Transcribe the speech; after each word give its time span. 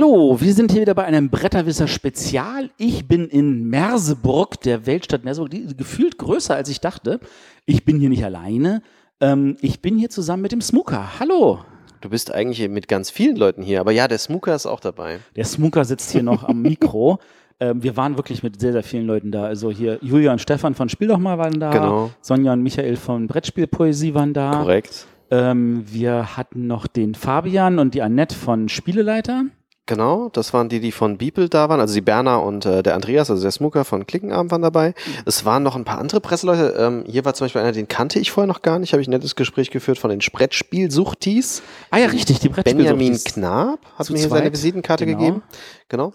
Hallo, 0.00 0.40
wir 0.40 0.54
sind 0.54 0.72
hier 0.72 0.80
wieder 0.80 0.94
bei 0.94 1.04
einem 1.04 1.28
Bretterwisser 1.28 1.86
Spezial. 1.86 2.70
Ich 2.78 3.06
bin 3.06 3.28
in 3.28 3.68
Merseburg, 3.68 4.58
der 4.62 4.86
Weltstadt 4.86 5.24
Merseburg, 5.24 5.50
die 5.50 5.76
gefühlt 5.76 6.16
größer 6.16 6.54
als 6.54 6.70
ich 6.70 6.80
dachte. 6.80 7.20
Ich 7.66 7.84
bin 7.84 8.00
hier 8.00 8.08
nicht 8.08 8.24
alleine. 8.24 8.80
Ähm, 9.20 9.58
ich 9.60 9.82
bin 9.82 9.98
hier 9.98 10.08
zusammen 10.08 10.40
mit 10.40 10.52
dem 10.52 10.62
Smooker. 10.62 11.20
Hallo. 11.20 11.58
Du 12.00 12.08
bist 12.08 12.32
eigentlich 12.32 12.66
mit 12.70 12.88
ganz 12.88 13.10
vielen 13.10 13.36
Leuten 13.36 13.60
hier, 13.60 13.78
aber 13.78 13.92
ja, 13.92 14.08
der 14.08 14.16
Smooker 14.16 14.54
ist 14.54 14.64
auch 14.64 14.80
dabei. 14.80 15.18
Der 15.36 15.44
Smooker 15.44 15.84
sitzt 15.84 16.12
hier 16.12 16.22
noch 16.22 16.44
am 16.44 16.62
Mikro. 16.62 17.18
Ähm, 17.62 17.82
wir 17.82 17.94
waren 17.94 18.16
wirklich 18.16 18.42
mit 18.42 18.58
sehr, 18.58 18.72
sehr 18.72 18.82
vielen 18.82 19.06
Leuten 19.06 19.30
da. 19.30 19.44
Also 19.44 19.70
hier 19.70 19.98
Julia 20.00 20.32
und 20.32 20.40
Stefan 20.40 20.74
von 20.74 20.88
Spiel 20.88 21.08
doch 21.08 21.18
mal 21.18 21.36
waren 21.36 21.60
da. 21.60 21.70
Genau. 21.70 22.10
Sonja 22.22 22.54
und 22.54 22.62
Michael 22.62 22.96
von 22.96 23.26
Brettspielpoesie 23.26 24.14
waren 24.14 24.32
da. 24.32 24.62
Korrekt. 24.62 25.06
Ähm, 25.30 25.84
wir 25.86 26.38
hatten 26.38 26.66
noch 26.66 26.86
den 26.86 27.14
Fabian 27.14 27.78
und 27.78 27.92
die 27.92 28.00
Annette 28.00 28.34
von 28.34 28.70
Spieleleiter. 28.70 29.44
Genau, 29.86 30.28
das 30.32 30.52
waren 30.54 30.68
die, 30.68 30.78
die 30.78 30.92
von 30.92 31.18
Beeple 31.18 31.48
da 31.48 31.68
waren, 31.68 31.80
also 31.80 31.94
die 31.94 32.00
Berna 32.00 32.36
und 32.36 32.64
äh, 32.64 32.80
der 32.82 32.94
Andreas, 32.94 33.28
also 33.28 33.42
der 33.42 33.50
Smooker 33.50 33.84
von 33.84 34.06
Klickenabend 34.06 34.52
waren 34.52 34.62
dabei. 34.62 34.94
Es 35.26 35.44
waren 35.44 35.64
noch 35.64 35.74
ein 35.74 35.82
paar 35.84 35.98
andere 35.98 36.20
Presseleute. 36.20 36.76
Ähm, 36.78 37.04
hier 37.08 37.24
war 37.24 37.34
zum 37.34 37.46
Beispiel 37.46 37.60
einer, 37.62 37.72
den 37.72 37.88
kannte 37.88 38.20
ich 38.20 38.30
vorher 38.30 38.46
noch 38.46 38.62
gar 38.62 38.78
nicht, 38.78 38.92
habe 38.92 39.02
ich 39.02 39.08
ein 39.08 39.12
nettes 39.12 39.34
Gespräch 39.34 39.70
geführt 39.72 39.98
von 39.98 40.10
den 40.10 40.20
Brettspielsuchtis. 40.20 41.62
Ah 41.90 41.98
ja, 41.98 42.06
richtig, 42.06 42.38
die 42.38 42.48
Brettspielsuchtis. 42.50 42.88
Benjamin 42.96 43.18
Knab 43.24 43.80
hat 43.98 44.06
Zu 44.06 44.12
mir 44.12 44.20
hier 44.20 44.28
zweit. 44.28 44.38
seine 44.38 44.52
Visitenkarte 44.52 45.06
Genau. 45.06 45.18
gegeben. 45.18 45.42
Genau, 45.88 46.12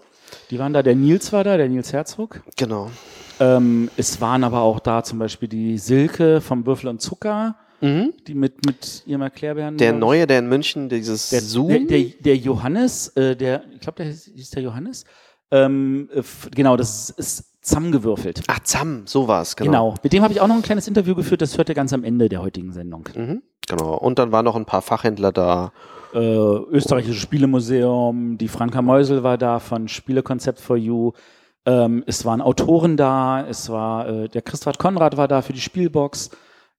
Die 0.50 0.58
waren 0.58 0.72
da, 0.72 0.82
der 0.82 0.94
Nils 0.94 1.32
war 1.34 1.44
da, 1.44 1.58
der 1.58 1.68
Nils 1.68 1.92
Herzog. 1.92 2.40
genau. 2.56 2.90
Ähm, 3.40 3.90
es 3.98 4.22
waren 4.22 4.42
aber 4.44 4.60
auch 4.62 4.80
da 4.80 5.02
zum 5.02 5.18
Beispiel 5.18 5.48
die 5.50 5.76
Silke 5.76 6.40
vom 6.40 6.64
Würfel 6.64 6.88
und 6.88 7.02
Zucker, 7.02 7.56
die 7.80 8.34
mit, 8.34 8.64
mit 8.66 9.02
ihrem 9.06 9.22
Erklärbären. 9.22 9.74
Mhm. 9.74 9.78
Der 9.78 9.92
neue, 9.92 10.26
der 10.26 10.38
in 10.38 10.48
München 10.48 10.88
dieses 10.88 11.30
der, 11.30 11.40
Zoom. 11.40 11.68
Der, 11.68 11.80
der, 11.80 12.04
der 12.20 12.36
Johannes, 12.36 13.08
äh, 13.16 13.36
der, 13.36 13.64
ich 13.72 13.80
glaube, 13.80 14.02
der 14.02 14.12
hieß 14.12 14.50
der 14.50 14.62
Johannes. 14.62 15.04
Ähm, 15.50 16.08
äh, 16.12 16.22
genau, 16.54 16.76
das 16.76 17.10
ist, 17.10 17.18
ist 17.18 17.62
zusammengewürfelt. 17.66 18.42
Ach, 18.46 18.60
Zam, 18.60 19.02
so 19.06 19.28
war's, 19.28 19.56
genau. 19.56 19.70
Genau. 19.70 19.94
Mit 20.02 20.12
dem 20.12 20.22
habe 20.22 20.32
ich 20.32 20.40
auch 20.40 20.46
noch 20.46 20.56
ein 20.56 20.62
kleines 20.62 20.88
Interview 20.88 21.14
geführt, 21.14 21.42
das 21.42 21.58
hört 21.58 21.68
ihr 21.68 21.74
ganz 21.74 21.92
am 21.92 22.04
Ende 22.04 22.28
der 22.28 22.42
heutigen 22.42 22.72
Sendung. 22.72 23.08
Mhm, 23.14 23.42
genau. 23.68 23.96
Und 23.96 24.18
dann 24.18 24.32
waren 24.32 24.44
noch 24.44 24.56
ein 24.56 24.66
paar 24.66 24.82
Fachhändler 24.82 25.32
da. 25.32 25.72
Äh, 26.14 26.18
Österreichisches 26.18 27.20
Spielemuseum, 27.20 28.38
die 28.38 28.48
Franka 28.48 28.80
Meusel 28.80 29.22
war 29.22 29.36
da 29.36 29.58
von 29.58 29.88
Spielekonzept 29.88 30.60
for 30.60 30.76
You. 30.76 31.12
Ähm, 31.66 32.04
es 32.06 32.24
waren 32.24 32.40
Autoren 32.40 32.96
da, 32.96 33.44
es 33.46 33.68
war 33.68 34.08
äh, 34.08 34.28
der 34.28 34.42
Christoph 34.42 34.78
Konrad 34.78 35.16
war 35.16 35.26
da 35.26 35.42
für 35.42 35.52
die 35.52 35.60
Spielbox. 35.60 36.30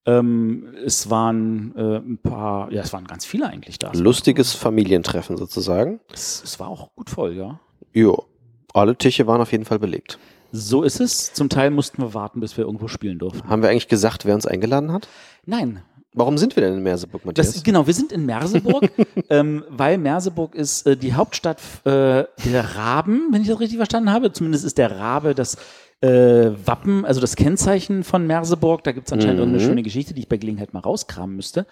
Ähm, 0.08 0.68
es 0.86 1.10
waren 1.10 1.74
äh, 1.76 1.98
ein 1.98 2.18
paar, 2.18 2.72
ja, 2.72 2.80
es 2.80 2.94
waren 2.94 3.06
ganz 3.06 3.26
viele 3.26 3.46
eigentlich 3.46 3.78
da. 3.78 3.90
Es, 3.92 3.98
Lustiges 3.98 4.54
Familientreffen 4.54 5.36
sozusagen. 5.36 6.00
es, 6.10 6.42
es 6.42 6.58
war 6.58 6.68
auch 6.68 6.94
gut 6.96 7.10
voll, 7.10 7.34
ja. 7.34 7.60
Jo. 7.92 8.24
Alle 8.72 8.96
Tische 8.96 9.26
waren 9.26 9.42
auf 9.42 9.52
jeden 9.52 9.66
Fall 9.66 9.78
belegt. 9.78 10.18
So 10.50 10.82
ist 10.82 11.00
es. 11.00 11.34
Zum 11.34 11.50
Teil 11.50 11.70
mussten 11.70 12.00
wir 12.00 12.14
warten, 12.14 12.40
bis 12.40 12.56
wir 12.56 12.64
irgendwo 12.64 12.88
spielen 12.88 13.18
durften. 13.18 13.46
Haben 13.50 13.60
wir 13.60 13.68
eigentlich 13.68 13.88
gesagt, 13.88 14.24
wer 14.24 14.34
uns 14.34 14.46
eingeladen 14.46 14.92
hat? 14.92 15.08
Nein, 15.44 15.82
Warum 16.14 16.38
sind 16.38 16.56
wir 16.56 16.62
denn 16.62 16.74
in 16.74 16.82
Merseburg, 16.82 17.24
Matthias? 17.24 17.52
Das, 17.52 17.62
genau, 17.62 17.86
wir 17.86 17.92
sind 17.92 18.12
in 18.12 18.24
Merseburg, 18.24 18.90
ähm, 19.30 19.62
weil 19.68 19.98
Merseburg 19.98 20.54
ist 20.54 20.86
äh, 20.86 20.96
die 20.96 21.12
Hauptstadt 21.12 21.60
äh, 21.84 22.24
der 22.44 22.76
Raben, 22.76 23.28
wenn 23.30 23.42
ich 23.42 23.48
das 23.48 23.60
richtig 23.60 23.76
verstanden 23.76 24.10
habe. 24.10 24.32
Zumindest 24.32 24.64
ist 24.64 24.78
der 24.78 24.98
Rabe 24.98 25.34
das 25.34 25.58
äh, 26.00 26.50
Wappen, 26.64 27.04
also 27.04 27.20
das 27.20 27.36
Kennzeichen 27.36 28.04
von 28.04 28.26
Merseburg. 28.26 28.84
Da 28.84 28.92
gibt 28.92 29.08
es 29.08 29.12
anscheinend 29.12 29.38
irgendeine 29.40 29.64
schöne 29.64 29.82
Geschichte, 29.82 30.14
die 30.14 30.20
ich 30.20 30.28
bei 30.28 30.36
Gelegenheit 30.36 30.72
mal 30.72 30.80
rauskramen 30.80 31.34
müsste. 31.34 31.66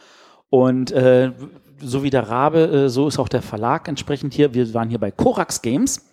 Und 0.50 0.90
äh, 0.92 1.32
so 1.80 2.02
wie 2.02 2.10
der 2.10 2.28
Rabe, 2.28 2.60
äh, 2.86 2.88
so 2.88 3.08
ist 3.08 3.18
auch 3.18 3.28
der 3.28 3.42
Verlag 3.42 3.88
entsprechend 3.88 4.34
hier. 4.34 4.54
Wir 4.54 4.72
waren 4.74 4.88
hier 4.88 4.98
bei 4.98 5.10
Korax 5.10 5.62
Games. 5.62 6.04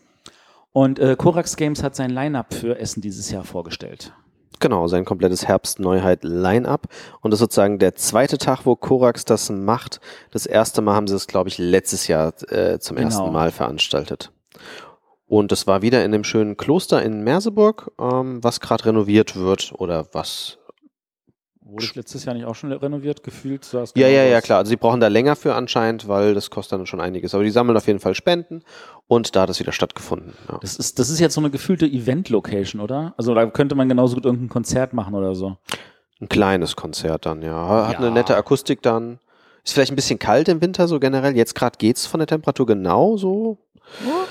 Und 0.72 1.00
äh, 1.00 1.16
Korax 1.18 1.56
Games 1.56 1.84
hat 1.84 1.96
sein 1.96 2.10
Line-Up 2.10 2.54
für 2.54 2.80
Essen 2.80 3.02
dieses 3.02 3.30
Jahr 3.32 3.44
vorgestellt. 3.44 4.12
Genau, 4.60 4.88
sein 4.88 5.06
komplettes 5.06 5.48
Herbst-Neuheit-Line-Up. 5.48 6.88
Und 7.22 7.32
das 7.32 7.38
ist 7.38 7.42
sozusagen 7.42 7.80
der 7.80 7.96
zweite 7.96 8.38
Tag, 8.38 8.66
wo 8.66 8.76
Korax 8.76 9.26
das 9.26 9.50
macht. 9.50 10.00
Das 10.32 10.46
erste 10.46 10.82
Mal 10.82 10.96
haben 10.96 11.08
sie 11.08 11.16
es, 11.16 11.28
glaube 11.28 11.50
ich, 11.50 11.58
letztes 11.58 12.08
Jahr 12.08 12.34
äh, 12.52 12.80
zum 12.80 12.96
Genau. 12.96 13.08
ersten 13.08 13.32
Mal 13.32 13.52
veranstaltet. 13.52 14.32
Und 15.34 15.52
das 15.52 15.66
war 15.66 15.82
wieder 15.82 16.06
in 16.06 16.12
dem 16.12 16.24
schönen 16.24 16.58
Kloster 16.58 17.02
in 17.02 17.24
Merseburg, 17.24 17.90
ähm, 18.00 18.44
was 18.44 18.60
gerade 18.60 18.86
renoviert 18.86 19.36
wird 19.36 19.74
oder 19.76 20.06
was 20.14 20.60
Wurde 21.60 21.86
es 21.86 21.96
letztes 21.96 22.26
Jahr 22.26 22.36
nicht 22.36 22.46
auch 22.46 22.54
schon 22.54 22.72
renoviert, 22.72 23.24
gefühlt? 23.24 23.64
es 23.74 23.94
Ja, 23.96 24.08
ja, 24.08 24.26
ja, 24.26 24.42
klar. 24.42 24.60
Also 24.60 24.70
sie 24.70 24.76
brauchen 24.76 25.00
da 25.00 25.08
länger 25.08 25.36
für 25.36 25.56
anscheinend, 25.56 26.08
weil 26.08 26.36
das 26.36 26.52
kostet 26.52 26.78
dann 26.78 26.86
schon 26.86 27.02
einiges. 27.02 27.34
Aber 27.34 27.44
die 27.44 27.50
sammeln 27.50 27.76
auf 27.76 27.88
jeden 27.88 27.98
Fall 28.00 28.14
Spenden 28.14 28.62
und 29.08 29.36
da 29.36 29.42
hat 29.42 29.50
es 29.50 29.60
wieder 29.60 29.72
stattgefunden. 29.72 30.34
Ja. 30.52 30.60
Das 30.62 30.76
ist, 30.76 31.00
das 31.00 31.10
ist 31.10 31.20
jetzt 31.20 31.34
so 31.34 31.42
eine 31.42 31.50
gefühlte 31.50 31.88
Event-Location, 31.88 32.80
oder? 32.80 33.16
Also 33.18 33.34
da 33.34 33.48
könnte 33.48 33.74
man 33.74 33.90
genauso 33.90 34.14
gut 34.14 34.26
irgendein 34.26 34.50
Konzert 34.50 34.94
machen 34.94 35.16
oder 35.16 35.34
so. 35.34 35.58
Ein 36.22 36.30
kleines 36.30 36.76
Konzert 36.76 37.26
dann, 37.26 37.42
ja. 37.42 37.88
Hat 37.88 37.94
Ja. 37.94 37.98
eine 37.98 38.12
nette 38.12 38.38
Akustik 38.38 38.84
dann. 38.84 39.18
Ist 39.64 39.74
vielleicht 39.74 39.92
ein 39.92 39.96
bisschen 39.96 40.20
kalt 40.20 40.50
im 40.50 40.62
Winter 40.62 40.88
so 40.88 41.00
generell. 41.00 41.36
Jetzt 41.36 41.56
gerade 41.56 41.78
geht's 41.78 42.06
von 42.06 42.20
der 42.20 42.28
Temperatur 42.28 42.66
genau 42.66 43.18
so. 43.18 43.58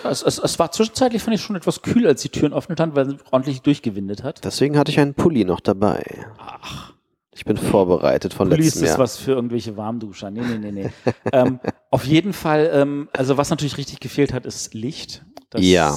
Es, 0.05 0.23
es, 0.23 0.39
es 0.39 0.59
war 0.59 0.73
zwischenzeitlich, 0.73 1.23
fand 1.23 1.37
ich, 1.37 1.43
schon 1.43 1.57
etwas 1.57 1.83
kühl, 1.83 2.07
als 2.07 2.23
die 2.23 2.29
Türen 2.29 2.53
offen 2.53 2.75
standen, 2.75 2.97
weil 2.97 3.09
es 3.09 3.15
ordentlich 3.31 3.63
durchgewindet 3.63 4.23
hat. 4.23 4.45
Deswegen 4.45 4.77
hatte 4.79 4.91
ich 4.91 4.99
einen 4.99 5.15
Pulli 5.15 5.45
noch 5.45 5.61
dabei. 5.61 6.05
Ach, 6.39 6.93
Ich 7.35 7.45
bin 7.45 7.57
vorbereitet 7.57 8.35
von 8.35 8.49
Pullis 8.49 8.67
letztem 8.67 8.85
ist 8.85 8.91
Jahr. 8.91 8.99
was 8.99 9.17
für 9.19 9.33
irgendwelche 9.33 9.77
Warmduscher. 9.77 10.31
Nee, 10.31 10.43
nee, 10.43 10.59
nee, 10.59 10.73
nee. 10.73 10.91
ähm, 11.33 11.61
auf 11.91 12.05
jeden 12.05 12.33
Fall, 12.33 12.71
ähm, 12.73 13.09
also 13.13 13.37
was 13.37 13.51
natürlich 13.51 13.79
richtig 13.79 14.01
gefehlt 14.01 14.33
hat, 14.33 14.47
ist 14.47 14.75
Licht. 14.75 15.25
Das, 15.51 15.63
Ja. 15.63 15.97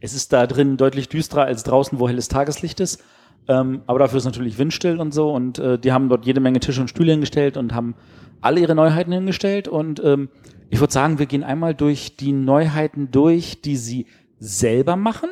Es 0.00 0.14
ist 0.14 0.32
da 0.32 0.46
drin 0.46 0.76
deutlich 0.76 1.08
düsterer 1.08 1.44
als 1.44 1.64
draußen, 1.64 1.98
wo 1.98 2.08
helles 2.08 2.28
Tageslicht 2.28 2.78
ist. 2.78 3.02
Ähm, 3.46 3.82
aber 3.86 3.98
dafür 4.00 4.18
ist 4.18 4.24
natürlich 4.24 4.58
windstill 4.58 5.00
und 5.00 5.12
so. 5.14 5.30
Und 5.30 5.58
äh, 5.58 5.78
die 5.78 5.92
haben 5.92 6.08
dort 6.08 6.26
jede 6.26 6.40
Menge 6.40 6.60
Tische 6.60 6.80
und 6.80 6.88
Stühle 6.88 7.12
hingestellt 7.12 7.56
und 7.56 7.74
haben 7.74 7.94
alle 8.40 8.60
ihre 8.60 8.74
Neuheiten 8.74 9.12
hingestellt. 9.12 9.68
Und 9.68 10.02
ähm, 10.04 10.28
ich 10.70 10.80
würde 10.80 10.92
sagen, 10.92 11.18
wir 11.18 11.26
gehen 11.26 11.44
einmal 11.44 11.74
durch 11.74 12.16
die 12.16 12.32
Neuheiten 12.32 13.10
durch, 13.10 13.62
die 13.62 13.76
sie 13.76 14.06
selber 14.38 14.96
machen. 14.96 15.30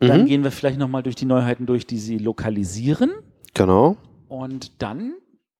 Dann 0.00 0.22
Mhm. 0.22 0.26
gehen 0.26 0.44
wir 0.44 0.50
vielleicht 0.52 0.78
nochmal 0.78 1.02
durch 1.02 1.16
die 1.16 1.24
Neuheiten 1.26 1.66
durch, 1.66 1.86
die 1.86 1.98
sie 1.98 2.18
lokalisieren. 2.18 3.10
Genau. 3.54 3.96
Und 4.28 4.80
dann 4.82 5.14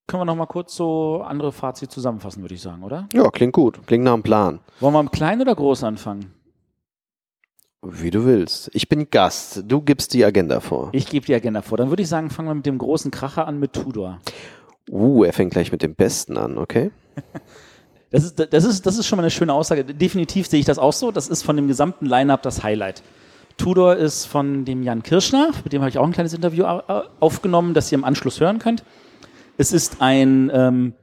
können 0.07 0.21
wir 0.23 0.25
noch 0.25 0.37
mal 0.37 0.47
kurz 0.47 0.75
so 0.77 1.23
andere 1.27 1.53
Fazit 1.53 1.91
zusammenfassen, 1.91 2.43
würde 2.43 2.55
ich 2.55 2.63
sagen, 2.63 2.83
oder? 2.83 3.09
Ja, 3.13 3.29
klingt 3.31 3.53
gut. 3.53 3.81
Klingt 3.87 4.05
nach 4.05 4.15
einem 4.15 4.23
Plan. 4.23 4.61
Wollen 4.81 4.95
wir 4.95 5.03
mit 5.03 5.13
klein 5.13 5.41
oder 5.41 5.55
groß 5.55 5.85
anfangen? 5.85 6.33
Wie 7.83 8.11
du 8.11 8.25
willst. 8.25 8.71
Ich 8.75 8.89
bin 8.89 9.09
Gast. 9.11 9.63
Du 9.69 9.81
gibst 9.81 10.13
die 10.13 10.25
Agenda 10.25 10.61
vor. 10.61 10.89
Ich 10.93 11.07
gebe 11.07 11.25
die 11.27 11.35
Agenda 11.35 11.63
vor. 11.63 11.79
Dann 11.79 11.91
würde 11.91 12.03
ich 12.03 12.09
sagen, 12.09 12.29
fangen 12.31 12.49
wir 12.49 12.55
mit 12.55 12.67
dem 12.67 12.79
großen 12.79 13.11
Kracher 13.11 13.47
an 13.47 13.59
mit 13.61 13.73
Tudor. 13.73 14.21
Uh, 14.91 15.23
er 15.25 15.33
fängt 15.33 15.53
gleich 15.53 15.71
mit 15.71 15.83
dem 15.83 15.95
Besten 15.95 16.37
an, 16.37 16.59
okay? 16.59 16.91
Das 18.11 18.25
ist, 18.25 18.39
das 18.55 18.65
ist, 18.65 18.87
das 18.87 18.97
ist 18.97 19.07
schon 19.07 19.19
mal 19.19 19.23
eine 19.25 19.31
schöne 19.31 19.53
Aussage. 19.53 19.85
Definitiv 19.85 20.47
sehe 20.47 20.59
ich 20.61 20.65
das 20.65 20.79
auch 20.79 20.95
so. 20.95 21.11
Das 21.13 21.29
ist 21.29 21.43
von 21.43 21.57
dem 21.57 21.69
gesamten 21.69 22.07
Line-Up 22.07 22.41
das 22.41 22.63
Highlight. 22.63 23.03
Tudor 23.59 23.97
ist 23.97 24.25
von 24.25 24.65
dem 24.65 24.83
Jan 24.83 25.03
Kirschner, 25.03 25.51
mit 25.63 25.75
dem 25.75 25.83
habe 25.83 25.91
ich 25.91 25.99
auch 25.99 26.07
ein 26.07 26.13
kleines 26.13 26.33
Interview 26.33 26.65
au- 26.65 26.81
au- 26.89 27.03
aufgenommen, 27.21 27.75
das 27.75 27.93
ihr 27.93 27.99
im 27.99 28.05
Anschluss 28.05 28.41
hören 28.41 28.61
könnt. 28.61 28.83
Es 29.59 29.73
ist 29.73 29.97
ein 30.01 30.51
ähm, 30.55 30.95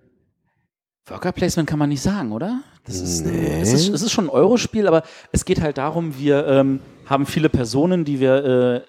Worker 1.08 1.32
Placement 1.32 1.70
kann 1.70 1.78
man 1.80 1.90
nicht 1.90 2.02
sagen, 2.02 2.32
oder? 2.32 2.62
Das 2.86 3.00
ist, 3.00 3.26
Nee. 3.26 3.60
es, 3.62 3.74
ist, 3.74 3.90
es 3.90 4.02
ist 4.02 4.12
schon 4.12 4.26
ein 4.26 4.30
Eurospiel, 4.30 4.88
aber 4.88 5.04
es 5.32 5.46
geht 5.46 5.62
halt 5.62 5.78
darum, 5.78 6.18
wir 6.18 6.48
ähm, 6.48 6.80
haben 7.06 7.26
viele 7.26 7.50
Personen, 7.50 8.06
die 8.06 8.20
wir 8.20 8.86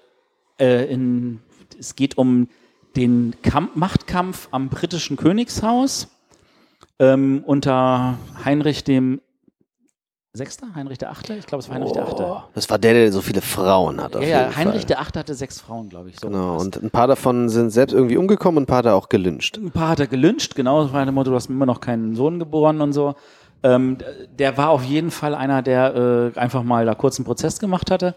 äh, 0.59 0.63
äh, 0.63 0.91
in, 0.91 1.39
es 1.79 1.95
geht 1.95 2.17
um 2.17 2.47
den 2.95 3.35
Kamp 3.43 3.75
Machtkampf 3.75 4.47
am 4.51 4.69
britischen 4.69 5.17
Königshaus 5.17 6.07
ähm, 6.99 7.43
unter 7.45 8.17
Heinrich 8.43 8.83
dem 8.83 9.21
Sechster, 10.37 10.67
Heinrich 10.75 10.97
der 10.99 11.11
Achte, 11.11 11.33
ich 11.35 11.45
glaube, 11.45 11.61
es 11.61 11.67
war 11.69 11.75
Heinrich 11.75 11.91
der 11.91 12.03
Achte. 12.07 12.23
Oh, 12.25 12.41
das 12.53 12.69
war 12.69 12.77
der, 12.77 12.93
der 12.93 13.11
so 13.11 13.21
viele 13.21 13.41
Frauen 13.41 14.01
hat. 14.01 14.15
Auf 14.15 14.21
Ja, 14.23 14.29
ja, 14.49 14.55
Heinrich 14.55 14.81
Fall. 14.81 14.85
der 14.85 15.01
Achte 15.01 15.19
hatte 15.19 15.33
sechs 15.33 15.59
Frauen, 15.59 15.89
glaube 15.89 16.09
ich. 16.09 16.19
So 16.19 16.27
Genau, 16.29 16.57
und 16.57 16.81
ein 16.81 16.89
paar 16.89 17.07
davon 17.07 17.49
sind 17.49 17.71
selbst 17.71 17.93
irgendwie 17.93 18.17
umgekommen 18.17 18.57
und 18.57 18.63
ein 18.63 18.67
paar 18.67 18.83
da 18.83 18.93
auch 18.93 19.09
gelünscht. 19.09 19.57
Ein 19.57 19.71
paar 19.71 19.89
hat 19.89 19.99
er 19.99 20.07
gelünscht, 20.07 20.55
genau, 20.55 20.83
das 20.83 20.93
war 20.93 21.03
der 21.03 21.11
Motto, 21.11 21.31
du 21.31 21.35
hast 21.35 21.49
immer 21.49 21.65
noch 21.65 21.81
keinen 21.81 22.15
Sohn 22.15 22.39
geboren 22.39 22.79
und 22.81 22.93
so. 22.93 23.15
Ähm, 23.63 23.97
der 24.37 24.57
war 24.57 24.69
auf 24.69 24.83
jeden 24.83 25.11
Fall 25.11 25.33
einer, 25.35 25.61
der 25.63 26.31
äh, 26.35 26.39
einfach 26.39 26.63
mal 26.63 26.85
da 26.85 26.93
kurz 26.95 27.17
einen 27.17 27.25
Prozess 27.25 27.59
gemacht 27.59 27.89
hatte. 27.91 28.15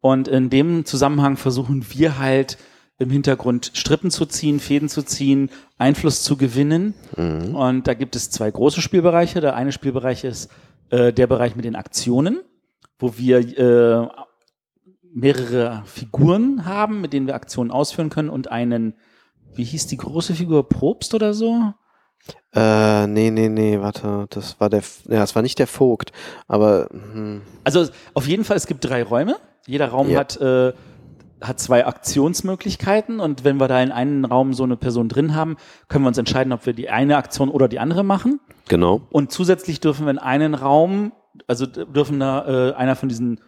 Und 0.00 0.28
in 0.28 0.48
dem 0.48 0.84
Zusammenhang 0.84 1.36
versuchen 1.36 1.84
wir 1.90 2.18
halt 2.18 2.56
im 3.00 3.10
Hintergrund 3.10 3.70
Strippen 3.74 4.10
zu 4.10 4.26
ziehen, 4.26 4.58
Fäden 4.60 4.88
zu 4.88 5.02
ziehen, 5.02 5.50
Einfluss 5.76 6.22
zu 6.24 6.36
gewinnen. 6.36 6.94
Und 7.16 7.86
da 7.86 7.94
gibt 7.94 8.16
es 8.16 8.30
zwei 8.30 8.50
große 8.50 8.80
Spielbereiche. 8.80 9.40
Der 9.40 9.54
eine 9.54 9.70
Spielbereich 9.70 10.24
ist 10.24 10.50
äh, 10.90 11.12
der 11.12 11.26
Bereich 11.26 11.56
mit 11.56 11.64
den 11.64 11.76
Aktionen, 11.76 12.40
wo 12.98 13.16
wir 13.16 13.38
äh, 13.38 14.08
mehrere 15.14 15.82
Figuren 15.86 16.64
haben, 16.64 17.00
mit 17.00 17.12
denen 17.12 17.26
wir 17.26 17.34
Aktionen 17.34 17.70
ausführen 17.70 18.10
können 18.10 18.28
und 18.30 18.50
einen, 18.50 18.94
wie 19.54 19.64
hieß 19.64 19.86
die 19.86 19.96
große 19.96 20.34
Figur, 20.34 20.68
Probst 20.68 21.14
oder 21.14 21.34
so? 21.34 21.72
Äh, 22.54 23.06
nee, 23.06 23.30
nee, 23.30 23.48
nee, 23.48 23.80
warte, 23.80 24.26
das 24.30 24.60
war 24.60 24.68
der, 24.68 24.82
ja, 25.08 25.20
das 25.20 25.34
war 25.34 25.42
nicht 25.42 25.58
der 25.58 25.66
Vogt, 25.66 26.12
aber, 26.46 26.88
hm. 26.90 27.42
Also 27.64 27.86
auf 28.14 28.26
jeden 28.26 28.44
Fall, 28.44 28.56
es 28.56 28.66
gibt 28.66 28.84
drei 28.84 29.02
Räume. 29.02 29.36
Jeder 29.66 29.88
Raum 29.88 30.10
Ja. 30.10 30.20
hat, 30.20 30.40
äh, 30.40 30.72
hat 31.40 31.60
zwei 31.60 31.86
Aktionsmöglichkeiten 31.86 33.20
und 33.20 33.44
wenn 33.44 33.58
wir 33.58 33.68
da 33.68 33.80
in 33.82 33.92
einem 33.92 34.24
Raum 34.24 34.54
so 34.54 34.64
eine 34.64 34.76
Person 34.76 35.08
drin 35.08 35.34
haben, 35.34 35.56
können 35.88 36.04
wir 36.04 36.08
uns 36.08 36.18
entscheiden, 36.18 36.52
ob 36.52 36.66
wir 36.66 36.72
die 36.72 36.90
eine 36.90 37.16
Aktion 37.16 37.48
oder 37.48 37.68
die 37.68 37.78
andere 37.78 38.02
machen. 38.02 38.40
Genau. 38.68 39.02
Und 39.10 39.32
zusätzlich 39.32 39.80
dürfen 39.80 40.06
wir 40.06 40.10
in 40.10 40.18
einen 40.18 40.54
Raum, 40.54 41.12
also 41.46 41.66
dürfen 41.66 42.20
da 42.20 42.70
äh, 42.70 42.74
einer 42.74 42.96
von 42.96 43.08
diesen, 43.08 43.40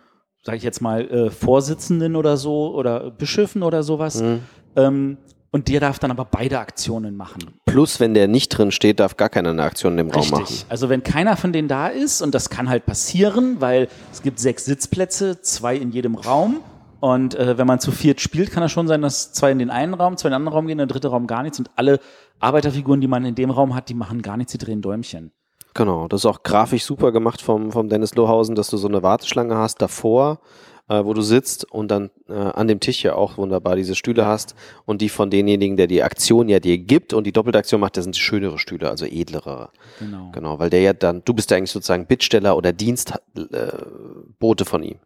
sage 0.45 0.59
ich 0.59 0.63
jetzt 0.65 0.81
mal, 0.81 1.03
äh, 1.11 1.31
Vorsitzenden 1.31 2.17
oder 2.17 2.37
so 2.37 2.75
oder 2.75 3.11
Bischöfen 3.11 3.63
oder 3.63 3.83
sowas, 3.83 4.21
Mhm. 4.23 4.41
ähm, 4.77 5.19
und 5.53 5.67
der 5.67 5.81
darf 5.81 5.99
dann 5.99 6.13
aber 6.13 6.25
beide 6.25 6.61
Aktionen 6.61 7.17
machen. 7.17 7.55
Plus, 7.67 7.99
wenn 7.99 8.15
der 8.15 8.29
nicht 8.29 8.51
drin 8.51 8.71
steht, 8.71 9.01
darf 9.01 9.17
gar 9.17 9.29
keiner 9.29 9.51
eine 9.51 9.65
Aktion 9.65 9.99
in 9.99 10.07
dem 10.07 10.11
Raum 10.13 10.31
machen. 10.31 10.47
Also 10.69 10.89
wenn 10.89 11.03
keiner 11.03 11.37
von 11.37 11.53
denen 11.53 11.67
da 11.67 11.89
ist, 11.89 12.23
und 12.23 12.37
das 12.37 12.51
kann 12.51 12.69
halt 12.69 12.87
passieren, 12.87 13.57
weil 13.59 13.89
es 14.13 14.23
gibt 14.23 14.39
sechs 14.39 14.65
Sitzplätze, 14.65 15.41
zwei 15.41 15.75
in 15.77 15.91
jedem 15.91 16.15
Raum. 16.15 16.61
Und 17.01 17.35
äh, 17.35 17.57
wenn 17.57 17.67
man 17.67 17.81
zu 17.81 17.93
viert 17.93 18.21
spielt, 18.21 18.51
kann 18.51 18.63
es 18.63 18.73
schon 18.73 18.87
sein, 18.87 19.03
dass 19.03 19.33
zwei 19.33 19.51
in 19.51 19.59
den 19.59 19.71
einen 19.71 19.95
Raum, 19.95 20.17
zwei 20.17 20.29
in 20.29 20.33
den 20.33 20.37
anderen 20.37 20.55
Raum 20.55 20.67
gehen, 20.67 20.79
der 20.79 20.87
dritte 20.87 21.09
Raum 21.09 21.27
gar 21.27 21.43
nichts. 21.43 21.59
Und 21.59 21.71
alle 21.77 21.99
Arbeiterfiguren, 22.39 23.01
die 23.01 23.09
man 23.09 23.25
in 23.25 23.35
dem 23.35 23.51
Raum 23.51 23.75
hat, 23.75 23.89
die 23.89 23.95
machen 23.95 24.23
gar 24.23 24.37
nichts, 24.37 24.53
die 24.53 24.59
drehen 24.59 24.83
Däumchen. 24.83 25.33
Genau, 25.75 26.09
das 26.09 26.23
ist 26.23 26.27
auch 26.27 26.43
grafisch 26.43 26.85
super 26.85 27.13
gemacht 27.13 27.41
vom, 27.41 27.71
vom 27.71 27.89
Dennis 27.89 28.15
Lohausen, 28.15 28.55
dass 28.55 28.71
du 28.71 28.77
so 28.77 28.89
eine 28.89 29.03
Warteschlange 29.03 29.57
hast 29.57 29.81
davor, 29.81 30.41
äh, 30.89 31.05
wo 31.05 31.15
du 31.15 31.23
sitzt 31.23 31.71
und 31.71 31.91
dann 31.91 32.11
äh, 32.29 32.35
an 32.35 32.67
dem 32.67 32.81
Tisch 32.81 33.05
ja 33.05 33.15
auch 33.15 33.39
wunderbar 33.39 33.77
diese 33.77 33.95
Stühle 33.95 34.27
hast 34.27 34.57
und 34.85 35.01
die 35.01 35.09
von 35.09 35.31
denjenigen, 35.31 35.77
der 35.77 35.87
die 35.87 36.03
Aktion 36.03 36.49
ja 36.49 36.59
dir 36.59 36.77
gibt 36.79 37.13
und 37.13 37.25
die 37.25 37.33
doppelte 37.33 37.59
Aktion 37.59 37.81
macht, 37.81 37.97
das 37.97 38.05
sind 38.05 38.17
schönere 38.17 38.59
Stühle, 38.59 38.91
also 38.91 39.07
edlere. 39.07 39.71
Genau. 40.01 40.31
Genau, 40.33 40.59
weil 40.59 40.71
der 40.71 40.81
ja 40.81 40.93
dann, 40.93 41.23
du 41.25 41.35
bist 41.35 41.51
ja 41.53 41.57
eigentlich 41.57 41.71
sozusagen 41.71 42.07
Bittsteller 42.07 42.57
oder 42.57 42.73
Dienstbote 42.73 43.21
äh, 43.37 43.73
Bote 44.41 44.65
von 44.65 44.83
ihm. 44.83 44.99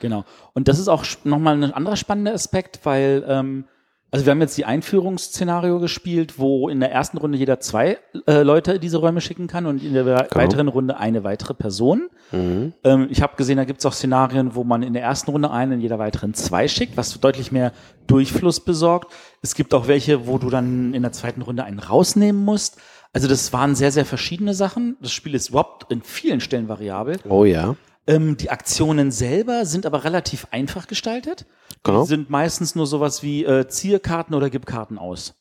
Genau. 0.00 0.24
Und 0.54 0.68
das 0.68 0.78
ist 0.78 0.88
auch 0.88 1.04
nochmal 1.24 1.62
ein 1.62 1.72
anderer 1.72 1.96
spannender 1.96 2.32
Aspekt, 2.32 2.80
weil, 2.84 3.24
ähm, 3.28 3.64
also 4.10 4.24
wir 4.24 4.30
haben 4.30 4.40
jetzt 4.40 4.56
die 4.56 4.64
Einführungsszenario 4.64 5.80
gespielt, 5.80 6.38
wo 6.38 6.68
in 6.68 6.80
der 6.80 6.92
ersten 6.92 7.18
Runde 7.18 7.36
jeder 7.36 7.60
zwei 7.60 7.98
äh, 8.26 8.42
Leute 8.42 8.78
diese 8.78 8.98
Räume 8.98 9.20
schicken 9.20 9.46
kann 9.46 9.66
und 9.66 9.82
in 9.82 9.94
der 9.94 10.06
weiteren 10.06 10.68
Runde 10.68 10.96
eine 10.96 11.24
weitere 11.24 11.54
Person. 11.54 12.08
Mhm. 12.32 12.72
Ähm, 12.84 13.08
ich 13.10 13.20
habe 13.20 13.36
gesehen, 13.36 13.56
da 13.56 13.64
gibt 13.64 13.80
es 13.80 13.86
auch 13.86 13.92
Szenarien, 13.92 14.54
wo 14.54 14.64
man 14.64 14.82
in 14.82 14.92
der 14.92 15.02
ersten 15.02 15.30
Runde 15.30 15.50
einen, 15.50 15.72
in 15.72 15.80
jeder 15.80 15.98
weiteren 15.98 16.34
zwei 16.34 16.68
schickt, 16.68 16.96
was 16.96 17.18
deutlich 17.20 17.52
mehr 17.52 17.72
Durchfluss 18.06 18.60
besorgt. 18.60 19.12
Es 19.42 19.54
gibt 19.54 19.74
auch 19.74 19.88
welche, 19.88 20.26
wo 20.26 20.38
du 20.38 20.50
dann 20.50 20.94
in 20.94 21.02
der 21.02 21.12
zweiten 21.12 21.42
Runde 21.42 21.64
einen 21.64 21.80
rausnehmen 21.80 22.44
musst. 22.44 22.78
Also 23.12 23.28
das 23.28 23.52
waren 23.52 23.74
sehr, 23.74 23.92
sehr 23.92 24.04
verschiedene 24.04 24.52
Sachen. 24.52 24.96
Das 25.00 25.10
Spiel 25.10 25.34
ist 25.34 25.48
überhaupt 25.48 25.90
in 25.90 26.02
vielen 26.02 26.40
Stellen 26.40 26.68
variabel. 26.68 27.18
Oh 27.28 27.44
ja. 27.44 27.74
Ähm, 28.06 28.36
die 28.36 28.50
Aktionen 28.50 29.10
selber 29.10 29.66
sind 29.66 29.84
aber 29.86 30.04
relativ 30.04 30.46
einfach 30.50 30.86
gestaltet. 30.86 31.46
Genau. 31.82 32.02
Die 32.02 32.08
sind 32.08 32.30
meistens 32.30 32.74
nur 32.74 32.86
sowas 32.86 33.22
wie 33.22 33.44
äh, 33.44 33.68
Zierkarten 33.68 34.34
oder 34.34 34.50
gib 34.50 34.66
Karten 34.66 34.98
aus. 34.98 35.34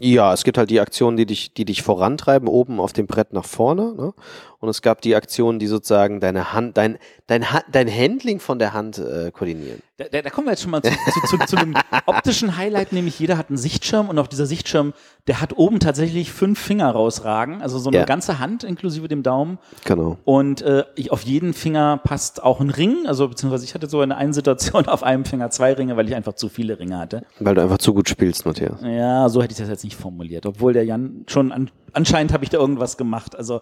Ja, 0.00 0.32
es 0.32 0.44
gibt 0.44 0.58
halt 0.58 0.70
die 0.70 0.80
Aktionen, 0.80 1.16
die 1.16 1.26
dich, 1.26 1.54
die 1.54 1.64
dich 1.64 1.82
vorantreiben, 1.82 2.48
oben 2.48 2.78
auf 2.78 2.92
dem 2.92 3.08
Brett 3.08 3.32
nach 3.32 3.44
vorne. 3.44 3.94
Ne? 3.96 4.14
Und 4.60 4.68
es 4.68 4.82
gab 4.82 5.00
die 5.02 5.14
Aktionen, 5.14 5.60
die 5.60 5.68
sozusagen 5.68 6.18
deine 6.18 6.52
Hand, 6.52 6.76
dein, 6.76 6.98
dein, 7.28 7.44
dein 7.70 7.88
Handling 7.88 8.40
von 8.40 8.58
der 8.58 8.72
Hand 8.72 8.98
äh, 8.98 9.30
koordinieren. 9.30 9.80
Da, 9.98 10.06
da, 10.10 10.22
da 10.22 10.30
kommen 10.30 10.48
wir 10.48 10.52
jetzt 10.52 10.62
schon 10.62 10.72
mal 10.72 10.82
zu, 10.82 10.90
zu, 10.90 11.36
zu, 11.36 11.46
zu 11.46 11.56
einem 11.56 11.74
optischen 12.06 12.56
Highlight, 12.56 12.92
nämlich 12.92 13.18
jeder 13.20 13.38
hat 13.38 13.50
einen 13.50 13.56
Sichtschirm 13.56 14.08
und 14.08 14.18
auf 14.18 14.28
dieser 14.28 14.46
Sichtschirm, 14.46 14.94
der 15.28 15.40
hat 15.40 15.56
oben 15.58 15.78
tatsächlich 15.78 16.32
fünf 16.32 16.58
Finger 16.58 16.90
rausragen, 16.90 17.62
also 17.62 17.78
so 17.78 17.90
eine 17.90 17.98
Ja. 17.98 18.04
ganze 18.04 18.40
Hand 18.40 18.64
inklusive 18.64 19.06
dem 19.06 19.22
Daumen. 19.22 19.58
Genau. 19.84 20.18
Und 20.24 20.62
äh, 20.62 20.84
ich, 20.96 21.12
auf 21.12 21.22
jeden 21.22 21.52
Finger 21.54 21.96
passt 22.02 22.42
auch 22.42 22.60
ein 22.60 22.70
Ring, 22.70 23.06
also 23.06 23.28
beziehungsweise 23.28 23.64
ich 23.64 23.74
hatte 23.74 23.88
so 23.88 24.02
in 24.02 24.10
einer 24.10 24.32
Situation 24.32 24.86
auf 24.88 25.04
einem 25.04 25.24
Finger 25.24 25.50
zwei 25.50 25.72
Ringe, 25.72 25.96
weil 25.96 26.08
ich 26.08 26.16
einfach 26.16 26.34
zu 26.34 26.48
viele 26.48 26.78
Ringe 26.80 26.98
hatte. 26.98 27.22
Weil 27.38 27.54
du 27.54 27.62
einfach 27.62 27.78
zu 27.78 27.94
gut 27.94 28.08
spielst, 28.08 28.44
Matthias. 28.44 28.80
Ja, 28.82 29.28
so 29.28 29.40
hätte 29.42 29.52
ich 29.52 29.58
das 29.58 29.68
jetzt 29.68 29.84
nicht 29.84 29.96
formuliert, 29.96 30.46
obwohl 30.46 30.72
der 30.72 30.84
Jan 30.84 31.24
schon 31.28 31.52
an, 31.52 31.70
anscheinend 31.92 32.32
habe 32.32 32.44
ich 32.44 32.50
da 32.50 32.58
irgendwas 32.58 32.96
gemacht. 32.96 33.36
Also 33.36 33.60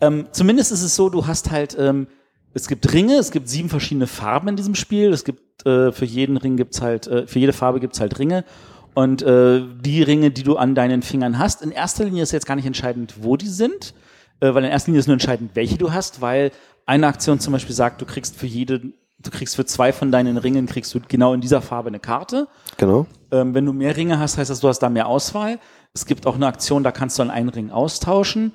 ähm, 0.00 0.26
zumindest 0.32 0.72
ist 0.72 0.82
es 0.82 0.96
so, 0.96 1.08
du 1.08 1.26
hast 1.26 1.50
halt 1.50 1.76
ähm, 1.78 2.06
es 2.54 2.66
gibt 2.68 2.92
Ringe, 2.92 3.16
es 3.16 3.30
gibt 3.30 3.48
sieben 3.48 3.68
verschiedene 3.68 4.06
Farben 4.06 4.48
in 4.48 4.56
diesem 4.56 4.74
Spiel. 4.74 5.12
Es 5.12 5.24
gibt 5.24 5.66
äh, 5.66 5.92
für 5.92 6.04
jeden 6.04 6.36
Ring 6.36 6.56
gibt's 6.56 6.80
halt 6.80 7.06
äh, 7.06 7.26
für 7.26 7.38
jede 7.38 7.52
Farbe 7.52 7.80
gibt's 7.80 8.00
halt 8.00 8.18
Ringe 8.18 8.44
und 8.94 9.22
äh, 9.22 9.62
die 9.80 10.02
Ringe, 10.02 10.30
die 10.30 10.42
du 10.42 10.56
an 10.56 10.74
deinen 10.74 11.02
Fingern 11.02 11.38
hast. 11.38 11.62
In 11.62 11.70
erster 11.70 12.04
Linie 12.04 12.22
ist 12.22 12.32
jetzt 12.32 12.46
gar 12.46 12.56
nicht 12.56 12.66
entscheidend, 12.66 13.14
wo 13.20 13.36
die 13.36 13.48
sind, 13.48 13.94
äh, 14.40 14.52
weil 14.54 14.64
in 14.64 14.70
erster 14.70 14.88
Linie 14.88 15.00
ist 15.00 15.06
nur 15.06 15.14
entscheidend, 15.14 15.52
welche 15.54 15.78
du 15.78 15.92
hast, 15.92 16.20
weil 16.20 16.50
eine 16.86 17.06
Aktion 17.06 17.38
zum 17.38 17.52
Beispiel 17.52 17.74
sagt, 17.74 18.00
du 18.00 18.06
kriegst 18.06 18.36
für 18.36 18.46
jede 18.46 18.92
Du 19.20 19.32
kriegst 19.32 19.56
für 19.56 19.66
zwei 19.66 19.92
von 19.92 20.12
deinen 20.12 20.36
Ringen 20.36 20.66
kriegst 20.66 20.94
du 20.94 21.00
genau 21.00 21.34
in 21.34 21.40
dieser 21.40 21.60
Farbe 21.60 21.88
eine 21.88 21.98
Karte. 21.98 22.46
Genau. 22.76 23.04
Ähm, 23.32 23.52
wenn 23.52 23.66
du 23.66 23.72
mehr 23.72 23.96
Ringe 23.96 24.20
hast, 24.20 24.38
heißt 24.38 24.48
das, 24.48 24.60
du 24.60 24.68
hast 24.68 24.78
da 24.78 24.88
mehr 24.88 25.08
Auswahl. 25.08 25.58
Es 25.98 26.06
gibt 26.06 26.26
auch 26.26 26.36
eine 26.36 26.46
Aktion, 26.46 26.84
da 26.84 26.92
kannst 26.92 27.18
du 27.18 27.22
dann 27.22 27.30
einen 27.30 27.48
Ring 27.48 27.70
austauschen. 27.70 28.52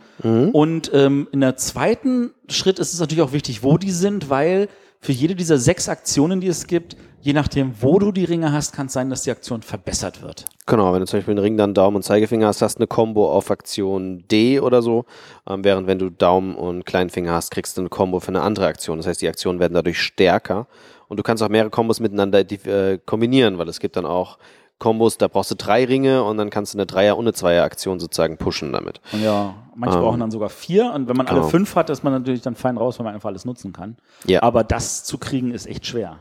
Und 0.53 0.91
ähm, 0.93 1.27
in 1.33 1.41
der 1.41 1.57
zweiten 1.57 2.31
Schritt 2.47 2.79
ist 2.79 2.93
es 2.93 2.99
natürlich 3.01 3.21
auch 3.21 3.33
wichtig, 3.33 3.63
wo 3.63 3.77
die 3.77 3.91
sind, 3.91 4.29
weil 4.29 4.69
für 5.01 5.11
jede 5.11 5.35
dieser 5.35 5.57
sechs 5.57 5.89
Aktionen, 5.89 6.39
die 6.39 6.47
es 6.47 6.67
gibt, 6.67 6.95
je 7.19 7.33
nachdem, 7.33 7.73
wo 7.81 7.99
du 7.99 8.13
die 8.13 8.23
Ringe 8.23 8.53
hast, 8.53 8.73
kann 8.73 8.85
es 8.85 8.93
sein, 8.93 9.09
dass 9.09 9.23
die 9.23 9.31
Aktion 9.31 9.61
verbessert 9.61 10.21
wird. 10.21 10.45
Genau, 10.65 10.93
wenn 10.93 11.01
du 11.01 11.05
zum 11.05 11.19
Beispiel 11.19 11.33
einen 11.33 11.43
Ring, 11.43 11.57
dann 11.57 11.73
Daumen 11.73 11.97
und 11.97 12.03
Zeigefinger 12.03 12.47
hast, 12.47 12.61
hast 12.61 12.75
du 12.75 12.79
eine 12.79 12.87
Combo 12.87 13.29
auf 13.29 13.51
Aktion 13.51 14.23
D 14.31 14.61
oder 14.61 14.81
so. 14.81 15.03
Ähm, 15.45 15.65
während 15.65 15.85
wenn 15.87 15.99
du 15.99 16.09
Daumen 16.09 16.55
und 16.55 16.85
Kleinfinger 16.85 17.33
hast, 17.33 17.51
kriegst 17.51 17.75
du 17.75 17.81
eine 17.81 17.89
Combo 17.89 18.21
für 18.21 18.29
eine 18.29 18.41
andere 18.41 18.67
Aktion. 18.67 18.97
Das 18.97 19.07
heißt, 19.07 19.21
die 19.21 19.27
Aktionen 19.27 19.59
werden 19.59 19.73
dadurch 19.73 19.99
stärker. 19.99 20.67
Und 21.09 21.17
du 21.17 21.23
kannst 21.23 21.43
auch 21.43 21.49
mehrere 21.49 21.69
Kombos 21.69 21.99
miteinander 21.99 22.39
äh, 22.39 22.97
kombinieren, 23.05 23.57
weil 23.57 23.67
es 23.67 23.81
gibt 23.81 23.97
dann 23.97 24.05
auch 24.05 24.37
Kombos, 24.79 25.17
da 25.17 25.27
brauchst 25.27 25.51
du 25.51 25.55
drei 25.55 25.85
Ringe 25.85 26.23
und 26.23 26.37
dann 26.37 26.49
kannst 26.49 26.73
du 26.73 26.77
eine 26.77 26.85
Dreier- 26.85 27.17
und 27.17 27.25
eine 27.25 27.33
Zweier-Aktion 27.33 27.99
sozusagen 27.99 28.37
pushen 28.37 28.73
damit. 28.73 28.99
Ja, 29.13 29.55
manche 29.75 29.97
Ähm, 29.97 30.03
brauchen 30.03 30.19
dann 30.19 30.31
sogar 30.31 30.49
vier. 30.49 30.91
Und 30.93 31.07
wenn 31.07 31.15
man 31.15 31.27
alle 31.27 31.39
genau. 31.39 31.49
fünf 31.49 31.75
hat, 31.75 31.89
ist 31.89 32.03
man 32.03 32.11
natürlich 32.13 32.41
dann 32.41 32.55
fein 32.55 32.77
raus, 32.77 32.99
weil 32.99 33.05
man 33.05 33.13
einfach 33.13 33.29
alles 33.29 33.45
nutzen 33.45 33.71
kann. 33.71 33.97
Ja. 34.25 34.43
Aber 34.43 34.63
das 34.63 35.03
zu 35.05 35.17
kriegen 35.17 35.51
ist 35.51 35.67
echt 35.67 35.85
schwer. 35.85 36.19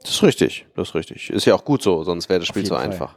Das 0.00 0.10
ist 0.10 0.22
richtig, 0.22 0.66
das 0.74 0.88
ist 0.88 0.94
richtig. 0.94 1.28
Ist 1.30 1.44
ja 1.44 1.54
auch 1.54 1.64
gut 1.64 1.82
so, 1.82 2.02
sonst 2.04 2.28
wäre 2.28 2.38
das 2.38 2.48
Spiel 2.48 2.64
zu 2.64 2.74
Fall. 2.74 2.84
einfach. 2.84 3.16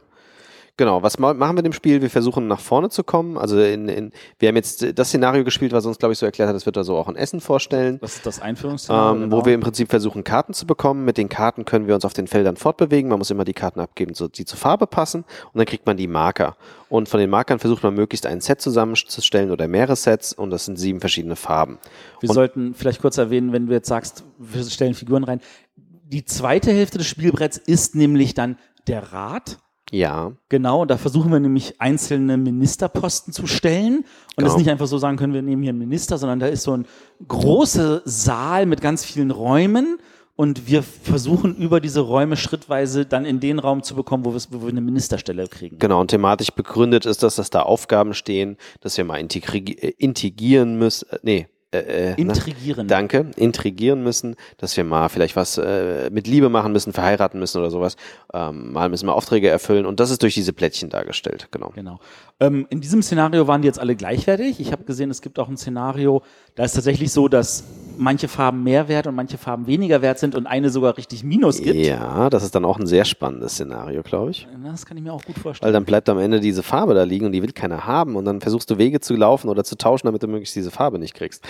Genau, 0.78 1.02
was 1.02 1.18
ma- 1.18 1.34
machen 1.34 1.54
wir 1.54 1.58
in 1.60 1.64
dem 1.64 1.74
Spiel? 1.74 2.00
Wir 2.00 2.08
versuchen 2.08 2.46
nach 2.48 2.58
vorne 2.58 2.88
zu 2.88 3.04
kommen. 3.04 3.36
Also 3.36 3.60
in, 3.60 3.88
in, 3.88 4.10
wir 4.38 4.48
haben 4.48 4.56
jetzt 4.56 4.98
das 4.98 5.08
Szenario 5.08 5.44
gespielt, 5.44 5.72
was 5.72 5.84
uns, 5.84 5.98
glaube 5.98 6.12
ich, 6.14 6.18
so 6.18 6.24
erklärt 6.24 6.48
hat, 6.48 6.56
das 6.56 6.64
wird 6.64 6.78
er 6.78 6.84
so 6.84 6.96
auch 6.96 7.08
in 7.10 7.16
Essen 7.16 7.42
vorstellen. 7.42 7.98
Das 8.00 8.16
ist 8.16 8.24
das 8.24 8.40
Einführungsszenario. 8.40 9.14
Ähm, 9.16 9.20
genau. 9.30 9.36
Wo 9.36 9.44
wir 9.44 9.52
im 9.54 9.60
Prinzip 9.60 9.90
versuchen, 9.90 10.24
Karten 10.24 10.54
zu 10.54 10.66
bekommen. 10.66 11.04
Mit 11.04 11.18
den 11.18 11.28
Karten 11.28 11.66
können 11.66 11.86
wir 11.88 11.94
uns 11.94 12.06
auf 12.06 12.14
den 12.14 12.26
Feldern 12.26 12.56
fortbewegen. 12.56 13.10
Man 13.10 13.18
muss 13.18 13.30
immer 13.30 13.44
die 13.44 13.52
Karten 13.52 13.80
abgeben, 13.80 14.14
so, 14.14 14.28
die 14.28 14.46
zur 14.46 14.58
Farbe 14.58 14.86
passen. 14.86 15.24
Und 15.52 15.58
dann 15.58 15.66
kriegt 15.66 15.84
man 15.84 15.98
die 15.98 16.08
Marker. 16.08 16.56
Und 16.88 17.06
von 17.08 17.20
den 17.20 17.28
Markern 17.28 17.58
versucht 17.58 17.82
man 17.82 17.92
möglichst 17.94 18.24
ein 18.24 18.40
Set 18.40 18.62
zusammenzustellen 18.62 19.50
oder 19.50 19.68
mehrere 19.68 19.94
Sets. 19.96 20.32
Und 20.32 20.48
das 20.50 20.64
sind 20.64 20.78
sieben 20.78 21.00
verschiedene 21.00 21.36
Farben. 21.36 21.78
Wir 22.20 22.30
Und- 22.30 22.34
sollten 22.34 22.74
vielleicht 22.74 23.02
kurz 23.02 23.18
erwähnen, 23.18 23.52
wenn 23.52 23.66
du 23.66 23.72
jetzt 23.74 23.88
sagst, 23.88 24.24
wir 24.38 24.64
stellen 24.64 24.94
Figuren 24.94 25.24
rein. 25.24 25.40
Die 25.76 26.24
zweite 26.24 26.72
Hälfte 26.72 26.96
des 26.96 27.06
Spielbretts 27.08 27.58
ist 27.58 27.94
nämlich 27.94 28.32
dann 28.32 28.56
der 28.86 29.12
Rat. 29.12 29.58
Ja, 29.92 30.32
Genau, 30.48 30.82
und 30.82 30.90
da 30.90 30.96
versuchen 30.96 31.30
wir 31.30 31.38
nämlich 31.40 31.80
einzelne 31.80 32.36
Ministerposten 32.36 33.32
zu 33.32 33.46
stellen. 33.46 33.98
Und 33.98 34.04
es 34.04 34.36
Genau. 34.36 34.48
ist 34.48 34.56
nicht 34.58 34.70
einfach 34.70 34.86
so 34.86 34.98
sagen 34.98 35.16
können, 35.16 35.34
wir 35.34 35.42
nehmen 35.42 35.62
hier 35.62 35.70
einen 35.70 35.78
Minister, 35.78 36.18
sondern 36.18 36.40
da 36.40 36.46
ist 36.46 36.62
so 36.64 36.72
ein 36.76 36.86
großer 37.28 38.02
Saal 38.04 38.66
mit 38.66 38.80
ganz 38.80 39.04
vielen 39.04 39.30
Räumen. 39.30 39.98
Und 40.34 40.66
wir 40.66 40.82
versuchen 40.82 41.54
über 41.56 41.78
diese 41.78 42.00
Räume 42.00 42.36
schrittweise 42.36 43.04
dann 43.04 43.26
in 43.26 43.38
den 43.38 43.58
Raum 43.58 43.82
zu 43.82 43.94
bekommen, 43.94 44.24
wo, 44.24 44.32
wir's- 44.32 44.48
wo 44.50 44.62
wir 44.62 44.70
eine 44.70 44.80
Ministerstelle 44.80 45.46
kriegen. 45.46 45.78
Genau, 45.78 46.00
und 46.00 46.08
thematisch 46.08 46.50
begründet 46.50 47.04
ist 47.04 47.22
das, 47.22 47.36
dass 47.36 47.50
da 47.50 47.60
Aufgaben 47.62 48.14
stehen, 48.14 48.56
dass 48.80 48.96
wir 48.96 49.04
mal 49.04 49.18
integri 49.20 49.58
äh, 49.58 49.92
integrieren 49.98 50.78
müssen. 50.78 51.06
Äh, 51.10 51.18
nee. 51.22 51.46
Äh, 51.72 51.78
äh, 51.78 52.14
na, 52.18 52.34
Intrigieren. 52.34 52.86
Danke, 52.86 53.30
intrigieren 53.36 54.02
müssen, 54.02 54.36
dass 54.58 54.76
wir 54.76 54.84
mal 54.84 55.08
vielleicht 55.08 55.36
was 55.36 55.56
äh, 55.56 56.10
mit 56.10 56.26
Liebe 56.26 56.50
machen 56.50 56.72
müssen, 56.72 56.92
verheiraten 56.92 57.40
müssen 57.40 57.58
oder 57.58 57.70
sowas. 57.70 57.96
Ähm, 58.34 58.72
mal 58.72 58.90
müssen 58.90 59.06
wir 59.06 59.14
Aufträge 59.14 59.48
erfüllen 59.48 59.86
und 59.86 59.98
das 59.98 60.10
ist 60.10 60.22
durch 60.22 60.34
diese 60.34 60.52
Plättchen 60.52 60.90
dargestellt, 60.90 61.48
genau. 61.50 61.72
Genau. 61.74 61.98
Ähm, 62.40 62.66
in 62.70 62.80
diesem 62.80 63.02
Szenario 63.02 63.46
waren 63.46 63.62
die 63.62 63.66
jetzt 63.66 63.78
alle 63.78 63.94
gleichwertig. 63.94 64.58
Ich 64.60 64.72
habe 64.72 64.84
gesehen, 64.84 65.10
es 65.10 65.22
gibt 65.22 65.38
auch 65.38 65.48
ein 65.48 65.56
Szenario, 65.56 66.22
da 66.54 66.64
ist 66.64 66.72
tatsächlich 66.72 67.12
so, 67.12 67.28
dass 67.28 67.64
manche 67.98 68.26
Farben 68.26 68.62
mehr 68.64 68.88
wert 68.88 69.06
und 69.06 69.14
manche 69.14 69.38
Farben 69.38 69.66
weniger 69.66 70.02
wert 70.02 70.18
sind 70.18 70.34
und 70.34 70.46
eine 70.46 70.70
sogar 70.70 70.96
richtig 70.96 71.24
Minus 71.24 71.62
gibt. 71.62 71.76
Ja, 71.76 72.30
das 72.30 72.42
ist 72.42 72.54
dann 72.54 72.64
auch 72.64 72.78
ein 72.78 72.86
sehr 72.86 73.04
spannendes 73.04 73.52
Szenario, 73.52 74.02
glaube 74.02 74.32
ich. 74.32 74.48
Das 74.64 74.86
kann 74.86 74.96
ich 74.96 75.02
mir 75.02 75.12
auch 75.12 75.24
gut 75.24 75.36
Weil 75.36 75.42
vorstellen. 75.42 75.72
dann 75.72 75.84
bleibt 75.84 76.08
am 76.08 76.18
Ende 76.18 76.40
diese 76.40 76.62
Farbe 76.62 76.94
da 76.94 77.04
liegen 77.04 77.26
und 77.26 77.32
die 77.32 77.42
will 77.42 77.52
keiner 77.52 77.86
haben 77.86 78.16
und 78.16 78.24
dann 78.24 78.40
versuchst 78.40 78.70
du 78.70 78.78
Wege 78.78 79.00
zu 79.00 79.14
laufen 79.14 79.48
oder 79.48 79.62
zu 79.64 79.76
tauschen, 79.76 80.06
damit 80.06 80.22
du 80.22 80.26
möglichst 80.26 80.56
diese 80.56 80.70
Farbe 80.70 80.98
nicht 80.98 81.14
kriegst. 81.14 81.44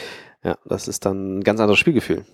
Ja, 0.44 0.56
das 0.64 0.88
ist 0.88 1.06
dann 1.06 1.38
ein 1.38 1.44
ganz 1.44 1.60
anderes 1.60 1.78
Spielgefühl. 1.78 2.24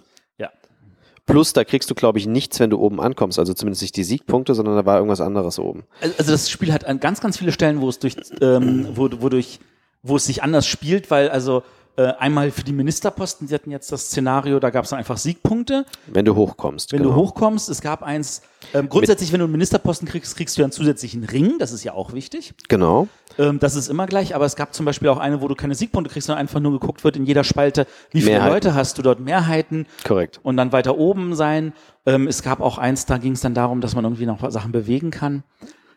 Plus, 1.29 1.53
da 1.53 1.63
kriegst 1.63 1.91
du, 1.91 1.95
glaube 1.95 2.19
ich, 2.19 2.27
nichts, 2.27 2.59
wenn 2.59 2.71
du 2.71 2.79
oben 2.79 3.01
ankommst. 3.01 3.39
Also 3.39 3.53
zumindest 3.55 3.83
nicht 3.83 3.97
die 3.97 4.05
Siegpunkte, 4.05 4.55
sondern 4.55 4.77
da 4.77 4.87
war 4.87 4.97
irgendwas 4.97 5.21
anderes 5.21 5.59
oben. 5.59 5.85
Also 6.01 6.33
das 6.33 6.51
Spiel 6.51 6.73
hat 6.73 6.87
an 6.87 7.01
ganz, 7.01 7.21
ganz 7.21 7.37
viele 7.37 7.53
Stellen, 7.53 7.81
wo 7.81 7.89
es 7.89 7.99
durch, 7.99 8.17
ähm, 8.41 8.89
wo, 8.95 9.09
wodurch 9.21 9.61
wo 10.03 10.17
es 10.17 10.25
sich 10.25 10.43
anders 10.43 10.67
spielt, 10.67 11.11
weil 11.11 11.29
also 11.29 11.63
einmal 12.03 12.51
für 12.51 12.63
die 12.63 12.73
Ministerposten, 12.73 13.49
die 13.49 13.55
hatten 13.55 13.71
jetzt 13.71 13.91
das 13.91 14.07
Szenario, 14.07 14.61
da 14.61 14.71
gab 14.71 14.85
es 14.85 14.91
dann 14.91 14.99
einfach 14.99 15.17
Siegpunkte. 15.17 15.85
Wenn 16.07 16.25
du 16.25 16.35
hochkommst. 16.35 16.93
Wenn 16.93 17.03
genau. 17.03 17.15
du 17.15 17.17
hochkommst, 17.17 17.69
es 17.69 17.81
gab 17.81 18.03
eins, 18.03 18.43
ähm, 18.75 18.89
grundsätzlich, 18.89 19.33
wenn 19.33 19.41
du 19.41 19.45
einen 19.45 19.53
Ministerposten 19.53 20.07
kriegst, 20.07 20.37
kriegst 20.37 20.57
du 20.57 20.63
einen 20.63 20.73
zusätzlichen 20.73 21.25
Ring, 21.25 21.59
das 21.59 21.73
ist 21.73 21.85
ja 21.85 21.95
auch 21.95 22.13
wichtig. 22.13 22.55
Genau. 22.69 23.09
Ähm, 23.39 23.59
das 23.59 23.75
ist 23.75 23.89
immer 23.89 24.07
gleich, 24.07 24.35
aber 24.35 24.45
es 24.45 24.57
gab 24.57 24.75
zum 24.75 24.87
Beispiel 24.87 25.09
auch 25.09 25.19
eine, 25.19 25.41
wo 25.41 25.49
du 25.49 25.55
keine 25.55 25.75
Siegpunkte 25.75 26.13
kriegst, 26.13 26.27
sondern 26.27 26.41
einfach 26.41 26.61
nur 26.61 26.73
geguckt 26.73 27.05
wird 27.05 27.17
in 27.17 27.25
jeder 27.25 27.45
Spalte, 27.45 27.87
wie 28.11 28.21
viele 28.21 28.33
Mehrheiten. 28.33 28.55
Leute 28.55 28.75
hast 28.75 28.99
du 28.99 29.03
dort, 29.03 29.21
Mehrheiten. 29.21 29.87
Korrekt. 30.05 30.41
Und 30.43 30.57
dann 30.57 30.73
weiter 30.73 30.99
oben 30.99 31.35
sein. 31.35 31.73
Ähm, 32.07 32.27
es 32.27 32.43
gab 32.43 32.61
auch 32.61 32.79
eins, 32.79 33.07
da 33.07 33.19
ging 33.19 33.33
es 33.33 33.41
dann 33.41 33.55
darum, 33.55 33.81
dass 33.81 33.95
man 33.95 34.05
irgendwie 34.05 34.27
noch 34.27 34.51
Sachen 34.51 34.73
bewegen 34.73 35.11
kann. 35.11 35.45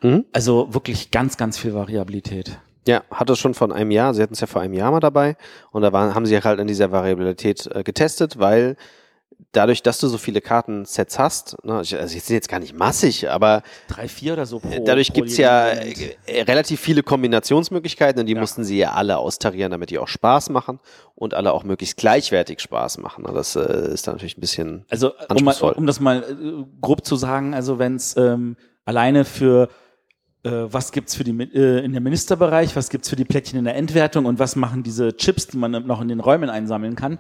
Mhm. 0.01 0.25
Also 0.33 0.73
wirklich 0.73 1.11
ganz, 1.11 1.37
ganz 1.37 1.57
viel 1.57 1.73
Variabilität. 1.73 2.59
Ja, 2.87 3.03
hat 3.11 3.29
es 3.29 3.39
schon 3.39 3.53
von 3.53 3.71
einem 3.71 3.91
Jahr. 3.91 4.13
Sie 4.13 4.21
hatten 4.21 4.33
es 4.33 4.39
ja 4.39 4.47
vor 4.47 4.61
einem 4.61 4.73
Jahr 4.73 4.91
mal 4.91 4.99
dabei 4.99 5.35
und 5.71 5.83
da 5.83 5.93
waren, 5.93 6.15
haben 6.15 6.25
sie 6.25 6.41
halt 6.41 6.59
an 6.59 6.67
dieser 6.67 6.91
Variabilität 6.91 7.67
äh, 7.67 7.83
getestet, 7.83 8.39
weil 8.39 8.75
dadurch, 9.51 9.83
dass 9.83 9.99
du 9.99 10.07
so 10.07 10.17
viele 10.17 10.41
Kartensets 10.41 11.19
hast, 11.19 11.63
ne, 11.63 11.75
also 11.75 11.95
jetzt 11.97 12.09
sind 12.09 12.35
jetzt 12.35 12.49
gar 12.49 12.59
nicht 12.59 12.73
massig, 12.73 13.29
aber 13.29 13.63
drei, 13.87 14.07
vier 14.07 14.33
oder 14.33 14.45
so 14.45 14.59
pro, 14.59 14.83
Dadurch 14.83 15.09
pro 15.09 15.15
gibt's 15.15 15.37
ja 15.37 15.67
äh, 15.67 16.41
relativ 16.43 16.79
viele 16.79 17.03
Kombinationsmöglichkeiten 17.03 18.21
und 18.21 18.27
die 18.27 18.33
ja. 18.33 18.39
mussten 18.39 18.63
sie 18.63 18.77
ja 18.77 18.91
alle 18.93 19.17
austarieren, 19.17 19.71
damit 19.71 19.89
die 19.89 19.99
auch 19.99 20.07
Spaß 20.07 20.49
machen 20.49 20.79
und 21.15 21.33
alle 21.33 21.53
auch 21.53 21.63
möglichst 21.63 21.97
gleichwertig 21.97 22.61
Spaß 22.61 22.99
machen. 22.99 23.25
Das 23.33 23.55
äh, 23.55 23.93
ist 23.93 24.07
dann 24.07 24.15
natürlich 24.15 24.37
ein 24.37 24.41
bisschen 24.41 24.85
Also 24.89 25.13
um, 25.29 25.43
mal, 25.43 25.53
um 25.53 25.85
das 25.85 25.99
mal 25.99 26.23
äh, 26.23 26.63
grob 26.81 27.05
zu 27.05 27.15
sagen, 27.15 27.53
also 27.53 27.79
wenn 27.79 27.95
es 27.95 28.15
ähm, 28.17 28.55
alleine 28.85 29.25
für 29.25 29.63
äh, 29.63 29.80
was 30.49 30.91
gibt's 30.91 31.15
für 31.15 31.23
die 31.23 31.31
äh, 31.53 31.83
in 31.83 31.91
der 31.91 32.01
Ministerbereich, 32.01 32.75
was 32.75 32.89
gibt's 32.89 33.09
für 33.09 33.15
die 33.15 33.25
Plättchen 33.25 33.59
in 33.59 33.65
der 33.65 33.75
Endwertung 33.75 34.25
und 34.25 34.39
was 34.39 34.55
machen 34.55 34.81
diese 34.83 35.15
Chips, 35.15 35.47
die 35.47 35.57
man 35.57 35.71
noch 35.85 36.01
in 36.01 36.07
den 36.07 36.19
Räumen 36.19 36.49
einsammeln 36.49 36.95
kann. 36.95 37.19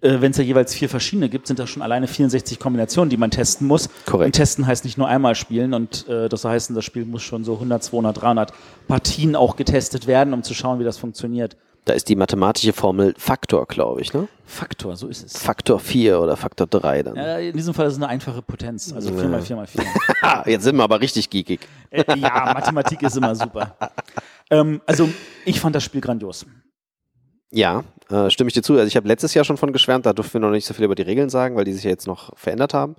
Äh, 0.00 0.20
Wenn 0.20 0.32
es 0.32 0.38
ja 0.38 0.44
jeweils 0.44 0.74
vier 0.74 0.88
verschiedene 0.88 1.28
gibt, 1.28 1.46
sind 1.46 1.58
das 1.58 1.70
schon 1.70 1.82
alleine 1.82 2.08
64 2.08 2.58
Kombinationen, 2.58 3.10
die 3.10 3.16
man 3.16 3.30
testen 3.30 3.66
muss. 3.66 3.88
Korrekt. 4.06 4.26
Und 4.26 4.32
testen 4.32 4.66
heißt 4.66 4.84
nicht 4.84 4.98
nur 4.98 5.06
einmal 5.06 5.34
spielen 5.34 5.74
und 5.74 6.08
äh, 6.08 6.28
das 6.28 6.44
heißt, 6.44 6.74
das 6.74 6.84
Spiel 6.84 7.04
muss 7.04 7.22
schon 7.22 7.44
so 7.44 7.54
100, 7.54 7.84
200, 7.84 8.20
300 8.22 8.52
Partien 8.88 9.36
auch 9.36 9.56
getestet 9.56 10.06
werden, 10.06 10.34
um 10.34 10.42
zu 10.42 10.54
schauen, 10.54 10.78
wie 10.80 10.84
das 10.84 10.98
funktioniert. 10.98 11.56
Da 11.84 11.94
ist 11.94 12.08
die 12.08 12.14
mathematische 12.14 12.72
Formel 12.72 13.12
Faktor, 13.18 13.66
glaube 13.66 14.02
ich, 14.02 14.12
ne? 14.14 14.28
Faktor, 14.46 14.94
so 14.96 15.08
ist 15.08 15.24
es. 15.24 15.36
Faktor 15.42 15.80
4 15.80 16.20
oder 16.20 16.36
Faktor 16.36 16.68
3 16.68 17.02
dann. 17.02 17.16
Ja, 17.16 17.38
in 17.38 17.56
diesem 17.56 17.74
Fall 17.74 17.86
ist 17.86 17.94
es 17.94 17.98
eine 17.98 18.08
einfache 18.08 18.40
Potenz, 18.40 18.92
also 18.92 19.12
4 19.12 19.28
mal 19.28 19.42
4 19.42 19.56
mal 19.56 19.66
4. 19.66 19.82
Jetzt 20.46 20.62
sind 20.62 20.76
wir 20.76 20.84
aber 20.84 21.00
richtig 21.00 21.28
geekig. 21.28 21.60
Äh, 21.90 22.04
ja, 22.18 22.52
Mathematik 22.54 23.02
ist 23.02 23.16
immer 23.16 23.34
super. 23.34 23.76
ähm, 24.50 24.80
also, 24.86 25.08
ich 25.44 25.60
fand 25.60 25.74
das 25.74 25.82
Spiel 25.82 26.00
grandios. 26.00 26.46
Ja, 27.50 27.82
äh, 28.10 28.30
stimme 28.30 28.48
ich 28.48 28.54
dir 28.54 28.62
zu. 28.62 28.74
Also 28.74 28.86
ich 28.86 28.96
habe 28.96 29.08
letztes 29.08 29.34
Jahr 29.34 29.44
schon 29.44 29.56
von 29.58 29.72
geschwärmt, 29.72 30.06
da 30.06 30.12
durften 30.12 30.34
wir 30.34 30.40
noch 30.40 30.50
nicht 30.50 30.64
so 30.64 30.74
viel 30.74 30.84
über 30.84 30.94
die 30.94 31.02
Regeln 31.02 31.28
sagen, 31.28 31.56
weil 31.56 31.64
die 31.64 31.72
sich 31.72 31.84
ja 31.84 31.90
jetzt 31.90 32.06
noch 32.06 32.36
verändert 32.38 32.72
haben. 32.74 32.96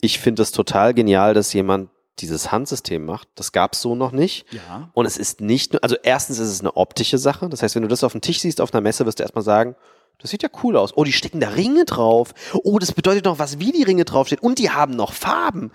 Ich 0.00 0.18
finde 0.18 0.42
es 0.42 0.50
total 0.50 0.92
genial, 0.94 1.34
dass 1.34 1.52
jemand 1.52 1.90
dieses 2.18 2.52
Handsystem 2.52 3.04
macht. 3.04 3.28
Das 3.34 3.52
gab 3.52 3.72
es 3.72 3.80
so 3.80 3.94
noch 3.94 4.12
nicht. 4.12 4.46
Ja. 4.52 4.90
Und 4.92 5.06
es 5.06 5.16
ist 5.16 5.40
nicht 5.40 5.72
nur, 5.72 5.82
also 5.82 5.96
erstens 6.02 6.38
ist 6.38 6.50
es 6.50 6.60
eine 6.60 6.76
optische 6.76 7.18
Sache. 7.18 7.48
Das 7.48 7.62
heißt, 7.62 7.74
wenn 7.74 7.82
du 7.82 7.88
das 7.88 8.04
auf 8.04 8.12
dem 8.12 8.20
Tisch 8.20 8.40
siehst 8.40 8.60
auf 8.60 8.72
einer 8.72 8.80
Messe, 8.80 9.06
wirst 9.06 9.18
du 9.18 9.22
erstmal 9.22 9.44
sagen, 9.44 9.74
das 10.18 10.30
sieht 10.30 10.42
ja 10.42 10.48
cool 10.62 10.76
aus. 10.76 10.96
Oh, 10.96 11.04
die 11.04 11.12
stecken 11.12 11.40
da 11.40 11.48
Ringe 11.48 11.84
drauf. 11.84 12.32
Oh, 12.62 12.78
das 12.78 12.92
bedeutet 12.92 13.24
noch 13.24 13.38
was, 13.38 13.58
wie 13.58 13.72
die 13.72 13.82
Ringe 13.82 14.04
draufstehen. 14.04 14.40
Und 14.40 14.58
die 14.58 14.70
haben 14.70 14.94
noch 14.94 15.12
Farben. 15.12 15.72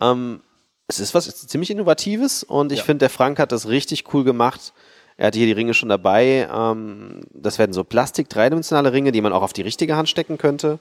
Ähm, 0.00 0.40
es 0.86 1.00
ist 1.00 1.14
was 1.14 1.26
ist 1.26 1.48
ziemlich 1.48 1.70
Innovatives 1.70 2.42
und 2.42 2.72
ich 2.72 2.78
ja. 2.78 2.84
finde, 2.84 3.00
der 3.00 3.10
Frank 3.10 3.38
hat 3.38 3.52
das 3.52 3.68
richtig 3.68 4.12
cool 4.12 4.24
gemacht. 4.24 4.72
Er 5.16 5.26
hatte 5.26 5.38
hier 5.38 5.46
die 5.46 5.52
Ringe 5.52 5.74
schon 5.74 5.90
dabei. 5.90 6.48
Ähm, 6.52 7.20
das 7.32 7.58
werden 7.58 7.74
so 7.74 7.84
Plastik, 7.84 8.28
dreidimensionale 8.30 8.92
Ringe, 8.92 9.12
die 9.12 9.20
man 9.20 9.34
auch 9.34 9.42
auf 9.42 9.52
die 9.52 9.62
richtige 9.62 9.94
Hand 9.94 10.08
stecken 10.08 10.38
könnte, 10.38 10.78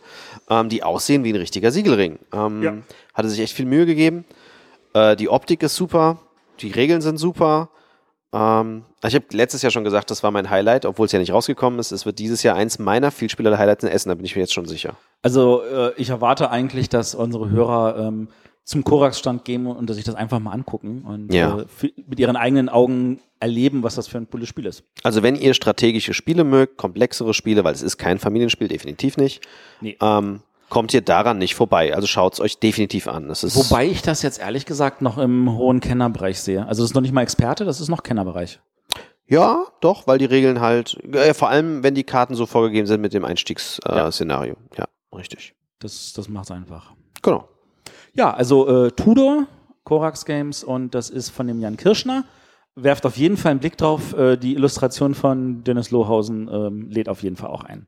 ähm, 0.50 0.70
die 0.70 0.82
aussehen 0.82 1.26
wie 1.26 1.34
ein 1.34 1.36
richtiger 1.36 1.72
Siegelring. 1.72 2.20
Ähm, 2.34 2.64
ja. 2.64 2.78
Hatte 3.14 3.30
sich 3.30 3.42
echt 3.42 3.54
viel 3.54 3.66
Mühe 3.66 3.86
gegeben. 3.86 4.24
Äh, 5.00 5.16
die 5.16 5.30
Optik 5.30 5.64
ist 5.64 5.76
super, 5.76 6.20
die 6.60 6.72
Regeln 6.72 7.02
sind 7.02 7.18
super. 7.18 7.70
Ähm, 8.32 8.84
ich 9.04 9.16
habe 9.16 9.26
letztes 9.32 9.62
Jahr 9.62 9.72
schon 9.72 9.84
gesagt, 9.84 10.12
das 10.12 10.24
war 10.24 10.32
mein 10.32 10.50
Highlight, 10.50 10.86
obwohl 10.86 11.06
es 11.06 11.12
ja 11.12 11.20
nicht 11.20 11.34
rausgekommen 11.34 11.80
ist. 11.80 11.92
Es 11.92 12.06
wird 12.06 12.20
dieses 12.20 12.44
Jahr 12.44 12.56
eins 12.56 12.80
meiner 12.80 13.12
Vielspieler-Highlights 13.12 13.84
in 13.84 13.90
Essen, 13.90 14.10
da 14.10 14.16
bin 14.16 14.26
ich 14.26 14.36
mir 14.36 14.42
jetzt 14.42 14.54
schon 14.54 14.66
sicher. 14.66 14.96
Also 15.22 15.64
äh, 15.64 15.94
ich 15.98 16.10
erwarte 16.10 16.52
eigentlich, 16.52 16.90
dass 16.90 17.16
unsere 17.16 17.50
Hörer 17.50 18.08
ähm, 18.08 18.30
zum 18.64 18.84
Korax-Stand 18.84 19.46
gehen 19.46 19.66
und 19.66 19.92
sich 19.92 20.04
das 20.04 20.14
einfach 20.14 20.40
mal 20.40 20.52
angucken 20.52 21.04
und 21.04 21.34
ja. 21.34 21.62
äh, 21.62 21.92
mit 22.08 22.20
ihren 22.20 22.36
eigenen 22.36 22.70
Augen 22.70 23.20
erleben, 23.40 23.82
was 23.82 23.96
das 23.96 24.08
für 24.08 24.18
ein 24.18 24.30
cooles 24.30 24.48
Spiel 24.48 24.68
ist. 24.68 24.84
Also 25.02 25.24
wenn 25.24 25.36
ihr 25.36 25.56
strategische 25.56 26.14
Spiele 26.14 26.44
mögt, 26.44 26.78
komplexere 26.78 27.34
Spiele, 27.34 27.64
weil 27.64 27.74
es 27.74 27.82
ist 27.82 27.98
kein 27.98 28.20
Familienspiel, 28.20 28.68
definitiv 28.68 29.18
nicht. 29.18 29.48
Nee. 29.82 29.98
Ähm, 30.02 30.42
kommt 30.70 30.94
ihr 30.94 31.02
daran 31.02 31.38
nicht 31.38 31.56
vorbei. 31.56 31.94
Also 31.94 32.08
schaut 32.08 32.34
es 32.34 32.40
euch 32.40 32.60
definitiv 32.60 33.08
an. 33.08 33.30
Wobei 33.30 33.88
ich 33.88 34.02
das 34.02 34.22
jetzt 34.22 34.40
ehrlich 34.40 34.66
gesagt 34.66 35.02
noch 35.02 35.18
im 35.18 35.52
hohen 35.58 35.80
Kennerbereich 35.80 36.40
sehe. 36.40 36.66
Also 36.68 36.84
das 36.84 36.92
ist 36.92 36.96
noch 36.96 37.02
nicht 37.02 37.14
mal 37.14 37.22
Experte, 37.22 37.66
das 37.66 37.82
ist 37.82 37.90
noch 37.90 38.04
Kennerbereich. 38.04 38.60
Ja, 39.28 39.66
doch, 39.82 40.08
weil 40.08 40.18
die 40.18 40.26
Regeln 40.26 40.60
halt, 40.60 40.98
äh, 41.14 41.36
vor 41.36 41.50
allem 41.50 41.84
wenn 41.84 41.94
die 41.94 42.04
Karten 42.04 42.34
so 42.34 42.48
vorgegeben 42.48 42.88
sind 42.88 43.00
mit 43.00 43.14
dem 43.14 43.24
Einstiegsszenario. 43.24 44.54
Äh, 44.54 44.78
ja. 44.78 44.86
ja, 45.12 45.18
richtig. 45.18 45.54
Das, 45.80 46.14
das 46.14 46.28
macht 46.30 46.50
einfach. 46.50 46.94
Genau. 47.22 47.48
Ja, 48.14 48.34
also 48.34 48.86
äh, 48.86 48.92
Tudor, 48.92 49.46
Korax 49.84 50.26
Games 50.26 50.64
und 50.64 50.96
das 50.96 51.12
ist 51.12 51.30
von 51.30 51.46
dem 51.48 51.60
Jan 51.60 51.78
Kirschner. 51.78 52.26
Werft 52.76 53.06
auf 53.06 53.18
jeden 53.18 53.38
Fall 53.38 53.52
einen 53.52 53.60
Blick 53.60 53.78
drauf. 53.78 54.14
Äh, 54.14 54.38
die 54.38 54.56
Illustration 54.56 55.14
von 55.14 55.64
Dennis 55.64 55.92
Lohausen 55.92 56.50
ähm, 56.52 56.90
lädt 56.90 57.08
auf 57.08 57.22
jeden 57.22 57.36
Fall 57.36 57.50
auch 57.50 57.64
ein. 57.64 57.88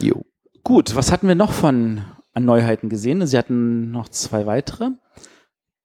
Jo. 0.00 0.24
Gut, 0.64 0.96
was 0.96 1.12
hatten 1.12 1.28
wir 1.28 1.34
noch 1.34 1.52
von 1.52 2.02
an 2.32 2.46
Neuheiten 2.46 2.88
gesehen? 2.88 3.24
Sie 3.26 3.36
hatten 3.36 3.90
noch 3.90 4.08
zwei 4.08 4.46
weitere. 4.46 4.90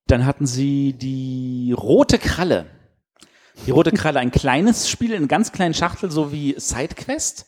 Dann 0.07 0.25
hatten 0.25 0.47
sie 0.47 0.93
die 0.93 1.75
rote 1.77 2.17
Kralle. 2.17 2.65
Die 3.65 3.71
rote 3.71 3.91
Kralle, 3.91 4.19
ein 4.19 4.31
kleines 4.31 4.89
Spiel 4.89 5.11
in 5.11 5.27
ganz 5.27 5.51
kleinen 5.51 5.73
Schachtel, 5.73 6.09
so 6.09 6.31
wie 6.31 6.55
Sidequest. 6.57 7.47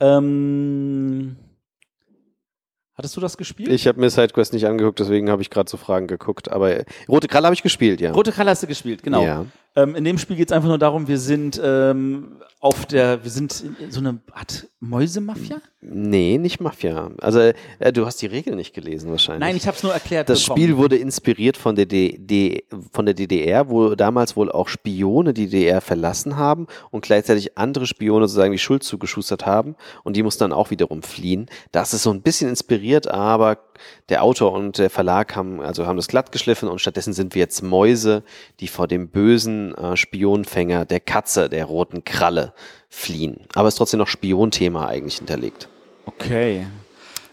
Ähm, 0.00 1.36
Hattest 3.00 3.16
du 3.16 3.22
das 3.22 3.38
gespielt? 3.38 3.70
Ich 3.70 3.86
habe 3.86 3.98
mir 3.98 4.10
SideQuest 4.10 4.52
nicht 4.52 4.66
angeguckt, 4.66 4.98
deswegen 4.98 5.30
habe 5.30 5.40
ich 5.40 5.48
gerade 5.48 5.70
so 5.70 5.78
Fragen 5.78 6.06
geguckt. 6.06 6.50
Aber 6.50 6.84
Rote 7.08 7.28
Kralle 7.28 7.46
habe 7.46 7.54
ich 7.54 7.62
gespielt, 7.62 7.98
ja. 7.98 8.12
Rote 8.12 8.30
Kralle 8.30 8.50
hast 8.50 8.62
du 8.62 8.66
gespielt, 8.66 9.02
genau. 9.02 9.24
Ja. 9.24 9.46
Ähm, 9.76 9.94
in 9.94 10.04
dem 10.04 10.18
Spiel 10.18 10.36
geht 10.36 10.48
es 10.48 10.52
einfach 10.52 10.68
nur 10.68 10.78
darum, 10.78 11.06
wir 11.06 11.18
sind 11.18 11.60
ähm, 11.62 12.40
auf 12.58 12.84
der, 12.86 13.24
wir 13.24 13.30
sind 13.30 13.64
so 13.88 14.00
eine 14.00 14.20
Art 14.32 14.68
Mäusemafia? 14.80 15.62
Nee, 15.80 16.36
nicht 16.36 16.60
Mafia. 16.60 17.10
Also 17.20 17.38
äh, 17.78 17.92
du 17.92 18.04
hast 18.04 18.20
die 18.20 18.26
Regeln 18.26 18.56
nicht 18.56 18.74
gelesen 18.74 19.10
wahrscheinlich. 19.10 19.40
Nein, 19.40 19.56
ich 19.56 19.66
habe 19.66 19.76
es 19.76 19.82
nur 19.82 19.94
erklärt. 19.94 20.28
Das 20.28 20.42
bekommen. 20.42 20.60
Spiel 20.60 20.76
wurde 20.76 20.96
inspiriert 20.96 21.56
von 21.56 21.74
der, 21.74 21.86
D 21.86 22.64
von 22.92 23.06
der 23.06 23.14
DDR, 23.14 23.70
wo 23.70 23.94
damals 23.94 24.36
wohl 24.36 24.52
auch 24.52 24.68
Spione 24.68 25.32
die 25.32 25.46
DDR 25.46 25.80
verlassen 25.80 26.36
haben 26.36 26.66
und 26.90 27.02
gleichzeitig 27.02 27.56
andere 27.56 27.86
Spione 27.86 28.28
sozusagen 28.28 28.52
die 28.52 28.58
Schuld 28.58 28.82
zugeschustert 28.82 29.46
haben 29.46 29.76
und 30.04 30.16
die 30.16 30.22
mussten 30.22 30.44
dann 30.44 30.52
auch 30.52 30.70
wiederum 30.70 31.02
fliehen. 31.02 31.46
Das 31.72 31.94
ist 31.94 32.02
so 32.02 32.10
ein 32.10 32.20
bisschen 32.20 32.50
inspiriert, 32.50 33.08
aber 33.08 33.58
der 34.08 34.22
Autor 34.22 34.52
und 34.52 34.78
der 34.78 34.90
Verlag 34.90 35.36
haben 35.36 35.60
also 35.60 35.86
haben 35.86 35.96
das 35.96 36.08
glatt 36.08 36.32
geschliffen 36.32 36.68
und 36.68 36.80
stattdessen 36.80 37.12
sind 37.12 37.34
wir 37.34 37.40
jetzt 37.40 37.62
Mäuse, 37.62 38.22
die 38.60 38.68
vor 38.68 38.88
dem 38.88 39.08
bösen 39.08 39.74
äh, 39.74 39.96
Spionfänger 39.96 40.84
der 40.84 41.00
Katze, 41.00 41.48
der 41.48 41.64
roten 41.64 42.04
Kralle 42.04 42.52
fliehen. 42.88 43.46
Aber 43.54 43.68
es 43.68 43.74
ist 43.74 43.78
trotzdem 43.78 43.98
noch 43.98 44.08
Spionthema 44.08 44.86
eigentlich 44.86 45.18
hinterlegt. 45.18 45.68
Okay. 46.06 46.66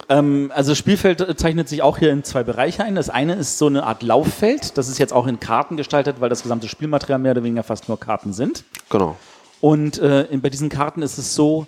Ähm, 0.09 0.51
also 0.55 0.71
das 0.71 0.77
Spielfeld 0.77 1.39
zeichnet 1.39 1.67
sich 1.67 1.81
auch 1.81 1.97
hier 1.97 2.11
in 2.11 2.23
zwei 2.23 2.43
Bereiche 2.43 2.83
ein. 2.83 2.95
Das 2.95 3.09
eine 3.09 3.35
ist 3.35 3.57
so 3.57 3.67
eine 3.67 3.83
Art 3.83 4.03
Lauffeld. 4.03 4.77
Das 4.77 4.87
ist 4.87 4.99
jetzt 4.99 5.13
auch 5.13 5.27
in 5.27 5.39
Karten 5.39 5.77
gestaltet, 5.77 6.21
weil 6.21 6.29
das 6.29 6.43
gesamte 6.43 6.67
Spielmaterial 6.67 7.19
mehr 7.19 7.31
oder 7.31 7.43
weniger 7.43 7.63
fast 7.63 7.89
nur 7.89 7.99
Karten 7.99 8.33
sind. 8.33 8.63
Genau. 8.89 9.17
Und 9.59 9.97
äh, 9.97 10.27
bei 10.37 10.49
diesen 10.49 10.69
Karten 10.69 11.01
ist 11.01 11.17
es 11.17 11.35
so, 11.35 11.67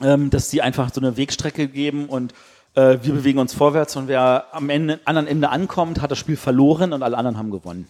ähm, 0.00 0.30
dass 0.30 0.50
sie 0.50 0.62
einfach 0.62 0.92
so 0.92 1.00
eine 1.00 1.16
Wegstrecke 1.16 1.68
geben 1.68 2.06
und 2.06 2.32
äh, 2.78 2.98
wir 3.02 3.14
bewegen 3.14 3.38
uns 3.38 3.52
vorwärts 3.54 3.96
und 3.96 4.08
wer 4.08 4.46
am 4.52 4.70
Ende, 4.70 5.00
anderen 5.04 5.26
Ende 5.26 5.50
ankommt, 5.50 6.00
hat 6.00 6.10
das 6.10 6.18
Spiel 6.18 6.36
verloren 6.36 6.92
und 6.92 7.02
alle 7.02 7.16
anderen 7.16 7.36
haben 7.36 7.50
gewonnen. 7.50 7.88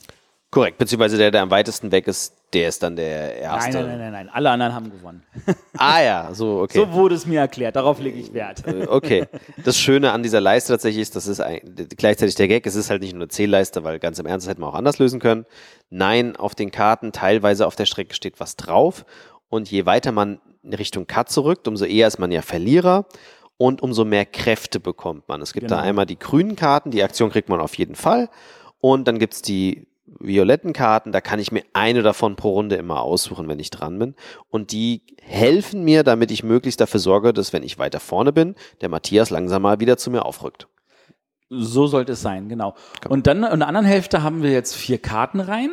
Korrekt, 0.51 0.79
beziehungsweise 0.79 1.19
der, 1.19 1.31
der 1.31 1.43
am 1.43 1.51
weitesten 1.51 1.93
weg 1.93 2.07
ist, 2.07 2.35
der 2.55 2.69
ist 2.69 2.83
dann 2.83 2.97
der 2.97 3.37
Erste. 3.37 3.71
Nein, 3.71 3.87
nein, 3.87 3.87
nein, 3.87 3.99
nein, 3.99 4.13
nein. 4.13 4.29
alle 4.31 4.49
anderen 4.49 4.75
haben 4.75 4.91
gewonnen. 4.91 5.23
ah 5.77 6.01
ja, 6.01 6.31
so, 6.33 6.61
okay. 6.61 6.79
So 6.79 6.93
wurde 6.95 7.17
es 7.17 7.27
mir 7.27 7.41
erklärt, 7.41 7.77
darauf 7.77 8.01
lege 8.01 8.19
ich 8.19 8.33
Wert. 8.33 8.67
Äh, 8.67 8.87
okay, 8.89 9.27
das 9.63 9.79
Schöne 9.79 10.13
an 10.13 10.23
dieser 10.23 10.41
Leiste 10.41 10.73
tatsächlich 10.73 11.03
ist, 11.03 11.17
das 11.17 11.27
ist 11.27 11.41
ein, 11.41 11.61
gleichzeitig 11.99 12.35
der 12.37 12.49
Gag, 12.49 12.67
es 12.67 12.77
ist 12.77 12.89
halt 12.89 13.03
nicht 13.03 13.13
nur 13.13 13.25
eine 13.25 13.29
Zählleiste, 13.29 13.85
weil 13.85 13.99
ganz 13.99 14.19
im 14.19 14.25
Ernst 14.25 14.47
das 14.47 14.53
hätten 14.53 14.63
wir 14.63 14.69
auch 14.69 14.75
anders 14.75 14.99
lösen 14.99 15.21
können. 15.21 15.45
Nein, 15.91 16.35
auf 16.35 16.55
den 16.55 16.71
Karten 16.71 17.13
teilweise 17.13 17.67
auf 17.67 17.77
der 17.77 17.85
Strecke 17.85 18.15
steht 18.15 18.41
was 18.41 18.57
drauf 18.57 19.05
und 19.51 19.71
je 19.71 19.85
weiter 19.85 20.13
man 20.13 20.41
in 20.63 20.73
Richtung 20.73 21.07
Cut 21.07 21.29
zurückt, 21.29 21.69
umso 21.69 21.85
eher 21.85 22.07
ist 22.07 22.19
man 22.19 22.33
ja 22.33 22.41
Verlierer 22.41 23.05
und 23.59 23.83
umso 23.83 24.07
mehr 24.07 24.25
Kräfte 24.25 24.81
bekommt 24.81 25.29
man. 25.29 25.43
Es 25.43 25.53
gibt 25.53 25.69
genau. 25.69 25.81
da 25.81 25.83
einmal 25.83 26.07
die 26.07 26.19
grünen 26.19 26.57
Karten, 26.57 26.91
die 26.91 27.03
Aktion 27.03 27.31
kriegt 27.31 27.51
man 27.51 27.61
auf 27.61 27.77
jeden 27.77 27.97
Fall 27.97 28.31
und 28.81 29.07
dann 29.07 29.19
gibt's 29.19 29.43
die 29.43 29.87
violetten 30.19 30.73
Karten, 30.73 31.13
da 31.13 31.21
kann 31.21 31.39
ich 31.39 31.53
mir 31.53 31.65
eine 31.75 32.03
davon 32.03 32.37
pro 32.37 32.53
Runde 32.53 32.77
immer 32.77 33.03
aussuchen, 33.03 33.47
wenn 33.49 33.59
ich 33.59 33.69
dran 33.69 33.99
bin. 33.99 34.15
Und 34.49 34.73
die 34.73 35.03
helfen 35.21 35.85
mir, 35.85 36.03
damit 36.03 36.31
ich 36.31 36.43
möglichst 36.43 36.81
dafür 36.81 37.01
sorge, 37.01 37.35
dass 37.35 37.53
wenn 37.53 37.63
ich 37.63 37.79
weiter 37.79 38.01
vorne 38.01 38.33
bin, 38.33 38.55
der 38.81 38.89
Matthias 38.89 39.29
langsam 39.29 39.63
mal 39.63 39.81
wieder 39.81 39.99
zu 39.99 40.11
mir 40.11 40.25
aufrückt. 40.25 40.67
So 41.51 41.87
sollte 41.87 42.13
es 42.13 42.23
sein, 42.23 42.49
genau. 42.49 42.75
Und 43.09 43.27
dann 43.27 43.43
in 43.43 43.59
der 43.59 43.69
anderen 43.69 43.87
Hälfte 43.87 44.23
haben 44.23 44.43
wir 44.43 44.51
jetzt 44.51 44.75
vier 44.75 44.99
Karten 44.99 45.41
rein. 45.41 45.71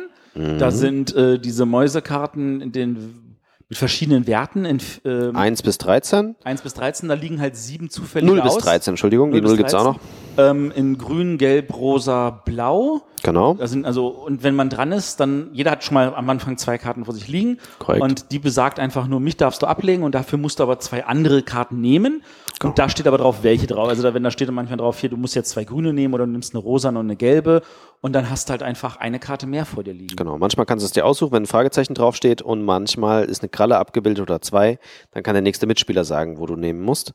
Da 0.58 0.70
sind 0.70 1.16
äh, 1.16 1.38
diese 1.38 1.64
Mäusekarten 1.64 2.60
in 2.60 2.70
den 2.70 3.25
mit 3.68 3.78
verschiedenen 3.78 4.26
Werten 4.26 4.64
in 4.64 4.80
ähm, 5.04 5.34
1 5.34 5.62
bis 5.62 5.78
13? 5.78 6.36
1 6.44 6.62
bis 6.62 6.74
13, 6.74 7.08
da 7.08 7.14
liegen 7.14 7.40
halt 7.40 7.56
sieben 7.56 7.90
zufällige 7.90 8.32
0 8.32 8.42
bis 8.42 8.52
aus. 8.52 8.62
13, 8.62 8.92
Entschuldigung, 8.92 9.32
die 9.32 9.40
0 9.40 9.42
bis 9.42 9.50
0 9.50 9.56
gibt's 9.56 9.74
auch 9.74 9.84
noch. 9.84 10.00
Ähm, 10.38 10.70
in 10.74 10.98
grün, 10.98 11.36
gelb, 11.36 11.74
rosa, 11.74 12.30
blau. 12.30 13.02
Genau. 13.26 13.56
Sind 13.60 13.84
also, 13.84 14.06
und 14.06 14.44
wenn 14.44 14.54
man 14.54 14.70
dran 14.70 14.92
ist, 14.92 15.18
dann, 15.18 15.50
jeder 15.52 15.72
hat 15.72 15.82
schon 15.82 15.94
mal 15.94 16.14
am 16.14 16.30
Anfang 16.30 16.56
zwei 16.58 16.78
Karten 16.78 17.04
vor 17.04 17.12
sich 17.12 17.26
liegen. 17.26 17.58
Korrekt. 17.80 18.00
Und 18.00 18.30
die 18.30 18.38
besagt 18.38 18.78
einfach 18.78 19.08
nur, 19.08 19.18
mich 19.18 19.36
darfst 19.36 19.62
du 19.62 19.66
ablegen 19.66 20.04
und 20.04 20.14
dafür 20.14 20.38
musst 20.38 20.60
du 20.60 20.62
aber 20.62 20.78
zwei 20.78 21.04
andere 21.04 21.42
Karten 21.42 21.80
nehmen. 21.80 22.22
Und 22.62 22.78
da 22.78 22.88
steht 22.88 23.06
aber 23.06 23.18
drauf, 23.18 23.42
welche 23.42 23.66
drauf. 23.66 23.88
Also 23.88 24.04
da, 24.04 24.14
wenn 24.14 24.22
da 24.22 24.30
steht 24.30 24.48
manchmal 24.50 24.78
drauf, 24.78 25.00
hier, 25.00 25.10
du 25.10 25.16
musst 25.16 25.34
jetzt 25.34 25.50
zwei 25.50 25.64
grüne 25.64 25.92
nehmen 25.92 26.14
oder 26.14 26.24
du 26.24 26.30
nimmst 26.30 26.54
eine 26.54 26.62
rosa 26.62 26.88
und 26.88 26.96
eine 26.96 27.16
gelbe. 27.16 27.62
Und 28.00 28.12
dann 28.12 28.30
hast 28.30 28.48
du 28.48 28.52
halt 28.52 28.62
einfach 28.62 28.96
eine 28.96 29.18
Karte 29.18 29.48
mehr 29.48 29.66
vor 29.66 29.82
dir 29.82 29.92
liegen. 29.92 30.14
Genau, 30.14 30.38
manchmal 30.38 30.64
kannst 30.64 30.84
du 30.84 30.86
es 30.86 30.92
dir 30.92 31.04
aussuchen, 31.04 31.32
wenn 31.32 31.42
ein 31.42 31.46
Fragezeichen 31.46 31.94
draufsteht 31.94 32.42
und 32.42 32.64
manchmal 32.64 33.24
ist 33.24 33.42
eine 33.42 33.48
Kralle 33.48 33.76
abgebildet 33.78 34.22
oder 34.22 34.40
zwei, 34.40 34.78
dann 35.10 35.24
kann 35.24 35.34
der 35.34 35.42
nächste 35.42 35.66
Mitspieler 35.66 36.04
sagen, 36.04 36.38
wo 36.38 36.46
du 36.46 36.54
nehmen 36.54 36.80
musst. 36.80 37.12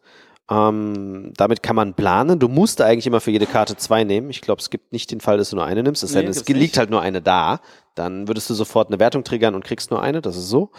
Ähm, 0.49 1.31
damit 1.37 1.63
kann 1.63 1.75
man 1.75 1.93
planen. 1.93 2.39
Du 2.39 2.47
musst 2.49 2.81
eigentlich 2.81 3.07
immer 3.07 3.21
für 3.21 3.31
jede 3.31 3.45
Karte 3.45 3.77
zwei 3.77 4.03
nehmen. 4.03 4.29
Ich 4.29 4.41
glaube, 4.41 4.59
es 4.61 4.69
gibt 4.69 4.91
nicht 4.91 5.09
den 5.11 5.21
Fall, 5.21 5.37
dass 5.37 5.51
du 5.51 5.55
nur 5.55 5.65
eine 5.65 5.81
nimmst. 5.83 6.03
Es 6.03 6.11
sei 6.11 6.23
Nee, 6.23 6.27
es 6.29 6.45
liegt 6.47 6.59
nicht. 6.59 6.77
halt 6.77 6.89
nur 6.89 7.01
eine 7.01 7.21
da. 7.21 7.61
Dann 7.95 8.27
würdest 8.27 8.49
du 8.49 8.53
sofort 8.53 8.89
eine 8.89 8.99
Wertung 8.99 9.23
triggern 9.23 9.55
und 9.55 9.63
kriegst 9.63 9.91
nur 9.91 10.01
eine. 10.01 10.21
Das 10.21 10.35
ist 10.35 10.49
so. 10.49 10.71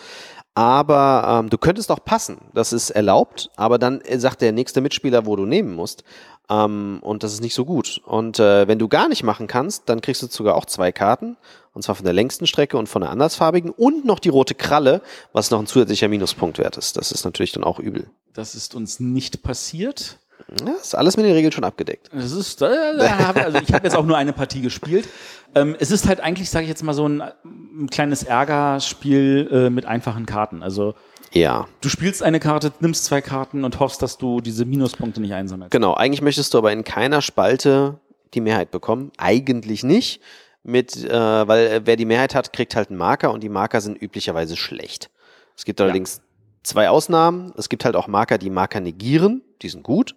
Aber 0.55 1.41
ähm, 1.41 1.49
du 1.49 1.57
könntest 1.57 1.91
auch 1.91 2.05
passen. 2.05 2.39
Das 2.53 2.75
ist 2.75 2.91
erlaubt. 2.91 3.51
Aber 3.57 3.79
dann 3.79 4.01
äh, 4.03 4.19
sagt 4.19 4.43
der 4.43 4.53
nächste 4.53 4.83
Mitspieler, 4.83 5.25
wo 5.25 5.37
du 5.37 5.47
nehmen 5.47 5.75
musst. 5.75 6.05
Ähm, 6.51 6.99
und 7.01 7.23
das 7.23 7.33
ist 7.33 7.41
nicht 7.41 7.55
so 7.55 7.65
gut. 7.65 8.03
Und 8.05 8.39
äh, 8.39 8.69
wenn 8.69 8.79
du 8.79 8.89
gar 8.89 9.09
nicht 9.09 9.23
machen 9.23 9.47
kannst, 9.47 9.89
dann 9.89 10.03
kriegst 10.03 10.23
du 10.23 10.27
sogar 10.27 10.55
auch 10.57 10.67
zwei 10.67 10.93
Karten. 10.93 11.39
Und 11.73 11.83
zwar 11.83 11.95
von 11.95 12.05
der 12.05 12.13
längsten 12.13 12.47
Strecke 12.47 12.77
und 12.77 12.89
von 12.91 13.01
der 13.01 13.11
andersfarbigen. 13.11 13.71
Und 13.71 14.05
noch 14.05 14.19
die 14.19 14.29
rote 14.29 14.55
Kralle, 14.55 15.01
was 15.33 15.51
noch 15.51 15.61
ein 15.61 15.67
zusätzlicher 15.67 16.09
Minuspunktwert 16.09 16.77
ist. 16.77 16.99
Das 16.99 17.13
ist 17.13 17.25
natürlich 17.25 17.53
dann 17.53 17.65
auch 17.65 17.79
übel. 17.79 18.11
Das 18.35 18.55
ist 18.55 18.75
uns 18.75 19.01
nicht 19.01 19.43
passiert. 19.43 20.19
Ja, 20.65 20.73
ist 20.73 20.95
alles 20.95 21.17
mit 21.17 21.25
den 21.25 21.33
Regeln 21.35 21.53
schon 21.53 21.65
abgedeckt. 21.65 22.11
Das 22.13 22.33
ist, 22.33 22.63
also 22.63 23.59
ich 23.59 23.73
habe 23.73 23.85
jetzt 23.85 23.95
auch 23.97 24.05
nur 24.05 24.17
eine 24.17 24.33
Partie 24.33 24.61
gespielt. 24.61 25.09
Ähm, 25.55 25.77
es 25.79 25.91
ist 25.91 26.09
halt 26.09 26.21
eigentlich, 26.21 26.51
sage 26.51 26.65
ich 26.65 26.69
jetzt 26.69 26.83
mal, 26.83 26.95
so 26.95 27.07
ein, 27.09 27.23
ein 27.45 27.89
kleines 27.91 28.23
Ärgerspiel 28.23 29.49
äh, 29.53 29.71
mit 29.71 29.87
einfachen 29.87 30.27
Karten. 30.27 30.63
Also 30.63 30.95
Ja. 31.33 31.69
du 31.81 31.89
spielst 31.89 32.23
eine 32.23 32.41
Karte, 32.41 32.73
nimmst 32.81 33.05
zwei 33.05 33.21
Karten 33.21 33.65
und 33.65 33.79
hoffst, 33.81 34.03
dass 34.03 34.19
du 34.19 34.41
diese 34.41 34.65
Minuspunkte 34.65 35.21
nicht 35.21 35.33
einsammelst. 35.35 35.71
Genau, 35.71 35.95
eigentlich 35.95 36.23
möchtest 36.23 36.53
du 36.55 36.59
aber 36.59 36.73
in 36.73 36.85
keiner 36.85 37.23
Spalte 37.23 38.01
die 38.35 38.41
Mehrheit 38.41 38.71
bekommen. 38.71 39.13
Eigentlich 39.19 39.85
nicht. 39.85 40.21
Mit, 40.65 40.97
äh, 41.05 41.11
weil 41.49 41.67
äh, 41.67 41.81
wer 41.85 41.97
die 41.97 42.05
Mehrheit 42.05 42.35
hat, 42.35 42.53
kriegt 42.53 42.77
halt 42.77 42.89
einen 42.89 42.99
Marker 42.99 43.33
und 43.33 43.43
die 43.43 43.49
Marker 43.49 43.81
sind 43.81 44.01
üblicherweise 44.01 44.57
schlecht. 44.57 45.11
Es 45.57 45.65
gibt 45.65 45.81
allerdings 45.81 46.21
zwei 46.63 46.89
Ausnahmen. 46.89 47.53
Es 47.57 47.69
gibt 47.69 47.85
halt 47.85 47.97
auch 47.97 48.09
Marker, 48.09 48.39
die 48.39 48.51
Marker 48.51 48.81
negieren, 48.81 49.43
die 49.63 49.69
sind 49.69 49.83
gut. 49.83 50.15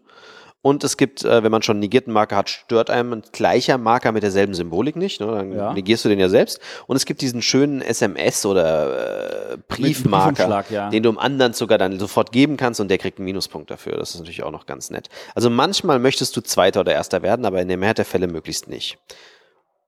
Und 0.61 0.83
es 0.83 0.97
gibt, 0.97 1.23
äh, 1.23 1.43
wenn 1.43 1.51
man 1.51 1.61
schon 1.61 1.75
einen 1.75 1.81
negierten 1.81 2.11
Marker 2.11 2.35
hat, 2.37 2.49
stört 2.49 2.89
einem 2.89 3.13
ein 3.13 3.23
gleicher 3.31 3.77
Marker 3.77 4.11
mit 4.11 4.23
derselben 4.23 4.55
Symbolik 4.55 4.95
nicht. 4.95 5.21
Ne? 5.21 5.27
Dann 5.27 5.51
Ja. 5.51 5.73
negierst 5.73 6.03
du 6.03 6.09
den 6.09 6.17
ja 6.17 6.27
selbst. 6.27 6.59
Und 6.87 6.95
es 6.95 7.05
gibt 7.05 7.21
diesen 7.21 7.43
schönen 7.43 7.83
SMS- 7.83 8.47
oder 8.47 9.51
äh, 9.51 9.57
Briefmarker, 9.67 10.65
ja. 10.72 10.89
den 10.89 11.03
du 11.03 11.11
dem 11.11 11.20
anderen 11.20 11.53
sogar 11.53 11.77
dann 11.77 12.00
sofort 12.00 12.31
geben 12.31 12.57
kannst 12.57 12.79
und 12.79 12.87
der 12.87 12.98
kriegt 12.98 13.20
einen 13.20 13.25
Minuspunkt 13.25 13.70
dafür. 13.70 13.96
Das 13.98 14.15
ist 14.15 14.20
natürlich 14.20 14.41
auch 14.41 14.50
noch 14.50 14.65
ganz 14.65 14.89
nett. 14.89 15.09
Also 15.35 15.51
manchmal 15.51 16.00
möchtest 16.00 16.35
du 16.35 16.41
Zweiter 16.41 16.79
oder 16.79 16.93
Erster 16.93 17.22
werden, 17.22 17.46
aber 17.46 17.61
in 17.61 17.67
der 17.67 17.77
Mehrheit 17.77 18.00
der 18.00 18.05
Fälle 18.05 18.25
möglichst 18.25 18.67
nicht. 18.67 18.98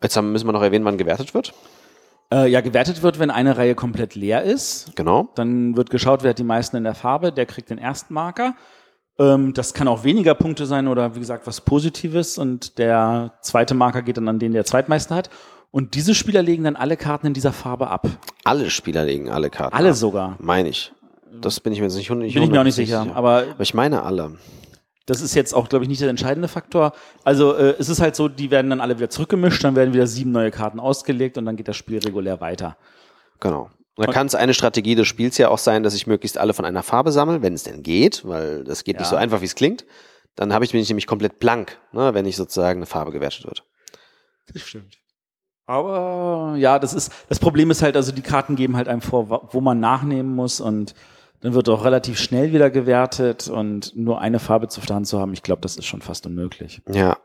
Jetzt 0.04 0.16
haben, 0.16 0.32
müssen 0.32 0.48
wir 0.48 0.54
noch 0.54 0.62
erwähnen, 0.62 0.86
wann 0.86 1.00
gewertet 1.00 1.34
wird. 1.34 1.56
Äh, 2.34 2.50
ja, 2.50 2.60
gewertet 2.62 3.04
wird, 3.04 3.20
wenn 3.20 3.30
eine 3.30 3.56
Reihe 3.58 3.74
komplett 3.74 4.16
leer 4.16 4.44
ist. 4.44 4.92
Genau. 4.96 5.30
Dann 5.36 5.78
wird 5.78 5.90
geschaut, 5.90 6.24
wer 6.24 6.32
hat 6.32 6.40
die 6.40 6.44
meisten 6.44 6.76
in 6.76 6.84
der 6.84 6.96
Farbe, 6.96 7.32
der 7.32 7.46
kriegt 7.46 7.70
den 7.70 7.78
ersten 7.78 8.14
Marker. 8.14 8.56
Ähm, 9.18 9.54
das 9.54 9.74
kann 9.74 9.88
auch 9.88 10.04
weniger 10.04 10.36
Punkte 10.36 10.66
sein 10.66 10.88
oder 10.90 11.16
wie 11.16 11.20
gesagt 11.20 11.48
was 11.48 11.62
Positives 11.62 12.38
und 12.38 12.78
der 12.80 13.34
zweite 13.42 13.74
Marker 13.76 14.02
geht 14.02 14.18
dann 14.18 14.28
an 14.28 14.40
den, 14.40 14.52
der 14.52 14.66
zweitmeisten 14.66 15.16
hat. 15.16 15.30
Und 15.72 15.96
diese 15.96 16.14
Spieler 16.16 16.42
legen 16.42 16.66
dann 16.66 16.76
alle 16.76 16.98
Karten 16.98 17.28
in 17.28 17.34
dieser 17.34 17.54
Farbe 17.54 17.88
ab. 17.90 18.08
Alle 18.44 18.70
Spieler 18.70 19.06
legen 19.06 19.30
alle 19.30 19.50
Karten. 19.50 19.76
Alle 19.76 19.90
ab. 19.92 19.96
sogar. 19.96 20.36
Meine 20.40 20.68
ich. 20.70 20.92
Das 21.42 21.60
bin 21.60 21.72
ich 21.74 21.80
mir 21.80 21.86
jetzt 21.86 21.96
nicht, 21.96 22.10
hund- 22.10 22.20
Bin 22.22 22.28
ich 22.30 22.36
mir 22.36 22.42
auch 22.42 22.46
nicht 22.46 22.78
hundertprozentig 22.78 22.88
sicher. 22.90 23.16
Aber 23.16 23.44
Aber 23.52 23.62
ich 23.62 23.74
meine 23.74 24.04
alle. 24.04 24.36
Das 25.08 25.22
ist 25.22 25.34
jetzt 25.34 25.54
auch, 25.56 25.70
glaube 25.70 25.86
ich, 25.86 25.90
nicht 25.90 26.02
der 26.02 26.10
entscheidende 26.10 26.48
Faktor. 26.50 26.92
Also 27.24 27.56
äh, 27.56 27.76
es 27.80 27.90
ist 27.90 28.00
halt 28.02 28.16
so, 28.16 28.28
die 28.28 28.52
werden 28.52 28.70
dann 28.70 28.82
alle 28.82 28.98
wieder 28.98 29.10
zurückgemischt, 29.10 29.64
dann 29.64 29.76
werden 29.76 29.94
wieder 29.94 30.06
sieben 30.06 30.32
neue 30.32 30.52
Karten 30.52 30.80
ausgelegt 30.80 31.38
und 31.38 31.46
dann 31.46 31.56
geht 31.56 31.68
das 31.68 31.78
Spiel 31.78 31.98
regulär 32.00 32.40
weiter. 32.42 32.78
Genau. 33.40 33.72
Und 33.96 34.08
da 34.08 34.12
kann 34.12 34.28
es 34.28 34.36
eine 34.36 34.54
Strategie 34.54 34.94
des 34.94 35.08
Spiels 35.08 35.38
ja 35.40 35.50
auch 35.50 35.58
sein, 35.58 35.82
dass 35.82 35.96
ich 35.96 36.06
möglichst 36.06 36.38
alle 36.38 36.54
von 36.54 36.66
einer 36.66 36.84
Farbe 36.84 37.12
sammle, 37.12 37.42
wenn 37.42 37.54
es 37.54 37.64
denn 37.64 37.82
geht, 37.82 38.28
weil 38.28 38.64
das 38.64 38.84
geht 38.84 38.98
nicht 38.98 39.06
Ja. 39.06 39.12
so 39.12 39.16
einfach, 39.16 39.42
wie 39.42 39.46
es 39.46 39.56
klingt. 39.56 39.86
Dann 40.36 40.54
habe 40.54 40.66
ich 40.66 40.72
bin 40.72 40.82
ich 40.82 40.90
nämlich 40.90 41.08
komplett 41.08 41.40
blank, 41.40 41.80
ne, 41.94 42.14
wenn 42.14 42.26
ich 42.28 42.36
sozusagen 42.36 42.78
eine 42.80 42.86
Farbe 42.86 43.12
gewertet 43.12 43.46
wird. 43.46 43.64
Das 44.54 44.62
stimmt. 44.62 44.98
Aber 45.66 46.56
ja, 46.58 46.80
das 46.80 46.94
ist 46.94 47.12
das 47.28 47.40
Problem 47.40 47.72
ist 47.72 47.82
halt, 47.82 47.96
also 47.96 48.12
die 48.12 48.22
Karten 48.22 48.56
geben 48.56 48.76
halt 48.78 48.88
einem 48.88 49.02
vor, 49.02 49.50
wo 49.52 49.62
man 49.62 49.80
nachnehmen 49.80 50.36
muss 50.36 50.62
und 50.62 50.94
dann 51.42 51.54
wird 51.54 51.70
auch 51.70 51.84
relativ 51.86 52.20
schnell 52.20 52.52
wieder 52.54 52.70
gewertet 52.70 53.48
und 53.48 53.96
nur 53.96 54.20
eine 54.22 54.40
Farbe 54.40 54.68
zur 54.68 54.84
Hand 54.88 55.08
zu 55.08 55.20
haben, 55.20 55.34
ich 55.34 55.44
glaube, 55.44 55.62
das 55.62 55.76
ist 55.78 55.86
schon 55.86 56.02
fast 56.02 56.26
unmöglich. 56.26 56.82
Ja. 56.92 57.18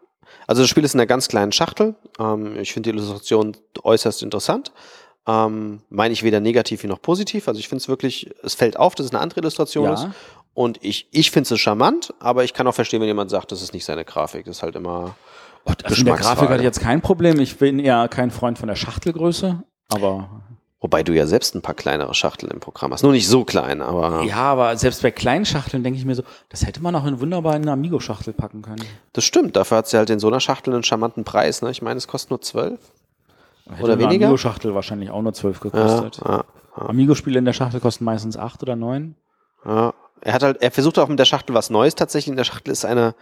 Also 0.46 0.62
das 0.62 0.68
Spiel 0.70 0.85
ist 0.85 0.94
in 0.94 1.01
einer 1.01 1.07
ganz 1.07 1.29
kleinen 1.29 1.53
Schachtel. 1.53 1.94
Ähm, 2.18 2.57
ich 2.57 2.72
finde 2.72 2.90
die 2.90 2.96
Illustration 2.96 3.57
äußerst 3.83 4.22
interessant. 4.22 4.72
Ähm, 5.27 5.83
meine 5.88 6.12
ich 6.12 6.22
weder 6.22 6.40
negativ 6.40 6.83
wie 6.83 6.88
noch 6.88 7.01
positiv. 7.01 7.48
Also 7.48 7.61
ich 7.61 7.68
finde 7.68 7.83
es 7.83 7.88
wirklich, 7.88 8.31
es 8.42 8.55
fällt 8.55 8.77
auf, 8.79 8.94
dass 8.94 9.07
es 9.07 9.12
eine 9.12 9.20
andere 9.20 9.40
Illustration 9.40 9.85
Ja. 9.85 9.94
ist. 9.94 10.09
Und 10.55 10.79
ich, 10.83 11.09
ich 11.12 11.31
finde 11.31 11.55
es 11.55 11.61
charmant, 11.61 12.12
aber 12.18 12.44
ich 12.44 12.53
kann 12.53 12.66
auch 12.66 12.75
verstehen, 12.75 13.01
wenn 13.01 13.09
jemand 13.09 13.31
sagt, 13.31 13.53
das 13.53 13.62
ist 13.62 13.72
nicht 13.72 13.85
seine 13.85 14.05
Grafik. 14.05 14.44
Das 14.44 14.57
ist 14.59 14.62
halt 14.62 14.77
immer. 14.77 15.14
Also 15.64 15.77
der 15.79 15.88
Geschmacksfrage. 15.90 16.37
Grafik 16.40 16.51
hat 16.51 16.61
jetzt 16.61 16.81
kein 16.81 17.01
Problem. 17.01 17.38
Ich 17.40 17.57
bin 17.57 17.79
eher 17.79 18.09
kein 18.09 18.31
Freund 18.31 18.59
von 18.59 18.68
der 18.68 18.75
Schachtelgröße, 18.77 19.62
aber 19.90 20.42
Wobei 20.83 21.05
du 21.05 21.12
ja 21.14 21.27
selbst 21.29 21.55
ein 21.55 21.62
paar 21.62 21.77
kleinere 21.77 22.12
Schachteln 22.12 22.51
im 22.51 22.59
Programm 22.59 22.92
hast. 22.92 23.03
Nur 23.05 23.12
nicht 23.12 23.29
so 23.29 23.45
klein, 23.45 23.81
aber 23.81 24.25
ja, 24.25 24.37
aber 24.37 24.77
selbst 24.77 25.01
bei 25.01 25.12
kleinen 25.12 25.45
Schachteln 25.47 25.85
denke 25.85 25.97
ich 25.99 26.05
mir 26.05 26.16
so, 26.16 26.25
das 26.49 26.66
hätte 26.66 26.83
man 26.83 26.95
auch 26.97 27.07
in 27.07 27.21
wunderbar 27.21 27.55
in 27.55 27.62
eine 27.62 27.71
Amigo-Schachtel 27.73 28.33
packen 28.35 28.62
können. 28.62 28.85
das 29.12 29.23
stimmt. 29.25 29.55
Dafür 29.55 29.77
hat 29.79 29.87
sie 29.88 29.97
halt 29.97 30.11
in 30.11 30.18
so 30.18 30.27
einer 30.27 30.40
Schachtel 30.40 30.75
einen 30.75 30.83
charmanten 30.83 31.23
Preis. 31.23 31.62
Ne? 31.62 31.71
Ich 31.71 31.83
meine, 31.83 31.99
es 31.99 32.09
kostet 32.09 32.31
nur 32.31 32.40
12. 32.42 32.81
Hätte 33.71 33.83
Oder 33.85 33.99
weniger? 34.01 34.27
Amigo-Schachtel 34.27 34.75
wahrscheinlich 34.75 35.11
auch 35.11 35.23
nur 35.23 35.33
12 35.33 35.57
Ja, 35.59 35.71
gekostet. 35.71 36.21
ja, 36.27 36.45
Amigo-Spiele 36.75 37.38
in 37.38 37.45
der 37.45 37.53
Schachtel 37.53 37.79
kosten 37.79 38.05
meistens 38.05 38.37
8 38.37 38.61
oder 38.62 38.75
9. 38.77 39.14
ja. 39.64 39.95
Er 40.25 40.35
hat 40.35 40.45
halt, 40.45 40.62
er 40.62 40.71
versucht 40.71 41.01
auch 41.01 41.09
mit 41.09 41.18
der 41.18 41.25
Schachtel 41.25 41.53
was 41.53 41.68
Neues. 41.68 41.97
Tatsächlich 41.97 42.31
in 42.31 42.37
der 42.37 42.45
Schachtel 42.45 42.71
ist 42.71 42.85
eine, 42.85 43.16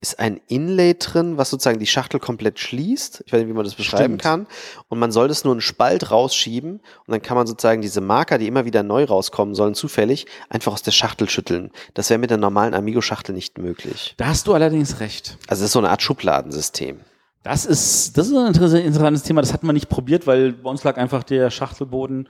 ist 0.00 0.20
ein 0.20 0.40
Inlay 0.46 0.94
drin, 0.94 1.38
was 1.38 1.50
sozusagen 1.50 1.80
die 1.80 1.86
Schachtel 1.86 2.20
komplett 2.20 2.60
schließt. 2.60 3.24
Ich 3.26 3.32
weiß 3.32 3.40
nicht, 3.40 3.48
wie 3.48 3.52
man 3.52 3.64
das 3.64 3.74
beschreiben 3.74 4.04
Stimmt. 4.20 4.22
kann. 4.22 4.46
Und 4.88 5.00
man 5.00 5.10
soll 5.10 5.26
das 5.26 5.42
nur 5.42 5.52
einen 5.52 5.60
Spalt 5.60 6.12
rausschieben 6.12 6.74
und 6.74 7.08
dann 7.08 7.20
kann 7.20 7.36
man 7.36 7.48
sozusagen 7.48 7.80
diese 7.82 8.00
Marker, 8.00 8.38
die 8.38 8.46
immer 8.46 8.64
wieder 8.64 8.84
neu 8.84 9.04
rauskommen 9.04 9.56
sollen, 9.56 9.74
zufällig, 9.74 10.26
einfach 10.50 10.72
aus 10.72 10.82
der 10.82 10.92
Schachtel 10.92 11.28
schütteln. 11.28 11.72
Das 11.94 12.10
wäre 12.10 12.18
mit 12.18 12.30
der 12.30 12.36
normalen 12.38 12.74
Amigo-Schachtel 12.74 13.34
nicht 13.34 13.58
möglich. 13.58 14.14
Da 14.18 14.26
hast 14.26 14.46
du 14.46 14.54
allerdings 14.54 15.00
recht. 15.00 15.36
Also 15.48 15.62
das 15.62 15.68
ist 15.68 15.72
so 15.72 15.80
eine 15.80 15.90
Art 15.90 16.02
Schubladensystem. 16.02 17.00
Das 17.42 17.66
ist, 17.66 18.16
das 18.18 18.28
ist 18.28 18.34
ein 18.36 18.52
interess- 18.54 18.74
interessantes 18.78 19.22
Thema. 19.24 19.40
Das 19.40 19.52
hat 19.52 19.62
man 19.64 19.74
nicht 19.74 19.88
probiert, 19.88 20.26
weil 20.26 20.52
bei 20.52 20.70
uns 20.70 20.84
lag 20.84 20.96
einfach 20.96 21.22
der 21.24 21.50
Schachtelboden 21.50 22.28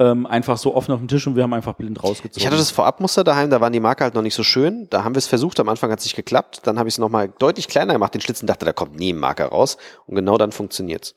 ähm, 0.00 0.24
einfach 0.24 0.56
so 0.56 0.74
offen 0.74 0.92
auf 0.92 0.98
dem 0.98 1.08
Tisch 1.08 1.26
und 1.26 1.36
wir 1.36 1.42
haben 1.42 1.52
einfach 1.52 1.74
blind 1.74 2.02
rausgezogen. 2.02 2.40
Ich 2.40 2.46
hatte 2.46 2.56
das 2.56 2.70
Vorabmuster 2.70 3.22
daheim, 3.22 3.50
da 3.50 3.60
waren 3.60 3.72
die 3.72 3.80
Marker 3.80 4.04
halt 4.04 4.14
noch 4.14 4.22
nicht 4.22 4.34
so 4.34 4.42
schön. 4.42 4.88
Da 4.88 5.04
haben 5.04 5.14
wir 5.14 5.18
es 5.18 5.26
versucht, 5.26 5.60
am 5.60 5.68
Anfang 5.68 5.92
hat 5.92 5.98
es 5.98 6.06
nicht 6.06 6.16
geklappt. 6.16 6.62
Dann 6.64 6.78
habe 6.78 6.88
ich 6.88 6.94
es 6.94 6.98
nochmal 6.98 7.28
deutlich 7.38 7.68
kleiner 7.68 7.92
gemacht, 7.92 8.14
den 8.14 8.22
Schlitzen, 8.22 8.46
dachte, 8.46 8.64
da 8.64 8.72
kommt 8.72 8.98
nie 8.98 9.12
ein 9.12 9.18
Marker 9.18 9.46
raus. 9.46 9.76
Und 10.06 10.14
genau 10.14 10.38
dann 10.38 10.52
funktioniert's. 10.52 11.14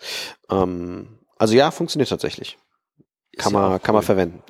Ähm, 0.52 1.18
also 1.38 1.56
ja, 1.56 1.72
funktioniert 1.72 2.10
tatsächlich. 2.10 2.58
Kann 3.38 3.54
ja 3.54 3.60
man, 3.60 3.72
auch 3.72 3.82
kann 3.82 3.94
man 3.94 4.02
cool. 4.02 4.06
verwenden. 4.06 4.44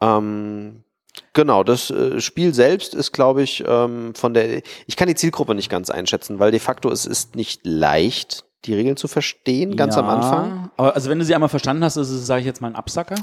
Ähm, 0.00 0.84
genau, 1.32 1.64
das 1.64 1.90
äh, 1.90 2.20
Spiel 2.20 2.54
selbst 2.54 2.94
ist, 2.94 3.10
glaube 3.10 3.42
ich, 3.42 3.64
ähm, 3.66 4.14
von 4.14 4.34
der, 4.34 4.62
ich 4.86 4.94
kann 4.96 5.08
die 5.08 5.16
Zielgruppe 5.16 5.56
nicht 5.56 5.68
ganz 5.68 5.90
einschätzen, 5.90 6.38
weil 6.38 6.52
de 6.52 6.60
facto 6.60 6.92
es 6.92 7.06
ist 7.06 7.34
nicht 7.34 7.62
leicht, 7.64 8.44
die 8.66 8.74
Regeln 8.74 8.96
zu 8.96 9.08
verstehen, 9.08 9.74
ganz 9.76 9.96
am 9.96 10.06
Ja, 10.06 10.12
Anfang. 10.12 10.70
Aber 10.76 10.94
also 10.94 11.10
wenn 11.10 11.18
du 11.18 11.24
sie 11.24 11.34
einmal 11.34 11.48
verstanden 11.48 11.82
hast, 11.82 11.96
ist 11.96 12.10
es, 12.10 12.24
sage 12.24 12.40
ich 12.40 12.46
jetzt 12.46 12.60
mal, 12.60 12.68
ein 12.68 12.76
Absacker. 12.76 13.16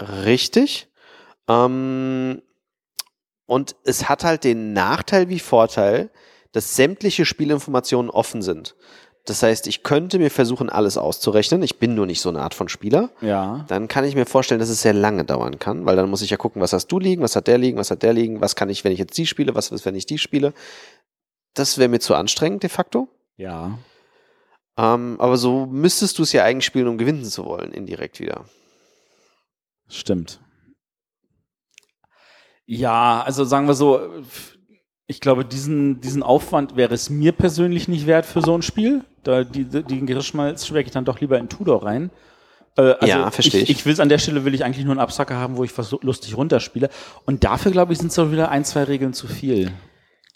Richtig. 0.00 0.88
Ähm, 1.48 2.42
und 3.46 3.76
es 3.84 4.08
hat 4.08 4.24
halt 4.24 4.44
den 4.44 4.72
Nachteil 4.72 5.28
wie 5.28 5.38
Vorteil, 5.38 6.10
dass 6.52 6.76
sämtliche 6.76 7.24
Spielinformationen 7.24 8.10
offen 8.10 8.42
sind. 8.42 8.74
Das 9.24 9.42
heißt, 9.42 9.66
ich 9.66 9.82
könnte 9.82 10.18
mir 10.18 10.30
versuchen, 10.30 10.70
alles 10.70 10.96
auszurechnen. 10.96 11.62
Ich 11.62 11.78
bin 11.78 11.94
nur 11.94 12.06
nicht 12.06 12.22
so 12.22 12.30
eine 12.30 12.40
Art 12.40 12.54
von 12.54 12.68
Spieler. 12.68 13.10
Ja. 13.20 13.66
Dann 13.68 13.86
kann 13.86 14.04
ich 14.04 14.14
mir 14.14 14.24
vorstellen, 14.24 14.58
dass 14.58 14.70
es 14.70 14.80
sehr 14.80 14.94
lange 14.94 15.24
dauern 15.24 15.58
kann, 15.58 15.84
weil 15.84 15.96
dann 15.96 16.08
muss 16.08 16.22
ich 16.22 16.30
ja 16.30 16.38
gucken, 16.38 16.62
was 16.62 16.72
hast 16.72 16.86
du 16.88 16.98
liegen, 16.98 17.22
was 17.22 17.36
hat 17.36 17.46
der 17.46 17.58
liegen, 17.58 17.76
was 17.76 17.90
hat 17.90 18.02
der 18.02 18.14
liegen, 18.14 18.40
was 18.40 18.56
kann 18.56 18.70
ich, 18.70 18.84
wenn 18.84 18.92
ich 18.92 18.98
jetzt 18.98 19.18
die 19.18 19.26
spiele, 19.26 19.54
was 19.54 19.70
ist, 19.70 19.84
wenn 19.84 19.94
ich 19.94 20.06
die 20.06 20.16
spiele. 20.16 20.54
Das 21.52 21.76
wäre 21.76 21.90
mir 21.90 22.00
zu 22.00 22.14
anstrengend 22.14 22.62
de 22.62 22.70
facto. 22.70 23.08
Ja. 23.36 23.78
Ähm, 24.78 25.16
aber 25.18 25.36
so 25.36 25.66
müsstest 25.66 26.18
du 26.18 26.22
es 26.22 26.32
ja 26.32 26.44
eigentlich 26.44 26.64
spielen, 26.64 26.88
um 26.88 26.96
gewinnen 26.96 27.24
zu 27.24 27.44
wollen, 27.44 27.72
indirekt 27.72 28.20
wieder. 28.20 28.46
Stimmt. 29.88 30.40
Ja, 32.66 33.22
also 33.22 33.44
sagen 33.44 33.66
wir 33.66 33.74
so, 33.74 34.00
ich 35.06 35.20
glaube, 35.20 35.44
diesen, 35.44 36.00
diesen 36.02 36.22
Aufwand 36.22 36.76
wäre 36.76 36.92
es 36.92 37.08
mir 37.08 37.32
persönlich 37.32 37.88
nicht 37.88 38.06
wert 38.06 38.26
für 38.26 38.42
so 38.42 38.54
ein 38.54 38.62
Spiel. 38.62 39.04
Da 39.22 39.42
die, 39.42 39.64
die 39.64 40.04
Gerichtschmalz 40.04 40.66
schmecke 40.66 40.88
ich 40.88 40.92
dann 40.92 41.06
doch 41.06 41.20
lieber 41.20 41.38
in 41.38 41.48
Tudor 41.48 41.84
rein. 41.84 42.10
Äh, 42.76 42.82
also 42.82 43.06
Ja, 43.06 43.30
verstehe 43.30 43.62
ich. 43.62 43.70
Ich 43.70 43.86
will 43.86 43.94
es 43.94 44.00
an 44.00 44.10
der 44.10 44.18
Stelle, 44.18 44.44
will 44.44 44.54
ich 44.54 44.64
eigentlich 44.64 44.84
nur 44.84 44.92
einen 44.92 45.00
Absacker 45.00 45.36
haben, 45.36 45.56
wo 45.56 45.64
ich 45.64 45.76
was 45.78 45.90
lustig 46.02 46.36
runterspiele. 46.36 46.90
Und 47.24 47.42
dafür, 47.42 47.72
glaube 47.72 47.94
ich, 47.94 47.98
sind 47.98 48.08
es 48.08 48.16
doch 48.16 48.30
wieder 48.30 48.50
ein, 48.50 48.66
zwei 48.66 48.84
Regeln 48.84 49.14
zu 49.14 49.26
viel. 49.26 49.72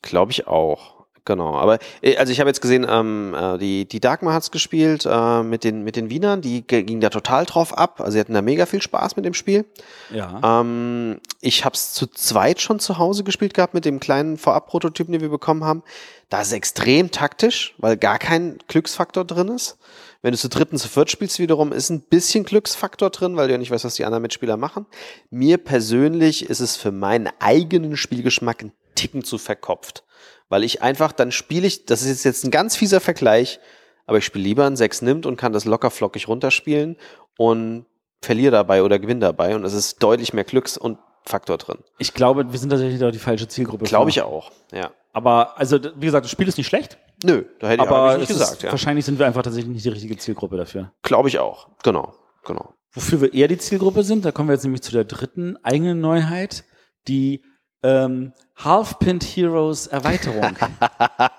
Glaube 0.01 0.33
ich 0.33 0.47
auch. 0.47 1.02
Genau, 1.25 1.55
aber 1.55 1.79
äh, 2.01 2.17
also 2.17 2.33
ich 2.33 2.41
habe 2.41 2.51
jetzt 2.51 2.61
gesehen, 2.61 2.85
ähm, 2.89 3.33
äh, 3.39 3.57
die, 3.57 3.87
die 3.87 4.01
Dagmar 4.01 4.35
hat's 4.35 4.51
gespielt 4.51 5.07
äh, 5.09 5.43
mit, 5.45 5.63
den, 5.63 5.85
mit 5.85 5.95
den 5.95 6.11
Wienern, 6.11 6.41
die 6.41 6.67
ge- 6.67 6.83
ging 6.83 7.01
da 7.01 7.11
total 7.11 7.47
drauf 7.47 7.79
ab. 7.79 8.01
Also 8.01 8.13
sie 8.13 8.21
hatten 8.21 8.35
da 8.35 8.43
mega 8.43 8.67
viel 8.67 8.83
Spaß 8.83 9.15
mit 9.15 9.25
dem 9.25 9.35
Spiel. 9.35 9.65
Ja. 10.11 10.61
Ähm, 10.61 11.21
ich 11.41 11.65
habe 11.65 11.75
es 11.75 11.93
zu 11.93 12.09
zweit 12.09 12.61
schon 12.61 12.81
zu 12.81 12.99
Hause 12.99 13.23
gespielt 13.23 13.55
gehabt 13.55 13.73
mit 13.73 13.85
dem 13.85 14.01
kleinen 14.01 14.37
Vorab-Prototypen, 14.37 15.13
den 15.13 15.21
wir 15.21 15.29
bekommen 15.29 15.63
haben. 15.65 15.85
Da 16.29 16.41
ist 16.41 16.49
es 16.49 16.55
extrem 16.55 17.13
taktisch, 17.13 17.75
weil 17.79 17.97
gar 17.97 18.19
kein 18.19 18.59
Glücksfaktor 18.67 19.25
drin 19.25 19.49
ist. 19.49 19.79
Wenn 20.23 20.33
du 20.33 20.39
zu 20.39 20.49
dritt 20.49 20.73
und 20.73 20.79
zu 20.79 20.89
viert 20.89 21.11
spielst 21.11 21.39
wiederum, 21.39 21.73
ist 21.73 21.91
ein 21.91 22.01
bisschen 22.01 22.45
Glücksfaktor 22.45 23.11
drin, 23.11 23.37
weil 23.37 23.47
du 23.47 23.53
ja 23.53 23.59
nicht 23.59 23.71
weißt, 23.71 23.85
was 23.85 23.95
die 23.95 24.05
anderen 24.05 24.23
Mitspieler 24.23 24.57
machen. 24.57 24.87
Mir 25.31 25.59
persönlich 25.59 26.49
ist 26.49 26.61
es 26.61 26.77
für 26.77 26.91
meinen 26.91 27.29
eigenen 27.39 27.97
Spielgeschmack 27.97 28.63
ein 28.63 28.73
Ticken 28.95 29.25
zu 29.25 29.39
verkopft. 29.39 30.05
Weil 30.49 30.65
ich 30.65 30.83
einfach, 30.83 31.13
dann 31.13 31.33
spiele 31.33 31.67
ich, 31.67 31.87
das 31.87 32.03
ist 32.03 32.25
jetzt, 32.25 32.45
ein 32.45 32.51
ganz 32.51 32.77
fieser 32.77 33.01
Vergleich, 33.01 33.61
aber 34.07 34.19
ich 34.19 34.25
spiele 34.25 34.45
lieber 34.45 34.67
ein 34.67 34.77
6 34.77 35.03
nimmt 35.03 35.27
und 35.27 35.37
kann 35.37 35.53
das 35.53 35.65
locker 35.65 35.91
flockig 35.91 36.29
runterspielen 36.29 36.97
und 37.39 37.87
verliere 38.21 38.53
dabei 38.53 38.83
oder 38.83 38.99
gewinne 38.99 39.21
dabei 39.21 39.55
und 39.55 39.65
es 39.65 39.73
ist 39.73 40.03
deutlich 40.03 40.33
mehr 40.33 40.45
Glücks- 40.45 40.77
und 40.77 40.99
Faktor 41.25 41.57
drin. 41.57 41.79
Ich 41.99 42.15
glaube, 42.15 42.53
wir 42.53 42.59
sind 42.59 42.71
tatsächlich 42.71 43.01
da 43.01 43.11
die 43.11 43.19
falsche 43.19 43.49
Zielgruppe. 43.49 43.85
Glaube 43.85 44.11
ich 44.11 44.23
auch, 44.23 44.51
ja. 44.73 44.91
Aber, 45.13 45.59
also, 45.59 45.79
wie 45.97 46.07
gesagt, 46.07 46.25
das 46.25 46.33
Spiel 46.33 46.49
ist 46.49 46.59
nicht 46.59 46.67
schlecht, 46.67 46.99
Nö, 47.25 47.45
da 47.61 47.69
hätte 47.69 47.85
ich 47.85 47.89
aber 47.89 48.15
auch 48.15 48.19
nicht 48.19 48.31
es 48.31 48.37
gesagt, 48.37 48.53
ist, 48.53 48.63
ja. 48.63 48.71
wahrscheinlich 48.71 49.05
sind 49.05 49.19
wir 49.19 49.27
einfach 49.27 49.43
tatsächlich 49.43 49.73
nicht 49.73 49.85
die 49.85 49.91
richtige 49.91 50.17
Zielgruppe 50.17 50.57
dafür. 50.57 50.93
Glaube 51.03 51.29
ich 51.29 51.39
auch, 51.39 51.69
genau, 51.83 52.15
genau. 52.45 52.75
Wofür 52.93 53.21
wir 53.21 53.33
eher 53.33 53.49
die 53.49 53.59
Zielgruppe 53.59 54.03
sind, 54.03 54.25
da 54.25 54.33
kommen 54.33 54.49
wir 54.49 54.55
jetzt 54.55 54.65
nämlich 54.65 54.83
zu 54.83 54.93
der 54.93 55.05
dritten 55.05 55.57
eigenen 55.63 56.01
Neuheit, 56.01 56.65
die 57.09 57.43
ähm, 57.83 58.33
Half-Pint 58.57 59.25
Heroes 59.25 59.87
Erweiterung. 59.89 60.57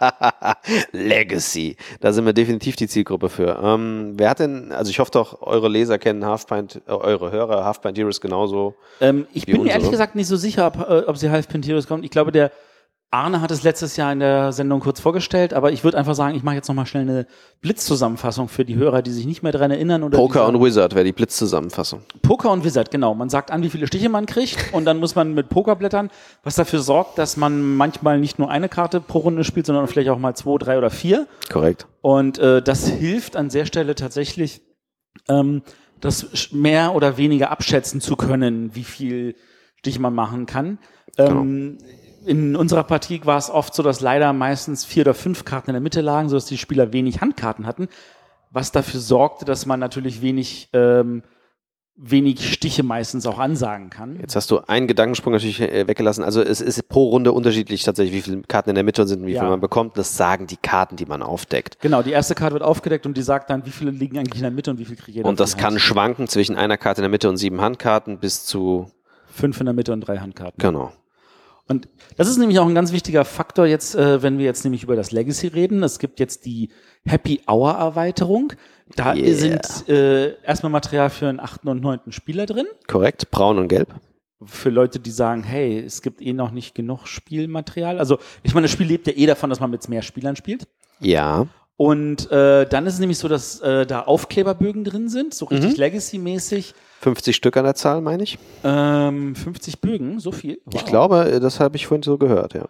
Legacy. 0.92 1.78
Da 2.02 2.12
sind 2.12 2.26
wir 2.26 2.34
definitiv 2.34 2.76
die 2.76 2.88
Zielgruppe 2.88 3.30
für. 3.30 3.60
Ähm, 3.64 4.14
wer 4.18 4.30
hat 4.30 4.40
denn, 4.40 4.72
also 4.72 4.90
ich 4.90 5.00
hoffe 5.00 5.12
doch, 5.12 5.42
eure 5.42 5.70
Leser 5.70 5.98
kennen 5.98 6.26
Halfpint, 6.26 6.82
äh, 6.88 6.92
eure 6.92 7.32
Hörer 7.32 7.64
Halfpint 7.64 7.98
Heroes 7.98 8.20
genauso. 8.20 8.76
ähm, 9.00 9.28
ich 9.34 9.46
bin 9.46 9.56
mir 9.62 9.70
ehrlich 9.70 9.76
unsere. 9.76 9.92
gesagt 9.92 10.16
nicht 10.16 10.28
so 10.28 10.36
sicher, 10.36 10.68
ob, 10.68 10.78
äh, 10.78 11.04
ob 11.08 11.18
sie 11.18 11.30
Half-Pint 11.30 11.66
Heroes 11.66 11.88
kommt. 11.88 12.04
Ich 12.04 12.12
glaube, 12.12 12.32
der 12.32 12.52
Arne 13.14 13.42
hat 13.42 13.52
es 13.52 13.62
letztes 13.62 13.96
Jahr 13.96 14.12
in 14.12 14.20
der 14.20 14.52
Sendung 14.54 14.80
kurz 14.80 15.00
vorgestellt, 15.00 15.54
aber 15.54 15.72
ich 15.72 15.84
würde 15.84 16.00
einfach 16.00 16.16
sagen, 16.16 16.36
ich 16.36 16.42
mache 16.42 16.56
jetzt 16.56 16.68
nochmal 16.68 16.88
schnell 16.88 17.04
eine 17.04 17.28
Blitzzusammenfassung 17.62 18.48
für 18.48 18.66
die 18.66 18.76
Hörer, 18.76 19.04
die 19.04 19.12
sich 19.12 19.28
nicht 19.28 19.44
mehr 19.44 19.52
dran 19.52 19.70
erinnern. 19.70 20.02
Oder 20.02 20.18
Poker 20.18 20.48
und 20.48 20.60
Wizard 20.60 20.96
wäre 20.96 21.06
die 21.06 21.12
Blitzzusammenfassung. 21.12 22.02
Poker 22.24 22.50
und 22.50 22.64
Wizard, 22.64 22.90
genau. 22.90 23.14
Man 23.14 23.30
sagt 23.30 23.52
an, 23.52 23.62
wie 23.62 23.70
viele 23.70 23.86
Stiche 23.86 24.10
man 24.10 24.26
kriegt 24.26 24.74
und 24.74 24.86
dann 24.86 24.98
muss 24.98 25.14
man 25.14 25.36
mit 25.36 25.50
Poker 25.50 25.76
blättern, 25.76 26.10
was 26.44 26.56
dafür 26.56 26.80
sorgt, 26.80 27.20
dass 27.20 27.38
man 27.38 27.76
manchmal 27.76 28.20
nicht 28.20 28.40
nur 28.40 28.50
eine 28.50 28.68
Karte 28.68 29.00
pro 29.00 29.20
Runde 29.20 29.44
spielt, 29.44 29.68
sondern 29.68 29.88
vielleicht 29.88 30.10
auch 30.10 30.18
mal 30.18 30.34
zwei, 30.36 30.58
drei 30.58 30.80
oder 30.80 30.90
vier. 30.90 31.28
Korrekt. 31.52 31.86
Und 32.02 32.40
äh, 32.40 32.64
das 32.64 32.88
hilft 32.88 33.36
an 33.36 33.50
der 33.50 33.66
Stelle 33.68 33.94
tatsächlich, 33.94 34.62
ähm, 35.30 35.62
das 36.02 36.52
mehr 36.52 36.96
oder 36.96 37.18
weniger 37.18 37.52
abschätzen 37.52 38.02
zu 38.02 38.16
können, 38.16 38.74
wie 38.74 38.84
viel 38.84 39.36
Stich 39.78 40.00
man 40.00 40.16
machen 40.16 40.48
kann. 40.48 40.80
Ähm, 41.18 41.78
In 42.26 42.56
unserer 42.56 42.84
Partie 42.84 43.22
war 43.26 43.38
es 43.38 43.50
oft 43.50 43.74
so, 43.76 43.84
dass 43.84 44.00
leider 44.02 44.32
meistens 44.34 44.86
vier 44.86 45.02
oder 45.04 45.14
fünf 45.14 45.46
Karten 45.46 45.70
in 45.72 45.74
der 45.74 45.82
Mitte 45.82 46.02
lagen, 46.02 46.30
sodass 46.30 46.46
die 46.46 46.58
Spieler 46.58 46.94
wenig 46.94 47.22
Handkarten 47.22 47.66
hatten, 47.66 47.88
was 48.52 48.72
dafür 48.72 49.00
sorgte, 49.00 49.46
dass 49.46 49.66
man 49.66 49.80
natürlich 49.80 50.22
wenig, 50.22 50.70
ähm, 50.74 51.24
wenig 51.96 52.52
Stiche 52.54 52.82
meistens 52.82 53.26
auch 53.28 53.38
ansagen 53.40 53.90
kann. 53.90 54.20
Jetzt 54.20 54.36
hast 54.36 54.50
du 54.50 54.60
einen 54.68 54.88
Gedankensprung 54.88 55.34
natürlich 55.34 55.60
äh, 55.62 55.86
weggelassen. 55.88 56.24
Also 56.24 56.42
es 56.42 56.60
ist 56.62 56.88
pro 56.88 57.10
Runde 57.10 57.32
unterschiedlich 57.34 57.84
tatsächlich, 57.84 58.16
wie 58.16 58.22
viele 58.22 58.42
Karten 58.44 58.70
in 58.70 58.76
der 58.76 58.84
Mitte 58.84 59.06
sind 59.06 59.22
und 59.22 59.28
wie 59.28 59.34
Ja. 59.34 59.42
viel 59.42 59.50
man 59.50 59.60
bekommt. 59.60 59.98
Das 59.98 60.18
sagen 60.18 60.48
die 60.48 60.58
Karten, 60.58 60.96
die 60.96 61.06
man 61.06 61.22
aufdeckt. 61.22 61.80
Genau, 61.82 62.02
die 62.02 62.12
erste 62.12 62.34
Karte 62.36 62.54
wird 62.54 62.64
aufgedeckt 62.64 63.06
und 63.06 63.16
die 63.18 63.22
sagt 63.22 63.50
dann, 63.50 63.66
wie 63.66 63.72
viele 63.72 63.92
liegen 63.92 64.18
eigentlich 64.18 64.38
in 64.38 64.44
der 64.44 64.52
Mitte 64.52 64.72
und 64.72 64.80
wie 64.80 64.86
viel 64.86 64.96
kriegt 64.96 65.16
jeder. 65.18 65.28
Und 65.30 65.40
das 65.40 65.56
kann 65.58 65.74
Hand. 65.74 65.82
schwanken 65.82 66.28
zwischen 66.28 66.56
einer 66.56 66.78
Karte 66.78 67.02
in 67.02 67.04
der 67.04 67.10
Mitte 67.12 67.30
und 67.30 67.38
sieben 67.38 67.62
Handkarten 67.62 68.18
bis 68.20 68.46
zu, 68.46 68.88
Fünf 69.28 69.60
in 69.60 69.66
der 69.66 69.74
Mitte 69.74 69.92
und 69.94 70.02
drei 70.02 70.18
Handkarten. 70.20 70.58
genau. 70.58 70.92
Und 71.68 71.88
das 72.18 72.28
ist 72.28 72.38
nämlich 72.38 72.60
auch 72.60 72.68
ein 72.68 72.76
ganz 72.76 72.92
wichtiger 72.92 73.24
Faktor 73.26 73.66
jetzt, 73.66 73.96
äh, 73.96 74.22
wenn 74.22 74.38
wir 74.38 74.46
jetzt 74.46 74.64
nämlich 74.64 74.84
über 74.84 74.96
das 74.96 75.12
Legacy 75.12 75.48
reden. 75.48 75.82
Es 75.84 75.98
gibt 75.98 76.20
jetzt 76.20 76.46
die 76.46 76.70
Happy 77.06 77.42
Hour 77.48 77.72
Erweiterung. 77.72 78.54
Da 78.96 79.14
Yeah. 79.16 79.34
sind 79.36 79.90
äh, 79.90 80.36
erstmal 80.44 80.72
Material 80.72 81.10
für 81.10 81.28
einen 81.28 81.40
achten 81.40 81.70
und 81.70 81.82
neunten 81.82 82.12
Spieler 82.12 82.46
drin. 82.46 82.66
Korrekt. 82.88 83.32
Braun 83.32 83.58
und 83.58 83.70
gelb. 83.70 83.94
Für 84.44 84.70
Leute, 84.70 85.00
die 85.00 85.12
sagen, 85.12 85.44
hey, 85.44 85.80
es 85.80 86.02
gibt 86.02 86.22
eh 86.22 86.34
noch 86.34 86.52
nicht 86.52 86.76
genug 86.76 87.08
Spielmaterial. 87.08 87.98
Also 87.98 88.20
ich 88.44 88.54
meine, 88.54 88.66
das 88.66 88.72
Spiel 88.72 88.88
lebt 88.88 89.08
ja 89.08 89.14
eh 89.16 89.26
davon, 89.26 89.50
dass 89.50 89.62
man 89.62 89.72
mit 89.72 89.88
mehr 89.88 90.02
Spielern 90.02 90.36
spielt. 90.36 90.68
Ja. 91.00 91.48
Und 91.76 92.30
äh, 92.32 92.66
dann 92.68 92.86
ist 92.86 92.94
es 92.96 93.00
nämlich 93.00 93.18
so, 93.18 93.28
dass 93.28 93.60
äh, 93.62 93.86
da 93.86 94.02
Aufkleberbögen 94.02 94.84
drin 94.84 95.10
sind, 95.10 95.34
so 95.34 95.46
Mhm. 95.50 95.58
richtig 95.58 95.78
Legacy-mäßig. 95.78 96.74
50 97.02 97.36
Stück 97.36 97.58
an 97.58 97.66
der 97.66 97.76
Zahl, 97.76 98.02
meine 98.02 98.24
ich. 98.24 98.38
Ähm, 98.64 99.36
50 99.36 99.82
Bögen, 99.82 100.20
so 100.20 100.32
viel. 100.32 100.60
Ich 100.70 100.76
Wow. 100.82 100.86
glaube, 100.86 101.32
äh, 101.32 101.40
das 101.40 101.60
habe 101.60 101.76
ich 101.76 101.88
vorhin 101.88 102.04
so 102.04 102.18
gehört, 102.18 102.54
ja. 102.54 102.66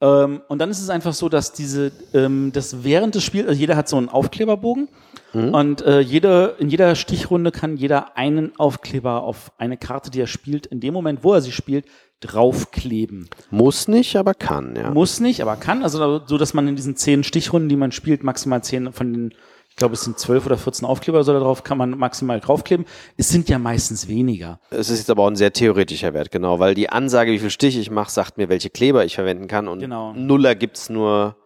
Ähm, 0.00 0.42
und 0.48 0.58
dann 0.58 0.70
ist 0.70 0.80
es 0.80 0.90
einfach 0.90 1.14
so, 1.14 1.28
dass 1.28 1.52
diese, 1.52 1.90
ähm, 2.12 2.50
dass 2.52 2.84
während 2.84 3.14
des 3.14 3.22
Spiels, 3.24 3.48
also 3.48 3.58
jeder 3.58 3.76
hat 3.76 3.88
so 3.88 3.96
einen 3.96 4.08
Aufkleberbogen 4.08 4.88
und 5.32 5.82
äh, 5.82 5.98
jede, 5.98 6.54
in 6.60 6.68
jeder 6.68 6.94
Stichrunde 6.94 7.50
kann 7.50 7.76
jeder 7.76 8.16
einen 8.16 8.54
Aufkleber 8.56 9.24
auf 9.24 9.50
eine 9.58 9.76
Karte, 9.76 10.12
die 10.12 10.20
er 10.20 10.28
spielt, 10.28 10.66
in 10.66 10.78
dem 10.78 10.94
Moment, 10.94 11.24
wo 11.24 11.32
er 11.34 11.40
sie 11.40 11.50
spielt, 11.50 11.86
draufkleben. 12.24 13.28
Muss 13.50 13.88
nicht, 13.88 14.16
aber 14.16 14.34
kann, 14.34 14.74
ja. 14.76 14.90
Muss 14.90 15.20
nicht, 15.20 15.40
aber 15.40 15.56
kann. 15.56 15.82
Also 15.82 16.20
so, 16.26 16.38
dass 16.38 16.54
man 16.54 16.68
in 16.68 16.76
diesen 16.76 16.96
zehn 16.96 17.24
Stichrunden, 17.24 17.68
die 17.68 17.76
man 17.76 17.92
spielt, 17.92 18.24
maximal 18.24 18.62
zehn 18.62 18.92
von 18.92 19.12
den, 19.12 19.34
ich 19.70 19.76
glaube, 19.76 19.94
es 19.94 20.02
sind 20.02 20.18
zwölf 20.18 20.46
oder 20.46 20.56
14 20.56 20.86
Aufkleber 20.86 21.18
oder 21.18 21.24
so 21.24 21.32
da 21.32 21.40
drauf, 21.40 21.64
kann 21.64 21.78
man 21.78 21.90
maximal 21.98 22.40
draufkleben. 22.40 22.86
Es 23.16 23.28
sind 23.28 23.48
ja 23.48 23.58
meistens 23.58 24.08
weniger. 24.08 24.60
Es 24.70 24.88
ist 24.90 24.98
jetzt 25.00 25.10
aber 25.10 25.24
auch 25.24 25.28
ein 25.30 25.36
sehr 25.36 25.52
theoretischer 25.52 26.14
Wert, 26.14 26.30
genau, 26.30 26.58
weil 26.58 26.74
die 26.74 26.88
Ansage, 26.90 27.32
wie 27.32 27.38
viel 27.38 27.50
Stich 27.50 27.76
ich 27.76 27.90
mache, 27.90 28.10
sagt 28.10 28.36
mir, 28.38 28.48
welche 28.48 28.70
Kleber 28.70 29.04
ich 29.04 29.14
verwenden 29.16 29.48
kann. 29.48 29.68
Und 29.68 29.80
Genau. 29.80 30.12
Nuller 30.14 30.54
gibt's 30.54 30.90
nur 30.90 31.36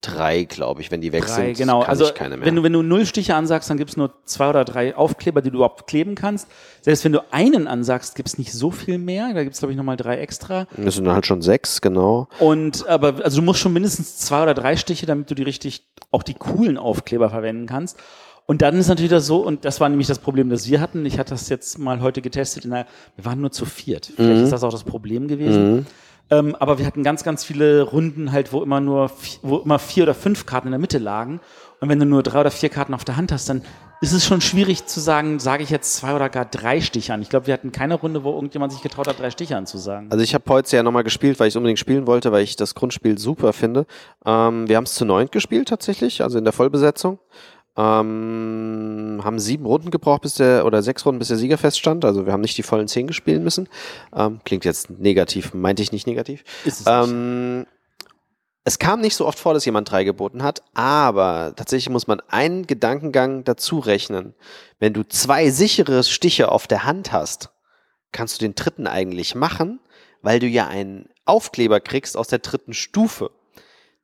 drei, 0.00 0.44
glaube 0.44 0.80
ich, 0.80 0.90
wenn 0.90 1.00
die 1.00 1.12
weg 1.12 1.26
Drei, 1.26 1.46
sind. 1.46 1.58
genau. 1.58 1.80
Kann 1.80 1.90
also 1.90 2.06
ich 2.06 2.14
keine 2.14 2.36
mehr. 2.36 2.46
wenn 2.46 2.56
du 2.56 2.62
wenn 2.62 2.72
du 2.72 2.82
null 2.82 3.04
Stiche 3.04 3.34
ansagst, 3.34 3.68
dann 3.68 3.76
gibt's 3.76 3.96
nur 3.96 4.12
zwei 4.24 4.48
oder 4.48 4.64
drei 4.64 4.96
Aufkleber, 4.96 5.42
die 5.42 5.50
du 5.50 5.56
überhaupt 5.56 5.86
kleben 5.86 6.14
kannst. 6.14 6.48
Selbst 6.80 7.04
wenn 7.04 7.12
du 7.12 7.20
einen 7.32 7.66
ansagst, 7.66 8.14
gibt's 8.14 8.38
nicht 8.38 8.52
so 8.52 8.70
viel 8.70 8.98
mehr. 8.98 9.32
Da 9.34 9.44
gibt's 9.44 9.58
glaube 9.58 9.72
ich 9.72 9.76
nochmal 9.76 9.96
drei 9.96 10.18
extra. 10.18 10.66
das 10.76 10.94
sind 10.94 11.08
halt 11.08 11.26
schon 11.26 11.42
sechs, 11.42 11.80
genau. 11.80 12.28
Und 12.38 12.86
aber 12.88 13.22
also 13.24 13.40
du 13.40 13.44
musst 13.44 13.60
schon 13.60 13.72
mindestens 13.72 14.16
zwei 14.18 14.42
oder 14.42 14.54
drei 14.54 14.76
Stiche, 14.76 15.06
damit 15.06 15.30
du 15.30 15.34
die 15.34 15.42
richtig 15.42 15.86
auch 16.10 16.22
die 16.22 16.34
coolen 16.34 16.78
Aufkleber 16.78 17.28
verwenden 17.30 17.66
kannst. 17.66 17.98
Und 18.46 18.62
dann 18.62 18.76
ist 18.76 18.88
natürlich 18.88 19.12
das 19.12 19.26
so, 19.26 19.46
und 19.46 19.64
das 19.64 19.80
war 19.80 19.88
nämlich 19.88 20.08
das 20.08 20.18
Problem, 20.18 20.50
das 20.50 20.68
wir 20.68 20.80
hatten. 20.80 21.06
Ich 21.06 21.18
hatte 21.20 21.30
das 21.30 21.48
jetzt 21.50 21.78
mal 21.78 22.00
heute 22.00 22.20
getestet. 22.20 22.64
In 22.64 22.72
der, 22.72 22.86
wir 23.14 23.24
waren 23.24 23.40
nur 23.40 23.52
zu 23.52 23.64
viert. 23.64 24.10
Vielleicht 24.16 24.42
ist 24.42 24.50
das 24.50 24.64
auch 24.64 24.72
das 24.72 24.82
Problem 24.82 25.28
gewesen. 25.28 25.86
Ähm, 26.30 26.54
aber 26.56 26.78
wir 26.78 26.86
hatten 26.86 27.02
ganz, 27.02 27.24
ganz 27.24 27.44
viele 27.44 27.82
Runden 27.82 28.32
halt, 28.32 28.52
wo 28.52 28.62
immer 28.62 28.80
nur, 28.80 29.10
wo 29.42 29.58
immer 29.58 29.78
vier 29.78 30.04
oder 30.04 30.14
fünf 30.14 30.46
Karten 30.46 30.68
in 30.68 30.72
der 30.72 30.80
Mitte 30.80 30.98
lagen. 30.98 31.40
Und 31.80 31.88
wenn 31.88 31.98
du 31.98 32.06
nur 32.06 32.22
drei 32.22 32.40
oder 32.40 32.50
vier 32.50 32.68
Karten 32.68 32.94
auf 32.94 33.04
der 33.04 33.16
Hand 33.16 33.32
hast, 33.32 33.48
dann 33.48 33.62
ist 34.02 34.12
es 34.12 34.24
schon 34.24 34.40
schwierig 34.40 34.86
zu 34.86 34.98
sagen, 34.98 35.38
sage 35.40 35.62
ich 35.62 35.68
jetzt 35.68 35.94
zwei 35.94 36.14
oder 36.14 36.30
gar 36.30 36.46
drei 36.46 36.80
Stiche 36.80 37.12
an. 37.12 37.20
Ich 37.20 37.28
glaube, 37.28 37.46
wir 37.46 37.54
hatten 37.54 37.70
keine 37.70 37.94
Runde, 37.94 38.24
wo 38.24 38.32
irgendjemand 38.32 38.72
sich 38.72 38.80
getraut 38.80 39.06
hat, 39.06 39.18
drei 39.18 39.30
Stiche 39.30 39.56
anzusagen. 39.56 40.10
Also 40.10 40.24
ich 40.24 40.32
habe 40.34 40.44
heute 40.48 40.74
ja 40.74 40.82
nochmal 40.82 41.04
gespielt, 41.04 41.38
weil 41.38 41.48
ich 41.48 41.56
unbedingt 41.56 41.78
spielen 41.78 42.06
wollte, 42.06 42.32
weil 42.32 42.42
ich 42.42 42.56
das 42.56 42.74
Grundspiel 42.74 43.18
super 43.18 43.52
finde. 43.52 43.86
Ähm, 44.24 44.68
wir 44.68 44.76
haben 44.76 44.84
es 44.84 44.94
zu 44.94 45.04
neunt 45.04 45.32
gespielt 45.32 45.68
tatsächlich, 45.68 46.22
also 46.22 46.38
in 46.38 46.44
der 46.44 46.54
Vollbesetzung. 46.54 47.18
Ähm, 47.76 49.20
haben 49.22 49.38
sieben 49.38 49.64
Runden 49.64 49.90
gebraucht, 49.90 50.22
bis 50.22 50.34
der, 50.34 50.66
oder 50.66 50.82
sechs 50.82 51.06
Runden, 51.06 51.18
bis 51.18 51.28
der 51.28 51.36
Sieger 51.36 51.58
feststand. 51.58 52.04
Also 52.04 52.26
wir 52.26 52.32
haben 52.32 52.40
nicht 52.40 52.58
die 52.58 52.62
vollen 52.62 52.88
zehn 52.88 53.06
gespielt 53.06 53.42
müssen. 53.42 53.68
Ähm, 54.14 54.40
klingt 54.44 54.64
jetzt 54.64 54.90
negativ, 54.90 55.54
meinte 55.54 55.82
ich 55.82 55.92
nicht 55.92 56.06
negativ. 56.06 56.44
Ist 56.64 56.80
es 56.80 56.86
nicht. 56.86 56.94
Ähm, 56.94 57.66
Es 58.64 58.78
kam 58.78 59.00
nicht 59.00 59.16
so 59.16 59.26
oft 59.26 59.38
vor, 59.38 59.54
dass 59.54 59.64
jemand 59.64 59.90
drei 59.90 60.04
geboten 60.04 60.42
hat, 60.42 60.62
aber 60.74 61.54
tatsächlich 61.56 61.88
muss 61.88 62.06
man 62.06 62.20
einen 62.28 62.66
Gedankengang 62.66 63.42
dazu 63.44 63.78
rechnen. 63.78 64.34
Wenn 64.78 64.92
du 64.92 65.02
zwei 65.08 65.50
sichere 65.50 66.04
Stiche 66.04 66.50
auf 66.52 66.66
der 66.66 66.84
Hand 66.84 67.10
hast, 67.12 67.50
kannst 68.12 68.36
du 68.36 68.44
den 68.44 68.54
dritten 68.54 68.86
eigentlich 68.86 69.34
machen, 69.34 69.80
weil 70.20 70.40
du 70.40 70.46
ja 70.46 70.66
einen 70.68 71.08
Aufkleber 71.24 71.80
kriegst 71.80 72.16
aus 72.16 72.28
der 72.28 72.40
dritten 72.40 72.74
Stufe, 72.74 73.30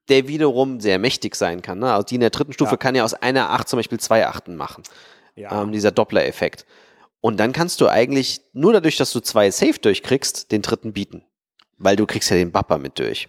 der 0.09 0.29
wiederum 0.29 0.81
sehr 0.81 0.99
mächtig 0.99 1.35
sein 1.37 1.63
kann. 1.63 1.79
Ne? 1.81 1.93
Also 1.93 2.05
die 2.07 2.15
in 2.17 2.21
der 2.21 2.31
dritten 2.31 2.53
Stufe 2.53 2.73
Ja. 2.73 2.77
kann 2.77 2.95
ja 2.95 3.05
aus 3.05 3.15
einer 3.15 3.51
Acht 3.51 3.69
zum 3.69 3.79
Beispiel 3.79 3.99
zwei 4.01 4.27
Achten 4.27 4.57
machen 4.57 4.83
Ja. 5.35 5.63
ähm, 5.63 5.73
dieser 5.73 5.91
Doppler-Effekt. 5.91 6.65
Und 7.21 7.39
dann 7.39 7.53
kannst 7.53 7.81
du 7.81 7.89
eigentlich 7.89 8.41
nur 8.53 8.73
dadurch, 8.73 8.97
dass 8.97 9.13
du 9.13 9.21
zwei 9.21 9.51
Safe 9.51 9.79
durchkriegst, 9.81 10.53
den 10.53 10.63
dritten 10.63 10.93
bieten. 10.93 11.25
Weil 11.79 11.97
du 11.97 12.07
kriegst 12.07 12.31
ja 12.31 12.37
den 12.37 12.53
Bapper 12.53 12.79
mit 12.79 12.99
durch. 12.99 13.29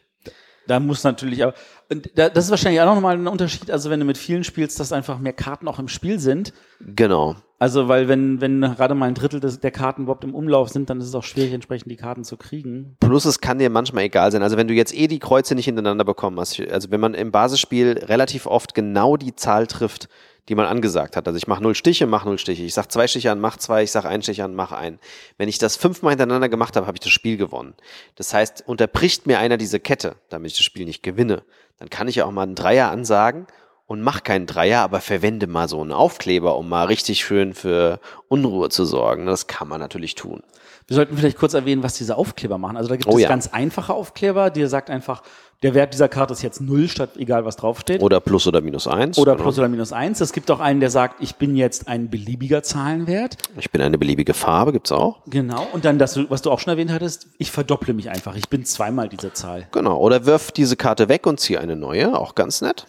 Da 0.67 0.80
muss 0.80 1.03
natürlich 1.03 1.43
auch, 1.45 1.53
und 1.89 2.12
da, 2.15 2.30
das 2.30 2.45
ist 2.45 2.51
wahrscheinlich 2.51 2.82
auch 2.82 2.93
noch 2.93 3.01
mal 3.01 3.15
ein 3.15 3.27
Unterschied, 3.27 3.71
also 3.71 3.89
wenn 3.89 3.99
du 3.99 4.06
mit 4.06 4.17
vielen 4.17 4.43
spielst, 4.43 4.80
dass 4.80 4.91
einfach 4.91 5.19
mehr 5.19 5.34
Karten 5.34 5.67
auch 5.67 5.80
im 5.80 5.88
Spiel 5.88 6.19
sind. 6.19 6.53
Genau. 6.82 7.36
Also, 7.60 7.88
weil 7.88 8.08
wenn, 8.08 8.39
wenn 8.39 8.62
gerade 8.62 8.93
mal 8.93 9.08
ein 9.08 9.15
Drittel 9.15 9.39
des, 9.39 9.60
der 9.60 9.71
Karten 9.71 10.03
überhaupt 10.03 10.23
im 10.23 10.36
Umlauf 10.36 10.69
sind, 10.69 10.91
dann 10.91 10.99
ist 10.99 11.08
es 11.08 11.15
auch 11.15 11.23
schwierig, 11.23 11.53
entsprechend 11.53 11.91
die 11.91 11.95
Karten 11.95 12.23
zu 12.23 12.38
kriegen. 12.38 12.95
Plus 12.99 13.25
es 13.25 13.41
kann 13.41 13.58
dir 13.58 13.71
manchmal 13.71 14.03
egal 14.03 14.32
sein. 14.32 14.43
Also 14.43 14.58
wenn 14.58 14.67
du 14.67 14.75
jetzt 14.75 14.93
eh 14.93 15.08
die 15.08 15.17
Kreuze 15.17 15.56
nicht 15.56 15.65
hintereinander 15.65 16.06
bekommen 16.06 16.39
hast, 16.39 16.60
also 16.60 16.91
wenn 16.91 16.99
man 16.99 17.15
im 17.15 17.32
Basisspiel 17.32 17.97
relativ 18.03 18.45
oft 18.45 18.75
genau 18.75 19.17
die 19.17 19.36
Zahl 19.36 19.65
trifft, 19.65 20.08
die 20.49 20.55
man 20.55 20.65
angesagt 20.65 21.15
hat. 21.15 21.27
Also 21.27 21.38
ich 21.38 21.47
mache 21.47 21.62
null 21.62 21.75
Stiche, 21.75 22.07
mach 22.07 22.25
null 22.25 22.38
Stiche. 22.38 22.63
Ich 22.63 22.73
sag 22.73 22.91
zwei 22.91 23.07
Stiche 23.07 23.31
an, 23.31 23.39
mach 23.39 23.57
zwei. 23.57 23.83
Ich 23.83 23.91
sag 23.91 24.05
einen 24.05 24.23
Stich 24.23 24.41
an, 24.41 24.55
mach 24.55 24.71
einen. 24.71 24.99
Wenn 25.38 25.49
ich 25.49 25.57
das 25.57 25.75
fünfmal 25.75 26.12
hintereinander 26.12 26.49
gemacht 26.49 26.75
habe, 26.75 26.88
habe 26.88 26.95
ich 26.95 27.01
das 27.01 27.12
Spiel 27.12 27.38
gewonnen. 27.38 27.75
Das 28.15 28.33
heißt, 28.33 28.63
unterbricht 28.65 29.27
mir 29.27 29.39
einer 29.39 29.57
diese 29.57 29.79
Kette, 29.79 30.15
damit 30.29 30.51
ich 30.51 30.57
das 30.57 30.65
Spiel 30.65 30.86
nicht 30.86 31.03
gewinne, 31.03 31.43
dann 31.77 31.89
kann 31.89 32.07
ich 32.07 32.21
auch 32.21 32.31
mal 32.31 32.43
einen 32.43 32.55
Dreier 32.55 32.89
ansagen 32.89 33.45
und 33.86 34.01
mach 34.01 34.23
keinen 34.23 34.47
Dreier, 34.47 34.81
aber 34.81 34.99
verwende 34.99 35.47
mal 35.47 35.69
so 35.69 35.81
einen 35.81 35.93
Aufkleber, 35.93 36.57
um 36.57 36.67
mal 36.69 36.86
richtig 36.86 37.21
schön 37.21 37.53
für 37.53 37.99
Unruhe 38.27 38.69
zu 38.69 38.86
sorgen. 38.86 39.25
Das 39.25 39.47
kann 39.47 39.67
man 39.67 39.79
natürlich 39.79 40.15
tun. 40.15 40.43
Wir 40.88 40.95
sollten 40.95 41.17
vielleicht 41.17 41.38
kurz 41.38 41.54
erwähnen, 41.54 41.84
was 41.84 41.95
diese 41.97 42.15
Aufkleber 42.15 42.58
machen. 42.58 42.78
Also 42.78 42.88
da 42.88 42.95
gibt 42.95 43.10
Oh 43.12 43.15
es 43.17 43.21
ja. 43.23 43.28
ganz 43.28 43.47
einfache 43.47 43.93
Aufkleber, 43.93 44.50
die 44.50 44.65
sagt 44.67 44.89
einfach, 44.89 45.21
der 45.62 45.73
Wert 45.73 45.93
dieser 45.93 46.08
Karte 46.08 46.32
ist 46.34 46.43
jetzt 46.43 46.62
null 46.62 46.88
statt 46.88 47.17
egal 47.17 47.43
was 47.43 47.58
draufsteht. 47.58 48.02
Oder 48.02 48.21
plus 48.21 48.47
oder 48.47 48.62
minus 48.62 48.88
eins. 48.88 49.17
Oder 49.17 49.34
Genau. 49.34 49.43
plus 49.43 49.60
oder 49.60 49.67
minus 49.67 49.91
eins. 49.91 50.21
Es 50.21 50.32
gibt 50.32 50.50
auch 50.50 50.62
einen, 50.62 50.80
der 50.80 50.89
sagt, 50.89 51.15
ich 51.21 51.36
bin 51.36 51.58
jetzt 51.58 51.89
ein 51.89 52.10
beliebiger 52.10 52.63
Zahlenwert. 52.63 53.36
Ich 53.60 53.69
bin 53.69 53.82
eine 53.82 53.97
beliebige 53.97 54.34
Farbe, 54.34 54.71
gibt's 54.71 54.93
auch. 54.93 55.19
Genau. 55.28 55.67
Und 55.73 55.84
dann 55.84 56.00
das, 56.00 56.17
was 56.30 56.41
du 56.41 56.52
auch 56.52 56.60
schon 56.60 56.71
erwähnt 56.71 56.91
hattest, 56.93 57.28
ich 57.38 57.52
verdopple 57.52 57.93
mich 57.93 58.10
einfach. 58.10 58.36
Ich 58.38 58.47
bin 58.47 58.63
zweimal 58.63 59.10
diese 59.10 59.34
Zahl. 59.34 59.67
Genau. 59.73 59.97
Oder 60.00 60.26
wirf 60.26 60.54
diese 60.54 60.78
Karte 60.78 61.10
weg 61.10 61.28
und 61.28 61.39
zieh 61.41 61.58
eine 61.58 61.76
neue, 61.76 62.17
auch 62.17 62.34
ganz 62.34 62.62
nett. 62.62 62.86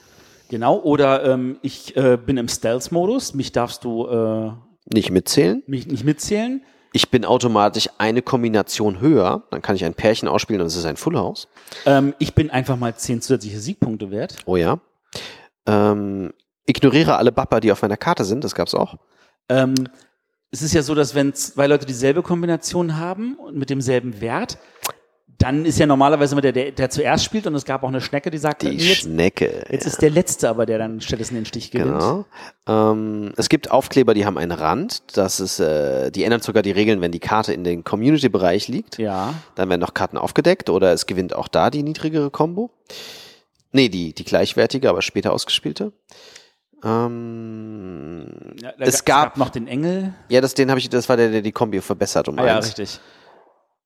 Genau. 0.51 0.79
Oder 0.79 1.25
ähm, 1.25 1.57
ich 1.63 1.97
äh, 1.97 2.17
bin 2.17 2.37
im 2.37 2.47
Stealth-Modus. 2.49 3.35
Mich 3.35 3.51
darfst 3.51 3.83
du 3.83 4.07
äh, 4.07 4.51
Nicht 4.95 5.11
mitzählen. 5.11 5.65
mich 5.67 5.89
nicht 5.89 6.05
mitzählen. 6.05 6.63
Ich 6.93 7.11
bin 7.11 7.25
automatisch 7.25 7.89
eine 7.99 8.23
Kombination 8.23 9.01
höher, 9.01 9.43
dann 9.51 9.63
kann 9.63 9.77
ich 9.77 9.85
ein 9.85 9.95
Pärchen 9.95 10.29
ausspielen 10.29 10.63
und 10.63 10.69
es 10.69 10.77
ist 10.77 10.87
ein 10.87 10.97
Full 10.97 11.17
House. 11.17 11.49
Ähm, 11.85 12.15
ich 12.19 12.35
bin 12.35 12.51
einfach 12.51 12.77
mal 12.77 12.95
zehn 12.95 13.21
zusätzliche 13.21 13.61
Siegpunkte 13.61 14.11
wert. 14.11 14.37
Oh 14.47 14.57
ja. 14.57 14.79
Ähm, 15.67 16.33
ignoriere 16.67 17.17
alle 17.17 17.33
Bapper, 17.33 17.61
die 17.61 17.73
auf 17.73 17.83
meiner 17.83 17.97
Karte 17.97 18.25
sind, 18.25 18.43
das 18.45 18.55
gab's 18.55 18.75
auch. 18.75 18.97
Ähm, 19.49 19.75
es 20.51 20.63
ist 20.63 20.73
ja 20.73 20.83
so, 20.83 20.95
dass 20.95 21.15
wenn 21.15 21.35
zwei 21.35 21.67
Leute 21.67 21.85
dieselbe 21.85 22.23
Kombination 22.23 22.97
haben 22.97 23.35
und 23.35 23.57
mit 23.57 23.69
demselben 23.69 24.21
Wert, 24.21 24.59
dann 25.39 25.65
ist 25.65 25.79
ja 25.79 25.87
normalerweise 25.87 26.35
immer 26.35 26.43
der, 26.43 26.51
der, 26.53 26.73
der 26.73 26.91
zuerst 26.91 27.25
spielt 27.25 27.47
und 27.47 27.55
es 27.55 27.65
gab 27.65 27.85
auch 27.85 27.89
eine 27.89 28.01
Schnecke, 28.01 28.29
die 28.31 28.39
sagt, 28.39 28.63
Die 28.63 28.71
jetzt, 28.71 29.03
Schnecke. 29.03 29.65
jetzt 29.71 29.87
ist 29.87 30.03
der 30.03 30.11
Letzte 30.11 30.49
aber, 30.49 30.67
der 30.67 30.79
dann 30.79 31.01
stattdessen 31.01 31.37
den 31.37 31.45
Stich 31.47 31.71
gewinnt. 31.71 31.93
Genau. 32.01 32.25
Ähm, 32.67 33.33
es 33.37 33.49
gibt 33.49 33.71
Aufkleber, 33.71 34.15
die 34.15 34.27
haben 34.27 34.37
einen 34.37 34.51
Rand. 34.51 35.17
Das 35.17 35.39
ist, 35.39 35.61
äh, 35.61 36.11
die 36.11 36.25
ändern 36.25 36.41
sogar 36.41 36.63
die 36.65 36.73
Regeln, 36.73 37.01
wenn 37.01 37.13
die 37.13 37.21
Karte 37.21 37.53
in 37.53 37.63
den 37.63 37.85
Community-Bereich 37.85 38.67
liegt. 38.67 38.99
Ja. 38.99 39.33
Dann 39.55 39.69
werden 39.69 39.81
noch 39.81 39.95
Karten 39.95 40.19
aufgedeckt 40.19 40.71
oder 40.71 40.93
es 40.93 41.07
gewinnt 41.07 41.35
auch 41.37 41.47
da 41.49 41.71
die 41.71 41.85
niedrigere 41.85 42.31
Combo. 42.31 42.71
Nee, 43.71 43.89
die, 43.91 44.15
die 44.15 44.25
gleichwertige, 44.25 44.89
aber 44.91 45.03
später 45.03 45.33
ausgespielte. 45.33 45.93
Ähm, 46.83 48.27
ja 48.61 48.73
Es 48.79 49.05
ga- 49.05 49.25
gab- 49.25 49.37
noch 49.37 49.51
den 49.51 49.67
Engel. 49.69 50.15
ja, 50.29 50.41
das, 50.41 50.55
den 50.55 50.71
habe 50.71 50.81
ich, 50.81 50.89
das 50.89 51.09
war 51.09 51.17
der, 51.17 51.31
der 51.31 51.43
die 51.43 51.53
Kombi 51.53 51.81
verbessert 51.81 52.29
um 52.29 52.39
Ah, 52.39 52.47
ja, 52.47 52.57
eins. 52.57 52.67
richtig. 52.69 53.01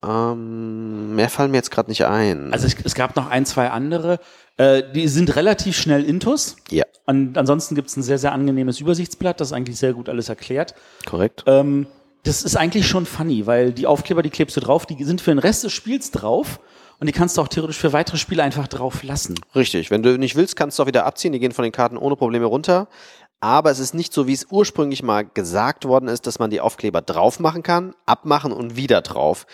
Ähm, 0.05 0.92
mehr 1.13 1.29
fallen 1.29 1.51
mir 1.51 1.57
jetzt 1.57 1.71
gerade 1.71 1.89
nicht 1.89 2.05
ein. 2.05 2.51
Also 2.53 2.67
es, 2.67 2.75
es 2.83 2.95
gab 2.95 3.15
noch 3.15 3.29
ein, 3.29 3.45
zwei 3.45 3.69
andere. 3.69 4.19
Äh, 4.57 4.83
die 4.93 5.07
sind 5.07 5.35
relativ 5.35 5.77
schnell 5.77 6.03
intus. 6.03 6.57
ja, 6.69 6.83
Und 7.05 7.37
ansonsten 7.37 7.75
gibt 7.75 7.89
es 7.89 7.97
ein 7.97 8.03
sehr, 8.03 8.17
sehr 8.17 8.31
angenehmes 8.33 8.79
Übersichtsblatt, 8.79 9.39
das 9.41 9.53
eigentlich 9.53 9.77
sehr 9.77 9.93
gut 9.93 10.09
alles 10.09 10.29
erklärt. 10.29 10.75
korrekt. 11.05 11.43
Ähm, 11.47 11.87
das 12.23 12.43
ist 12.43 12.55
eigentlich 12.55 12.87
schon 12.87 13.05
funny, 13.05 13.45
weil 13.47 13.73
die 13.73 13.85
Aufkleber, 13.85 14.21
die 14.21 14.29
klebst 14.29 14.55
du 14.55 14.61
drauf, 14.61 14.85
die 14.85 15.03
sind 15.03 15.19
für 15.19 15.31
den 15.31 15.39
Rest 15.39 15.63
des 15.65 15.73
Spiels 15.73 16.11
drauf 16.11 16.59
und 16.99 17.07
die 17.07 17.11
kannst 17.11 17.37
du 17.37 17.41
auch 17.41 17.49
theoretisch 17.49 17.77
für 17.77 17.91
weitere 17.91 18.17
Spiele 18.17 18.43
einfach 18.43 18.67
drauf 18.67 19.03
lassen. 19.03 19.35
Richtig. 19.55 19.91
Wenn 19.91 20.03
du 20.03 20.17
nicht 20.17 20.35
willst, 20.35 20.55
kannst 20.55 20.79
du 20.79 20.83
auch 20.83 20.87
wieder 20.87 21.05
abziehen. 21.05 21.33
Die 21.33 21.39
gehen 21.39 21.51
von 21.51 21.63
den 21.63 21.73
Karten 21.73 21.97
ohne 21.97 22.15
Probleme 22.15 22.45
runter. 22.45 22.87
Aber 23.41 23.71
es 23.71 23.79
ist 23.79 23.93
nicht 23.93 24.13
so, 24.13 24.25
wie 24.25 24.31
es 24.31 24.47
ursprünglich 24.49 25.03
mal 25.03 25.25
gesagt 25.25 25.83
worden 25.83 26.07
ist, 26.07 26.27
dass 26.27 26.39
man 26.39 26.49
die 26.49 26.61
Aufkleber 26.61 27.01
drauf 27.01 27.41
machen 27.41 27.61
kann, 27.61 27.93
abmachen 28.05 28.53
und 28.53 28.77
wieder 28.77 29.01
drauf. 29.01 29.45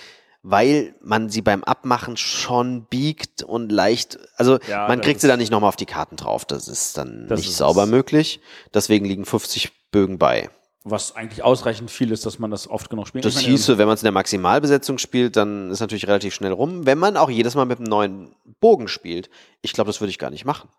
Weil 0.42 0.96
man 1.02 1.30
sie 1.30 1.42
beim 1.42 1.64
Abmachen 1.66 2.16
schon 2.16 2.86
biegt 2.86 3.44
und 3.44 3.72
leicht, 3.72 4.18
also 4.38 4.58
Ja, 4.70 4.88
man 4.88 5.02
kriegt 5.02 5.20
sie 5.20 5.28
dann 5.28 5.40
nicht 5.40 5.52
nochmal 5.52 5.68
auf 5.68 5.76
die 5.76 5.86
Karten 5.86 6.16
drauf. 6.16 6.46
Das 6.46 6.68
ist 6.70 6.98
dann 6.98 7.28
Das 7.28 7.40
nicht 7.42 7.50
ist 7.50 7.58
sauber 7.58 7.86
möglich. 7.86 8.40
Deswegen 8.74 9.06
liegen 9.06 9.26
50 9.26 9.72
Bögen 9.92 10.18
bei. 10.18 10.50
Was 10.86 11.14
eigentlich 11.14 11.44
ausreichend 11.44 11.92
viel 11.92 12.10
ist, 12.12 12.26
dass 12.26 12.40
man 12.40 12.52
das 12.52 12.70
oft 12.70 12.90
genug 12.90 13.08
spielen 13.10 13.22
Das 13.22 13.36
kann. 13.36 13.44
hieße, 13.44 13.78
wenn 13.78 13.86
man 13.88 13.96
es 13.96 14.02
in 14.02 14.06
der 14.06 14.14
Maximalbesetzung 14.14 14.98
spielt, 14.98 15.36
dann 15.36 15.72
ist 15.72 15.82
natürlich 15.82 16.08
relativ 16.08 16.34
schnell 16.34 16.54
rum. 16.54 16.86
Wenn 16.86 16.98
man 16.98 17.18
auch 17.18 17.30
jedes 17.30 17.56
Mal 17.56 17.66
mit 17.66 17.80
einem 17.80 17.90
neuen 17.90 18.36
Bogen 18.62 18.88
spielt, 18.88 19.30
ich 19.62 19.74
glaube, 19.74 19.90
das 19.90 20.00
würde 20.00 20.10
ich 20.12 20.20
gar 20.20 20.30
nicht 20.30 20.46
machen. 20.46 20.70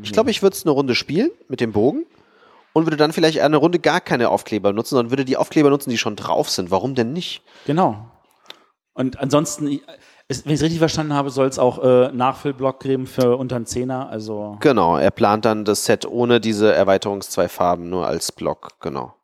Ich 0.00 0.12
glaube, 0.12 0.30
ich 0.30 0.42
würde 0.42 0.54
es 0.54 0.62
eine 0.64 0.70
Runde 0.70 0.94
spielen 0.94 1.30
mit 1.48 1.60
dem 1.60 1.72
Bogen 1.72 2.06
und 2.72 2.86
würde 2.86 2.96
dann 2.98 3.12
vielleicht 3.12 3.40
eine 3.40 3.56
Runde 3.56 3.78
gar 3.80 4.00
keine 4.00 4.28
Aufkleber 4.28 4.72
nutzen, 4.72 4.90
sondern 4.90 5.10
würde 5.10 5.24
die 5.24 5.36
Aufkleber 5.38 5.70
nutzen, 5.70 5.90
die 5.90 5.98
schon 5.98 6.14
drauf 6.14 6.48
sind. 6.50 6.70
Warum 6.70 6.94
denn 6.94 7.12
nicht? 7.12 7.42
Genau. 7.66 8.08
Und 8.96 9.20
ansonsten, 9.20 9.80
es- 10.26 10.44
wenn 10.44 10.52
ich 10.52 10.58
es 10.58 10.62
richtig 10.62 10.78
verstanden 10.80 11.12
habe, 11.12 11.30
soll 11.30 11.46
es 11.46 11.58
auch 11.58 11.78
äh, 11.84 12.10
Nachfüllblock 12.12 12.80
geben 12.80 13.06
für 13.06 13.36
unter 13.36 13.56
einen 13.56 13.66
Zehner. 13.66 14.08
Also 14.08 14.56
Genau, 14.60 14.96
er 14.96 15.10
plant 15.10 15.44
dann 15.44 15.64
das 15.64 15.84
Set 15.84 16.04
ohne 16.06 16.40
diese 16.40 16.72
Erweiterungs 16.74 17.30
zwei 17.30 17.48
Farben, 17.48 17.88
nur 17.90 18.06
als 18.06 18.32
Block, 18.32 18.70
genau. 18.80 19.14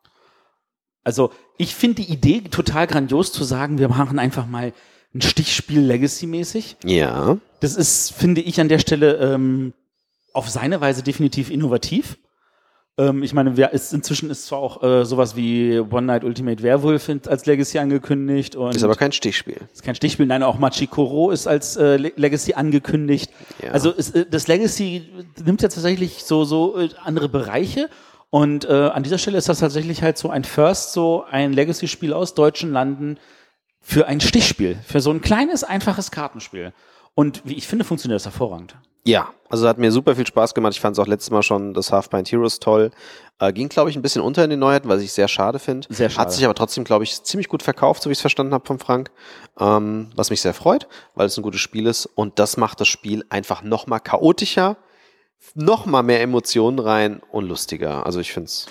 Also 1.04 1.32
ich 1.58 1.74
finde 1.74 2.02
die 2.02 2.12
Idee 2.12 2.42
total 2.42 2.86
grandios 2.86 3.32
zu 3.32 3.44
sagen, 3.44 3.78
wir 3.78 3.88
machen 3.88 4.18
einfach 4.18 4.46
mal 4.46 4.72
ein 5.14 5.20
Stichspiel 5.20 5.80
Legacy-mäßig. 5.80 6.76
Ja, 6.84 7.38
Das 7.60 7.74
ist, 7.76 8.12
finde 8.12 8.40
ich, 8.40 8.60
an 8.60 8.68
der 8.68 8.78
Stelle 8.78 9.16
ähm, 9.16 9.74
auf 10.32 10.48
seine 10.48 10.80
Weise 10.80 11.02
definitiv 11.02 11.50
innovativ. 11.50 12.18
Ähm, 12.98 13.22
ich 13.22 13.32
meine, 13.32 13.56
wer 13.56 13.72
ist, 13.72 13.94
inzwischen 13.94 14.28
ist 14.30 14.46
zwar 14.46 14.58
auch 14.58 14.82
äh, 14.82 15.04
sowas 15.04 15.34
wie 15.34 15.78
One 15.78 16.02
Night 16.02 16.24
Ultimate 16.24 16.62
Werewolf 16.62 17.10
als 17.26 17.46
Legacy 17.46 17.78
angekündigt 17.78 18.54
und 18.54 18.76
ist 18.76 18.84
aber 18.84 18.96
kein 18.96 19.12
Stichspiel. 19.12 19.56
ist 19.72 19.82
kein 19.82 19.94
Stichspiel, 19.94 20.26
nein, 20.26 20.42
auch 20.42 20.58
Machikoro 20.58 21.30
ist 21.30 21.46
als 21.46 21.76
äh, 21.76 21.96
Le- 21.96 22.12
Legacy 22.16 22.52
angekündigt. 22.54 23.30
Ja. 23.62 23.70
Also 23.70 23.94
es, 23.96 24.10
äh, 24.10 24.26
das 24.30 24.46
Legacy 24.46 25.08
nimmt 25.44 25.62
ja 25.62 25.68
tatsächlich 25.68 26.24
so, 26.24 26.44
so 26.44 26.78
äh, 26.78 26.90
andere 27.02 27.28
Bereiche. 27.28 27.88
Und 28.28 28.64
äh, 28.64 28.72
an 28.72 29.02
dieser 29.02 29.18
Stelle 29.18 29.36
ist 29.36 29.48
das 29.48 29.58
tatsächlich 29.60 30.02
halt 30.02 30.16
so 30.16 30.30
ein 30.30 30.44
First, 30.44 30.92
so 30.92 31.24
ein 31.30 31.52
Legacy-Spiel 31.52 32.12
aus 32.14 32.34
deutschen 32.34 32.72
Landen 32.72 33.18
für 33.80 34.06
ein 34.06 34.20
Stichspiel, 34.20 34.78
für 34.86 35.00
so 35.00 35.10
ein 35.10 35.20
kleines, 35.20 35.64
einfaches 35.64 36.10
Kartenspiel. 36.10 36.72
Und 37.14 37.42
wie 37.44 37.54
ich 37.54 37.66
finde, 37.66 37.84
funktioniert 37.84 38.16
das 38.16 38.24
hervorragend. 38.24 38.76
Ja, 39.04 39.30
also 39.50 39.66
hat 39.66 39.78
mir 39.78 39.90
super 39.90 40.14
viel 40.14 40.26
Spaß 40.26 40.54
gemacht. 40.54 40.74
Ich 40.74 40.80
fand 40.80 40.96
es 40.96 41.00
auch 41.02 41.08
letztes 41.08 41.30
Mal 41.32 41.42
schon 41.42 41.74
das 41.74 41.90
Half 41.92 42.08
Pint 42.08 42.30
Heroes 42.30 42.60
toll. 42.60 42.92
Äh, 43.40 43.52
ging, 43.52 43.68
glaube 43.68 43.90
ich, 43.90 43.96
ein 43.96 44.02
bisschen 44.02 44.22
unter 44.22 44.44
in 44.44 44.50
den 44.50 44.60
Neuheiten, 44.60 44.88
was 44.88 45.02
ich 45.02 45.12
sehr 45.12 45.26
schade 45.26 45.58
finde. 45.58 45.88
Sehr 45.90 46.08
schade. 46.08 46.20
Hat 46.22 46.32
sich 46.32 46.44
aber 46.44 46.54
trotzdem, 46.54 46.84
glaube 46.84 47.02
ich, 47.02 47.20
ziemlich 47.24 47.48
gut 47.48 47.64
verkauft, 47.64 48.02
so 48.02 48.08
wie 48.08 48.12
ich 48.12 48.18
es 48.18 48.22
verstanden 48.22 48.54
habe 48.54 48.64
von 48.64 48.78
Frank. 48.78 49.10
Ähm, 49.58 50.10
was 50.14 50.30
mich 50.30 50.40
sehr 50.40 50.54
freut, 50.54 50.86
weil 51.16 51.26
es 51.26 51.36
ein 51.36 51.42
gutes 51.42 51.60
Spiel 51.60 51.86
ist. 51.88 52.06
Und 52.06 52.38
das 52.38 52.56
macht 52.56 52.80
das 52.80 52.86
Spiel 52.88 53.24
einfach 53.28 53.62
noch 53.62 53.88
mal 53.88 53.98
chaotischer, 53.98 54.76
noch 55.54 55.84
mal 55.84 56.02
mehr 56.04 56.20
Emotionen 56.22 56.78
rein 56.78 57.20
und 57.32 57.46
lustiger. 57.48 58.06
Also 58.06 58.20
ich 58.20 58.32
finde 58.32 58.46
es 58.46 58.66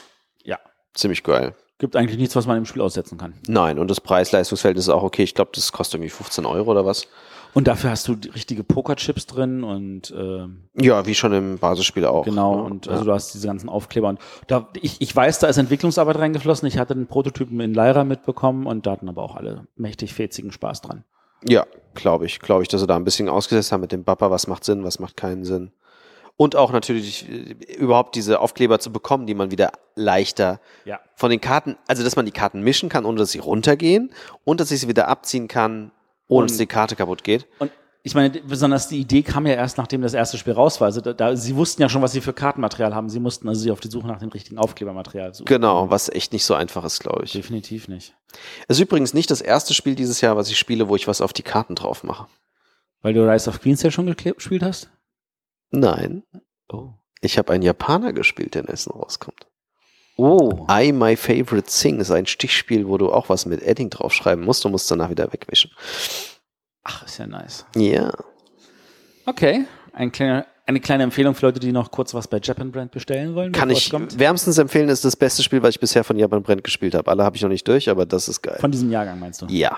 Ja. 0.45 0.59
ziemlich 0.93 1.23
geil. 1.23 1.55
Gibt 1.77 1.97
eigentlich 1.97 2.17
nichts, 2.19 2.35
was 2.37 2.47
man 2.47 2.57
im 2.57 2.65
Spiel 2.65 2.81
aussetzen 2.83 3.17
kann. 3.17 3.33
Nein, 3.47 3.79
und 3.79 3.89
das 3.89 3.99
Preis-Leistungsverhältnis 3.99 4.85
ist 4.85 4.89
auch 4.93 5.03
okay. 5.03 5.23
Ich 5.23 5.35
glaube, 5.35 5.51
das 5.53 5.73
kostet 5.73 5.95
irgendwie 5.95 6.11
15 6.11 6.45
Euro 6.45 6.71
oder 6.71 6.85
was. 6.85 7.07
Und 7.53 7.67
dafür 7.67 7.89
hast 7.89 8.07
du 8.07 8.13
richtige 8.33 8.63
Pokerchips 8.63 9.25
drin 9.27 9.63
und 9.63 10.13
ähm, 10.17 10.69
Ja, 10.79 11.05
wie 11.05 11.15
schon 11.15 11.33
im 11.33 11.57
Basisspiel 11.57 12.05
auch. 12.05 12.23
Genau, 12.25 12.55
Ja, 12.55 12.61
und 12.61 12.85
ja. 12.85 12.93
also 12.93 13.03
du 13.05 13.11
hast 13.11 13.33
diese 13.33 13.47
ganzen 13.47 13.67
Aufkleber. 13.69 14.07
Und 14.09 14.19
da, 14.47 14.69
ich, 14.81 15.01
ich 15.01 15.13
weiß, 15.15 15.39
da 15.39 15.47
ist 15.47 15.57
Entwicklungsarbeit 15.57 16.17
reingeflossen. 16.17 16.67
Ich 16.67 16.77
hatte 16.77 16.95
den 16.95 17.07
Prototypen 17.07 17.59
in 17.59 17.73
Lyra 17.73 18.03
mitbekommen 18.05 18.65
und 18.67 18.85
da 18.85 18.91
hatten 18.91 19.09
aber 19.09 19.21
auch 19.23 19.35
alle 19.35 19.67
mächtig 19.75 20.13
fetzigen 20.13 20.51
Spaß 20.51 20.81
dran. 20.81 21.03
Ja, 21.47 21.65
glaube 21.93 22.25
ich. 22.25 22.39
Glaube 22.39 22.61
ich, 22.63 22.69
dass 22.69 22.81
sie 22.81 22.87
da 22.87 22.95
ein 22.95 23.03
bisschen 23.03 23.27
ausgesetzt 23.27 23.71
haben 23.71 23.81
mit 23.81 23.91
dem 23.91 24.03
Bappa, 24.03 24.31
was 24.31 24.47
macht 24.47 24.63
Sinn, 24.63 24.83
was 24.83 24.99
macht 24.99 25.17
keinen 25.17 25.43
Sinn. 25.43 25.71
Und 26.37 26.55
auch 26.55 26.71
natürlich 26.71 27.29
äh, 27.29 27.55
überhaupt 27.75 28.15
diese 28.15 28.39
Aufkleber 28.39 28.79
zu 28.79 28.91
bekommen, 28.93 29.27
die 29.27 29.33
man 29.35 29.51
wieder 29.51 29.71
leichter 29.95 30.59
Ja. 30.85 30.99
von 31.15 31.29
den 31.29 31.41
Karten, 31.41 31.75
also 31.87 32.03
dass 32.03 32.15
man 32.15 32.25
die 32.25 32.31
Karten 32.31 32.61
mischen 32.61 32.89
kann, 32.89 33.05
ohne 33.05 33.17
dass 33.19 33.31
sie 33.31 33.39
runtergehen 33.39 34.11
und 34.45 34.59
dass 34.59 34.71
ich 34.71 34.79
sie 34.79 34.87
wieder 34.87 35.07
abziehen 35.09 35.47
kann, 35.47 35.91
ohne 36.31 36.47
dass 36.47 36.57
die 36.57 36.65
Karte 36.65 36.95
kaputt 36.95 37.23
geht. 37.23 37.47
Und 37.59 37.71
ich 38.03 38.15
meine, 38.15 38.31
besonders 38.41 38.87
die 38.87 38.99
Idee 38.99 39.21
kam 39.21 39.45
ja 39.45 39.53
erst, 39.53 39.77
nachdem 39.77 40.01
das 40.01 40.15
erste 40.15 40.37
Spiel 40.37 40.53
raus 40.53 40.81
war. 40.81 40.85
Also 40.87 41.01
da, 41.01 41.13
da, 41.13 41.35
sie 41.35 41.55
wussten 41.55 41.83
ja 41.83 41.89
schon, 41.89 42.01
was 42.01 42.13
sie 42.13 42.21
für 42.21 42.33
Kartenmaterial 42.33 42.95
haben. 42.95 43.09
Sie 43.09 43.19
mussten 43.19 43.47
also 43.47 43.61
sich 43.61 43.71
auf 43.71 43.79
die 43.79 43.89
Suche 43.91 44.07
nach 44.07 44.17
dem 44.17 44.29
richtigen 44.29 44.57
Aufklebermaterial 44.57 45.35
suchen. 45.35 45.45
Genau, 45.45 45.89
was 45.91 46.09
echt 46.09 46.33
nicht 46.33 46.43
so 46.43 46.55
einfach 46.55 46.83
ist, 46.83 46.99
glaube 46.99 47.25
ich. 47.25 47.33
Definitiv 47.33 47.87
nicht. 47.87 48.15
Es 48.67 48.77
ist 48.77 48.81
übrigens 48.81 49.13
nicht 49.13 49.29
das 49.29 49.41
erste 49.41 49.75
Spiel 49.75 49.93
dieses 49.93 50.19
Jahr, 50.21 50.35
was 50.35 50.49
ich 50.49 50.57
spiele, 50.57 50.87
wo 50.87 50.95
ich 50.95 51.07
was 51.07 51.21
auf 51.21 51.31
die 51.33 51.43
Karten 51.43 51.75
drauf 51.75 52.03
mache. 52.03 52.25
Weil 53.03 53.13
du 53.13 53.29
Rise 53.29 53.49
of 53.49 53.61
Queens 53.61 53.83
ja 53.83 53.91
schon 53.91 54.07
gespielt 54.15 54.63
hast? 54.63 54.89
Nein, 55.69 56.23
Oh. 56.71 56.93
ich 57.21 57.37
habe 57.37 57.53
einen 57.53 57.63
Japaner 57.63 58.13
gespielt, 58.13 58.55
der 58.55 58.63
in 58.63 58.67
Essen 58.69 58.91
rauskommt. 58.91 59.47
Oh. 60.17 60.65
I 60.69 60.91
My 60.91 61.15
Favorite 61.15 61.67
Thing 61.69 61.99
ist 61.99 62.11
ein 62.11 62.25
Stichspiel, 62.25 62.87
wo 62.87 62.97
du 62.97 63.11
auch 63.11 63.29
was 63.29 63.45
mit 63.45 63.61
Edding 63.63 63.89
draufschreiben 63.89 64.43
musst 64.43 64.65
und 64.65 64.71
musst 64.71 64.89
danach 64.91 65.09
wieder 65.09 65.31
wegwischen. 65.31 65.71
Ach, 66.83 67.05
ist 67.05 67.17
ja 67.17 67.27
nice. 67.27 67.65
Ja. 67.75 68.11
Okay. 69.25 69.65
Ein 69.93 70.11
kleiner, 70.11 70.45
eine 70.65 70.79
kleine 70.79 71.03
Empfehlung 71.03 71.35
für 71.35 71.47
Leute, 71.47 71.59
die 71.59 71.71
noch 71.71 71.91
kurz 71.91 72.13
was 72.13 72.27
bei 72.27 72.39
Japan 72.41 72.71
Brand 72.71 72.91
bestellen 72.91 73.35
wollen. 73.35 73.51
Kann 73.51 73.69
ich 73.69 73.91
wärmstens 73.91 74.57
empfehlen, 74.57 74.89
ist 74.89 75.05
das 75.05 75.15
beste 75.15 75.43
Spiel, 75.43 75.61
was 75.61 75.71
ich 75.71 75.79
bisher 75.79 76.03
von 76.03 76.17
Japan 76.17 76.43
Brand 76.43 76.63
gespielt 76.63 76.95
habe. 76.95 77.09
Alle 77.09 77.23
habe 77.23 77.35
ich 77.35 77.41
noch 77.41 77.49
nicht 77.49 77.67
durch, 77.67 77.89
aber 77.89 78.05
das 78.05 78.27
ist 78.27 78.41
geil. 78.41 78.57
Von 78.59 78.71
diesem 78.71 78.91
Jahrgang 78.91 79.19
meinst 79.19 79.41
du? 79.41 79.47
ja. 79.47 79.77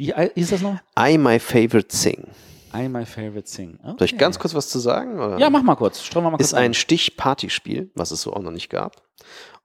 Wie 0.00 0.14
hieß 0.36 0.50
das 0.50 0.62
noch? 0.62 0.76
I 0.96 1.18
My 1.18 1.40
Favorite 1.40 1.88
Thing. 1.88 2.28
I 2.72 2.88
My 2.88 3.04
Favorite 3.04 3.50
Thing. 3.50 3.80
Okay. 3.82 3.94
Soll 3.98 4.04
ich 4.04 4.16
ganz 4.18 4.38
kurz 4.38 4.54
was 4.54 4.68
zu 4.68 4.78
sagen? 4.78 5.18
Oder? 5.18 5.38
Ja, 5.38 5.50
mach 5.50 5.62
mal 5.62 5.74
kurz. 5.74 6.02
Streuen 6.04 6.24
wir 6.24 6.30
mal 6.30 6.36
kurz 6.36 6.48
ist 6.50 6.54
ein 6.54 6.72
Stich-Partyspiel, 6.72 7.90
was 7.96 8.12
es 8.12 8.22
so 8.22 8.32
auch 8.32 8.42
noch 8.42 8.52
nicht 8.52 8.70
gab. 8.70 9.02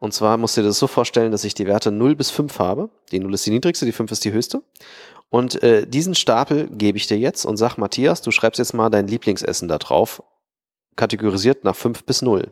Und 0.03 0.13
zwar 0.13 0.35
musst 0.35 0.57
du 0.57 0.61
dir 0.61 0.67
das 0.67 0.79
so 0.79 0.87
vorstellen, 0.87 1.31
dass 1.31 1.45
ich 1.45 1.53
die 1.53 1.65
Werte 1.65 1.89
0 1.89 2.17
bis 2.17 2.29
5 2.29 2.59
habe. 2.59 2.89
Die 3.13 3.19
0 3.19 3.35
ist 3.35 3.45
die 3.45 3.51
niedrigste, 3.51 3.85
die 3.85 3.93
5 3.93 4.11
ist 4.11 4.25
die 4.25 4.33
höchste. 4.33 4.61
Und 5.29 5.63
äh, 5.63 5.87
diesen 5.87 6.13
Stapel 6.13 6.67
gebe 6.69 6.97
ich 6.97 7.07
dir 7.07 7.17
jetzt 7.17 7.45
und 7.45 7.55
sag, 7.55 7.77
Matthias, 7.77 8.21
du 8.21 8.29
schreibst 8.29 8.59
jetzt 8.59 8.73
mal 8.73 8.89
dein 8.89 9.07
Lieblingsessen 9.07 9.69
da 9.69 9.77
drauf, 9.77 10.21
kategorisiert 10.97 11.63
nach 11.63 11.77
5 11.77 12.03
bis 12.03 12.21
0. 12.21 12.51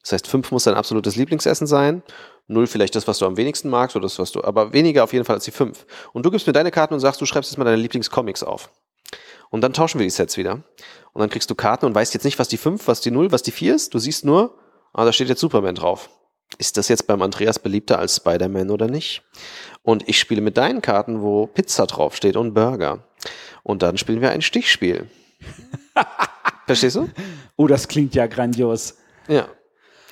Das 0.00 0.12
heißt, 0.12 0.28
5 0.28 0.50
muss 0.50 0.64
dein 0.64 0.76
absolutes 0.76 1.14
Lieblingsessen 1.14 1.66
sein, 1.66 2.02
0 2.46 2.66
vielleicht 2.66 2.94
das, 2.94 3.06
was 3.06 3.18
du 3.18 3.26
am 3.26 3.36
wenigsten 3.36 3.68
magst 3.68 3.94
oder 3.94 4.04
das, 4.04 4.18
was 4.18 4.32
du, 4.32 4.42
aber 4.42 4.72
weniger 4.72 5.04
auf 5.04 5.12
jeden 5.12 5.26
Fall 5.26 5.36
als 5.36 5.44
die 5.44 5.50
5. 5.50 5.84
Und 6.14 6.24
du 6.24 6.30
gibst 6.30 6.46
mir 6.46 6.54
deine 6.54 6.70
Karten 6.70 6.94
und 6.94 7.00
sagst, 7.00 7.20
du 7.20 7.26
schreibst 7.26 7.50
jetzt 7.50 7.58
mal 7.58 7.66
deine 7.66 7.76
Lieblingscomics 7.82 8.42
auf. 8.42 8.70
Und 9.50 9.60
dann 9.60 9.74
tauschen 9.74 9.98
wir 9.98 10.06
die 10.06 10.10
Sets 10.10 10.38
wieder. 10.38 10.62
Und 11.12 11.20
dann 11.20 11.28
kriegst 11.28 11.50
du 11.50 11.54
Karten 11.54 11.84
und 11.84 11.94
weißt 11.94 12.14
jetzt 12.14 12.24
nicht, 12.24 12.38
was 12.38 12.48
die 12.48 12.56
5, 12.56 12.88
was 12.88 13.02
die 13.02 13.10
0, 13.10 13.30
was 13.30 13.42
die 13.42 13.52
4 13.52 13.74
ist. 13.74 13.92
Du 13.92 13.98
siehst 13.98 14.24
nur, 14.24 14.58
ah, 14.94 15.04
da 15.04 15.12
steht 15.12 15.28
jetzt 15.28 15.40
Superman 15.40 15.74
drauf. 15.74 16.08
Ist 16.56 16.76
das 16.76 16.88
jetzt 16.88 17.06
beim 17.06 17.20
Andreas 17.22 17.58
beliebter 17.58 17.98
als 17.98 18.16
Spider-Man 18.16 18.70
oder 18.70 18.88
nicht? 18.88 19.22
Und 19.82 20.08
ich 20.08 20.18
spiele 20.18 20.40
mit 20.40 20.56
deinen 20.56 20.80
Karten, 20.80 21.20
wo 21.20 21.46
Pizza 21.46 21.86
draufsteht 21.86 22.36
und 22.36 22.54
Burger. 22.54 23.04
Und 23.62 23.82
dann 23.82 23.98
spielen 23.98 24.20
wir 24.20 24.30
ein 24.30 24.42
Stichspiel. 24.42 25.08
Verstehst 26.66 26.96
du? 26.96 27.08
Oh, 27.56 27.66
das 27.66 27.88
klingt 27.88 28.14
ja 28.14 28.26
grandios. 28.26 28.96
Ja. 29.28 29.48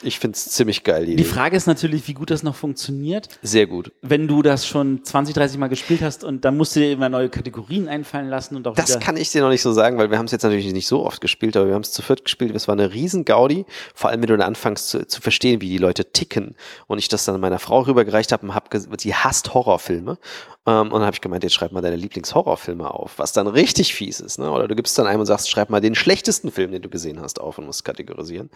Ich 0.07 0.21
find's 0.21 0.51
ziemlich 0.51 0.85
geil, 0.85 1.05
die 1.07 1.17
Die. 1.17 1.25
Frage 1.25 1.57
ist 1.57 1.67
natürlich, 1.67 2.07
wie 2.07 2.15
gut 2.15 2.31
das 2.31 2.43
noch 2.43 2.55
funktioniert. 2.55 3.29
Sehr 3.43 3.67
gut. 3.67 3.91
Wenn 4.03 4.29
du 4.29 4.41
das 4.43 4.67
schon 4.67 5.03
20, 5.03 5.35
30 5.35 5.59
Mal 5.59 5.67
gespielt 5.67 6.01
hast 6.01 6.23
und 6.23 6.45
dann 6.45 6.57
musst 6.57 6.77
du 6.77 6.81
dir 6.81 6.93
immer 6.93 7.09
neue 7.09 7.29
Kategorien 7.29 7.89
einfallen 7.89 8.29
lassen 8.29 8.55
und 8.55 8.69
auch 8.69 8.75
Das 8.75 9.01
kann 9.01 9.17
ich 9.17 9.31
dir 9.33 9.43
noch 9.43 9.51
nicht 9.51 9.63
so 9.63 9.73
sagen, 9.73 9.99
weil 9.99 10.11
wir 10.11 10.19
haben 10.19 10.27
es 10.27 10.33
jetzt 10.33 10.45
natürlich 10.45 10.73
nicht 10.73 10.87
so 10.87 11.05
oft 11.05 11.21
gespielt, 11.21 11.57
aber 11.57 11.67
wir 11.67 11.75
haben 11.75 11.83
es 11.83 11.91
zu 11.91 12.03
viert 12.03 12.25
gespielt. 12.25 12.55
Es 12.55 12.69
war 12.69 12.75
eine 12.75 12.93
riesen 12.93 13.25
Gaudi, 13.25 13.67
vor 13.95 14.11
allem 14.11 14.23
wenn 14.23 14.29
du 14.29 14.37
dann 14.37 14.47
anfängst 14.47 14.89
zu, 14.89 15.07
zu 15.07 15.21
verstehen, 15.21 15.61
wie 15.61 15.69
die 15.69 15.79
Leute 15.79 16.13
ticken. 16.13 16.55
Und 16.87 16.99
ich 16.99 17.09
das 17.09 17.25
dann 17.25 17.41
meiner 17.41 17.59
Frau 17.59 17.81
rübergereicht 17.81 18.31
habe 18.33 18.47
und 18.47 18.55
hab, 18.55 18.71
sie 18.99 19.15
hasst 19.15 19.55
Horrorfilme. 19.55 20.19
Ähm, 20.67 20.87
und 20.87 20.93
dann 20.93 21.03
habe 21.03 21.15
ich 21.15 21.21
gemeint, 21.21 21.45
jetzt 21.45 21.55
schreib 21.55 21.73
mal 21.73 21.81
deine 21.81 21.97
Lieblingshorrorfilme 21.97 22.91
auf, 22.91 23.19
was 23.19 23.33
dann 23.33 23.47
richtig 23.47 23.95
fies 23.95 24.21
ist. 24.21 24.39
Ne? 24.39 24.51
Oder 24.51 24.67
du 24.67 24.75
gibst 24.75 24.99
dann 24.99 25.07
einem 25.07 25.21
und 25.21 25.27
sagst, 25.27 25.49
schreib 25.49 25.71
mal 25.71 25.81
den 25.81 25.95
schlechtesten 25.95 26.51
Film, 26.51 26.73
den 26.73 26.83
du 26.83 26.89
gesehen 26.89 27.21
hast, 27.21 27.41
auf 27.41 27.59
und 27.59 27.67
musst 27.67 27.85
kategorisieren. 27.85 28.51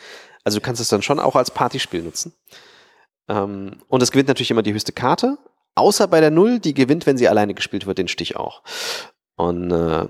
Also 0.45 0.59
du 0.59 0.63
kannst 0.63 0.81
es 0.81 0.89
dann 0.89 1.03
schon 1.03 1.21
auch 1.21 1.37
als 1.37 1.51
Partyspiel 1.51 2.03
nutzen. 2.03 2.33
Ähm, 3.29 3.77
und 3.89 4.03
es 4.03 4.11
gewinnt 4.11 4.29
natürlich 4.29 4.51
immer 4.51 4.63
die 4.63 4.73
höchste 4.73 4.93
Karte, 4.93 5.39
außer 5.77 6.09
bei 6.09 6.21
der 6.21 6.31
Null, 6.31 6.59
die 6.59 6.75
gewinnt, 6.75 7.07
wenn 7.07 7.17
sie 7.17 7.29
alleine 7.29 7.55
gespielt 7.55 7.87
wird, 7.87 7.99
den 7.99 8.09
Stich 8.09 8.37
auch. 8.37 8.63
Und 9.37 9.71
äh, 9.71 10.07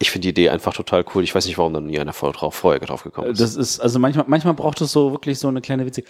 ich 0.00 0.10
finde 0.10 0.26
die 0.26 0.30
Idee 0.30 0.50
einfach 0.50 0.74
total 0.74 1.04
cool. 1.14 1.22
Ich 1.22 1.34
weiß 1.34 1.46
nicht, 1.46 1.58
warum 1.58 1.72
da 1.72 1.80
nie 1.80 1.98
einer 1.98 2.12
vor, 2.12 2.32
drauf, 2.32 2.54
vorher 2.54 2.80
drauf 2.80 3.04
gekommen 3.04 3.30
ist. 3.30 3.40
Das 3.40 3.54
ist, 3.54 3.80
also 3.80 3.98
manchmal, 3.98 4.26
manchmal 4.28 4.54
braucht 4.54 4.80
es 4.80 4.92
so 4.92 5.12
wirklich 5.12 5.38
so 5.38 5.48
eine 5.48 5.60
kleine 5.60 5.86
Witzig. 5.86 6.06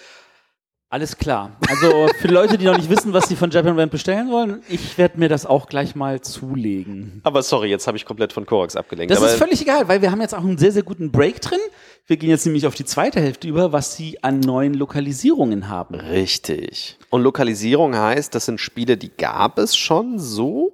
Alles 0.91 1.19
klar. 1.19 1.55
Also 1.69 2.09
für 2.19 2.29
Leute, 2.29 2.57
die 2.57 2.65
noch 2.65 2.77
nicht 2.77 2.89
wissen, 2.89 3.13
was 3.13 3.29
sie 3.29 3.37
von 3.37 3.51
Japan 3.51 3.77
Brand 3.77 3.91
bestellen 3.91 4.31
wollen, 4.31 4.63
ich 4.71 4.97
werde 4.97 5.19
mir 5.19 5.29
das 5.29 5.45
auch 5.45 5.67
gleich 5.67 5.95
mal 5.95 6.23
zulegen. 6.23 7.21
aber 7.25 7.43
sorry, 7.43 7.69
jetzt 7.69 7.87
habe 7.87 7.99
ich 7.99 8.07
komplett 8.07 8.33
von 8.33 8.47
Korax 8.47 8.75
abgelenkt. 8.75 9.11
Das 9.15 9.21
ist 9.21 9.35
völlig 9.35 9.61
egal, 9.61 9.87
weil 9.89 10.01
wir 10.01 10.11
haben 10.11 10.23
jetzt 10.23 10.35
auch 10.35 10.43
einen 10.43 10.57
sehr, 10.57 10.73
sehr 10.73 10.83
guten 10.83 11.13
Break 11.13 11.43
drin. 11.43 11.59
Wir 12.07 12.17
gehen 12.17 12.31
jetzt 12.31 12.47
nämlich 12.47 12.67
auf 12.67 12.75
die 12.75 12.87
zweite 12.87 13.21
Hälfte 13.21 13.47
über, 13.49 13.71
was 13.71 13.97
sie 13.97 14.23
an 14.25 14.41
neuen 14.41 14.73
Lokalisierungen 14.73 15.69
haben. 15.69 15.95
Richtig. 15.95 16.97
Und 17.11 17.21
Lokalisierung 17.21 17.95
heißt, 17.95 18.35
das 18.35 18.47
sind 18.47 18.59
Spiele, 18.59 18.97
die 18.97 19.11
gab 19.15 19.59
es 19.59 19.77
schon 19.77 20.19
so 20.19 20.73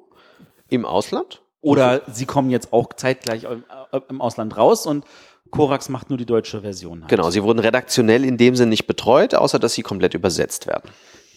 im 0.69 0.85
Ausland? 0.85 1.43
Oder 1.61 2.03
sie 2.07 2.27
kommen 2.27 2.51
jetzt 2.51 2.73
auch 2.73 2.93
zeitgleich 2.93 3.45
im, 3.45 3.65
äh, 3.91 4.01
im 4.09 4.21
Ausland 4.21 4.57
raus 4.57 4.87
und 4.87 5.05
Korax 5.51 5.89
macht 5.89 6.11
nur 6.11 6.19
die 6.19 6.27
deutsche 6.27 6.63
Version. 6.63 7.03
Halt. 7.03 7.11
Genau, 7.11 7.31
sie 7.31 7.43
wurden 7.43 7.59
redaktionell 7.59 8.25
in 8.25 8.37
dem 8.37 8.57
Sinn 8.57 8.69
nicht 8.69 8.87
betreut, 8.87 9.35
außer 9.35 9.59
dass 9.59 9.75
sie 9.75 9.83
komplett 9.83 10.15
übersetzt 10.15 10.67
werden. 10.67 10.91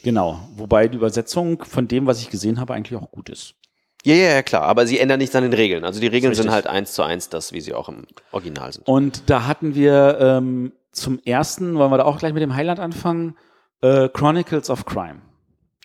Genau. 0.04 0.39
Wobei 0.56 0.88
die 0.88 0.98
Übersetzung 0.98 1.63
von 1.63 1.88
dem, 1.88 2.08
was 2.08 2.22
ich 2.22 2.30
gesehen 2.30 2.60
habe, 2.60 2.74
eigentlich 2.74 3.00
auch 3.00 3.12
gut 3.12 3.30
ist. 3.30 3.56
Ja, 4.04 4.15
ja, 4.15 4.30
ja, 4.36 4.43
klar, 4.43 4.63
aber 4.63 4.88
sie 4.88 5.00
ändern 5.00 5.20
nichts 5.20 5.36
an 5.36 5.43
den 5.43 5.54
Regeln. 5.54 5.84
Also 5.84 6.00
die 6.00 6.08
Regeln 6.08 6.34
sind 6.34 6.52
halt 6.52 6.67
eins 6.67 6.93
zu 6.93 7.04
eins 7.04 7.30
das, 7.30 7.52
wie 7.52 7.62
sie 7.62 7.74
auch 7.74 7.89
im 7.89 8.06
Original 8.32 8.72
sind. 8.72 8.88
Und 8.88 9.30
da 9.30 9.46
hatten 9.46 9.76
wir 9.76 10.17
ähm, 10.22 10.72
zum 10.91 11.20
ersten, 11.26 11.76
wollen 11.76 11.91
wir 11.91 11.98
da 11.98 12.06
auch 12.06 12.20
gleich 12.20 12.34
mit 12.34 12.41
dem 12.41 12.56
Highlight 12.56 12.80
anfangen, 12.80 13.36
äh, 13.82 14.08
Chronicles 14.10 14.70
of 14.70 14.86
Crime. 14.86 15.22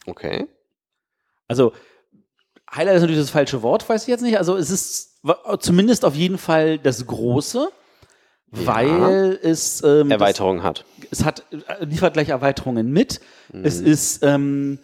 Okay. 0.06 0.46
Also 1.48 1.72
Highlight 2.74 2.96
ist 2.96 3.02
natürlich 3.02 3.20
das 3.20 3.30
falsche 3.30 3.62
Wort, 3.62 3.88
weiß 3.88 4.02
ich 4.02 4.08
jetzt 4.08 4.22
nicht. 4.22 4.38
Also 4.38 4.56
es 4.56 4.70
ist 4.70 5.20
zumindest 5.60 6.04
auf 6.04 6.14
jeden 6.14 6.38
Fall 6.38 6.78
das 6.78 7.06
Große, 7.06 7.70
weil 8.52 9.38
es 9.42 9.82
ähm, 9.82 10.10
Erweiterung 10.10 10.62
hat. 10.62 10.84
Es 11.10 11.24
hat 11.24 11.44
äh, 11.50 11.84
liefert 11.84 12.14
gleich 12.14 12.28
Erweiterungen 12.28 12.92
mit. 12.92 13.20
Mhm. 13.52 13.64
Es 13.64 13.80
ist 13.80 14.22
ähm, 14.22 14.78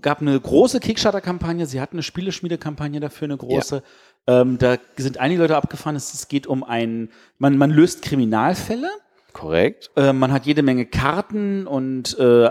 gab 0.00 0.20
eine 0.20 0.38
große 0.40 0.80
Kickstarter-Kampagne. 0.80 1.66
Sie 1.66 1.80
hatten 1.80 1.96
eine 1.96 2.02
Spieleschmiede-Kampagne 2.02 3.00
dafür, 3.00 3.26
eine 3.26 3.36
große. 3.36 3.82
Ähm, 4.26 4.56
da 4.58 4.76
sind 4.96 5.18
einige 5.18 5.42
Leute 5.42 5.56
abgefahren. 5.56 5.96
Es, 5.96 6.28
geht 6.28 6.46
um 6.46 6.64
ein, 6.64 7.10
man, 7.38 7.58
man 7.58 7.70
löst 7.70 8.02
Kriminalfälle. 8.02 8.88
Korrekt. 9.32 9.90
Äh, 9.96 10.12
man 10.12 10.32
hat 10.32 10.46
jede 10.46 10.62
Menge 10.62 10.86
Karten 10.86 11.66
und 11.66 12.18
äh, 12.18 12.50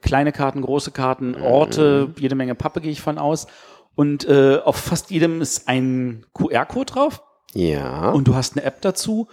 kleine 0.00 0.32
Karten, 0.32 0.62
große 0.62 0.90
Karten, 0.90 1.34
Orte, 1.34 2.10
jede 2.18 2.34
Menge 2.34 2.54
Pappe 2.54 2.80
gehe 2.80 2.92
ich 2.92 3.00
von 3.00 3.18
aus. 3.18 3.46
Und 3.94 4.28
äh, 4.28 4.58
auf 4.64 4.76
fast 4.76 5.10
jedem 5.10 5.40
ist 5.40 5.68
ein 5.68 6.24
QR-Code 6.32 6.92
drauf 6.92 7.22
Ja. 7.54 8.10
und 8.10 8.28
du 8.28 8.34
hast 8.36 8.56
eine 8.56 8.64
App 8.64 8.80
dazu. 8.82 9.28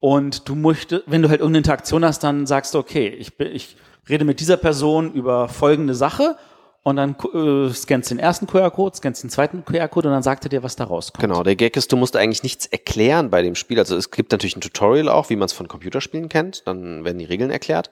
Und 0.00 0.48
du 0.48 0.54
möchtest, 0.54 1.04
wenn 1.06 1.22
du 1.22 1.28
halt 1.28 1.40
irgendeine 1.40 1.58
Interaktion 1.58 2.04
hast, 2.04 2.22
dann 2.22 2.46
sagst 2.46 2.74
du, 2.74 2.78
okay, 2.78 3.08
ich, 3.08 3.36
bin, 3.36 3.48
ich 3.52 3.76
rede 4.08 4.24
mit 4.24 4.40
dieser 4.40 4.56
Person 4.56 5.12
über 5.12 5.48
folgende 5.48 5.94
Sache 5.94 6.36
und 6.84 6.96
dann 6.96 7.16
äh, 7.34 7.72
scannst 7.74 8.10
den 8.10 8.18
ersten 8.18 8.46
QR-Code, 8.46 8.96
scannst 8.96 9.22
den 9.22 9.30
zweiten 9.30 9.64
QR-Code 9.64 10.08
und 10.08 10.14
dann 10.14 10.22
sagt 10.22 10.46
er 10.46 10.48
dir, 10.48 10.62
was 10.62 10.76
da 10.76 10.84
rauskommt. 10.84 11.20
Genau, 11.20 11.42
der 11.42 11.56
Gag 11.56 11.76
ist, 11.76 11.90
du 11.92 11.96
musst 11.96 12.16
eigentlich 12.16 12.42
nichts 12.42 12.66
erklären 12.66 13.28
bei 13.30 13.42
dem 13.42 13.56
Spiel. 13.56 13.78
Also 13.78 13.96
es 13.96 14.10
gibt 14.10 14.32
natürlich 14.32 14.56
ein 14.56 14.60
Tutorial 14.60 15.08
auch, 15.08 15.28
wie 15.30 15.36
man 15.36 15.46
es 15.46 15.52
von 15.52 15.68
Computerspielen 15.68 16.28
kennt. 16.28 16.66
Dann 16.66 17.04
werden 17.04 17.18
die 17.18 17.24
Regeln 17.24 17.50
erklärt. 17.50 17.90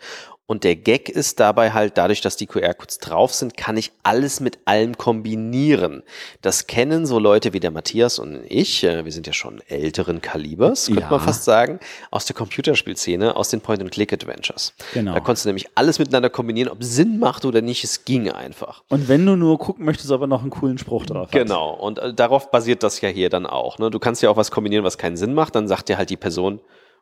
Und 0.49 0.63
der 0.63 0.77
Gag 0.77 1.09
ist 1.09 1.41
dabei 1.41 1.73
halt, 1.73 1.99
dadurch, 1.99 2.21
dass 2.21 2.37
die 2.37 2.47
QR-Codes 2.47 2.99
drauf 3.01 3.35
sind, 3.35 3.57
kann 3.57 3.77
ich 3.77 3.91
alles 4.05 4.39
mit 4.39 4.59
allem 4.65 4.97
kombinieren. 4.97 6.05
Das 6.41 6.69
kennen 6.69 7.05
so 7.05 7.19
Leute 7.19 7.53
wie 7.53 7.59
der 7.59 7.73
Matthias 7.73 8.21
und 8.21 8.45
ich, 8.49 8.85
äh, 8.85 9.05
wir 9.05 9.11
sind 9.11 9.27
ja 9.27 9.33
schon 9.33 9.61
älteren 9.69 10.23
Kalibers, 10.23 10.87
könnte 10.87 11.01
Ja. 11.01 11.11
man 11.11 11.19
fast 11.21 11.43
sagen, 11.43 11.81
aus 12.13 12.27
der 12.27 12.37
Computerspielszene, 12.37 13.35
aus 13.35 13.49
den 13.49 13.61
Point-and-Click-Adventures. 13.61 14.73
Genau. 14.95 15.15
Da 15.15 15.21
konntest 15.21 15.47
du 15.47 15.49
nämlich 15.49 15.67
alles 15.75 15.99
miteinander 15.99 16.31
kombinieren, 16.31 16.71
ob 16.71 16.81
es 16.81 16.95
Sinn 16.95 17.19
macht 17.19 17.45
oder 17.45 17.61
nicht, 17.61 17.83
es 17.83 18.05
ging 18.05 18.31
einfach. 18.31 18.85
Und 18.89 19.09
wenn 19.09 19.27
du 19.27 19.35
nur 19.35 19.59
gucken 19.59 19.85
möchtest, 19.85 20.13
ob 20.13 20.21
er 20.21 20.27
noch 20.29 20.43
einen 20.43 20.51
coolen 20.51 20.79
Spruch 20.79 21.07
drauf 21.07 21.27
hat. 21.27 21.33
Genau, 21.33 21.75
und 21.75 21.99
äh, 21.99 22.15
darauf 22.15 22.53
basiert 22.53 22.85
das 22.85 23.01
ja 23.01 23.09
hier 23.09 23.31
dann 23.31 23.47
auch. 23.47 23.79
Ne? 23.79 23.91
Du 23.91 23.99
kannst 23.99 24.23
ja 24.23 24.31
auch 24.31 24.37
was 24.37 24.53
kombinieren, 24.53 24.85
was 24.85 24.97
keinen 24.97 25.17
Sinn 25.17 25.35
macht, 25.35 25.57
dann 25.57 25.67
sagt 25.67 25.89
dir 25.89 25.99
halt 25.99 26.11
die 26.11 26.17
Person, 26.17 26.61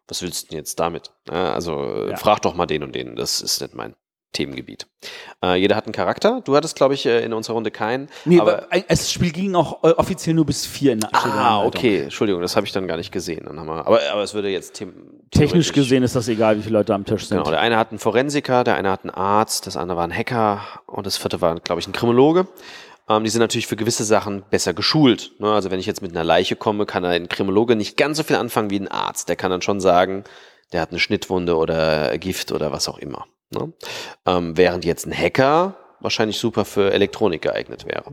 was 0.09 0.23
willst 0.23 0.45
du 0.45 0.49
denn 0.51 0.59
jetzt 0.59 0.79
damit? 0.81 1.11
Also 1.29 1.83
äh, 2.07 2.11
Ja. 2.11 2.17
frag 2.17 2.43
doch 2.43 2.55
mal 2.55 2.67
den 2.67 2.83
und 2.83 2.95
den, 2.95 3.17
das 3.17 3.41
ist 3.41 3.61
nicht 3.61 3.75
mein. 3.75 3.95
Themengebiet. 4.35 4.89
Äh, 5.45 5.55
jeder 5.61 5.77
hat 5.77 5.85
einen 5.87 5.93
Charakter. 5.93 6.41
Du 6.45 6.57
hattest, 6.57 6.75
glaube 6.75 6.95
ich, 6.95 7.07
äh, 7.07 7.25
in 7.25 7.33
unserer 7.33 7.55
Runde 7.55 7.71
keinen. 7.71 8.09
Nee, 8.25 8.41
aber, 8.41 8.67
ein- 8.71 8.83
das 8.89 9.13
Spiel 9.13 9.31
ging 9.31 9.55
auch 9.55 9.85
äh, 9.85 9.91
offiziell 9.93 10.35
nur 10.35 10.45
bis 10.45 10.67
vier 10.67 10.93
in 10.95 10.99
der 10.99 11.11
ah, 11.13 11.65
okay. 11.65 12.01
Entschuldigung, 12.03 12.43
das 12.43 12.57
habe 12.57 12.67
ich 12.67 12.73
dann 12.73 12.89
gar 12.89 12.97
nicht 12.97 13.13
gesehen. 13.13 13.45
Dann 13.47 13.61
haben 13.61 13.69
wir, 13.69 13.87
aber, 13.87 14.01
aber 14.13 14.23
es 14.25 14.35
würde 14.35 14.49
jetzt 14.49 14.83
Technisch 15.31 15.73
gesehen 15.73 16.03
ist 16.03 16.17
das 16.17 16.27
egal, 16.27 16.59
wie 16.59 16.63
viele 16.63 16.79
Leute 16.79 16.95
am 16.95 17.05
Tisch 17.05 17.27
sind. 17.29 17.39
Genau, 17.39 17.51
der 17.51 17.61
eine 17.61 17.77
hat 17.77 17.91
einen 17.91 18.01
Forensiker, 18.01 18.65
der 18.65 18.75
eine 18.75 18.91
hat 18.91 19.05
einen 19.05 19.11
Arzt, 19.11 19.69
das 19.69 19.77
andere 19.77 19.99
war 19.99 20.05
ein 20.05 20.13
Hacker 20.17 20.61
und 20.87 21.07
das 21.07 21.17
vierte 21.17 21.41
war, 21.41 21.55
glaube 21.61 21.81
ich, 21.81 21.87
ein 21.87 21.93
Kriminologe. 21.93 22.49
Ähm, 23.09 23.25
die 23.25 23.31
sind 23.31 23.41
natürlich 23.41 23.67
für 23.67 23.77
gewisse 23.77 24.05
Sachen 24.05 24.45
besser 24.51 24.75
geschult. 24.75 25.33
Ne? 25.39 25.53
Also 25.53 25.71
wenn 25.71 25.81
ich 25.81 25.87
jetzt 25.87 26.03
mit 26.03 26.13
einer 26.13 26.25
Leiche 26.25 26.57
komme, 26.57 26.87
kann 26.87 27.05
ein 27.05 27.29
Kriminologe 27.29 27.77
nicht 27.77 27.97
ganz 27.97 28.17
so 28.17 28.23
viel 28.23 28.37
anfangen 28.37 28.71
wie 28.71 28.81
ein 28.81 28.89
Arzt. 28.89 29.29
Der 29.29 29.37
kann 29.37 29.51
dann 29.51 29.63
schon 29.63 29.81
sagen, 29.81 30.25
der 30.73 30.81
hat 30.81 30.91
eine 30.91 31.01
Schnittwunde 31.01 31.57
oder 31.57 32.17
Gift 32.19 32.53
oder 32.53 32.73
was 32.73 32.89
auch 32.89 32.99
immer. 32.99 33.27
Ne? 33.51 33.73
Ähm, 34.27 34.57
während 34.57 34.85
jetzt 34.85 35.07
ein 35.07 35.17
Hacker 35.17 35.77
wahrscheinlich 36.01 36.39
super 36.39 36.65
für 36.65 36.93
Elektronik 36.93 37.43
geeignet 37.43 37.87
wäre. 37.87 38.13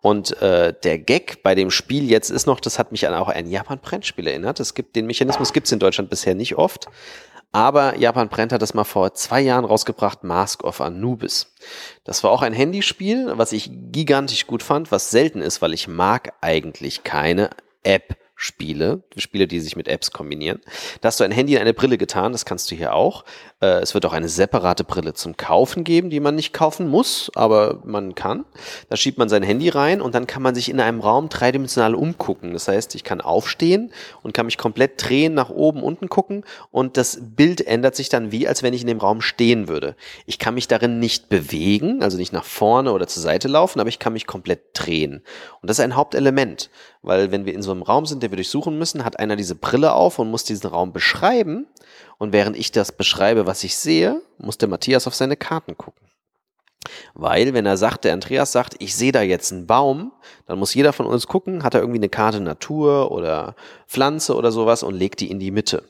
Und 0.00 0.40
äh, 0.40 0.72
der 0.82 0.98
Gag 0.98 1.42
bei 1.42 1.54
dem 1.54 1.70
Spiel 1.70 2.10
jetzt 2.10 2.30
ist 2.30 2.46
noch, 2.46 2.58
das 2.58 2.78
hat 2.78 2.90
mich 2.90 3.06
an 3.06 3.14
auch 3.14 3.28
ein 3.28 3.46
Japan-Brennspiel 3.46 4.26
erinnert. 4.26 4.60
Es 4.60 4.74
gibt 4.74 4.96
den 4.96 5.06
Mechanismus, 5.06 5.52
gibt 5.52 5.66
es 5.66 5.72
in 5.72 5.78
Deutschland 5.78 6.10
bisher 6.10 6.34
nicht 6.34 6.56
oft. 6.56 6.88
Aber 7.50 7.96
Japan 7.96 8.28
Brennt 8.28 8.52
hat 8.52 8.62
das 8.62 8.74
mal 8.74 8.84
vor 8.84 9.14
zwei 9.14 9.40
Jahren 9.40 9.64
rausgebracht, 9.64 10.22
Mask 10.22 10.64
of 10.64 10.80
Anubis. 10.80 11.54
Das 12.04 12.22
war 12.22 12.30
auch 12.30 12.42
ein 12.42 12.52
Handyspiel, 12.52 13.32
was 13.36 13.52
ich 13.52 13.70
gigantisch 13.90 14.46
gut 14.46 14.62
fand, 14.62 14.92
was 14.92 15.10
selten 15.10 15.40
ist, 15.40 15.62
weil 15.62 15.72
ich 15.72 15.88
mag 15.88 16.34
eigentlich 16.40 17.04
keine 17.04 17.50
App. 17.82 18.16
Spiele, 18.40 19.02
Spiele, 19.16 19.48
die 19.48 19.58
sich 19.58 19.74
mit 19.74 19.88
Apps 19.88 20.12
kombinieren. 20.12 20.60
Da 21.00 21.08
hast 21.08 21.18
du 21.18 21.24
ein 21.24 21.32
Handy 21.32 21.54
in 21.54 21.60
eine 21.60 21.74
Brille 21.74 21.98
getan, 21.98 22.30
das 22.30 22.44
kannst 22.44 22.70
du 22.70 22.76
hier 22.76 22.94
auch. 22.94 23.24
Äh, 23.60 23.80
es 23.80 23.94
wird 23.94 24.06
auch 24.06 24.12
eine 24.12 24.28
separate 24.28 24.84
Brille 24.84 25.12
zum 25.12 25.36
Kaufen 25.36 25.82
geben, 25.82 26.08
die 26.08 26.20
man 26.20 26.36
nicht 26.36 26.52
kaufen 26.52 26.86
muss, 26.86 27.32
aber 27.34 27.80
man 27.84 28.14
kann. 28.14 28.44
Da 28.90 28.96
schiebt 28.96 29.18
man 29.18 29.28
sein 29.28 29.42
Handy 29.42 29.68
rein 29.70 30.00
und 30.00 30.14
dann 30.14 30.28
kann 30.28 30.40
man 30.40 30.54
sich 30.54 30.68
in 30.68 30.78
einem 30.78 31.00
Raum 31.00 31.28
dreidimensional 31.28 31.96
umgucken. 31.96 32.52
Das 32.52 32.68
heißt, 32.68 32.94
ich 32.94 33.02
kann 33.02 33.20
aufstehen 33.20 33.90
und 34.22 34.34
kann 34.34 34.46
mich 34.46 34.56
komplett 34.56 35.02
drehen, 35.04 35.34
nach 35.34 35.50
oben, 35.50 35.82
unten 35.82 36.08
gucken 36.08 36.44
und 36.70 36.96
das 36.96 37.18
Bild 37.20 37.66
ändert 37.66 37.96
sich 37.96 38.08
dann 38.08 38.30
wie, 38.30 38.46
als 38.46 38.62
wenn 38.62 38.72
ich 38.72 38.82
in 38.82 38.86
dem 38.86 39.00
Raum 39.00 39.20
stehen 39.20 39.66
würde. 39.66 39.96
Ich 40.26 40.38
kann 40.38 40.54
mich 40.54 40.68
darin 40.68 41.00
nicht 41.00 41.28
bewegen, 41.28 42.04
also 42.04 42.16
nicht 42.16 42.32
nach 42.32 42.44
vorne 42.44 42.92
oder 42.92 43.08
zur 43.08 43.24
Seite 43.24 43.48
laufen, 43.48 43.80
aber 43.80 43.88
ich 43.88 43.98
kann 43.98 44.12
mich 44.12 44.28
komplett 44.28 44.60
drehen. 44.74 45.24
Und 45.60 45.68
das 45.68 45.80
ist 45.80 45.84
ein 45.84 45.96
Hauptelement, 45.96 46.70
weil 47.02 47.32
wenn 47.32 47.46
wir 47.46 47.54
in 47.54 47.62
so 47.62 47.72
einem 47.72 47.82
Raum 47.82 48.06
sind, 48.06 48.27
wir 48.30 48.36
durchsuchen 48.36 48.78
müssen, 48.78 49.04
hat 49.04 49.18
einer 49.18 49.36
diese 49.36 49.54
Brille 49.54 49.92
auf 49.92 50.18
und 50.18 50.30
muss 50.30 50.44
diesen 50.44 50.68
Raum 50.68 50.92
beschreiben. 50.92 51.66
Und 52.18 52.32
während 52.32 52.56
ich 52.56 52.72
das 52.72 52.92
beschreibe, 52.92 53.46
was 53.46 53.64
ich 53.64 53.76
sehe, 53.76 54.20
muss 54.38 54.58
der 54.58 54.68
Matthias 54.68 55.06
auf 55.06 55.14
seine 55.14 55.36
Karten 55.36 55.76
gucken. 55.76 56.08
Weil, 57.14 57.54
wenn 57.54 57.66
er 57.66 57.76
sagt, 57.76 58.04
der 58.04 58.12
Andreas 58.12 58.52
sagt, 58.52 58.76
ich 58.78 58.94
sehe 58.94 59.12
da 59.12 59.22
jetzt 59.22 59.52
einen 59.52 59.66
Baum, 59.66 60.12
dann 60.46 60.58
muss 60.58 60.74
jeder 60.74 60.92
von 60.92 61.06
uns 61.06 61.26
gucken, 61.26 61.64
hat 61.64 61.74
er 61.74 61.80
irgendwie 61.80 61.98
eine 61.98 62.08
Karte 62.08 62.40
Natur 62.40 63.10
oder 63.10 63.54
Pflanze 63.86 64.34
oder 64.34 64.52
sowas 64.52 64.82
und 64.82 64.94
legt 64.94 65.20
die 65.20 65.30
in 65.30 65.38
die 65.38 65.50
Mitte. 65.50 65.82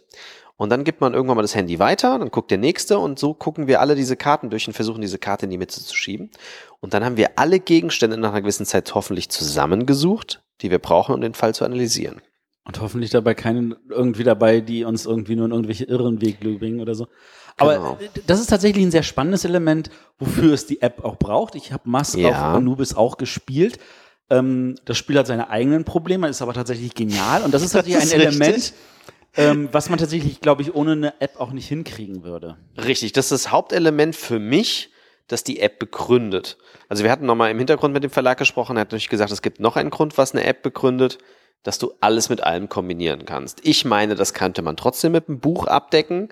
Und 0.57 0.71
dann 0.71 0.83
gibt 0.83 1.01
man 1.01 1.15
irgendwann 1.15 1.37
mal 1.37 1.43
das 1.43 1.55
Handy 1.55 1.79
weiter, 1.79 2.19
dann 2.19 2.33
guckt 2.33 2.51
der 2.51 2.59
nächste 2.59 2.99
und 2.99 3.19
so 3.19 3.33
gucken 3.33 3.69
wir 3.69 3.81
alle 3.81 3.95
diese 3.95 4.17
Karten 4.17 4.51
durch 4.51 4.67
und 4.67 4.75
versuchen 4.75 5.01
diese 5.01 5.19
Karte 5.19 5.47
in 5.47 5.51
die 5.51 5.59
Mitte 5.59 5.81
zu 5.81 5.95
schieben. 5.95 6.33
Und 6.81 6.95
dann 6.95 7.05
haben 7.05 7.17
wir 7.17 7.39
alle 7.39 7.61
Gegenstände 7.61 8.17
nach 8.17 8.31
einer 8.31 8.41
gewissen 8.41 8.67
Zeit 8.67 8.93
hoffentlich 8.93 9.29
zusammengesucht, 9.29 10.43
die 10.61 10.73
wir 10.73 10.81
brauchen, 10.81 11.15
um 11.15 11.21
den 11.21 11.35
Fall 11.35 11.55
zu 11.55 11.65
analysieren. 11.65 12.21
Und 12.65 12.81
hoffentlich 12.83 13.11
dabei 13.11 13.35
keinen 13.35 13.75
irgendwie 13.89 14.25
dabei, 14.25 14.61
die 14.61 14.85
uns 14.85 15.07
irgendwie 15.07 15.37
nur 15.37 15.47
in 15.47 15.53
irgendwelche 15.53 15.85
irren 15.85 16.21
Weg 16.21 16.41
bringen 16.41 16.81
oder 16.81 16.95
so. 16.95 17.07
Aber 17.57 17.75
Genau. 17.77 17.99
das 18.27 18.41
ist 18.41 18.49
tatsächlich 18.51 18.85
ein 18.85 18.91
sehr 18.91 19.03
spannendes 19.03 19.45
Element, 19.45 19.91
wofür 20.19 20.53
es 20.53 20.67
die 20.67 20.83
App 20.83 21.03
auch 21.03 21.17
braucht. 21.17 21.55
Ich 21.55 21.73
habe 21.73 21.89
Mask 21.89 22.17
Ja. 22.19 22.29
of 22.29 22.37
Anubis 22.37 22.95
auch 22.95 23.17
gespielt. 23.17 23.79
Ähm, 24.31 24.75
das 24.85 24.99
Spiel 24.99 25.19
hat 25.19 25.27
seine 25.27 25.49
eigenen 25.49 25.85
Probleme, 25.85 26.29
ist 26.29 26.43
aber 26.43 26.53
tatsächlich 26.53 26.95
genial. 26.95 27.43
Und 27.43 27.55
das 27.55 27.63
ist 27.63 27.73
tatsächlich 27.73 28.03
Das 28.05 28.13
ein 28.13 28.21
ist 28.21 28.27
Element, 28.27 28.55
richtig. 28.57 28.73
ähm, 29.37 29.69
was 29.73 29.89
man 29.89 29.99
tatsächlich, 29.99 30.41
glaube 30.43 30.61
ich, 30.61 30.75
ohne 30.75 30.93
eine 30.93 31.21
App 31.23 31.41
auch 31.41 31.53
nicht 31.53 31.69
hinkriegen 31.69 32.23
würde. 32.23 32.59
Richtig, 32.77 33.13
das 33.13 33.33
ist 33.33 33.47
das 33.47 33.51
Hauptelement 33.53 34.15
für 34.15 34.39
mich, 34.39 34.91
das 35.27 35.43
die 35.43 35.61
App 35.61 35.79
begründet. 35.79 36.59
Also 36.91 37.03
wir 37.03 37.11
hatten 37.11 37.25
nochmal 37.25 37.51
im 37.51 37.59
Hintergrund 37.59 37.95
mit 37.95 38.05
dem 38.05 38.11
Verlag 38.11 38.37
gesprochen, 38.39 38.77
er 38.77 38.83
hat 38.83 38.89
natürlich 38.89 39.09
gesagt, 39.09 39.33
es 39.33 39.41
gibt 39.43 39.59
noch 39.61 39.77
einen 39.77 39.91
Grund, 39.91 40.19
was 40.19 40.33
eine 40.33 40.45
App 40.45 40.63
begründet, 40.63 41.19
dass 41.63 41.79
du 41.79 41.93
alles 42.01 42.29
mit 42.29 42.43
allem 42.43 42.69
kombinieren 42.69 43.25
kannst. 43.25 43.61
Ich 43.65 43.85
meine, 43.85 44.15
das 44.15 44.35
könnte 44.35 44.63
man 44.63 44.77
trotzdem 44.77 45.13
mit 45.13 45.29
einem 45.29 45.41
Buch 45.41 45.67
abdecken, 45.67 46.29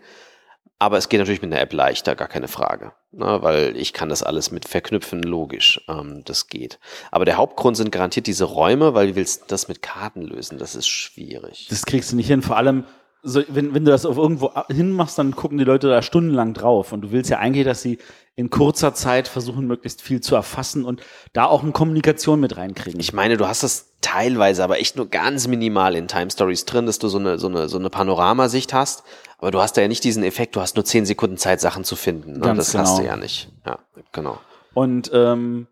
aber 0.79 0.99
es 0.99 1.09
geht 1.09 1.21
natürlich 1.21 1.43
mit 1.43 1.53
einer 1.53 1.61
App 1.61 1.73
leichter, 1.73 2.15
gar 2.15 2.29
keine 2.29 2.49
Frage. 2.49 2.93
Ne, 3.13 3.39
weil 3.41 3.75
ich 3.79 3.95
kann 3.95 4.11
das 4.11 4.23
alles 4.23 4.51
mit 4.51 4.69
verknüpfen, 4.69 5.23
logisch, 5.23 5.81
ähm, 5.89 6.23
das 6.27 6.49
geht. 6.49 6.79
Aber 7.11 7.25
der 7.25 7.39
Hauptgrund 7.39 7.79
sind 7.79 7.91
garantiert 7.91 8.27
diese 8.27 8.45
Räume, 8.45 8.93
weil 8.93 9.09
du 9.09 9.17
willst 9.17 9.51
das 9.51 9.69
mit 9.69 9.81
Karten 9.81 10.21
lösen, 10.21 10.59
das 10.59 10.75
ist 10.75 10.87
schwierig. 10.87 11.67
Das 11.71 11.87
kriegst 11.87 12.13
du 12.13 12.17
nicht 12.17 12.27
hin. 12.27 12.43
Vor 12.43 12.59
allem, 12.59 12.85
so, 13.23 13.43
wenn, 13.49 13.75
wenn 13.75 13.87
du 13.87 13.91
das 13.91 14.05
auf 14.05 14.19
irgendwo 14.19 14.53
hinmachst, 14.69 15.19
dann 15.19 15.35
gucken 15.35 15.57
die 15.57 15.65
Leute 15.65 15.89
da 15.89 16.03
stundenlang 16.03 16.53
drauf. 16.53 16.93
Und 16.93 17.01
du 17.01 17.11
willst 17.11 17.31
ja 17.31 17.39
eigentlich, 17.39 17.65
dass 17.65 17.81
sie 17.81 17.99
in 18.39 18.51
kurzer 18.51 18.93
Zeit 18.93 19.29
versuchen, 19.29 19.67
möglichst 19.67 20.03
viel 20.03 20.21
zu 20.21 20.35
erfassen 20.37 20.85
und 20.85 21.03
da 21.33 21.47
auch 21.47 21.63
eine 21.63 21.73
Kommunikation 21.73 22.39
mit 22.39 22.59
reinkriegen. 22.59 23.01
Ich 23.01 23.15
meine, 23.15 23.39
du 23.39 23.49
hast 23.49 23.63
das 23.63 23.95
teilweise, 24.03 24.63
aber 24.63 24.79
echt 24.79 24.97
nur 24.97 25.09
ganz 25.09 25.49
minimal 25.49 25.97
in 25.97 26.07
Time 26.07 26.31
Stories 26.31 26.67
drin, 26.67 26.85
dass 26.85 26.99
du 26.99 27.09
so 27.09 27.19
eine, 27.19 27.39
so 27.39 27.49
eine, 27.49 27.69
so 27.71 27.79
eine 27.79 27.89
Panoramasicht 27.89 28.75
hast. 28.75 29.05
Aber 29.39 29.51
du 29.51 29.61
hast 29.61 29.77
da 29.77 29.81
ja 29.81 29.89
nicht 29.89 30.05
diesen 30.05 30.23
Effekt, 30.23 30.55
du 30.55 30.61
hast 30.61 30.77
nur 30.77 30.85
zehn 30.85 31.07
Sekunden 31.07 31.39
Zeit, 31.39 31.63
Sachen 31.63 31.85
zu 31.85 31.97
finden. 31.97 32.35
Ne? 32.35 32.41
Ganz 32.41 32.59
das 32.59 32.75
hast 32.75 32.99
du 32.99 33.03
genau. 33.03 33.15
ja 33.15 33.17
nicht. 33.17 33.49
Ja, 33.65 33.79
genau. 34.13 34.39
Und 34.75 35.11
ähm, 35.15 35.67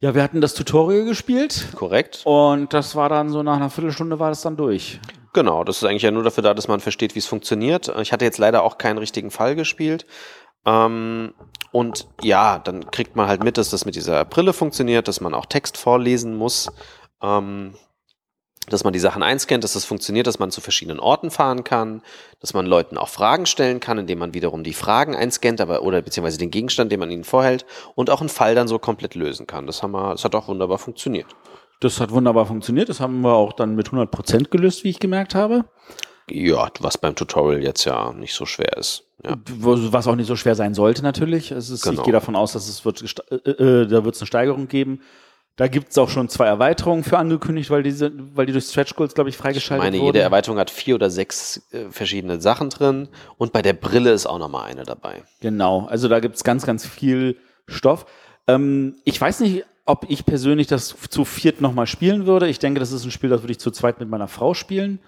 ja, 0.00 0.14
wir 0.14 0.22
hatten 0.22 0.40
das 0.40 0.54
Tutorial 0.54 1.04
gespielt 1.04 1.68
Korrekt. 1.76 2.22
und 2.24 2.72
das 2.72 2.96
war 2.96 3.10
dann 3.10 3.28
so 3.28 3.42
nach 3.42 3.56
einer 3.56 3.70
Viertelstunde 3.70 4.18
war 4.18 4.30
das 4.30 4.40
dann 4.40 4.56
durch. 4.56 5.00
Genau, 5.34 5.64
das 5.64 5.78
ist 5.78 5.84
eigentlich 5.84 6.02
ja 6.02 6.10
nur 6.10 6.22
dafür 6.22 6.42
da, 6.42 6.52
dass 6.52 6.68
man 6.68 6.80
versteht, 6.80 7.14
wie 7.14 7.20
es 7.20 7.26
funktioniert. 7.26 7.90
Ich 8.00 8.12
hatte 8.12 8.24
jetzt 8.24 8.38
leider 8.38 8.62
auch 8.64 8.76
keinen 8.76 8.98
richtigen 8.98 9.30
Fall 9.30 9.54
gespielt. 9.54 10.04
Ähm, 10.66 11.34
und 11.72 12.06
ja, 12.20 12.58
dann 12.58 12.90
kriegt 12.90 13.16
man 13.16 13.26
halt 13.26 13.42
mit, 13.42 13.56
dass 13.56 13.70
das 13.70 13.84
mit 13.84 13.94
dieser 13.94 14.24
Brille 14.24 14.52
funktioniert, 14.52 15.08
dass 15.08 15.20
man 15.20 15.34
auch 15.34 15.46
Text 15.46 15.78
vorlesen 15.78 16.36
muss, 16.36 16.70
ähm, 17.22 17.74
dass 18.68 18.84
man 18.84 18.92
die 18.92 18.98
Sachen 19.00 19.22
einscannt, 19.22 19.64
dass 19.64 19.72
das 19.72 19.84
funktioniert, 19.84 20.26
dass 20.26 20.38
man 20.38 20.50
zu 20.50 20.60
verschiedenen 20.60 21.00
Orten 21.00 21.30
fahren 21.30 21.64
kann, 21.64 22.02
dass 22.40 22.54
man 22.54 22.66
Leuten 22.66 22.96
auch 22.96 23.08
Fragen 23.08 23.46
stellen 23.46 23.80
kann, 23.80 23.98
indem 23.98 24.18
man 24.18 24.34
wiederum 24.34 24.62
die 24.62 24.74
Fragen 24.74 25.16
einscannt, 25.16 25.60
aber 25.60 25.82
oder 25.82 26.00
beziehungsweise 26.02 26.38
den 26.38 26.50
Gegenstand, 26.50 26.92
den 26.92 27.00
man 27.00 27.10
ihnen 27.10 27.24
vorhält 27.24 27.66
und 27.94 28.10
auch 28.10 28.20
einen 28.20 28.28
Fall 28.28 28.54
dann 28.54 28.68
so 28.68 28.78
komplett 28.78 29.14
lösen 29.14 29.46
kann. 29.46 29.66
Das 29.66 29.82
haben 29.82 29.92
wir, 29.92 30.12
das 30.12 30.24
hat 30.24 30.34
auch 30.34 30.46
wunderbar 30.46 30.78
funktioniert. 30.78 31.26
Das 31.80 32.00
hat 32.00 32.12
wunderbar 32.12 32.46
funktioniert. 32.46 32.88
Das 32.88 33.00
haben 33.00 33.22
wir 33.22 33.34
auch 33.34 33.52
dann 33.54 33.74
mit 33.74 33.88
100 33.88 34.10
Prozent 34.10 34.50
gelöst, 34.52 34.84
wie 34.84 34.90
ich 34.90 35.00
gemerkt 35.00 35.34
habe. 35.34 35.64
Ja, 36.30 36.70
was 36.80 36.98
beim 36.98 37.14
Tutorial 37.14 37.62
jetzt 37.62 37.84
ja 37.84 38.12
nicht 38.12 38.34
so 38.34 38.46
schwer 38.46 38.76
ist. 38.76 39.04
Ja. 39.24 39.36
Was 39.58 40.06
auch 40.06 40.16
nicht 40.16 40.26
so 40.26 40.36
schwer 40.36 40.54
sein 40.54 40.74
sollte 40.74 41.02
natürlich. 41.02 41.50
Es 41.52 41.70
ist, 41.70 41.82
Genau. 41.82 42.00
Ich 42.00 42.04
gehe 42.04 42.12
davon 42.12 42.34
aus, 42.36 42.52
dass 42.52 42.68
es 42.68 42.84
wird, 42.84 42.98
gesta- 42.98 43.30
äh, 43.30 43.82
äh, 43.82 43.86
da 43.86 44.04
wird 44.04 44.14
es 44.14 44.20
eine 44.20 44.26
Steigerung 44.26 44.68
geben. 44.68 45.00
Da 45.56 45.68
gibt 45.68 45.90
es 45.90 45.98
auch 45.98 46.08
schon 46.08 46.28
zwei 46.30 46.46
Erweiterungen 46.46 47.04
für 47.04 47.18
angekündigt, 47.18 47.68
weil 47.70 47.82
diese, 47.82 48.10
weil 48.34 48.46
die 48.46 48.52
durch 48.52 48.64
Stretch 48.64 48.94
Goals, 48.96 49.14
glaube 49.14 49.28
ich, 49.28 49.36
Ich 49.36 49.40
freigeschaltet 49.40 49.84
meine, 49.84 49.98
wurden. 49.98 50.06
jede 50.06 50.20
Erweiterung 50.20 50.58
hat 50.58 50.70
vier 50.70 50.94
oder 50.94 51.10
sechs 51.10 51.62
äh, 51.72 51.90
verschiedene 51.90 52.40
Sachen 52.40 52.70
drin 52.70 53.08
und 53.36 53.52
bei 53.52 53.60
der 53.60 53.74
Brille 53.74 54.12
ist 54.12 54.24
auch 54.26 54.38
nochmal 54.38 54.70
eine 54.70 54.84
dabei. 54.84 55.22
Genau, 55.40 55.84
also 55.86 56.08
da 56.08 56.20
gibt's 56.20 56.42
ganz, 56.42 56.64
ganz 56.64 56.86
viel 56.86 57.36
Stoff. 57.68 58.06
Ähm, 58.48 58.96
ich 59.04 59.20
weiß 59.20 59.40
nicht, 59.40 59.64
ob 59.84 60.06
ich 60.08 60.24
persönlich 60.24 60.68
das 60.68 60.96
zu 61.10 61.24
viert 61.26 61.60
nochmal 61.60 61.86
spielen 61.86 62.24
würde. 62.26 62.48
Ich 62.48 62.58
denke, 62.58 62.80
das 62.80 62.90
ist 62.90 63.04
ein 63.04 63.10
Spiel, 63.10 63.28
das 63.30 63.42
würde 63.42 63.52
ich 63.52 63.60
zu 63.60 63.70
zweit 63.70 64.00
mit 64.00 64.08
meiner 64.08 64.28
Frau 64.28 64.54
spielen. 64.54 65.00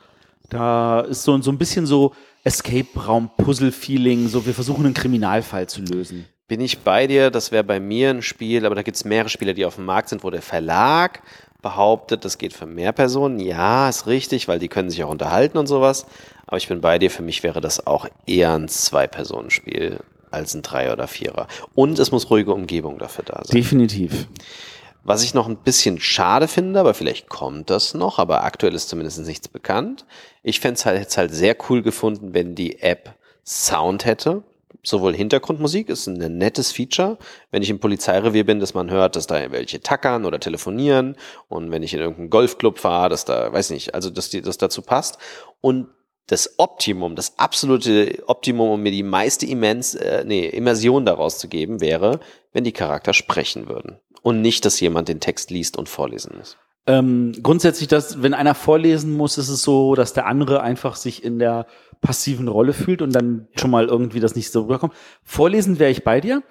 Da 0.49 1.01
ist 1.01 1.23
so, 1.23 1.41
so 1.41 1.51
ein 1.51 1.59
bisschen 1.59 1.87
so 1.87 2.13
Escape-Raum-Puzzle-Feeling, 2.45 4.29
so 4.29 4.47
wir 4.47 4.55
versuchen 4.55 4.85
einen 4.85 4.95
Kriminalfall 4.95 5.69
zu 5.69 5.81
lösen. 5.83 6.27
Bin 6.47 6.61
ich 6.61 6.81
bei 6.81 7.07
dir, 7.07 7.31
das 7.31 7.53
wäre 7.53 7.65
bei 7.65 7.81
mir 7.81 8.11
ein 8.11 8.23
Spiel, 8.23 8.67
aber 8.67 8.75
da 8.75 8.83
gibt 8.83 8.97
es 8.97 9.05
mehrere 9.05 9.31
Spiele, 9.31 9.55
die 9.55 9.65
auf 9.65 9.77
dem 9.77 9.87
Markt 9.87 10.11
sind, 10.11 10.23
wo 10.23 10.31
der 10.31 10.43
Verlag 10.43 11.23
behauptet, 11.63 12.27
das 12.27 12.37
geht 12.37 12.53
für 12.53 12.67
mehr 12.67 12.93
Personen. 12.93 13.41
Ja, 13.41 13.89
ist 13.89 14.07
richtig, 14.07 14.47
weil 14.47 14.59
die 14.59 14.69
können 14.69 14.91
sich 14.91 15.03
auch 15.03 15.11
unterhalten 15.11 15.57
und 15.57 15.67
sowas. 15.67 16.05
Aber 16.47 16.59
ich 16.59 16.69
bin 16.69 16.83
bei 16.83 16.99
dir, 16.99 17.11
für 17.11 17.23
mich 17.23 17.43
wäre 17.43 17.63
das 17.63 17.87
auch 17.87 18.07
eher 18.27 18.53
ein 18.53 18.69
Zwei-Personen-Spiel 18.69 20.01
als 20.31 20.53
ein 20.55 20.61
Drei- 20.61 20.93
oder 20.93 21.09
Vierer. 21.09 21.49
Und 21.75 21.99
es 21.99 22.13
muss 22.13 22.29
ruhige 22.29 22.53
Umgebung 22.53 22.99
dafür 22.99 23.25
da 23.25 23.41
sein. 23.43 23.57
Definitiv. 23.57 24.29
Was 25.05 25.23
ich 25.23 25.35
noch 25.35 25.47
ein 25.47 25.59
bisschen 25.59 26.01
schade 26.01 26.49
finde, 26.49 26.81
aber 26.81 26.95
vielleicht 26.95 27.29
kommt 27.29 27.69
das 27.69 27.93
noch, 27.93 28.19
aber 28.19 28.43
aktuell 28.43 28.75
ist 28.75 28.89
zumindest 28.89 29.19
nichts 29.27 29.49
bekannt. 29.49 30.07
Ich 30.43 30.61
fände 30.61 30.75
es 30.79 30.87
halt, 30.87 31.07
es 31.07 31.17
halt 31.19 31.33
sehr 31.33 31.57
cool 31.69 31.83
gefunden, 31.83 32.33
wenn 32.33 32.55
die 32.55 32.81
App 32.81 33.15
Sound 33.45 34.07
hätte. 34.07 34.43
Sowohl 34.83 35.15
Hintergrundmusik 35.15 35.89
ist 35.89 36.07
ein 36.07 36.39
nettes 36.39 36.73
Feature, 36.73 37.19
wenn 37.51 37.63
ich 37.63 37.71
im 37.71 37.81
Polizeirevier 37.81 38.45
bin, 38.45 38.61
dass 38.61 38.75
man 38.75 38.91
hört, 38.91 39.17
dass 39.17 39.27
da 39.27 39.51
welche 39.53 39.81
tackern 39.81 40.25
oder 40.25 40.41
telefonieren 40.41 41.17
und 41.49 41.71
wenn 41.71 41.83
ich 41.83 41.95
in 41.95 42.01
irgendeinen 42.01 42.31
Golfclub 42.31 42.79
fahre, 42.79 43.11
dass 43.11 43.25
da, 43.25 43.53
weiß 43.53 43.71
nicht, 43.71 43.95
also 43.95 44.11
dass 44.11 44.31
die, 44.31 44.41
das 44.41 44.59
dazu 44.59 44.83
passt. 44.83 45.19
Und 45.61 45.89
das 46.27 46.59
Optimum, 46.59 47.17
das 47.17 47.39
absolute 47.39 48.23
Optimum, 48.27 48.71
um 48.71 48.83
mir 48.83 48.93
die 48.93 49.03
meiste 49.03 49.45
Immens, 49.47 49.95
äh, 49.95 50.25
nee, 50.27 50.47
Immersion 50.47 51.05
daraus 51.05 51.39
zu 51.39 51.49
geben, 51.49 51.81
wäre, 51.81 52.21
wenn 52.53 52.65
die 52.65 52.73
Charakter 52.73 53.13
sprechen 53.13 53.69
würden. 53.69 53.99
Und 54.25 54.41
nicht, 54.43 54.65
dass 54.65 54.81
jemand 54.81 55.07
den 55.09 55.21
Text 55.21 55.51
liest 55.51 55.77
und 55.77 55.89
vorlesen 55.89 56.35
muss. 56.37 56.57
Ähm, 56.87 57.33
grundsätzlich, 57.43 57.89
dass, 57.89 58.23
wenn 58.23 58.35
einer 58.35 58.55
vorlesen 58.55 59.13
muss, 59.17 59.39
ist 59.39 59.49
es 59.49 59.63
so, 59.63 59.95
dass 59.95 60.13
der 60.15 60.27
andere 60.27 60.63
einfach 60.63 60.97
sich 60.97 61.23
in 61.23 61.39
der 61.39 61.67
passiven 62.01 62.49
Rolle 62.49 62.73
fühlt 62.73 63.01
und 63.03 63.13
dann 63.15 63.47
schon 63.55 63.71
mal 63.71 63.87
irgendwie 63.87 64.21
das 64.21 64.35
nicht 64.35 64.51
so 64.51 64.63
rüberkommt. 64.63 64.93
Vorlesen 65.23 65.79
wäre 65.79 65.91
ich 65.91 66.05
bei 66.05 66.21
dir. 66.21 66.43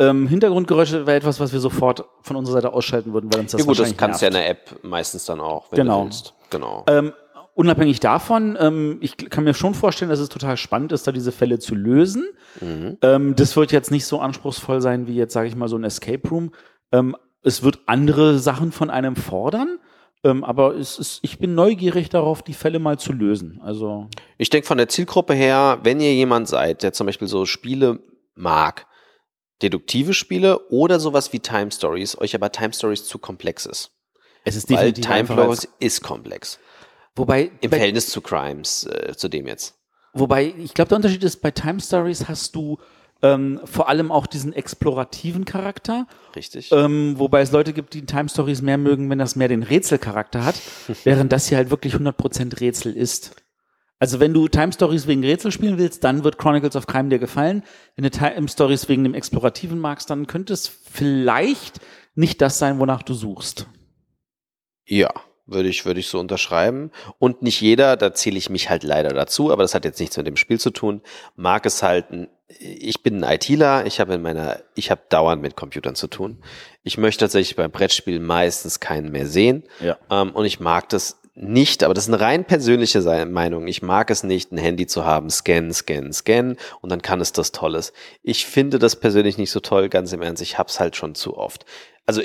Ähm, 0.00 0.26
Hintergrundgeräusche 0.28 1.06
wäre 1.06 1.16
etwas, 1.16 1.38
was 1.40 1.52
wir 1.52 1.60
sofort 1.60 2.04
von 2.22 2.36
unserer 2.36 2.54
Seite 2.54 2.72
ausschalten 2.72 3.12
würden, 3.12 3.32
weil 3.32 3.40
uns 3.40 3.52
das 3.52 3.60
Ja 3.60 3.66
gut, 3.66 3.78
das 3.78 3.96
kannst 3.96 4.20
du 4.22 4.26
ja 4.26 4.30
nervt. 4.30 4.48
in 4.48 4.54
der 4.56 4.74
App 4.74 4.84
meistens 4.84 5.24
dann 5.24 5.40
auch, 5.40 5.70
wenn 5.70 5.78
Genau. 5.78 6.00
du 6.00 6.04
willst. 6.06 6.34
Genau. 6.50 6.84
Ähm, 6.88 7.12
unabhängig 7.54 7.98
davon, 8.00 8.56
ähm, 8.60 8.98
ich 9.00 9.16
kann 9.16 9.44
mir 9.44 9.54
schon 9.54 9.74
vorstellen, 9.74 10.10
dass 10.10 10.20
es 10.20 10.28
total 10.28 10.56
spannend 10.56 10.92
ist, 10.92 11.06
da 11.06 11.12
diese 11.12 11.32
Fälle 11.32 11.58
zu 11.58 11.74
lösen. 11.74 12.26
Mhm. 12.60 12.98
Ähm, 13.02 13.34
das 13.36 13.56
wird 13.56 13.72
jetzt 13.72 13.90
nicht 13.90 14.06
so 14.06 14.20
anspruchsvoll 14.20 14.80
sein 14.80 15.06
wie 15.06 15.14
jetzt, 15.16 15.32
sage 15.32 15.48
ich 15.48 15.56
mal, 15.56 15.68
so 15.68 15.76
ein 15.76 15.84
Escape 15.84 16.28
Room. 16.28 16.52
Ähm, 16.92 17.16
es 17.42 17.62
wird 17.62 17.80
andere 17.86 18.38
Sachen 18.38 18.72
von 18.72 18.90
einem 18.90 19.16
fordern, 19.16 19.78
ähm, 20.24 20.42
aber 20.44 20.74
es 20.74 20.98
ist, 20.98 21.20
ich 21.22 21.38
bin 21.38 21.54
neugierig 21.54 22.08
darauf, 22.08 22.42
die 22.42 22.54
Fälle 22.54 22.78
mal 22.78 22.98
zu 22.98 23.12
lösen. 23.12 23.60
Also 23.62 24.08
Ich 24.36 24.50
denke 24.50 24.66
von 24.66 24.78
der 24.78 24.88
Zielgruppe 24.88 25.34
her, 25.34 25.78
wenn 25.82 26.00
ihr 26.00 26.12
jemand 26.14 26.48
seid, 26.48 26.82
der 26.82 26.92
zum 26.92 27.06
Beispiel 27.06 27.28
so 27.28 27.46
Spiele 27.46 28.00
mag, 28.34 28.86
deduktive 29.62 30.14
Spiele 30.14 30.58
oder 30.70 30.98
sowas 31.00 31.32
wie 31.32 31.40
Time 31.40 31.70
Stories, 31.70 32.18
euch 32.18 32.34
aber 32.34 32.50
Time 32.50 32.72
Stories 32.72 33.04
zu 33.06 33.18
komplex 33.18 33.66
ist. 33.66 33.90
es 34.44 34.56
ist 34.56 34.68
Weil 34.70 34.76
definitiv 34.76 35.04
Time 35.04 35.16
einfacher 35.18 35.42
Flows 35.44 35.60
als, 35.60 35.68
ist 35.78 36.02
komplex. 36.02 36.58
wobei, 37.14 37.50
Im 37.60 37.70
Verhältnis 37.70 38.08
zu 38.08 38.20
Crimes, 38.20 38.86
äh, 38.86 39.14
zu 39.16 39.28
dem 39.28 39.46
jetzt. 39.46 39.76
wobei 40.14 40.52
ich 40.58 40.74
glaube, 40.74 40.88
der 40.88 40.96
Unterschied 40.96 41.22
ist, 41.24 41.40
bei 41.42 41.50
Time 41.50 41.80
Stories 41.80 42.28
hast 42.28 42.54
du 42.54 42.78
ähm, 43.22 43.60
vor 43.64 43.88
allem 43.88 44.10
auch 44.12 44.26
diesen 44.26 44.52
explorativen 44.52 45.44
Charakter 45.44 46.06
Richtig? 46.38 46.70
Ähm, 46.70 47.18
wobei 47.18 47.40
es 47.40 47.50
Leute 47.50 47.72
gibt, 47.72 47.94
die 47.94 48.06
Time 48.06 48.28
Stories 48.28 48.62
mehr 48.62 48.78
mögen, 48.78 49.10
wenn 49.10 49.18
das 49.18 49.34
mehr 49.34 49.48
den 49.48 49.64
Rätselcharakter 49.64 50.44
hat, 50.44 50.54
während 51.04 51.32
das 51.32 51.48
hier 51.48 51.58
halt 51.58 51.70
wirklich 51.70 51.94
100% 51.94 52.60
Rätsel 52.60 52.96
ist. 52.96 53.34
Also 53.98 54.20
wenn 54.20 54.32
du 54.32 54.46
Time 54.46 54.72
Stories 54.72 55.08
wegen 55.08 55.24
Rätsel 55.24 55.50
spielen 55.50 55.78
willst, 55.78 56.04
dann 56.04 56.22
wird 56.22 56.38
Chronicles 56.38 56.76
of 56.76 56.86
Crime 56.86 57.08
dir 57.08 57.18
gefallen. 57.18 57.64
Wenn 57.96 58.04
du 58.04 58.10
Time 58.10 58.48
Stories 58.48 58.88
wegen 58.88 59.02
dem 59.02 59.14
Explorativen 59.14 59.80
magst, 59.80 60.10
dann 60.10 60.28
könnte 60.28 60.52
es 60.52 60.68
vielleicht 60.68 61.80
nicht 62.14 62.40
das 62.40 62.60
sein, 62.60 62.78
wonach 62.78 63.02
du 63.02 63.14
suchst. 63.14 63.66
Ja, 64.86 65.12
würde 65.48 65.68
ich, 65.68 65.84
würde 65.84 65.98
ich 66.00 66.08
so 66.08 66.20
unterschreiben. 66.20 66.92
Und 67.18 67.42
nicht 67.42 67.60
jeder, 67.60 67.96
da 67.96 68.12
zähle 68.14 68.38
ich 68.38 68.50
mich 68.50 68.70
halt 68.70 68.84
leider 68.84 69.08
dazu, 69.10 69.50
aber 69.50 69.62
das 69.62 69.74
hat 69.74 69.84
jetzt 69.84 69.98
nichts 69.98 70.16
mit 70.16 70.26
dem 70.26 70.36
Spiel 70.36 70.60
zu 70.60 70.70
tun, 70.70 71.00
mag 71.36 71.66
es 71.66 71.82
halt, 71.82 72.10
ein- 72.10 72.28
ich 72.60 73.02
bin 73.02 73.22
ein 73.24 73.34
ITler, 73.34 73.84
ich 73.86 73.98
habe 74.00 74.14
in 74.14 74.22
meiner, 74.22 74.60
ich 74.74 74.90
habe 74.90 75.00
dauernd 75.08 75.42
mit 75.42 75.56
Computern 75.56 75.94
zu 75.94 76.06
tun. 76.06 76.38
Ich 76.82 76.96
möchte 76.96 77.24
tatsächlich 77.24 77.56
beim 77.56 77.70
Brettspiel 77.70 78.20
meistens 78.20 78.80
keinen 78.80 79.10
mehr 79.10 79.26
sehen. 79.26 79.64
Ja. 79.80 79.98
Ähm, 80.10 80.30
und 80.30 80.44
ich 80.44 80.60
mag 80.60 80.88
das 80.88 81.18
nicht, 81.34 81.84
aber 81.84 81.94
das 81.94 82.08
ist 82.08 82.12
eine 82.12 82.20
rein 82.20 82.44
persönliche 82.44 83.00
Meinung. 83.26 83.68
Ich 83.68 83.80
mag 83.80 84.10
es 84.10 84.24
nicht, 84.24 84.50
ein 84.50 84.58
Handy 84.58 84.86
zu 84.86 85.04
haben, 85.04 85.30
scan, 85.30 85.70
scan, 85.72 86.12
scan 86.12 86.56
und 86.80 86.90
dann 86.90 87.00
kann 87.00 87.20
es 87.20 87.32
das 87.32 87.52
Tolles. 87.52 87.92
Ich 88.22 88.44
finde 88.46 88.78
das 88.80 88.96
persönlich 88.96 89.38
nicht 89.38 89.50
so 89.52 89.60
toll, 89.60 89.88
ganz 89.88 90.12
im 90.12 90.20
Ernst. 90.22 90.42
Ich 90.42 90.58
hab's 90.58 90.80
halt 90.80 90.96
schon 90.96 91.14
zu 91.14 91.36
oft. 91.36 91.64
Also 92.06 92.22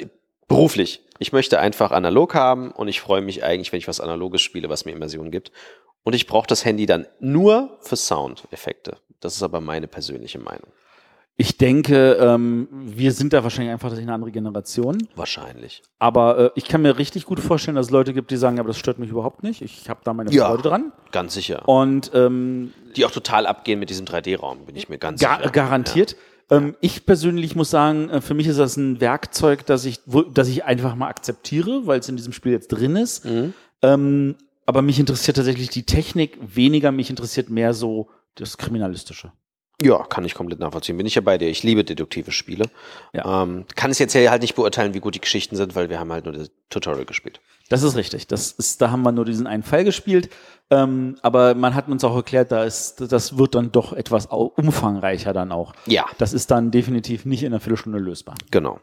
beruflich. 0.47 1.02
Ich 1.19 1.31
möchte 1.31 1.59
einfach 1.59 1.91
analog 1.91 2.33
haben 2.35 2.71
und 2.71 2.87
ich 2.87 3.01
freue 3.01 3.21
mich 3.21 3.43
eigentlich, 3.43 3.71
wenn 3.71 3.79
ich 3.79 3.87
was 3.87 3.99
Analoges 3.99 4.41
spiele, 4.41 4.69
was 4.69 4.85
mir 4.85 4.91
Immersion 4.91 5.31
gibt. 5.31 5.51
Und 6.03 6.13
ich 6.13 6.27
brauche 6.27 6.47
das 6.47 6.65
Handy 6.65 6.85
dann 6.85 7.07
nur 7.19 7.77
für 7.81 7.95
Soundeffekte. 7.95 8.97
Das 9.19 9.35
ist 9.35 9.43
aber 9.43 9.61
meine 9.61 9.87
persönliche 9.87 10.39
Meinung. 10.39 10.67
Ich 11.35 11.57
denke, 11.57 12.13
ähm, 12.19 12.67
wir 12.71 13.11
sind 13.11 13.33
da 13.33 13.41
wahrscheinlich 13.41 13.71
einfach 13.73 13.91
eine 13.97 14.13
andere 14.13 14.31
Generation. 14.31 15.07
Wahrscheinlich. 15.15 15.81
Aber 15.97 16.37
äh, 16.37 16.49
ich 16.53 16.65
kann 16.65 16.83
mir 16.83 16.99
richtig 16.99 17.25
gut 17.25 17.39
vorstellen, 17.39 17.75
dass 17.75 17.87
es 17.87 17.91
Leute 17.91 18.13
gibt, 18.13 18.29
die 18.29 18.37
sagen, 18.37 18.59
aber 18.59 18.67
das 18.67 18.77
stört 18.77 18.99
mich 18.99 19.09
überhaupt 19.09 19.41
nicht. 19.41 19.61
Ich 19.63 19.89
habe 19.89 20.01
da 20.03 20.13
meine 20.13 20.31
Ja. 20.31 20.47
Freude 20.49 20.61
dran. 20.63 20.91
Ganz 21.11 21.33
sicher. 21.33 21.67
Und 21.67 22.11
ähm, 22.13 22.71
Die 22.95 23.03
auch 23.05 23.11
total 23.11 23.47
abgehen 23.47 23.79
mit 23.79 23.89
diesem 23.89 24.05
3D-Raum, 24.05 24.65
bin 24.65 24.75
ich 24.75 24.89
mir 24.89 24.99
ganz 24.99 25.21
Ga 25.21 25.37
sicher. 25.37 25.49
garantiert. 25.49 26.15
Ähm, 26.53 26.75
ich 26.81 27.05
persönlich 27.05 27.55
muss 27.55 27.69
sagen, 27.69 28.09
äh, 28.09 28.21
für 28.21 28.33
mich 28.33 28.47
ist 28.47 28.59
das 28.59 28.77
ein 28.77 29.01
Werkzeug, 29.01 29.65
das 29.65 29.85
ich, 29.85 29.99
wo, 30.05 30.21
das 30.21 30.47
ich 30.47 30.65
einfach 30.65 30.95
mal 30.95 31.07
akzeptiere, 31.07 31.87
weil 31.87 31.99
es 31.99 32.09
in 32.09 32.15
diesem 32.15 32.33
Spiel 32.33 32.51
jetzt 32.51 32.67
drin 32.67 32.95
ist. 32.95 33.25
Mhm. 33.25 33.53
Ähm, 33.81 34.35
aber 34.65 34.81
mich 34.81 34.99
interessiert 34.99 35.37
tatsächlich 35.37 35.69
die 35.69 35.83
Technik 35.83 36.37
weniger, 36.41 36.91
mich 36.91 37.09
interessiert 37.09 37.49
mehr 37.49 37.73
so 37.73 38.09
das 38.35 38.57
Kriminalistische. 38.57 39.31
Ja, 39.83 40.03
kann 40.03 40.25
ich 40.25 40.33
komplett 40.33 40.59
nachvollziehen. 40.59 40.97
Bin 40.97 41.05
ich 41.05 41.15
ja 41.15 41.21
bei 41.21 41.37
dir. 41.37 41.49
Ich 41.49 41.63
liebe 41.63 41.83
deduktive 41.83 42.31
Spiele. 42.31 42.65
Ja. 43.13 43.43
Ähm, 43.43 43.65
kann 43.75 43.91
es 43.91 43.99
jetzt 43.99 44.15
halt 44.15 44.41
nicht 44.41 44.55
beurteilen, 44.55 44.93
wie 44.93 44.99
gut 44.99 45.15
die 45.15 45.21
Geschichten 45.21 45.55
sind, 45.55 45.75
weil 45.75 45.89
wir 45.89 45.99
haben 45.99 46.11
halt 46.11 46.25
nur 46.25 46.33
das 46.33 46.51
Tutorial 46.69 47.05
gespielt. 47.05 47.41
Das 47.69 47.81
ist 47.83 47.95
richtig. 47.95 48.27
Das 48.27 48.51
ist, 48.51 48.81
da 48.81 48.91
haben 48.91 49.01
wir 49.03 49.11
nur 49.11 49.25
diesen 49.25 49.47
einen 49.47 49.63
Fall 49.63 49.83
gespielt. 49.83 50.29
Ähm, 50.69 51.17
aber 51.21 51.55
man 51.55 51.75
hat 51.75 51.87
uns 51.87 52.03
auch 52.03 52.15
erklärt, 52.15 52.51
da 52.51 52.63
ist, 52.63 53.01
das 53.11 53.37
wird 53.37 53.55
dann 53.55 53.71
doch 53.71 53.93
etwas 53.93 54.27
umfangreicher 54.27 55.33
dann 55.33 55.51
auch. 55.51 55.73
Ja, 55.85 56.05
Das 56.17 56.33
ist 56.33 56.51
dann 56.51 56.71
definitiv 56.71 57.25
nicht 57.25 57.43
in 57.43 57.53
einer 57.53 57.59
Viertelstunde 57.59 57.99
lösbar. 57.99 58.35
genau. 58.51 58.79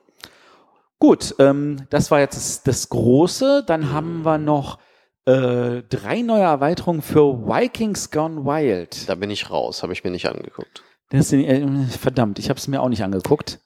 Gut, 0.98 1.34
ähm, 1.38 1.86
das 1.88 2.10
war 2.10 2.20
jetzt 2.20 2.36
das, 2.36 2.62
das 2.62 2.88
Große. 2.90 3.64
Dann 3.66 3.90
haben 3.90 4.20
wir 4.22 4.36
noch 4.36 4.78
äh, 5.24 5.82
drei 5.88 6.20
neue 6.20 6.42
Erweiterungen 6.42 7.00
für 7.00 7.46
Vikings 7.46 8.10
Gone 8.10 8.44
Wild. 8.44 9.08
Da 9.08 9.14
bin 9.14 9.30
ich 9.30 9.50
raus, 9.50 9.82
habe 9.82 9.94
ich 9.94 10.04
mir 10.04 10.10
nicht 10.10 10.28
angeguckt. 10.28 10.82
Das 11.10 11.28
sind, 11.28 11.44
äh, 11.44 11.66
verdammt, 11.86 12.38
ich 12.38 12.48
habe 12.48 12.58
es 12.58 12.68
mir 12.68 12.80
auch 12.80 12.88
nicht 12.88 13.04
angeguckt. 13.04 13.60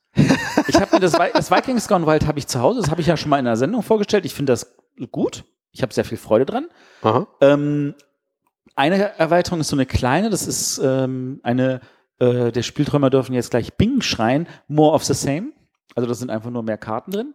Ich 0.69 0.81
habe 0.81 0.97
mir 0.97 1.01
das, 1.01 1.13
das 1.13 1.51
Vikings 1.51 1.89
Gone 1.89 2.07
Wild 2.07 2.27
habe 2.27 2.39
ich 2.39 2.47
zu 2.47 2.61
Hause. 2.61 2.81
Das 2.81 2.91
habe 2.91 3.01
ich 3.01 3.07
ja 3.07 3.17
schon 3.17 3.31
mal 3.31 3.39
in 3.39 3.45
der 3.45 3.57
Sendung 3.57 3.83
vorgestellt. 3.83 4.25
Ich 4.25 4.35
finde 4.35 4.53
das 4.53 4.77
gut. 5.11 5.45
Ich 5.73 5.83
habe 5.83 5.93
sehr 5.93 6.05
viel 6.05 6.19
Freude 6.19 6.47
dran. 6.47 6.69
Ähm, 7.41 7.95
eine 8.77 9.19
Erweiterung 9.19 9.61
ist 9.61 9.69
so 9.69 9.77
eine 9.77 9.87
kleine. 9.87 10.31
Das 10.31 10.47
ist 10.47 10.81
ähm, 10.83 11.41
eine. 11.43 11.81
Äh, 12.19 12.53
der 12.53 12.63
Spielträumer 12.63 13.11
dürfen 13.11 13.35
jetzt 13.35 13.51
gleich 13.51 13.75
Bing 13.75 14.01
schreien. 14.01 14.47
More 14.69 14.95
of 14.95 15.05
the 15.05 15.15
same. 15.15 15.53
Also 15.95 16.09
da 16.09 16.15
sind 16.15 16.31
einfach 16.31 16.51
nur 16.51 16.63
mehr 16.63 16.79
Karten 16.79 17.11
drin. 17.11 17.35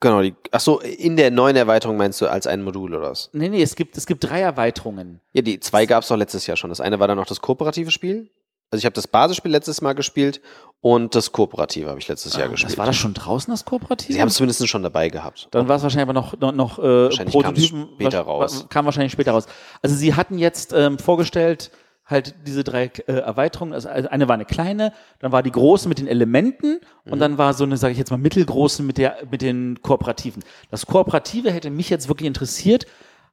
Genau, 0.00 0.22
die, 0.22 0.34
ach 0.52 0.60
so, 0.60 0.80
in 0.80 1.16
der 1.16 1.30
neuen 1.32 1.56
Erweiterung 1.56 1.96
meinst 1.96 2.20
du 2.20 2.28
als 2.28 2.46
ein 2.46 2.62
Modul 2.62 2.94
oder 2.94 3.10
was? 3.10 3.30
Nee, 3.32 3.48
nee, 3.48 3.62
es 3.62 3.74
gibt, 3.74 3.96
es 3.96 4.06
gibt 4.06 4.22
drei 4.22 4.40
Erweiterungen. 4.40 5.20
Ja, 5.32 5.42
die 5.42 5.58
zwei 5.58 5.86
gab 5.86 6.02
es 6.02 6.08
doch 6.08 6.16
letztes 6.16 6.46
Jahr 6.46 6.56
schon. 6.56 6.70
Das 6.70 6.80
eine 6.80 7.00
war 7.00 7.08
dann 7.08 7.16
noch 7.16 7.26
das 7.26 7.40
kooperative 7.40 7.90
Spiel. 7.90 8.30
Also 8.70 8.80
ich 8.80 8.84
habe 8.84 8.94
das 8.94 9.06
Basisspiel 9.08 9.50
letztes 9.50 9.80
Mal 9.80 9.94
gespielt 9.94 10.40
und 10.80 11.14
das 11.14 11.32
kooperative 11.32 11.88
habe 11.88 11.98
ich 11.98 12.06
letztes 12.08 12.36
Jahr 12.36 12.48
gespielt. 12.48 12.66
Ah, 12.66 12.72
Das 12.72 12.78
war 12.78 12.86
das 12.86 12.96
schon 12.96 13.14
draußen, 13.14 13.50
das 13.52 13.64
Kooperative? 13.64 14.12
Sie 14.12 14.20
haben 14.20 14.28
es 14.28 14.34
zumindest 14.34 14.66
schon 14.68 14.82
dabei 14.82 15.08
gehabt. 15.08 15.48
Dann 15.50 15.68
war 15.68 15.76
es 15.76 15.82
wahrscheinlich 15.82 16.02
aber 16.08 16.12
noch, 16.12 16.38
noch, 16.38 16.52
noch 16.52 16.78
äh, 16.78 16.82
Wahrscheinlich 17.04 17.32
Prototypen. 17.34 17.80
kam's 17.80 17.92
später 17.94 18.20
raus. 18.20 18.66
Kam 18.68 18.84
wahrscheinlich 18.84 19.12
später 19.12 19.32
raus. 19.32 19.46
Also 19.82 19.96
sie 19.96 20.14
hatten 20.14 20.38
jetzt 20.38 20.72
ähm, 20.74 20.98
vorgestellt, 20.98 21.70
halt 22.04 22.34
diese 22.46 22.62
drei 22.62 22.90
äh, 23.06 23.12
Erweiterungen. 23.12 23.72
Also 23.72 23.88
eine 23.88 24.28
war 24.28 24.34
eine 24.34 24.44
kleine, 24.44 24.92
dann 25.18 25.32
war 25.32 25.42
die 25.42 25.50
große 25.50 25.88
mit 25.88 25.98
den 25.98 26.06
Elementen 26.06 26.80
Mhm. 27.04 27.12
und 27.12 27.18
dann 27.20 27.38
war 27.38 27.54
so 27.54 27.64
eine, 27.64 27.76
sage 27.78 27.92
ich 27.92 27.98
jetzt 27.98 28.10
mal, 28.10 28.16
mittelgroße 28.18 28.82
mit, 28.82 28.98
der, 28.98 29.16
mit 29.30 29.40
den 29.42 29.80
Kooperativen. 29.82 30.44
Das 30.70 30.84
Kooperative 30.86 31.50
hätte 31.50 31.70
mich 31.70 31.88
jetzt 31.90 32.08
wirklich 32.08 32.26
interessiert. 32.26 32.86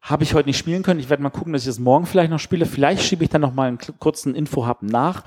Habe 0.05 0.23
ich 0.23 0.35
heute 0.35 0.47
nicht 0.47 0.57
spielen 0.57 0.83
können. 0.83 0.99
Ich 0.99 1.09
werde 1.09 1.23
mal 1.23 1.31
gucken, 1.31 1.51
dass 1.51 1.63
ich 1.63 1.67
das 1.67 1.79
morgen 1.79 2.05
vielleicht 2.05 2.29
noch 2.29 2.39
spiele. 2.39 2.67
Vielleicht 2.67 3.01
schiebe 3.01 3.23
ich 3.23 3.29
dann 3.31 3.41
noch 3.41 3.53
mal 3.53 3.67
einen 3.67 3.79
kurzen 3.99 4.35
Info-Hub 4.35 4.83
nach. 4.83 5.23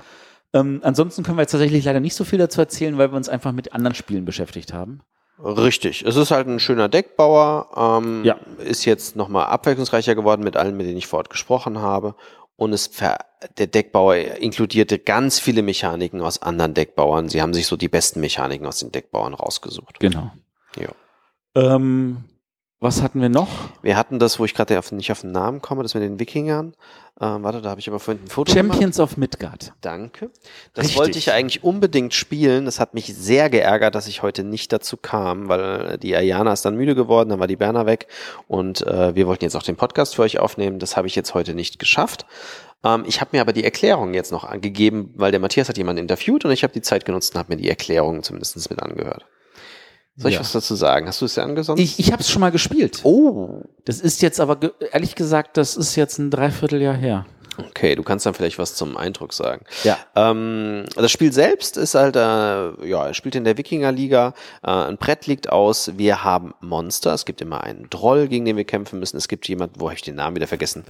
Ähm, 0.53 0.79
ansonsten 0.83 1.23
können 1.23 1.37
wir 1.37 1.41
jetzt 1.41 1.51
tatsächlich 1.51 1.83
leider 1.83 1.99
nicht 1.99 2.15
so 2.15 2.23
viel 2.23 2.39
dazu 2.39 2.61
erzählen, 2.61 2.97
weil 2.97 3.11
wir 3.11 3.17
uns 3.17 3.27
einfach 3.27 3.51
mit 3.51 3.73
anderen 3.73 3.93
Spielen 3.93 4.23
beschäftigt 4.23 4.71
haben. 4.71 5.01
Richtig. 5.37 6.03
Es 6.05 6.15
ist 6.15 6.31
halt 6.31 6.47
ein 6.47 6.59
schöner 6.59 6.87
Deckbauer. 6.87 7.99
Ähm, 8.01 8.23
Ja. 8.23 8.37
Ist 8.57 8.85
jetzt 8.85 9.17
nochmal 9.17 9.47
abwechslungsreicher 9.47 10.15
geworden 10.15 10.43
mit 10.43 10.55
allen, 10.55 10.77
mit 10.77 10.87
denen 10.87 10.97
ich 10.97 11.07
vorher 11.07 11.29
gesprochen 11.29 11.79
habe. 11.79 12.15
Und 12.55 12.73
es 12.73 12.87
ver 12.87 13.17
der 13.57 13.67
Deckbauer 13.67 14.15
inkludierte 14.15 14.97
ganz 14.99 15.39
viele 15.39 15.61
Mechaniken 15.61 16.21
aus 16.21 16.41
anderen 16.41 16.73
Deckbauern. 16.73 17.29
Sie 17.29 17.41
haben 17.41 17.53
sich 17.53 17.67
so 17.67 17.77
die 17.77 17.87
besten 17.87 18.19
Mechaniken 18.19 18.65
aus 18.67 18.79
den 18.79 18.91
Deckbauern 18.91 19.33
rausgesucht. 19.33 19.99
Genau. 19.99 20.31
Ja. 20.77 20.89
Ähm, 21.55 22.25
was 22.79 23.01
hatten 23.01 23.21
wir 23.21 23.27
noch? 23.27 23.49
Wir 23.81 23.97
hatten 23.97 24.19
das, 24.19 24.39
wo 24.39 24.45
ich 24.45 24.53
gerade 24.53 24.79
nicht 24.91 25.11
auf 25.11 25.21
den 25.21 25.31
Namen 25.31 25.61
komme, 25.61 25.83
das 25.83 25.93
mit 25.95 26.03
den 26.03 26.19
Wikingern. 26.19 26.73
Ähm, 27.21 27.43
warte, 27.43 27.61
da 27.61 27.71
habe 27.71 27.81
ich 27.81 27.89
aber 27.89 27.99
vorhin 27.99 28.23
ein 28.23 28.29
Foto 28.29 28.53
gemacht. 28.53 28.71
Champions 28.71 28.99
of 29.01 29.17
Midgard. 29.17 29.73
Danke. 29.81 30.31
Das 30.73 30.85
Richtig. 30.85 30.97
wollte 30.97 31.17
ich 31.17 31.31
eigentlich 31.33 31.65
unbedingt 31.65 32.13
spielen. 32.13 32.63
Das 32.63 32.79
hat 32.79 32.93
mich 32.93 33.13
sehr 33.13 33.49
geärgert, 33.49 33.95
dass 33.95 34.07
ich 34.07 34.23
heute 34.23 34.45
nicht 34.45 34.71
dazu 34.71 34.95
kam, 34.95 35.49
weil 35.49 35.97
die 35.97 36.15
Ayana 36.15 36.53
ist 36.53 36.63
dann 36.63 36.75
müde 36.75 36.95
geworden, 36.95 37.27
dann 37.27 37.39
war 37.41 37.47
die 37.47 37.57
Berner 37.57 37.85
weg 37.85 38.07
und 38.47 38.87
äh, 38.87 39.13
wir 39.13 39.27
wollten 39.27 39.43
jetzt 39.43 39.55
auch 39.55 39.63
den 39.63 39.75
Podcast 39.75 40.15
für 40.15 40.21
euch 40.21 40.39
aufnehmen. 40.39 40.79
Das 40.79 40.95
habe 40.95 41.07
ich 41.07 41.15
jetzt 41.15 41.33
heute 41.33 41.53
nicht 41.53 41.79
geschafft. 41.79 42.25
Ähm, 42.85 43.03
ich 43.05 43.19
habe 43.19 43.31
mir 43.33 43.41
aber 43.41 43.51
die 43.51 43.65
Erklärung 43.65 44.13
jetzt 44.13 44.31
noch 44.31 44.45
angegeben, 44.45 45.13
weil 45.15 45.31
der 45.31 45.41
Matthias 45.41 45.67
hat 45.67 45.77
jemanden 45.77 46.03
interviewt 46.03 46.45
und 46.45 46.51
ich 46.51 46.63
habe 46.63 46.71
die 46.71 46.81
Zeit 46.81 47.03
genutzt 47.03 47.35
und 47.35 47.39
habe 47.39 47.53
mir 47.53 47.61
die 47.61 47.69
Erklärung 47.69 48.23
zumindest 48.23 48.69
mit 48.69 48.81
angehört. 48.81 49.25
Soll 50.19 50.29
ich 50.31 50.35
Ja. 50.35 50.41
was 50.41 50.51
dazu 50.51 50.75
sagen? 50.75 51.07
Hast 51.07 51.21
du 51.21 51.25
es 51.25 51.33
dir 51.35 51.43
angesagt? 51.43 51.79
Ich, 51.79 51.97
ich 51.97 52.11
habe 52.11 52.21
es 52.21 52.29
schon 52.29 52.41
mal 52.41 52.51
gespielt. 52.51 52.99
Oh, 53.03 53.61
Das 53.85 53.99
ist 54.01 54.21
jetzt 54.21 54.39
aber 54.39 54.57
ehrlich 54.91 55.15
gesagt, 55.15 55.55
das 55.57 55.75
ist 55.77 55.95
jetzt 55.95 56.19
ein 56.19 56.29
Dreivierteljahr 56.29 56.93
her. 56.95 57.25
Okay, 57.67 57.95
du 57.95 58.03
kannst 58.03 58.25
dann 58.25 58.33
vielleicht 58.33 58.59
was 58.59 58.75
zum 58.75 58.97
Eindruck 58.97 59.31
sagen. 59.33 59.63
Ja. 59.83 59.97
Ähm, 60.15 60.85
das 60.95 61.11
Spiel 61.11 61.33
selbst 61.33 61.77
ist 61.77 61.95
halt, 61.95 62.15
äh, 62.15 62.87
ja, 62.87 63.13
spielt 63.13 63.35
in 63.35 63.43
der 63.43 63.57
Wikingerliga. 63.57 64.33
Äh, 64.63 64.71
ein 64.71 64.97
Brett 64.97 65.27
liegt 65.27 65.51
aus. 65.51 65.91
Wir 65.97 66.23
haben 66.23 66.53
Monster. 66.61 67.13
Es 67.13 67.25
gibt 67.25 67.41
immer 67.41 67.61
einen 67.63 67.89
Troll, 67.89 68.27
gegen 68.27 68.45
den 68.45 68.55
wir 68.57 68.65
kämpfen 68.65 68.99
müssen. 68.99 69.17
Es 69.17 69.27
gibt 69.27 69.47
jemanden, 69.47 69.79
wo 69.79 69.85
habe 69.85 69.95
ich 69.95 70.01
den 70.01 70.15
Namen 70.15 70.35
wieder 70.35 70.47
vergessen? 70.47 70.83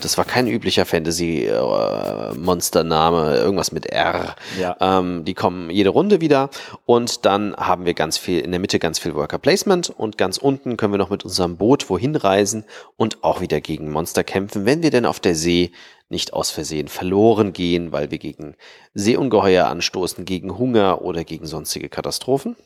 Das 0.00 0.18
war 0.18 0.24
kein 0.24 0.46
üblicher 0.46 0.86
Fantasy-Monster-Name, 0.86 3.36
irgendwas 3.36 3.72
mit 3.72 3.86
R. 3.86 4.36
Ja. 4.60 4.76
Ähm, 4.80 5.24
die 5.24 5.34
kommen 5.34 5.70
jede 5.70 5.90
Runde 5.90 6.20
wieder. 6.20 6.50
Und 6.84 7.24
dann 7.24 7.56
haben 7.56 7.84
wir 7.84 7.94
ganz 7.94 8.18
viel, 8.18 8.40
in 8.40 8.50
der 8.50 8.60
Mitte 8.60 8.78
ganz 8.78 8.98
viel 8.98 9.14
Worker 9.14 9.38
Placement 9.38 9.90
und 9.90 10.18
ganz 10.18 10.38
unten 10.38 10.76
können 10.76 10.92
wir 10.92 10.98
noch 10.98 11.10
mit 11.10 11.24
unserem 11.24 11.56
Boot 11.56 11.88
wohin 11.90 12.16
reisen 12.16 12.64
und 12.96 13.24
auch 13.24 13.40
wieder 13.40 13.60
gegen 13.60 13.90
Monster 13.90 14.24
kämpfen, 14.24 14.66
wenn 14.66 14.82
wir 14.82 14.90
denn 14.90 15.06
auf 15.06 15.20
der 15.20 15.34
See 15.34 15.72
nicht 16.08 16.32
aus 16.32 16.50
Versehen 16.50 16.88
verloren 16.88 17.52
gehen, 17.52 17.92
weil 17.92 18.10
wir 18.10 18.18
gegen 18.18 18.56
Seeungeheuer 18.94 19.66
anstoßen, 19.66 20.24
gegen 20.24 20.58
Hunger 20.58 21.02
oder 21.02 21.24
gegen 21.24 21.46
sonstige 21.46 21.88
Katastrophen. 21.88 22.56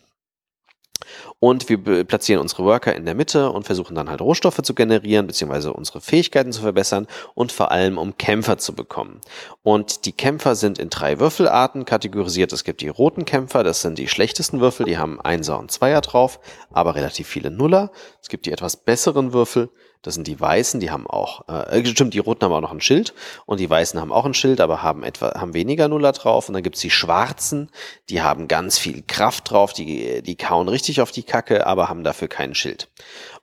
Und 1.38 1.68
wir 1.68 2.04
platzieren 2.04 2.42
unsere 2.42 2.64
Worker 2.64 2.94
in 2.94 3.04
der 3.04 3.14
Mitte 3.14 3.50
und 3.50 3.64
versuchen 3.64 3.94
dann 3.94 4.10
halt 4.10 4.20
Rohstoffe 4.20 4.60
zu 4.62 4.74
generieren, 4.74 5.26
beziehungsweise 5.26 5.72
unsere 5.72 6.00
Fähigkeiten 6.00 6.52
zu 6.52 6.60
verbessern 6.60 7.06
und 7.34 7.52
vor 7.52 7.70
allem 7.70 7.98
um 7.98 8.16
Kämpfer 8.16 8.58
zu 8.58 8.74
bekommen. 8.74 9.20
Und 9.62 10.04
die 10.04 10.12
Kämpfer 10.12 10.54
sind 10.54 10.78
in 10.78 10.90
drei 10.90 11.18
Würfelarten 11.18 11.84
kategorisiert. 11.84 12.52
Es 12.52 12.64
gibt 12.64 12.82
die 12.82 12.88
roten 12.88 13.24
Kämpfer, 13.24 13.64
das 13.64 13.82
sind 13.82 13.98
die 13.98 14.08
schlechtesten 14.08 14.60
Würfel, 14.60 14.86
die 14.86 14.98
haben 14.98 15.20
Einser 15.20 15.58
und 15.58 15.70
Zweier 15.70 16.00
drauf, 16.00 16.40
aber 16.70 16.94
relativ 16.94 17.26
viele 17.26 17.50
Nuller. 17.50 17.90
Es 18.20 18.28
gibt 18.28 18.46
die 18.46 18.52
etwas 18.52 18.76
besseren 18.76 19.32
Würfel, 19.32 19.70
das 20.02 20.14
sind 20.14 20.26
die 20.26 20.40
Weißen, 20.40 20.80
die 20.80 20.90
haben 20.90 21.06
auch, 21.06 21.46
äh, 21.48 21.84
stimmt, 21.84 22.14
die 22.14 22.20
Roten 22.20 22.44
haben 22.44 22.52
auch 22.52 22.62
noch 22.62 22.72
ein 22.72 22.80
Schild 22.80 23.12
und 23.44 23.60
die 23.60 23.68
Weißen 23.68 24.00
haben 24.00 24.12
auch 24.12 24.24
ein 24.24 24.32
Schild, 24.32 24.60
aber 24.60 24.82
haben 24.82 25.02
etwa, 25.02 25.38
haben 25.38 25.52
weniger 25.52 25.88
Nuller 25.88 26.12
drauf. 26.12 26.48
Und 26.48 26.54
dann 26.54 26.62
gibt's 26.62 26.80
die 26.80 26.90
Schwarzen, 26.90 27.70
die 28.08 28.22
haben 28.22 28.48
ganz 28.48 28.78
viel 28.78 29.02
Kraft 29.06 29.50
drauf, 29.50 29.74
die, 29.74 30.22
die 30.22 30.36
kauen 30.36 30.68
richtig 30.68 31.02
auf 31.02 31.10
die 31.10 31.22
Kacke, 31.22 31.66
aber 31.66 31.88
haben 31.90 32.02
dafür 32.02 32.28
kein 32.28 32.54
Schild. 32.54 32.88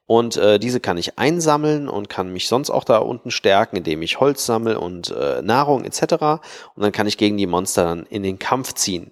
Und 0.08 0.38
äh, 0.38 0.58
diese 0.58 0.80
kann 0.80 0.97
ich 0.97 1.20
einsammeln 1.20 1.89
und 1.89 2.10
kann 2.10 2.32
mich 2.32 2.47
sonst 2.47 2.70
auch 2.70 2.86
da 2.86 2.97
unten 2.99 3.30
stärken, 3.30 3.76
indem 3.76 4.01
ich 4.01 4.20
Holz 4.20 4.45
sammle 4.45 4.80
und 4.80 5.12
äh, 5.12 5.41
Nahrung 5.43 5.84
etc. 5.84 6.14
Und 6.74 6.84
dann 6.84 6.91
kann 6.93 7.08
ich 7.08 7.18
gegen 7.18 7.38
die 7.38 7.45
Monster 7.45 7.84
dann 7.84 8.05
in 8.05 8.24
den 8.24 8.39
Kampf 8.39 8.74
ziehen. 8.74 9.12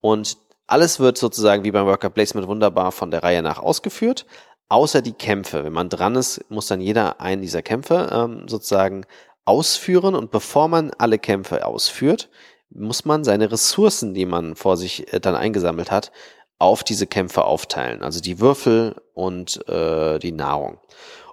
Und 0.00 0.38
alles 0.66 0.98
wird 0.98 1.18
sozusagen 1.18 1.64
wie 1.64 1.72
beim 1.72 1.86
Worker 1.86 2.10
Placement 2.10 2.46
wunderbar 2.46 2.90
von 2.90 3.10
der 3.10 3.22
Reihe 3.22 3.42
nach 3.42 3.58
ausgeführt, 3.58 4.24
außer 4.70 5.02
die 5.02 5.12
Kämpfe. 5.12 5.64
Wenn 5.64 5.72
man 5.74 5.90
dran 5.90 6.14
ist, 6.14 6.42
muss 6.48 6.68
dann 6.68 6.80
jeder 6.80 7.20
einen 7.20 7.42
dieser 7.42 7.60
Kämpfe 7.60 8.08
ähm, 8.10 8.48
sozusagen 8.48 9.04
ausführen 9.44 10.14
und 10.14 10.30
bevor 10.30 10.68
man 10.68 10.92
alle 10.96 11.18
Kämpfe 11.18 11.66
ausführt, 11.66 12.30
muss 12.70 13.04
man 13.04 13.24
seine 13.24 13.50
Ressourcen, 13.50 14.14
die 14.14 14.26
man 14.26 14.54
vor 14.54 14.76
sich 14.76 15.12
äh, 15.12 15.20
dann 15.20 15.34
eingesammelt 15.34 15.90
hat, 15.90 16.12
auf 16.58 16.84
diese 16.84 17.06
Kämpfe 17.06 17.44
aufteilen. 17.44 18.02
Also 18.02 18.20
die 18.20 18.38
Würfel 18.38 18.96
und 19.14 19.66
äh, 19.68 20.18
die 20.18 20.32
Nahrung. 20.32 20.78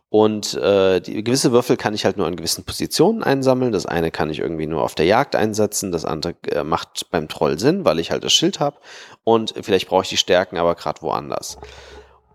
Und 0.10 0.54
äh, 0.54 1.02
die 1.02 1.22
gewisse 1.22 1.52
Würfel 1.52 1.76
kann 1.76 1.94
ich 1.94 2.06
halt 2.06 2.16
nur 2.16 2.28
an 2.28 2.38
gewissen 2.38 2.64
Positionen 2.64 3.24
einsammeln. 3.24 3.74
Das 3.74 3.86
eine 3.86 4.10
kann 4.10 4.30
ich 4.30 4.40
irgendwie 4.40 4.66
nur 4.66 4.82
auf 4.82 4.96
der 4.96 5.06
Jagd 5.06 5.36
einsetzen. 5.36 5.92
Das 5.92 6.06
andere 6.06 6.36
äh, 6.50 6.64
macht 6.64 7.12
beim 7.12 7.28
Troll 7.28 7.60
Sinn, 7.60 7.84
weil 7.84 8.00
ich 8.00 8.10
halt 8.10 8.24
das 8.24 8.32
Schild 8.32 8.62
habe. 8.62 8.78
Und 9.26 9.54
vielleicht 9.62 9.90
brauche 9.90 10.04
ich 10.04 10.10
die 10.10 10.18
Stärken 10.18 10.58
aber 10.58 10.76
gerade 10.76 11.02
woanders. 11.02 11.58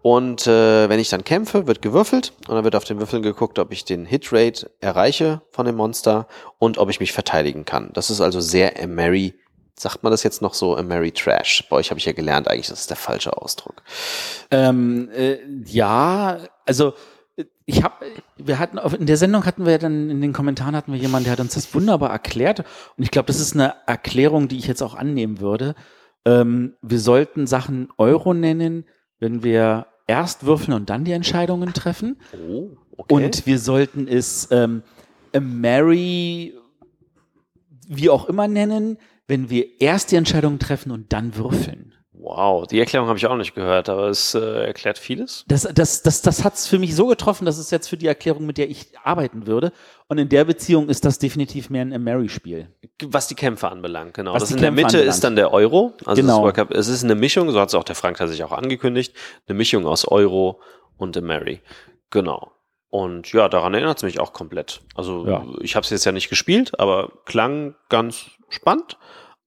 Und 0.02 0.48
äh, 0.48 0.88
wenn 0.88 0.98
ich 0.98 1.10
dann 1.10 1.22
kämpfe, 1.22 1.68
wird 1.68 1.80
gewürfelt 1.80 2.32
und 2.48 2.56
dann 2.56 2.64
wird 2.64 2.74
auf 2.74 2.84
den 2.84 2.98
Würfeln 2.98 3.22
geguckt, 3.22 3.60
ob 3.60 3.72
ich 3.72 3.84
den 3.84 4.04
Hitrate 4.04 4.70
erreiche 4.80 5.42
von 5.50 5.64
dem 5.64 5.76
Monster 5.76 6.26
und 6.58 6.76
ob 6.78 6.90
ich 6.90 6.98
mich 6.98 7.12
verteidigen 7.12 7.64
kann. 7.64 7.90
Das 7.92 8.10
ist 8.10 8.20
also 8.20 8.40
sehr 8.40 8.74
Mary, 8.88 9.34
sagt 9.78 10.02
man 10.02 10.10
das 10.10 10.24
jetzt 10.24 10.42
noch 10.42 10.54
so, 10.54 10.76
Mary 10.82 11.12
Trash. 11.12 11.64
Bei 11.70 11.76
euch 11.76 11.90
habe 11.90 12.00
ich 12.00 12.04
ja 12.04 12.12
gelernt, 12.12 12.48
eigentlich 12.48 12.66
das 12.66 12.80
ist 12.80 12.90
der 12.90 12.96
falsche 12.96 13.36
Ausdruck. 13.36 13.82
Ähm, 14.50 15.08
äh, 15.14 15.38
ja, 15.66 16.38
also 16.66 16.94
ich 17.64 17.84
habe, 17.84 17.94
wir 18.36 18.58
hatten 18.58 18.78
in 18.78 19.06
der 19.06 19.16
Sendung 19.16 19.46
hatten 19.46 19.66
wir 19.66 19.78
dann 19.78 20.10
in 20.10 20.20
den 20.20 20.32
Kommentaren 20.32 20.74
hatten 20.74 20.92
wir 20.92 20.98
jemanden, 20.98 21.24
der 21.24 21.32
hat 21.32 21.40
uns 21.40 21.54
das 21.54 21.72
wunderbar 21.74 22.10
erklärt 22.10 22.60
und 22.96 23.04
ich 23.04 23.12
glaube, 23.12 23.26
das 23.26 23.38
ist 23.38 23.54
eine 23.54 23.74
Erklärung, 23.86 24.48
die 24.48 24.58
ich 24.58 24.66
jetzt 24.66 24.82
auch 24.82 24.96
annehmen 24.96 25.38
würde. 25.38 25.76
Ähm, 26.24 26.74
wir 26.82 26.98
sollten 26.98 27.46
Sachen 27.46 27.88
Euro 27.98 28.34
nennen, 28.34 28.84
wenn 29.20 29.44
wir 29.44 29.86
erst 30.06 30.44
würfeln 30.44 30.74
und 30.74 30.90
dann 30.90 31.04
die 31.04 31.12
Entscheidungen 31.12 31.72
treffen. 31.72 32.16
Oh, 32.32 32.70
okay. 32.96 33.14
Und 33.14 33.46
wir 33.46 33.58
sollten 33.58 34.08
es 34.08 34.48
ähm, 34.50 34.82
a 35.34 35.40
Mary, 35.40 36.54
wie 37.88 38.10
auch 38.10 38.28
immer 38.28 38.48
nennen, 38.48 38.98
wenn 39.28 39.50
wir 39.50 39.80
erst 39.80 40.12
die 40.12 40.16
Entscheidungen 40.16 40.58
treffen 40.58 40.90
und 40.90 41.12
dann 41.12 41.36
würfeln. 41.36 41.91
Wow, 42.14 42.66
die 42.66 42.78
Erklärung 42.78 43.08
habe 43.08 43.18
ich 43.18 43.26
auch 43.26 43.36
nicht 43.36 43.54
gehört, 43.54 43.88
aber 43.88 44.08
es 44.08 44.34
äh, 44.34 44.66
erklärt 44.66 44.98
vieles. 44.98 45.44
Das, 45.48 45.62
das, 45.74 46.02
das, 46.02 46.22
das 46.22 46.44
hat 46.44 46.54
es 46.54 46.66
für 46.66 46.78
mich 46.78 46.94
so 46.94 47.06
getroffen, 47.06 47.46
dass 47.46 47.58
es 47.58 47.70
jetzt 47.70 47.88
für 47.88 47.96
die 47.96 48.06
Erklärung, 48.06 48.44
mit 48.46 48.58
der 48.58 48.70
ich 48.70 48.86
arbeiten 49.02 49.46
würde. 49.46 49.72
Und 50.08 50.18
in 50.18 50.28
der 50.28 50.44
Beziehung 50.44 50.88
ist 50.88 51.04
das 51.04 51.18
definitiv 51.18 51.70
mehr 51.70 51.82
ein 51.82 52.02
Mary-Spiel. 52.02 52.68
Was 53.04 53.28
die 53.28 53.34
Kämpfe 53.34 53.68
anbelangt, 53.70 54.14
genau. 54.14 54.34
Was 54.34 54.42
das 54.44 54.50
in 54.52 54.58
der 54.58 54.68
Kämpfe 54.68 54.82
Mitte 54.84 54.86
anbelangt. 54.98 55.14
ist 55.14 55.24
dann 55.24 55.36
der 55.36 55.52
Euro. 55.52 55.94
Also 56.04 56.20
Genau. 56.20 56.34
das 56.36 56.42
World 56.42 56.54
Cup, 56.56 56.70
es 56.72 56.88
ist 56.88 57.02
eine 57.02 57.14
Mischung, 57.14 57.50
so 57.50 57.58
hat 57.58 57.68
es 57.70 57.74
auch 57.74 57.84
der 57.84 57.96
Frank 57.96 58.18
sich 58.18 58.44
auch 58.44 58.52
angekündigt, 58.52 59.14
eine 59.48 59.56
Mischung 59.56 59.86
aus 59.86 60.06
Euro 60.06 60.60
und 60.98 61.16
der 61.16 61.22
Mary. 61.22 61.60
Genau. 62.10 62.52
Und 62.90 63.32
ja, 63.32 63.48
daran 63.48 63.72
erinnert 63.72 63.96
es 63.96 64.02
mich 64.02 64.20
auch 64.20 64.34
komplett. 64.34 64.82
Also 64.94 65.26
Ja. 65.26 65.46
ich 65.60 65.76
habe 65.76 65.84
es 65.84 65.90
jetzt 65.90 66.04
ja 66.04 66.12
nicht 66.12 66.28
gespielt, 66.28 66.78
aber 66.78 67.10
klang 67.24 67.74
ganz 67.88 68.26
spannend. 68.50 68.98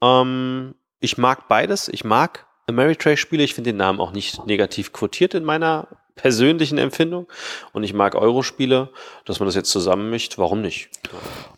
Ähm, 0.01 0.73
ich 0.99 1.19
mag 1.19 1.47
beides. 1.47 1.87
Ich 1.89 2.03
mag 2.03 2.47
Ameritrash-Spiele. 2.67 3.43
Ich 3.43 3.53
finde 3.53 3.71
den 3.71 3.77
Namen 3.77 3.99
auch 3.99 4.11
nicht 4.11 4.45
negativ 4.45 4.91
quotiert 4.91 5.33
in 5.33 5.43
meiner 5.43 5.87
persönlichen 6.15 6.77
Empfindung. 6.77 7.27
Und 7.73 7.83
ich 7.83 7.93
mag 7.93 8.15
Euro-Spiele, 8.15 8.89
dass 9.25 9.39
man 9.39 9.47
das 9.47 9.55
jetzt 9.55 9.69
zusammenmischt. 9.69 10.37
Warum 10.37 10.61
nicht? 10.61 10.89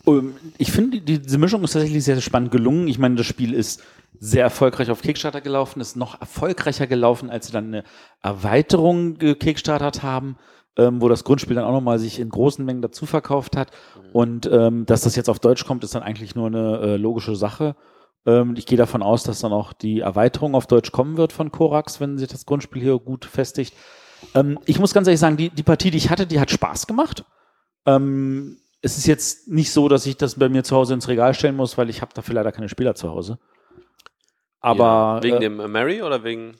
Ähm, 0.05 0.35
Ich 0.57 0.71
finde, 0.71 0.99
die, 0.99 1.19
diese 1.19 1.37
Mischung 1.37 1.63
ist 1.63 1.73
tatsächlich 1.73 2.03
sehr 2.03 2.19
spannend 2.21 2.51
gelungen. 2.51 2.87
Ich 2.87 2.97
meine, 2.97 3.15
das 3.15 3.25
Spiel 3.27 3.53
ist 3.53 3.83
sehr 4.19 4.43
erfolgreich 4.43 4.89
auf 4.89 5.01
Kickstarter 5.01 5.41
gelaufen, 5.41 5.79
ist 5.79 5.95
noch 5.95 6.19
erfolgreicher 6.19 6.87
gelaufen, 6.87 7.29
als 7.29 7.47
sie 7.47 7.53
dann 7.53 7.67
eine 7.67 7.83
Erweiterung 8.23 9.19
gekickstartert 9.19 10.01
haben, 10.01 10.37
ähm, 10.75 11.01
wo 11.01 11.07
das 11.07 11.23
Grundspiel 11.23 11.55
dann 11.55 11.65
auch 11.65 11.71
nochmal 11.71 11.99
sich 11.99 12.19
in 12.19 12.29
großen 12.29 12.65
Mengen 12.65 12.81
dazu 12.81 13.05
verkauft 13.05 13.55
hat. 13.55 13.69
Und 14.11 14.49
ähm, 14.51 14.87
dass 14.87 15.01
das 15.01 15.15
jetzt 15.15 15.29
auf 15.29 15.39
Deutsch 15.39 15.65
kommt, 15.65 15.83
ist 15.83 15.93
dann 15.93 16.01
eigentlich 16.03 16.33
nur 16.33 16.47
eine 16.47 16.79
äh, 16.79 16.97
logische 16.97 17.35
Sache. 17.35 17.75
Ähm, 18.27 18.55
ich 18.57 18.65
gehe 18.65 18.77
davon 18.77 19.01
aus, 19.01 19.23
dass 19.23 19.39
dann 19.39 19.53
auch 19.53 19.73
die 19.73 20.01
Erweiterung 20.01 20.53
auf 20.53 20.67
Deutsch 20.67 20.91
kommen 20.91 21.15
wird 21.17 21.31
von 21.31 21.51
Korax, 21.51 22.01
wenn 22.01 22.17
sich 22.17 22.27
das 22.27 22.45
Grundspiel 22.45 22.81
hier 22.81 22.99
gut 22.99 23.25
festigt. 23.25 23.73
Ähm, 24.35 24.59
ich 24.65 24.79
muss 24.79 24.93
ganz 24.93 25.07
ehrlich 25.07 25.19
sagen, 25.19 25.37
die, 25.37 25.49
die 25.49 25.63
Partie, 25.63 25.91
die 25.91 25.97
ich 25.97 26.09
hatte, 26.09 26.27
die 26.27 26.39
hat 26.39 26.51
Spaß 26.51 26.87
gemacht. 26.87 27.23
Ähm, 27.85 28.59
es 28.81 28.97
ist 28.97 29.07
jetzt 29.07 29.47
nicht 29.47 29.71
so, 29.71 29.87
dass 29.87 30.05
ich 30.05 30.17
das 30.17 30.35
bei 30.35 30.49
mir 30.49 30.63
zu 30.63 30.75
Hause 30.75 30.93
ins 30.93 31.07
Regal 31.07 31.33
stellen 31.33 31.55
muss, 31.55 31.77
weil 31.77 31.89
ich 31.89 32.01
habe 32.01 32.13
dafür 32.13 32.35
leider 32.35 32.51
keine 32.51 32.67
Spieler 32.69 32.95
zu 32.95 33.09
Hause. 33.09 33.39
Aber 34.59 35.21
ja, 35.21 35.23
wegen 35.23 35.37
äh, 35.37 35.39
dem 35.39 35.71
Mary 35.71 36.01
oder 36.01 36.23
wegen. 36.25 36.57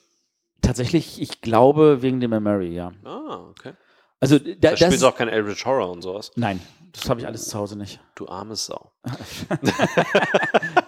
tatsächlich, 0.61 1.21
ich 1.21 1.41
glaube 1.41 2.01
wegen 2.01 2.21
dem 2.21 2.31
Mary, 2.41 2.73
ja. 2.73 2.93
Ah, 3.03 3.41
okay. 3.49 3.73
Also 4.19 4.39
da, 4.39 4.53
Da 4.53 4.69
das, 4.71 4.79
spielst 4.79 5.03
du 5.03 5.07
auch 5.07 5.15
kein 5.15 5.27
Eldritch 5.27 5.65
Horror 5.65 5.91
und 5.91 6.01
sowas. 6.01 6.31
nein, 6.35 6.61
das 6.93 7.09
habe 7.09 7.19
ich 7.19 7.27
alles 7.27 7.49
zu 7.49 7.57
Hause 7.57 7.77
nicht. 7.77 7.99
Du 8.15 8.27
arme 8.27 8.55
Sau. 8.55 8.91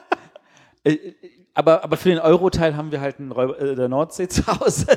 Äh, 0.83 0.93
äh, 0.93 1.15
aber, 1.53 1.83
aber 1.83 1.97
für 1.97 2.09
den 2.09 2.19
Euro-Teil 2.19 2.75
haben 2.77 2.91
wir 2.91 3.01
halt 3.01 3.19
einen 3.19 3.31
Räuber, 3.31 3.59
äh, 3.59 3.75
der 3.75 3.89
Nordsee 3.89 4.27
zu 4.29 4.45
Hause. 4.47 4.87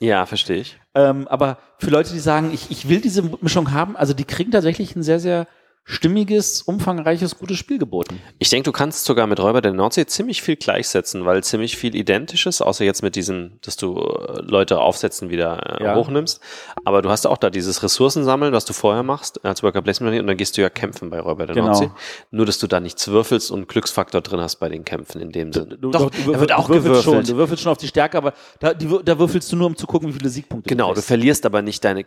Ja, 0.00 0.24
verstehe 0.26 0.58
ich. 0.58 0.78
Ähm, 0.94 1.28
aber 1.28 1.58
für 1.78 1.90
Leute, 1.90 2.12
die 2.12 2.20
sagen, 2.20 2.50
ich, 2.52 2.70
ich 2.70 2.88
will 2.88 3.00
diese 3.00 3.22
Mischung 3.40 3.72
haben, 3.72 3.96
also 3.96 4.14
die 4.14 4.24
kriegen 4.24 4.50
tatsächlich 4.50 4.96
ein 4.96 5.02
sehr, 5.02 5.20
sehr 5.20 5.46
stimmiges, 5.84 6.62
umfangreiches, 6.62 7.38
gutes 7.38 7.56
Spiel 7.58 7.78
geboten. 7.78 8.20
Ich 8.38 8.48
denke, 8.48 8.64
du 8.64 8.72
kannst 8.72 9.04
sogar 9.04 9.26
mit 9.26 9.40
Räuber 9.40 9.60
der 9.60 9.72
Nordsee 9.72 10.06
ziemlich 10.06 10.40
viel 10.42 10.56
gleichsetzen, 10.56 11.24
weil 11.24 11.42
ziemlich 11.42 11.76
viel 11.76 11.94
identisch 11.96 12.46
ist, 12.46 12.60
außer 12.62 12.84
jetzt 12.84 13.02
mit 13.02 13.16
diesen, 13.16 13.58
dass 13.62 13.76
du 13.76 13.96
äh, 13.98 14.40
Leute 14.42 14.78
aufsetzen 14.78 15.30
wieder 15.30 15.80
äh, 15.80 15.84
Ja. 15.84 15.96
hochnimmst. 15.96 16.40
Aber 16.84 17.02
du 17.02 17.10
hast 17.10 17.26
auch 17.26 17.38
da 17.38 17.50
dieses 17.50 17.82
Ressourcensammeln, 17.82 18.52
was 18.52 18.64
du 18.64 18.72
vorher 18.72 19.02
machst, 19.02 19.44
als 19.44 19.62
Worker 19.62 19.82
Placement 19.82 20.20
und 20.20 20.26
dann 20.26 20.36
gehst 20.36 20.56
du 20.56 20.60
ja 20.62 20.70
kämpfen 20.70 21.10
bei 21.10 21.18
Räuber 21.20 21.46
der 21.46 21.54
Genau. 21.54 21.68
Nordsee. 21.68 21.90
Nur, 22.30 22.46
dass 22.46 22.58
du 22.58 22.66
da 22.66 22.78
nichts 22.78 23.08
würfelst 23.08 23.50
und 23.50 23.66
Glücksfaktor 23.68 24.20
drin 24.20 24.40
hast 24.40 24.56
bei 24.56 24.68
den 24.68 24.84
Kämpfen 24.84 25.20
in 25.20 25.32
dem 25.32 25.52
Sinne. 25.52 25.76
Du, 25.76 25.90
Doch, 25.90 26.10
du, 26.10 26.38
wird 26.38 26.52
auch 26.52 26.66
du 26.68 26.74
würfelst 26.74 27.04
gewürfelt. 27.04 27.26
Schon, 27.26 27.34
du 27.34 27.36
würfelst 27.36 27.62
schon 27.64 27.72
auf 27.72 27.78
die 27.78 27.88
Stärke, 27.88 28.16
aber 28.18 28.32
da, 28.60 28.74
die, 28.74 28.88
da 29.04 29.18
würfelst 29.18 29.50
du 29.50 29.56
nur, 29.56 29.66
um 29.66 29.76
zu 29.76 29.86
gucken, 29.86 30.08
wie 30.08 30.12
viele 30.12 30.28
Siegpunkte 30.28 30.68
Genau, 30.68 30.84
du 30.88 30.90
du 30.90 30.94
kriegst. 30.96 31.08
verlierst 31.08 31.46
aber 31.46 31.62
nicht 31.62 31.84
deine. 31.84 32.04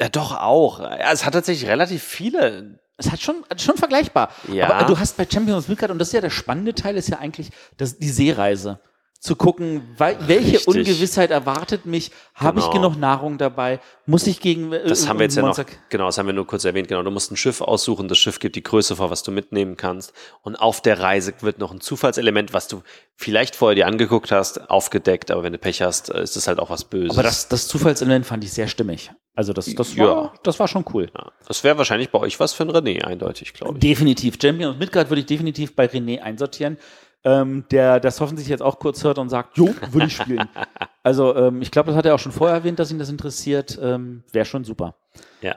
Ja, 0.00 0.08
doch 0.08 0.36
auch. 0.36 0.80
Ja, 0.80 1.12
es 1.12 1.26
hat 1.26 1.34
tatsächlich 1.34 1.68
relativ 1.68 2.02
viele. 2.02 2.80
Es 2.96 3.10
hat 3.10 3.20
schon, 3.20 3.44
schon 3.56 3.76
vergleichbar. 3.76 4.30
Ja. 4.52 4.70
Aber 4.70 4.86
du 4.86 4.98
hast 4.98 5.16
bei 5.16 5.26
Champions 5.30 5.68
Midgard, 5.68 5.90
und 5.90 5.98
das 5.98 6.08
ist 6.08 6.14
ja 6.14 6.20
der 6.20 6.30
spannende 6.30 6.74
Teil, 6.74 6.96
ist 6.96 7.08
ja 7.08 7.18
eigentlich 7.18 7.50
das, 7.76 7.98
die 7.98 8.10
Seereise. 8.10 8.80
Zu 9.20 9.36
gucken, 9.36 9.82
weil, 9.98 10.16
welche 10.28 10.52
Richtig. 10.54 10.66
Ungewissheit 10.66 11.30
erwartet 11.30 11.84
mich, 11.84 12.10
habe 12.34 12.58
ich 12.58 12.64
Genau. 12.70 12.88
genug 12.88 12.98
Nahrung 12.98 13.36
dabei, 13.36 13.78
muss 14.06 14.26
ich 14.26 14.40
gegen 14.40 14.72
äh, 14.72 14.88
Das 14.88 15.06
haben 15.06 15.18
wir 15.18 15.24
jetzt 15.24 15.36
ja 15.36 15.42
noch, 15.42 15.48
Monster- 15.58 15.66
genau, 15.90 16.06
das 16.06 16.16
haben 16.16 16.24
wir 16.26 16.32
nur 16.32 16.46
kurz 16.46 16.64
erwähnt, 16.64 16.88
genau. 16.88 17.02
Du 17.02 17.10
musst 17.10 17.30
ein 17.30 17.36
Schiff 17.36 17.60
aussuchen, 17.60 18.08
das 18.08 18.16
Schiff 18.16 18.38
gibt 18.38 18.56
die 18.56 18.62
Größe 18.62 18.96
vor, 18.96 19.10
was 19.10 19.22
du 19.22 19.30
mitnehmen 19.30 19.76
kannst. 19.76 20.14
Und 20.40 20.56
auf 20.56 20.80
der 20.80 21.00
Reise 21.00 21.34
wird 21.42 21.58
noch 21.58 21.70
ein 21.70 21.82
Zufallselement, 21.82 22.54
was 22.54 22.66
du 22.66 22.82
vielleicht 23.14 23.56
vorher 23.56 23.74
dir 23.74 23.86
angeguckt 23.86 24.32
hast, 24.32 24.70
aufgedeckt, 24.70 25.30
aber 25.30 25.42
wenn 25.42 25.52
du 25.52 25.58
Pech 25.58 25.82
hast, 25.82 26.08
äh, 26.08 26.22
ist 26.22 26.36
das 26.36 26.48
halt 26.48 26.58
auch 26.58 26.70
was 26.70 26.84
Böses. 26.84 27.10
Aber 27.10 27.22
das, 27.22 27.46
das 27.48 27.68
Zufallselement 27.68 28.24
fand 28.24 28.42
ich 28.42 28.52
sehr 28.54 28.68
stimmig. 28.68 29.10
Also 29.34 29.52
das, 29.52 29.66
das, 29.74 29.94
Ja. 29.96 30.04
war, 30.06 30.34
das 30.42 30.58
war 30.58 30.66
schon 30.66 30.84
cool. 30.94 31.10
ja, 31.14 31.30
das 31.46 31.62
wäre 31.62 31.76
wahrscheinlich 31.76 32.08
bei 32.08 32.18
euch 32.18 32.40
was 32.40 32.54
für 32.54 32.62
ein 32.64 32.70
René, 32.70 33.02
eindeutig, 33.04 33.52
glaube 33.52 33.74
ich. 33.74 33.80
Definitiv. 33.80 34.38
Champion 34.40 34.72
und 34.72 34.78
Midgard 34.78 35.10
würde 35.10 35.20
ich 35.20 35.26
definitiv 35.26 35.76
bei 35.76 35.84
René 35.84 36.20
einsortieren. 36.20 36.78
Ähm, 37.22 37.66
der 37.70 38.00
das 38.00 38.20
hoffentlich 38.20 38.48
jetzt 38.48 38.62
auch 38.62 38.78
kurz 38.78 39.04
hört 39.04 39.18
und 39.18 39.28
sagt, 39.28 39.58
jo, 39.58 39.74
würde 39.90 40.06
ich 40.06 40.16
spielen. 40.16 40.48
also 41.02 41.36
ähm, 41.36 41.60
ich 41.60 41.70
glaube, 41.70 41.88
das 41.88 41.96
hat 41.96 42.06
er 42.06 42.14
auch 42.14 42.18
schon 42.18 42.32
vorher 42.32 42.56
erwähnt, 42.56 42.78
dass 42.78 42.90
ihn 42.90 42.98
das 42.98 43.10
interessiert. 43.10 43.78
Ähm, 43.82 44.24
Wäre 44.32 44.46
schon 44.46 44.64
super. 44.64 44.94
Ja. 45.42 45.56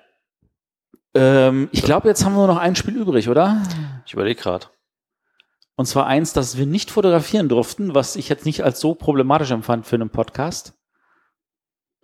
Ähm, 1.14 1.70
ich 1.72 1.84
glaube, 1.84 2.10
jetzt 2.10 2.26
haben 2.26 2.34
wir 2.34 2.40
nur 2.40 2.48
noch 2.48 2.58
ein 2.58 2.76
Spiel 2.76 2.98
übrig, 2.98 3.30
oder? 3.30 3.62
Ich 4.06 4.14
überlege 4.14 4.42
gerade. 4.42 4.68
Und 5.76 5.86
zwar 5.86 6.06
eins, 6.06 6.34
das 6.34 6.58
wir 6.58 6.66
nicht 6.66 6.92
fotografieren 6.92 7.50
durften, 7.50 7.96
was 7.96 8.16
ich 8.16 8.30
jetzt 8.30 8.46
nicht 8.46 8.64
als 8.64 8.80
so 8.80 8.94
problematisch 8.94 9.52
empfand 9.52 9.88
für 9.88 9.96
einen 9.96 10.10
Podcast. 10.10 10.74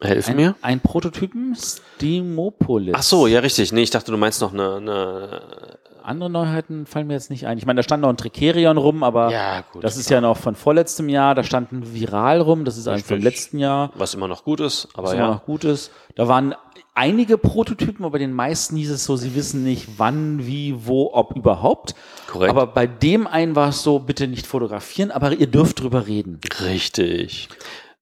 Helf 0.02 0.30
Ein, 0.30 0.36
mir. 0.38 0.56
ein 0.62 0.80
Prototypen, 0.80 1.56
Steamopolis. 1.56 2.96
Ach 2.98 3.04
so, 3.04 3.28
ja, 3.28 3.42
richtig. 3.42 3.74
Nee, 3.74 3.82
ich 3.82 3.90
dachte, 3.90 4.12
du 4.12 4.18
meinst 4.18 4.40
noch 4.40 4.54
eine, 4.54 4.76
eine 4.78 5.80
Andere 6.10 6.30
Neuheiten 6.30 6.86
fallen 6.86 7.08
mir 7.08 7.14
jetzt 7.14 7.30
nicht 7.30 7.46
ein. 7.46 7.58
Ich 7.58 7.66
meine, 7.66 7.78
da 7.80 7.84
stand 7.84 8.02
noch 8.02 8.10
ein 8.10 8.18
Tricerion 8.18 8.78
rum, 8.78 9.04
aber 9.04 9.32
Ja, 9.32 9.62
gut. 9.72 9.84
das 9.84 9.96
ist 9.96 10.10
ja 10.10 10.22
noch 10.22 10.38
von 10.38 10.56
vorletztem 10.56 11.08
Jahr. 11.08 11.36
Da 11.36 11.44
stand 11.44 11.72
ein 11.72 11.94
Viral 11.94 12.42
rum, 12.42 12.66
das 12.66 12.78
ist 12.78 12.88
eigentlich 12.88 13.06
vom 13.06 13.20
letzten 13.20 13.60
Jahr, 13.60 13.92
was 13.96 14.16
immer 14.16 14.28
noch 14.28 14.44
gut 14.44 14.60
ist, 14.60 14.88
aber 14.94 15.10
was 15.10 15.14
ja. 15.14 15.20
immer 15.20 15.36
noch 15.36 15.46
gut 15.46 15.64
ist. 15.64 15.92
Da 16.16 16.28
waren 16.28 16.56
einige 16.96 17.38
Prototypen, 17.38 18.04
aber 18.04 18.14
bei 18.14 18.18
den 18.18 18.34
meisten 18.34 18.76
hieß 18.76 18.92
es 18.92 19.06
so, 19.06 19.16
sie 19.16 19.36
wissen 19.36 19.64
nicht 19.64 19.88
wann, 19.98 20.46
wie, 20.46 20.86
wo, 20.86 21.12
ob 21.14 21.36
überhaupt. 21.36 21.96
Korrekt. 22.28 22.50
Aber 22.50 22.68
bei 22.68 22.88
dem 22.88 23.28
einen 23.28 23.56
war 23.56 23.70
es 23.70 23.84
so, 23.84 24.00
bitte 24.00 24.28
nicht 24.28 24.48
fotografieren, 24.48 25.12
aber 25.12 25.34
ihr 25.34 25.48
dürft 25.48 25.80
drüber 25.80 26.08
reden. 26.08 26.40
Richtig. 26.62 27.50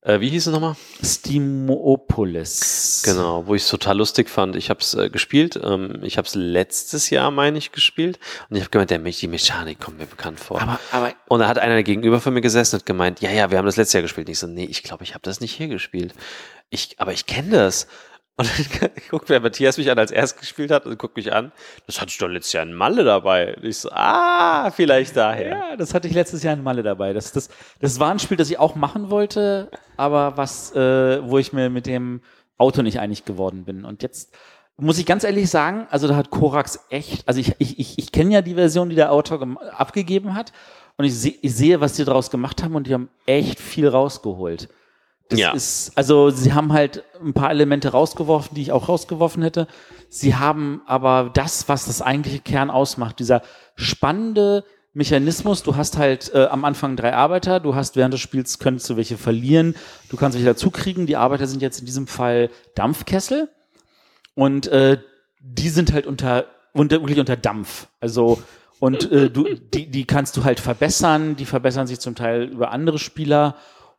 Äh, 0.08 0.22
wie 0.22 0.30
hieß 0.30 0.48
es 0.48 0.54
nochmal? 0.54 0.78
Steamopolis. 1.04 3.02
Genau, 3.04 3.46
wo 3.46 3.56
ich 3.56 3.64
es 3.64 3.68
total 3.68 3.98
lustig 3.98 4.30
fand. 4.30 4.56
Ich 4.56 4.70
habe 4.70 4.80
es 4.80 4.94
äh, 4.94 5.10
gespielt. 5.10 5.60
Ähm, 5.62 6.00
ich 6.02 6.18
habe 6.18 6.26
es 6.26 6.34
letztes 6.34 7.10
Jahr, 7.10 7.30
meine 7.30 7.58
ich, 7.58 7.74
gespielt. 7.74 8.18
Und 8.50 8.56
ich 8.56 8.62
habe 8.62 8.72
gemeint, 8.72 8.90
der, 8.90 9.00
Me- 9.00 9.12
die 9.12 9.28
Mechanik 9.28 9.82
kommt 9.82 9.98
mir 9.98 10.06
bekannt 10.06 10.40
vor. 10.40 10.62
Aber, 10.62 10.80
aber 10.94 11.14
und 11.28 11.42
da 11.42 11.50
hat 11.50 11.60
einer 11.60 11.84
gegenüber 11.84 12.22
von 12.22 12.34
mir 12.34 12.40
gesessen 12.40 12.76
und 12.76 12.80
hat 12.84 12.86
gemeint, 12.86 13.20
ja, 13.20 13.32
ja, 13.32 13.52
wir 13.52 13.58
haben 13.58 13.66
das 13.66 13.76
letztes 13.76 13.94
Jahr 13.94 14.02
gespielt. 14.04 14.28
Und 14.28 14.32
ich 14.32 14.40
so, 14.40 14.48
nee, 14.48 14.64
ich 14.64 14.82
glaube, 14.82 15.04
ich 15.04 15.14
habe 15.14 15.24
das 15.24 15.42
nicht 15.42 15.52
hier 15.54 15.68
gespielt. 15.68 16.14
Ich, 16.70 16.96
aber 17.00 17.12
ich 17.12 17.26
kenne 17.26 17.50
das. 17.50 17.88
Und 18.38 18.48
dann 18.48 18.92
guckt 19.10 19.30
wer 19.30 19.40
Matthias 19.40 19.78
mich 19.78 19.90
an, 19.90 19.98
als 19.98 20.12
er 20.12 20.24
es 20.24 20.36
gespielt 20.36 20.70
hat, 20.72 20.86
und 20.86 20.98
guckt 21.00 21.18
mich 21.18 21.34
an. 21.34 21.52
Das 21.88 22.00
hatte 22.00 22.12
ich 22.12 22.18
doch 22.20 22.28
letztes 22.28 22.54
Jahr 22.54 22.64
in 22.64 22.74
Malle 22.74 23.04
dabei. 23.04 23.56
Und 23.56 23.66
ich 23.66 23.78
so, 23.78 23.90
ah, 23.92 24.72
vielleicht 24.72 25.18
daher. 25.18 25.50
Ja, 25.50 25.76
das 25.76 25.94
hatte 25.94 26.08
ich 26.08 26.14
letztes 26.14 26.44
Jahr 26.44 26.54
in 26.54 26.64
Malle 26.64 26.84
dabei. 26.84 27.14
Das, 27.14 27.32
das, 27.32 27.50
das 27.82 28.00
war 28.00 28.12
ein 28.12 28.20
Spiel, 28.20 28.38
das 28.38 28.50
ich 28.50 28.60
auch 28.60 28.76
machen 28.76 29.10
wollte, 29.10 29.72
aber 29.98 30.38
was, 30.38 30.74
äh, 30.76 31.28
wo 31.28 31.40
ich 31.40 31.52
mir 31.52 31.70
mit 31.70 31.88
dem 31.88 32.22
Auto 32.60 32.84
nicht 32.84 33.00
einig 33.00 33.26
geworden 33.26 33.66
bin. 33.66 33.86
Und 33.86 34.04
jetzt 34.04 34.32
muss 34.78 35.00
ich 35.00 35.08
ganz 35.08 35.24
ehrlich 35.24 35.50
sagen, 35.50 35.88
also 35.90 36.08
da 36.08 36.16
hat 36.16 36.30
Korax 36.30 36.80
echt, 36.90 37.28
also 37.28 37.40
ich, 37.40 37.56
ich, 37.58 37.80
ich, 37.80 37.98
ich 37.98 38.12
kenne 38.12 38.34
ja 38.36 38.42
die 38.44 38.54
Version, 38.54 38.90
die 38.90 38.96
der 38.96 39.12
Autor 39.12 39.58
abgegeben 39.76 40.36
hat. 40.36 40.54
Und 40.98 41.06
ich, 41.06 41.16
seh, 41.16 41.38
ich 41.42 41.56
sehe, 41.56 41.82
was 41.82 41.94
die 41.94 42.06
daraus 42.06 42.30
gemacht 42.30 42.64
haben 42.64 42.76
und 42.76 42.88
die 42.88 42.94
haben 42.94 43.10
echt 43.26 43.60
viel 43.60 43.88
rausgeholt. 43.88 44.70
Das 45.30 45.40
Ja. 45.40 45.52
ist, 45.54 45.92
also 45.96 46.30
sie 46.30 46.54
haben 46.54 46.72
halt 46.72 47.04
ein 47.22 47.34
paar 47.34 47.52
Elemente 47.52 47.90
rausgeworfen, 47.90 48.56
die 48.56 48.62
ich 48.62 48.72
auch 48.72 48.88
rausgeworfen 48.88 49.44
hätte. 49.44 49.68
Sie 50.10 50.36
haben 50.36 50.82
aber 50.86 51.30
das, 51.34 51.68
was 51.68 51.86
das 51.86 52.02
eigentliche 52.02 52.40
Kern 52.40 52.70
ausmacht, 52.70 53.20
dieser 53.20 53.42
spannende 53.76 54.64
Mechanismus, 54.94 55.62
du 55.64 55.76
hast 55.76 55.98
halt 55.98 56.34
äh, 56.34 56.46
am 56.46 56.66
Anfang 56.66 56.96
drei 56.96 57.14
Arbeiter, 57.14 57.60
du 57.60 57.76
hast 57.76 57.96
während 57.96 58.14
des 58.14 58.22
Spiels 58.22 58.58
könntest 58.58 58.90
du 58.90 58.96
welche 58.98 59.18
verlieren, 59.18 59.76
du 60.10 60.18
kannst 60.18 60.36
welche 60.36 60.48
dazukriegen. 60.50 61.06
Die 61.06 61.18
Arbeiter 61.18 61.46
sind 61.46 61.62
jetzt 61.62 61.80
in 61.80 61.86
diesem 61.86 62.08
Fall 62.08 62.50
Dampfkessel 62.74 63.50
und 64.34 64.68
äh, 64.68 64.98
die 65.40 65.70
sind 65.70 65.94
halt 65.94 66.08
unter, 66.08 66.46
unter 66.74 67.00
wirklich 67.02 67.20
unter 67.20 67.36
Dampf. 67.38 67.88
Also 68.00 68.42
und 68.80 69.12
äh, 69.12 69.30
du, 69.30 69.44
die, 69.74 69.90
die 69.90 70.06
kannst 70.06 70.38
du 70.38 70.44
halt 70.44 70.60
verbessern, 70.60 71.36
die 71.36 71.46
verbessern 71.46 71.86
sich 71.88 72.00
zum 72.00 72.16
Teil 72.16 72.44
über 72.44 72.72
andere 72.72 72.98
Spieler 72.98 73.56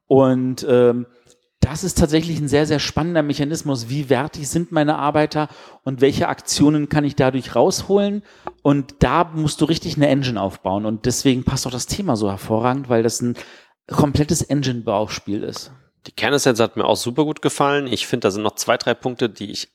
und 0.07 0.66
ähm, 0.68 1.07
das 1.61 1.84
ist 1.84 1.98
tatsächlich 1.98 2.38
ein 2.38 2.48
sehr, 2.48 2.66
sehr 2.66 2.78
spannender 2.78 3.22
Mechanismus. 3.22 3.88
Wie 3.88 4.09
wertig 4.09 4.48
sind 4.48 4.72
meine 4.72 4.96
Arbeiter 4.96 5.48
und 5.82 6.00
welche 6.00 6.28
Aktionen 6.28 6.88
kann 6.88 7.04
ich 7.04 7.16
dadurch 7.16 7.54
rausholen? 7.56 8.22
Und 8.62 8.96
da 9.00 9.24
musst 9.24 9.61
du 9.61 9.64
richtig 9.64 9.96
eine 9.96 10.09
Engine 10.09 10.40
aufbauen. 10.40 10.86
Und 10.86 11.06
deswegen 11.06 11.44
passt 11.44 11.66
auch 11.66 11.72
das 11.72 11.86
Thema 11.86 12.16
so 12.16 12.30
hervorragend, 12.30 12.88
weil 12.88 13.02
das 13.02 13.20
ein 13.20 13.36
komplettes 13.88 14.42
Engine-Bauspiel 14.42 15.42
ist. 15.42 15.72
Die 16.06 16.12
Kernessenz 16.12 16.61
hat 16.61 16.76
mir 16.76 16.84
auch 16.84 16.96
super 16.96 17.24
gut 17.24 17.42
gefallen. 17.42 17.86
Ich 17.86 18.06
finde, 18.06 18.26
da 18.26 18.30
sind 18.30 18.42
noch 18.42 18.54
zwei, 18.54 18.76
drei 18.76 18.94
Punkte, 18.94 19.28
die 19.28 19.50
ich 19.50 19.68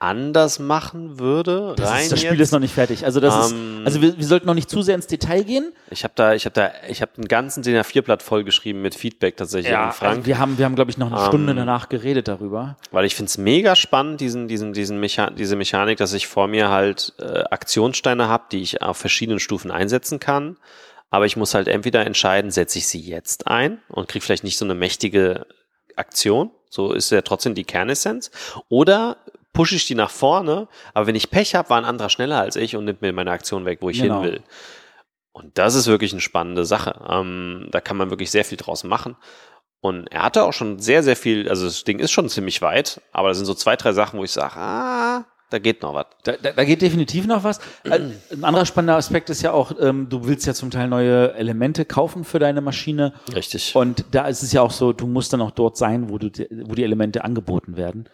anders 0.00 0.58
machen 0.58 1.18
würde. 1.18 1.74
Das, 1.76 1.90
rein 1.90 2.02
ist, 2.02 2.12
das 2.12 2.20
Spiel 2.20 2.32
jetzt. 2.32 2.40
ist 2.40 2.52
noch 2.52 2.58
nicht 2.58 2.74
fertig. 2.74 3.04
Also 3.04 3.20
das 3.20 3.52
Ähm, 3.52 3.80
ist, 3.80 3.86
also 3.86 4.02
wir, 4.02 4.16
wir 4.18 4.24
sollten 4.26 4.46
noch 4.46 4.54
nicht 4.54 4.68
zu 4.70 4.80
sehr 4.82 4.94
ins 4.94 5.06
Detail 5.06 5.44
gehen. 5.44 5.72
Ich 5.90 6.04
habe 6.04 6.14
da, 6.16 6.34
ich 6.34 6.46
habe 6.46 6.54
da, 6.54 6.72
ich 6.88 7.02
habe 7.02 7.12
einen 7.18 7.28
ganzen 7.28 7.62
DIN 7.62 7.76
A4-Blatt 7.76 8.22
vollgeschrieben 8.22 8.80
mit 8.80 8.94
Feedback 8.94 9.36
tatsächlich 9.36 9.76
an 9.76 9.92
Frank, 9.92 10.10
also 10.16 10.26
wir 10.26 10.38
haben, 10.38 10.56
wir 10.58 10.64
haben 10.64 10.74
glaube 10.74 10.90
ich 10.90 10.98
noch 10.98 11.12
eine 11.12 11.20
Ähm, 11.20 11.26
Stunde 11.26 11.54
danach 11.54 11.88
geredet 11.90 12.28
darüber. 12.28 12.76
weil 12.90 13.04
ich 13.04 13.14
finde 13.14 13.28
es 13.28 13.38
mega 13.38 13.76
spannend, 13.76 14.20
diesen, 14.20 14.48
diesen, 14.48 14.72
diesen 14.72 14.98
Mecha 14.98 15.30
diese 15.30 15.54
Mechanik, 15.56 15.98
dass 15.98 16.12
ich 16.14 16.26
vor 16.26 16.48
mir 16.48 16.70
halt 16.70 17.12
äh, 17.18 17.44
Aktionssteine 17.50 18.26
habe, 18.28 18.44
die 18.52 18.62
ich 18.62 18.82
auf 18.82 18.96
verschiedenen 18.96 19.38
Stufen 19.38 19.70
einsetzen 19.70 20.18
kann. 20.18 20.56
Aber 21.10 21.26
ich 21.26 21.36
muss 21.36 21.54
halt 21.54 21.68
entweder 21.68 22.06
entscheiden, 22.06 22.50
setze 22.50 22.78
ich 22.78 22.86
sie 22.86 23.00
jetzt 23.00 23.48
ein 23.48 23.78
und 23.88 24.08
kriege 24.08 24.24
vielleicht 24.24 24.44
nicht 24.44 24.56
so 24.56 24.64
eine 24.64 24.74
mächtige 24.74 25.44
Aktion, 25.96 26.50
so 26.70 26.92
ist 26.92 27.10
ja 27.10 27.20
trotzdem 27.22 27.54
die 27.54 27.64
Kernessenz, 27.64 28.30
oder 28.68 29.16
pushe 29.52 29.74
ich 29.76 29.86
die 29.86 29.94
nach 29.94 30.10
vorne, 30.10 30.68
aber 30.94 31.06
wenn 31.06 31.14
ich 31.14 31.30
Pech 31.30 31.54
habe, 31.54 31.70
war 31.70 31.78
ein 31.78 31.84
anderer 31.84 32.08
schneller 32.10 32.40
als 32.40 32.56
ich 32.56 32.76
und 32.76 32.84
nimmt 32.84 33.02
mir 33.02 33.12
meine 33.12 33.30
Aktion 33.32 33.64
weg, 33.64 33.78
wo 33.82 33.90
ich 33.90 34.00
Genau. 34.00 34.22
hin 34.22 34.32
will. 34.32 34.42
Und 35.32 35.58
das 35.58 35.74
ist 35.74 35.86
wirklich 35.86 36.12
eine 36.12 36.20
spannende 36.20 36.64
Sache. 36.64 37.00
Ähm, 37.08 37.68
da 37.70 37.80
kann 37.80 37.96
man 37.96 38.10
wirklich 38.10 38.30
sehr 38.30 38.44
viel 38.44 38.58
draus 38.58 38.84
machen. 38.84 39.16
Und 39.80 40.08
er 40.12 40.22
hatte 40.24 40.44
auch 40.44 40.52
schon 40.52 40.78
sehr, 40.78 41.02
sehr 41.02 41.16
viel, 41.16 41.48
also 41.48 41.64
das 41.64 41.84
Ding 41.84 41.98
ist 42.00 42.10
schon 42.10 42.28
ziemlich 42.28 42.60
weit, 42.60 43.00
aber 43.12 43.28
da 43.28 43.34
sind 43.34 43.46
so 43.46 43.54
zwei, 43.54 43.76
drei 43.76 43.92
Sachen, 43.92 44.18
wo 44.18 44.24
ich 44.24 44.30
sage, 44.32 44.56
ah, 44.56 45.24
da 45.48 45.58
geht 45.58 45.82
noch 45.82 45.94
was. 45.94 46.06
Da, 46.22 46.32
da, 46.32 46.52
da 46.52 46.64
geht 46.64 46.82
definitiv 46.82 47.26
noch 47.26 47.42
was. 47.44 47.58
Äh, 47.84 47.90
Ein 48.30 48.44
anderer 48.44 48.66
spannender 48.66 48.96
Aspekt 48.96 49.30
ist 49.30 49.42
ja 49.42 49.52
auch, 49.52 49.72
ähm, 49.80 50.08
du 50.08 50.26
willst 50.26 50.46
ja 50.46 50.54
zum 50.54 50.70
Teil 50.70 50.86
neue 50.88 51.32
Elemente 51.34 51.84
kaufen 51.84 52.24
für 52.24 52.38
deine 52.38 52.60
Maschine. 52.60 53.14
Richtig. 53.34 53.74
Und 53.74 54.04
da 54.12 54.26
ist 54.28 54.42
es 54.42 54.52
ja 54.52 54.62
auch 54.62 54.70
so, 54.70 54.92
du 54.92 55.06
musst 55.06 55.32
dann 55.32 55.40
auch 55.40 55.50
dort 55.50 55.76
sein, 55.76 56.10
wo, 56.10 56.18
du, 56.18 56.28
wo 56.66 56.74
die 56.74 56.84
Elemente 56.84 57.24
angeboten 57.24 57.76
werden. 57.76 58.08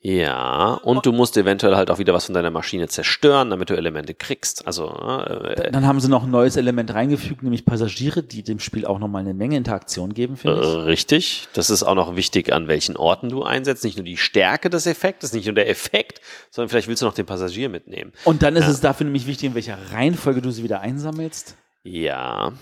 Ja, 0.00 0.74
und 0.84 1.04
du 1.06 1.12
musst 1.12 1.36
eventuell 1.36 1.74
halt 1.74 1.90
auch 1.90 1.98
wieder 1.98 2.14
was 2.14 2.26
von 2.26 2.34
deiner 2.34 2.52
Maschine 2.52 2.86
zerstören, 2.86 3.50
damit 3.50 3.68
du 3.68 3.76
Elemente 3.76 4.14
kriegst. 4.14 4.64
Also, 4.64 4.88
äh, 4.94 5.72
Dann 5.72 5.86
haben 5.86 5.98
sie 5.98 6.08
noch 6.08 6.22
ein 6.22 6.30
neues 6.30 6.56
Element 6.56 6.94
reingefügt, 6.94 7.42
nämlich 7.42 7.64
Passagiere, 7.64 8.22
die 8.22 8.44
dem 8.44 8.60
Spiel 8.60 8.86
auch 8.86 9.00
nochmal 9.00 9.22
eine 9.22 9.34
Menge 9.34 9.56
Interaktion 9.56 10.14
geben, 10.14 10.34
äh, 10.34 10.36
finde 10.36 10.60
ich. 10.60 10.86
richtig. 10.86 11.48
Das 11.52 11.68
ist 11.68 11.82
auch 11.82 11.96
noch 11.96 12.14
wichtig, 12.14 12.52
an 12.52 12.68
welchen 12.68 12.96
Orten 12.96 13.28
du 13.28 13.42
einsetzt. 13.42 13.82
Nicht 13.82 13.96
nur 13.96 14.04
die 14.04 14.16
Stärke 14.16 14.70
des 14.70 14.86
Effektes, 14.86 15.32
nicht 15.32 15.46
nur 15.46 15.54
der 15.56 15.68
Effekt, 15.68 16.20
sondern 16.52 16.68
vielleicht 16.68 16.86
willst 16.86 17.02
du 17.02 17.06
noch 17.06 17.14
den 17.14 17.26
Passagier 17.26 17.68
mitnehmen. 17.68 18.12
Und 18.24 18.42
dann 18.42 18.54
ist 18.54 18.68
es 18.68 18.80
dafür 18.80 19.04
nämlich 19.04 19.26
wichtig, 19.26 19.48
in 19.48 19.54
welcher 19.56 19.78
Reihenfolge 19.92 20.40
du 20.42 20.52
sie 20.52 20.62
wieder 20.62 20.80
einsammelst. 20.80 21.56
Ja, 21.82 22.52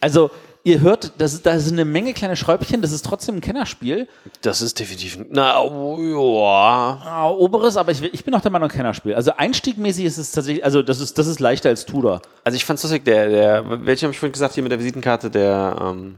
Also, 0.00 0.30
ihr 0.64 0.80
hört, 0.80 1.12
das 1.18 1.34
ist, 1.34 1.46
da 1.46 1.58
sind 1.58 1.74
eine 1.74 1.84
Menge 1.84 2.14
kleine 2.14 2.36
Schräubchen, 2.36 2.82
das 2.82 2.90
ist 2.90 3.04
trotzdem 3.04 3.36
ein 3.36 3.40
Kennerspiel. 3.40 4.08
das 4.40 4.62
ist 4.62 4.80
definitiv, 4.80 5.18
na, 5.30 5.60
oh, 5.60 5.98
ja. 6.00 7.00
Ah, 7.04 7.28
oberes, 7.30 7.76
aber 7.76 7.92
ich, 7.92 8.02
ich 8.02 8.24
bin 8.24 8.34
auch 8.34 8.40
der 8.40 8.50
Meinung, 8.50 8.70
Kennerspiel. 8.70 9.14
Also 9.14 9.36
einstiegmäßig 9.36 10.06
ist 10.06 10.18
es 10.18 10.32
tatsächlich, 10.32 10.64
also 10.64 10.82
das 10.82 11.00
ist, 11.00 11.18
das 11.18 11.26
ist 11.26 11.38
leichter 11.38 11.68
als 11.68 11.84
Tudor. 11.84 12.22
Also 12.42 12.56
ich 12.56 12.64
fand's 12.64 12.82
lustig, 12.82 13.04
der, 13.04 13.28
der, 13.28 13.86
welchen 13.86 14.06
habe 14.06 14.12
ich 14.12 14.18
vorhin 14.18 14.32
gesagt, 14.32 14.54
hier 14.54 14.62
mit 14.62 14.72
der 14.72 14.78
Visitenkarte, 14.78 15.30
der, 15.30 15.76
ähm, 15.80 16.16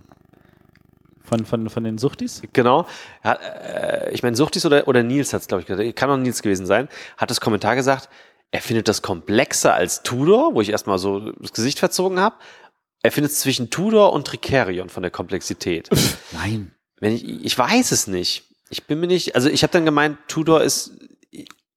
Von, 1.25 1.45
von, 1.45 1.69
von 1.69 1.83
den 1.83 1.99
Suchtis? 1.99 2.41
Genau. 2.53 2.87
Ja, 3.25 3.33
äh, 3.33 4.13
ich 4.13 4.23
meine, 4.23 4.37
Suchtis 4.37 4.65
oder, 4.65 4.87
oder 4.87 5.03
Nils 5.03 5.33
hat 5.33 5.41
es, 5.41 5.49
glaube 5.49 5.63
ich, 5.63 5.67
gesagt. 5.67 5.97
Kann 5.97 6.09
auch 6.09 6.17
Nils 6.17 6.41
gewesen 6.41 6.67
sein. 6.67 6.89
Hat 7.17 7.31
das 7.31 7.41
Kommentar 7.41 7.75
gesagt, 7.75 8.09
er 8.53 8.61
findet 8.61 8.87
das 8.87 9.03
komplexer 9.03 9.75
als 9.75 10.05
Tudor, 10.05 10.55
wo 10.55 10.61
ich 10.61 10.71
erstmal 10.71 10.99
so 10.99 11.33
das 11.33 11.53
Gesicht 11.53 11.81
verzogen 11.81 12.21
habe. 12.21 12.37
Er 13.07 13.13
findet 13.13 13.31
es 13.31 13.39
zwischen 13.39 13.71
Tudor 13.71 14.13
und 14.13 14.27
Tricerion 14.27 14.89
von 14.89 15.01
der 15.01 15.13
Komplexität. 15.13 15.89
Nein. 16.33 16.73
Wenn 16.99 17.15
ich, 17.15 17.45
ich 17.45 17.57
weiß 17.57 17.93
es 17.93 18.09
nicht. 18.09 18.43
Ich 18.69 18.83
bin 18.89 18.99
mir 18.99 19.07
nicht, 19.07 19.37
also 19.37 19.49
ich 19.49 19.63
habe 19.63 19.73
dann 19.73 19.85
gemeint, 19.85 20.19
Tudor 20.27 20.61
ist, 20.61 20.91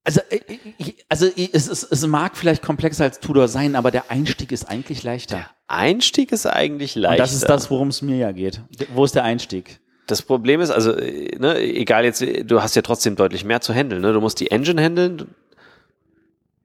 Also, 0.02 0.20
äh, 0.28 0.40
ich, 0.78 0.96
Also 1.08 1.26
es, 1.26 1.68
es, 1.68 1.84
es 1.84 2.04
mag 2.08 2.36
vielleicht 2.36 2.62
komplexer 2.62 3.04
als 3.04 3.20
Tudor 3.20 3.46
sein, 3.46 3.76
aber 3.76 3.92
der 3.92 4.10
Einstieg 4.10 4.50
ist 4.50 4.68
eigentlich 4.68 5.04
leichter. 5.04 5.48
Einstieg 5.68 6.32
ist 6.32 6.46
eigentlich 6.46 6.96
leichter. 6.96 7.12
Und 7.12 7.20
das 7.20 7.32
ist 7.32 7.48
das, 7.48 7.70
worum 7.70 7.88
es 7.88 8.02
mir 8.02 8.16
ja 8.16 8.32
geht. 8.32 8.62
Wo 8.92 9.04
ist 9.04 9.14
der 9.14 9.22
Einstieg? 9.22 9.78
Das 10.08 10.22
Problem 10.22 10.60
ist, 10.60 10.70
also, 10.70 10.96
äh, 10.96 11.36
ne, 11.38 11.60
egal 11.60 12.04
jetzt, 12.04 12.24
du 12.42 12.60
hast 12.60 12.74
ja 12.74 12.82
trotzdem 12.82 13.14
deutlich 13.14 13.44
mehr 13.44 13.60
zu 13.60 13.72
handeln. 13.72 14.02
Ne? 14.02 14.12
Du 14.12 14.20
musst 14.20 14.40
die 14.40 14.50
Engine 14.50 14.82
handeln. 14.82 15.32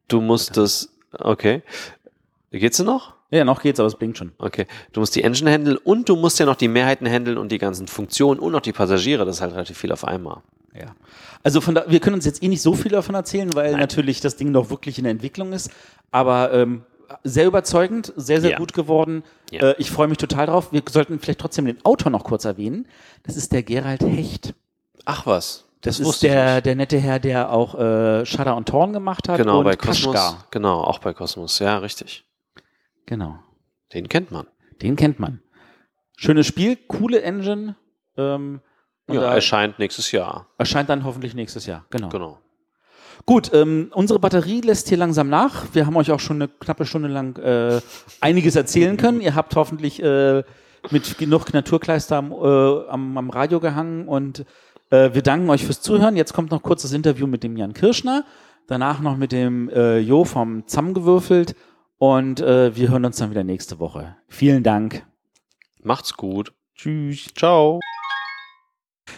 Du 0.07 0.21
musst 0.21 0.57
das, 0.57 0.89
okay. 1.11 1.61
Geht's 2.49 2.79
noch? 2.79 3.14
Ja, 3.35 3.43
noch 3.43 3.61
geht's, 3.61 3.79
aber 3.79 3.87
es 3.87 3.95
blinkt 3.95 4.17
schon. 4.17 4.31
Okay. 4.37 4.65
Du 4.93 5.01
musst 5.01 5.15
die 5.15 5.23
Engine 5.23 5.51
handeln 5.51 5.77
und 5.77 6.07
du 6.07 6.15
musst 6.15 6.39
ja 6.39 6.45
noch 6.45 6.55
die 6.55 6.67
Mehrheiten 6.67 7.07
handeln 7.07 7.37
und 7.37 7.51
die 7.51 7.57
ganzen 7.57 7.87
Funktionen 7.87 8.39
und 8.39 8.51
noch 8.51 8.61
die 8.61 8.71
Passagiere. 8.71 9.25
Das 9.25 9.37
ist 9.37 9.41
halt 9.41 9.53
relativ 9.53 9.77
viel 9.77 9.91
auf 9.91 10.05
einmal. 10.05 10.41
Ja. 10.73 10.95
Also 11.43 11.61
von 11.61 11.75
da, 11.75 11.85
wir 11.87 11.99
können 11.99 12.15
uns 12.15 12.25
jetzt 12.25 12.41
eh 12.41 12.47
nicht 12.47 12.61
so 12.61 12.73
viel 12.73 12.91
davon 12.91 13.15
erzählen, 13.15 13.53
weil 13.53 13.71
Nein. 13.71 13.79
natürlich 13.79 14.21
das 14.21 14.35
Ding 14.35 14.51
noch 14.51 14.69
wirklich 14.69 14.97
in 14.97 15.03
der 15.03 15.11
Entwicklung 15.11 15.53
ist. 15.53 15.69
Aber 16.11 16.53
ähm, 16.53 16.83
sehr 17.23 17.45
überzeugend, 17.45 18.13
sehr, 18.15 18.41
sehr 18.41 18.51
ja. 18.51 18.57
gut 18.57 18.73
geworden. 18.73 19.23
Ja. 19.51 19.71
Äh, 19.71 19.75
ich 19.77 19.91
freue 19.91 20.07
mich 20.07 20.17
total 20.17 20.47
drauf. 20.47 20.71
Wir 20.71 20.81
sollten 20.89 21.19
vielleicht 21.19 21.39
trotzdem 21.39 21.65
den 21.65 21.83
Autor 21.85 22.11
noch 22.11 22.23
kurz 22.23 22.45
erwähnen. 22.45 22.87
Das 23.23 23.35
ist 23.35 23.51
der 23.51 23.63
Gerald 23.63 24.01
Hecht. 24.03 24.53
Ach 25.05 25.25
was. 25.25 25.65
Das, 25.81 25.99
das 25.99 26.07
ist 26.07 26.23
der, 26.23 26.61
der 26.61 26.75
nette 26.75 26.97
Herr, 26.97 27.19
der 27.19 27.51
auch 27.51 27.75
äh, 27.75 28.25
Shudder 28.25 28.55
und 28.55 28.67
Torn 28.67 28.91
gemacht 28.91 29.29
hat. 29.29 29.37
Genau, 29.37 29.59
und 29.59 29.65
bei 29.65 29.75
Cosmos. 29.75 30.15
Kashgar. 30.15 30.45
Genau, 30.49 30.81
auch 30.81 30.97
bei 30.97 31.13
Cosmos. 31.13 31.59
Ja, 31.59 31.77
richtig. 31.77 32.24
Genau. 33.05 33.39
Den 33.93 34.09
kennt 34.09 34.31
man. 34.31 34.47
Den 34.81 34.95
kennt 34.95 35.19
man. 35.19 35.41
Schönes 36.17 36.47
Spiel, 36.47 36.75
coole 36.87 37.21
Engine. 37.21 37.75
Ähm, 38.17 38.61
ja, 39.09 39.33
erscheint 39.33 39.79
nächstes 39.79 40.11
Jahr. 40.11 40.47
Erscheint 40.57 40.89
dann 40.89 41.03
hoffentlich 41.03 41.35
nächstes 41.35 41.65
Jahr, 41.65 41.85
genau. 41.89 42.09
Genau. 42.09 42.39
Gut, 43.25 43.51
ähm, 43.53 43.91
unsere 43.93 44.19
Batterie 44.19 44.61
lässt 44.61 44.89
hier 44.89 44.97
langsam 44.97 45.29
nach. 45.29 45.65
Wir 45.73 45.85
haben 45.85 45.95
euch 45.95 46.11
auch 46.11 46.19
schon 46.19 46.37
eine 46.37 46.47
knappe 46.47 46.85
Stunde 46.85 47.07
lang 47.07 47.37
äh, 47.37 47.81
einiges 48.21 48.55
erzählen 48.55 48.97
können. 48.97 49.21
Ihr 49.21 49.35
habt 49.35 49.55
hoffentlich 49.55 50.01
äh, 50.01 50.43
mit 50.91 51.17
genug 51.17 51.53
Naturkleister 51.53 52.17
am, 52.17 52.31
äh, 52.31 52.89
am, 52.89 53.17
am 53.17 53.29
Radio 53.29 53.59
gehangen 53.59 54.07
und 54.07 54.45
äh, 54.89 55.13
wir 55.13 55.21
danken 55.21 55.49
euch 55.49 55.65
fürs 55.65 55.81
Zuhören. 55.81 56.17
Jetzt 56.17 56.33
kommt 56.33 56.51
noch 56.51 56.61
kurz 56.61 56.81
das 56.81 56.93
Interview 56.93 57.25
mit 57.25 57.43
dem 57.43 57.57
Jan 57.57 57.73
Kirschner, 57.73 58.25
danach 58.67 58.99
noch 58.99 59.17
mit 59.17 59.31
dem 59.31 59.69
äh, 59.69 59.99
Jo 59.99 60.23
vom 60.25 60.67
Zamm 60.67 60.93
gewürfelt 60.93 61.55
und 61.97 62.39
äh, 62.39 62.75
wir 62.75 62.89
hören 62.89 63.05
uns 63.05 63.17
dann 63.17 63.31
wieder 63.31 63.43
nächste 63.43 63.79
Woche. 63.79 64.15
Vielen 64.27 64.63
Dank. 64.63 65.05
Macht's 65.81 66.13
gut. 66.13 66.53
Tschüss. 66.75 67.29
Ciao. 67.35 67.79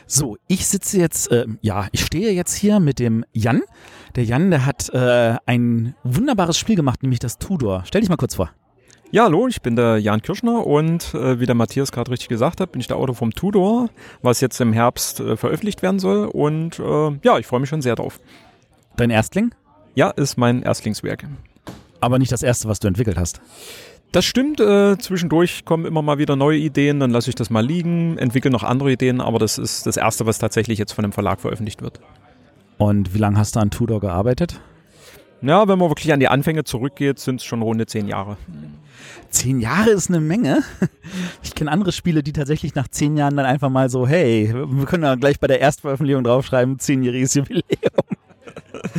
So, 0.05 0.37
ich 0.47 0.67
sitze 0.67 0.99
jetzt, 0.99 1.31
äh, 1.31 1.45
ja, 1.61 1.87
ich 1.91 2.05
stehe 2.05 2.31
jetzt 2.31 2.55
hier 2.55 2.79
mit 2.79 2.99
dem 2.99 3.25
Jan. 3.31 3.61
Der 4.15 4.23
Jan, 4.23 4.51
der 4.51 4.65
hat 4.65 4.89
äh, 4.93 5.35
ein 5.45 5.95
wunderbares 6.03 6.57
Spiel 6.57 6.75
gemacht, 6.75 7.03
nämlich 7.03 7.19
das 7.19 7.37
Tudor. 7.37 7.83
Stell 7.85 8.01
dich 8.01 8.09
mal 8.09 8.17
kurz 8.17 8.35
vor. 8.35 8.51
Ja, 9.09 9.23
hallo, 9.23 9.47
ich 9.47 9.61
bin 9.61 9.77
der 9.77 9.99
Jan 9.99 10.21
Kirschner 10.21 10.67
und 10.67 11.13
äh, 11.13 11.39
wie 11.39 11.45
der 11.45 11.55
Matthias 11.55 11.93
gerade 11.93 12.11
richtig 12.11 12.27
gesagt 12.27 12.59
hat, 12.59 12.73
bin 12.73 12.81
ich 12.81 12.87
der 12.87 12.97
Autor 12.97 13.15
vom 13.15 13.31
Tudor, 13.31 13.89
was 14.21 14.41
jetzt 14.41 14.59
im 14.59 14.73
Herbst 14.73 15.21
äh, 15.21 15.37
veröffentlicht 15.37 15.81
werden 15.81 15.99
soll. 15.99 16.25
Und 16.25 16.79
äh, 16.79 17.17
ja, 17.23 17.37
ich 17.37 17.47
freue 17.47 17.61
mich 17.61 17.69
schon 17.69 17.81
sehr 17.81 17.95
drauf. 17.95 18.19
Dein 18.97 19.09
Erstling? 19.09 19.55
Ja, 19.95 20.09
ist 20.09 20.37
mein 20.37 20.61
Erstlingswerk. 20.61 21.25
Aber 21.99 22.19
nicht 22.19 22.31
das 22.31 22.43
erste, 22.43 22.67
was 22.67 22.79
du 22.79 22.87
entwickelt 22.87 23.17
hast. 23.17 23.41
Das 24.11 24.23
stimmt, 24.23 24.59
äh, 24.59 24.97
zwischendurch 24.97 25.65
kommen 25.65 25.85
immer 25.85 26.01
mal 26.01 26.17
wieder 26.17 26.35
neue 26.35 26.57
Ideen, 26.57 26.99
dann 26.99 27.11
lasse 27.11 27.29
ich 27.29 27.35
das 27.35 27.49
mal 27.49 27.65
liegen, 27.65 28.17
entwickle 28.17 28.49
noch 28.49 28.63
andere 28.63 28.91
Ideen, 28.91 29.19
aber 29.19 29.37
das 29.37 29.57
ist 29.57 29.85
das 29.85 29.97
erste, 29.97 30.25
was 30.25 30.39
tatsächlich 30.39 30.79
jetzt 30.79 30.93
von 30.93 31.03
dem 31.03 31.11
Verlag 31.11 31.41
veröffentlicht 31.41 31.81
wird. 31.81 31.99
Und 32.77 33.13
wie 33.13 33.17
lange 33.17 33.37
hast 33.37 33.55
du 33.55 33.59
an 33.59 33.69
Tudor 33.69 33.99
gearbeitet? 33.99 34.61
Ja, 35.41 35.67
wenn 35.67 35.77
man 35.77 35.89
wirklich 35.89 36.11
an 36.13 36.19
die 36.19 36.29
Anfänge 36.29 36.63
zurückgeht, 36.63 37.19
sind 37.19 37.41
es 37.41 37.45
schon 37.45 37.61
runde 37.61 37.85
zehn 37.85 38.07
Jahre. 38.07 38.37
Zehn 39.29 39.59
Jahre 39.59 39.91
ist 39.91 40.09
eine 40.09 40.19
Menge. 40.19 40.63
Ich 41.41 41.55
kenne 41.55 41.71
andere 41.71 41.93
Spiele, 41.93 42.21
die 42.21 42.33
tatsächlich 42.33 42.75
nach 42.75 42.89
zehn 42.89 43.15
Jahren 43.15 43.37
dann 43.37 43.45
einfach 43.45 43.69
mal 43.69 43.89
so, 43.89 44.05
hey, 44.05 44.53
wir 44.53 44.85
können 44.85 45.03
ja 45.03 45.15
gleich 45.15 45.39
bei 45.39 45.47
der 45.47 45.61
Erstveröffentlichung 45.61 46.23
draufschreiben, 46.23 46.79
zehnjähriges 46.79 47.33
Jubiläum. 47.35 47.63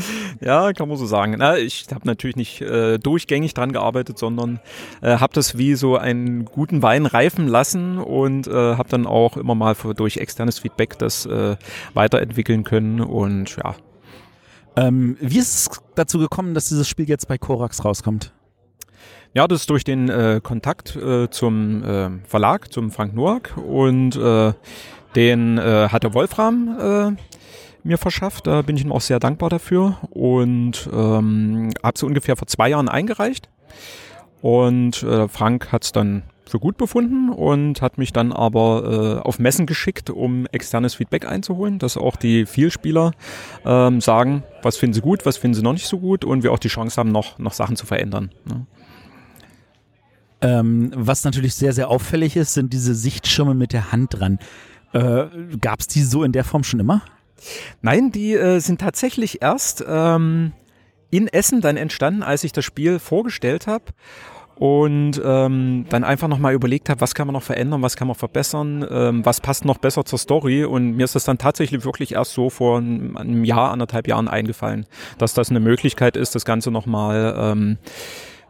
ja, 0.41 0.73
kann 0.73 0.89
man 0.89 0.97
so 0.97 1.07
sagen. 1.07 1.37
Na, 1.39 1.57
ich 1.57 1.87
habe 1.93 2.07
natürlich 2.07 2.37
nicht 2.37 2.61
äh, 2.61 2.99
durchgängig 2.99 3.55
dran 3.55 3.73
gearbeitet, 3.73 4.19
sondern 4.19 4.61
äh, 5.03 5.19
habe 5.19 5.33
das 5.35 5.59
wie 5.59 5.75
so 5.75 5.97
einen 5.97 6.45
guten 6.45 6.83
Wein 6.83 7.07
reifen 7.07 7.49
lassen 7.49 7.99
und 7.99 8.47
äh, 8.47 8.53
habe 8.53 8.89
dann 8.89 9.07
auch 9.07 9.37
immer 9.37 9.55
mal 9.55 9.75
für, 9.75 9.95
durch 9.95 10.19
externes 10.19 10.59
Feedback 10.59 10.99
das 10.99 11.27
äh, 11.27 11.57
weiterentwickeln 11.95 12.65
können 12.65 13.01
und 13.01 13.57
ja. 13.57 13.75
Ähm, 14.77 15.17
wie 15.21 15.39
ist 15.39 15.55
es 15.55 15.81
dazu 15.97 16.19
gekommen, 16.19 16.55
dass 16.55 16.69
dieses 16.69 16.89
Spiel 16.89 17.09
jetzt 17.09 17.27
bei 17.27 17.37
Korax 17.37 17.85
rauskommt? 17.85 18.33
Ja, 19.35 19.47
das 19.47 19.63
ist 19.63 19.71
durch 19.71 19.85
den 19.85 20.09
äh, 20.09 20.41
Kontakt 20.43 20.97
äh, 20.97 21.29
zum 21.31 21.83
äh, 21.85 22.11
Verlag, 22.27 22.73
zum 22.73 22.91
Frank 22.91 23.15
Noack 23.15 23.57
und 23.57 24.17
äh, 24.17 24.53
den 25.17 25.59
äh, 25.59 25.89
hat 25.89 26.05
der 26.05 26.15
Wolfram 26.15 27.17
äh, 27.17 27.38
mir 27.85 27.99
verschafft. 27.99 28.47
Da 28.47 28.63
bin 28.63 28.77
ich 28.77 28.85
ihm 28.85 28.93
auch 28.93 29.01
sehr 29.01 29.21
dankbar 29.21 29.51
dafür 29.51 29.99
und 30.11 30.89
ähm, 30.93 31.71
habe 31.83 31.99
sie 31.99 32.07
ungefähr 32.07 32.37
vor 32.37 32.47
zwei 32.47 32.69
Jahren 32.71 32.89
eingereicht. 32.89 33.49
Und 34.41 35.03
äh, 35.03 35.29
Frank 35.29 35.73
hat 35.73 35.85
es 35.85 35.93
dann 35.93 36.23
für 36.49 36.59
gut 36.59 36.77
befunden 36.77 37.29
und 37.31 37.83
hat 37.83 37.99
mich 37.99 38.13
dann 38.13 38.33
aber 38.33 39.21
äh, 39.23 39.27
auf 39.27 39.39
Messen 39.39 39.67
geschickt, 39.67 40.11
um 40.11 40.47
externes 40.47 40.95
Feedback 40.95 41.27
einzuholen, 41.27 41.79
dass 41.79 41.97
auch 41.97 42.17
die 42.17 42.47
Vielspieler 42.47 43.13
ähm, 43.65 44.01
sagen, 44.01 44.43
was 44.63 44.77
finden 44.77 44.95
sie 44.95 45.01
gut, 45.01 45.27
was 45.27 45.37
finden 45.37 45.55
sie 45.55 45.63
noch 45.63 45.75
nicht 45.75 45.87
so 45.87 45.99
gut 45.99 46.25
und 46.25 46.43
wir 46.43 46.53
auch 46.53 46.59
die 46.59 46.69
Chance 46.69 46.97
haben, 46.97 47.13
noch, 47.13 47.39
noch 47.39 47.53
Sachen 47.53 47.77
zu 47.77 47.87
verändern. 47.87 48.31
Ne? 48.47 48.67
Ähm, 50.41 50.93
was 50.95 51.25
natürlich 51.25 51.55
sehr, 51.55 51.73
sehr 51.73 51.89
auffällig 51.89 52.37
ist, 52.37 52.55
sind 52.55 52.73
diese 52.73 52.95
Sichtschirme 52.95 53.55
mit 53.55 53.73
der 53.73 53.93
Hand 53.93 54.19
dran. 54.19 54.39
Äh, 54.93 55.27
Gab 55.61 55.81
es 55.81 55.89
die 55.89 56.03
so 56.03 56.25
in 56.25 56.33
der 56.33 56.45
Form 56.45 56.65
schon 56.65 56.81
immer? 56.81 57.03
Nein, 57.83 58.13
die 58.13 58.35
äh, 58.35 58.59
sind 58.61 58.81
tatsächlich 58.81 59.43
erst 59.43 59.85
ähm, 59.87 60.53
in 61.11 61.29
Essen 61.29 61.61
dann 61.61 61.77
entstanden, 61.77 62.23
als 62.23 62.45
ich 62.45 62.53
das 62.53 62.65
Spiel 62.65 62.99
vorgestellt 62.99 63.67
habe 63.67 63.85
und 64.59 65.23
ähm, 65.25 65.87
dann 65.89 66.03
einfach 66.03 66.27
nochmal 66.27 66.53
überlegt 66.53 66.89
habe, 66.91 67.01
was 67.01 67.15
kann 67.15 67.29
man 67.29 67.35
noch 67.35 67.43
verändern, 67.43 67.81
was 67.81 67.97
kann 67.97 68.09
man 68.09 68.17
verbessern, 68.17 68.85
ähm, 68.91 69.25
was 69.25 69.41
passt 69.41 69.65
noch 69.65 69.79
besser 69.79 70.05
zur 70.05 70.19
Story. 70.19 70.65
Und 70.65 70.97
mir 70.97 71.05
ist 71.05 71.15
das 71.15 71.25
dann 71.25 71.39
tatsächlich 71.39 71.85
wirklich 71.85 72.15
erst 72.15 72.33
so 72.33 72.51
vor 72.51 72.79
einem, 72.79 73.45
Jahr, 73.45 73.71
anderthalb 73.71 74.09
Jahren 74.09 74.27
eingefallen, 74.27 74.87
dass 75.17 75.33
das 75.33 75.51
eine 75.51 75.61
Möglichkeit 75.61 76.17
ist, 76.17 76.35
das 76.35 76.45
Ganze 76.45 76.73
nochmal 76.73 77.37
ähm, 77.39 77.79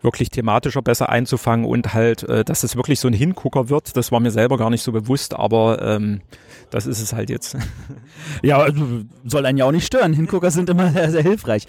wirklich 0.03 0.31
thematischer 0.31 0.83
besser 0.83 1.09
einzufangen 1.09 1.67
und 1.67 1.95
halt, 1.95 2.23
äh, 2.25 2.45
dass 2.45 2.63
es 2.63 2.77
wirklich 2.77 3.01
so 3.01 3.09
ein 3.09 3.15
Hingucker 3.15 3.69
wird, 3.69 3.97
das 3.97 4.13
war 4.13 4.21
mir 4.21 4.31
selber 4.31 4.57
gar 4.57 4.71
nicht 4.71 4.83
so 4.83 4.93
bewusst, 4.93 5.35
aber 5.35 5.83
ähm, 5.83 6.21
das 6.71 6.87
ist 6.87 7.01
es 7.01 7.13
halt 7.13 7.31
jetzt. 7.31 7.57
ja, 8.43 8.59
also, 8.59 9.03
soll 9.25 9.47
einen 9.47 9.59
ja 9.59 9.65
auch 9.65 9.73
nicht 9.73 9.87
stören. 9.87 10.13
Hingucker 10.13 10.51
sind 10.51 10.71
immer 10.71 10.91
sehr, 10.93 11.11
sehr 11.11 11.23
hilfreich. 11.23 11.67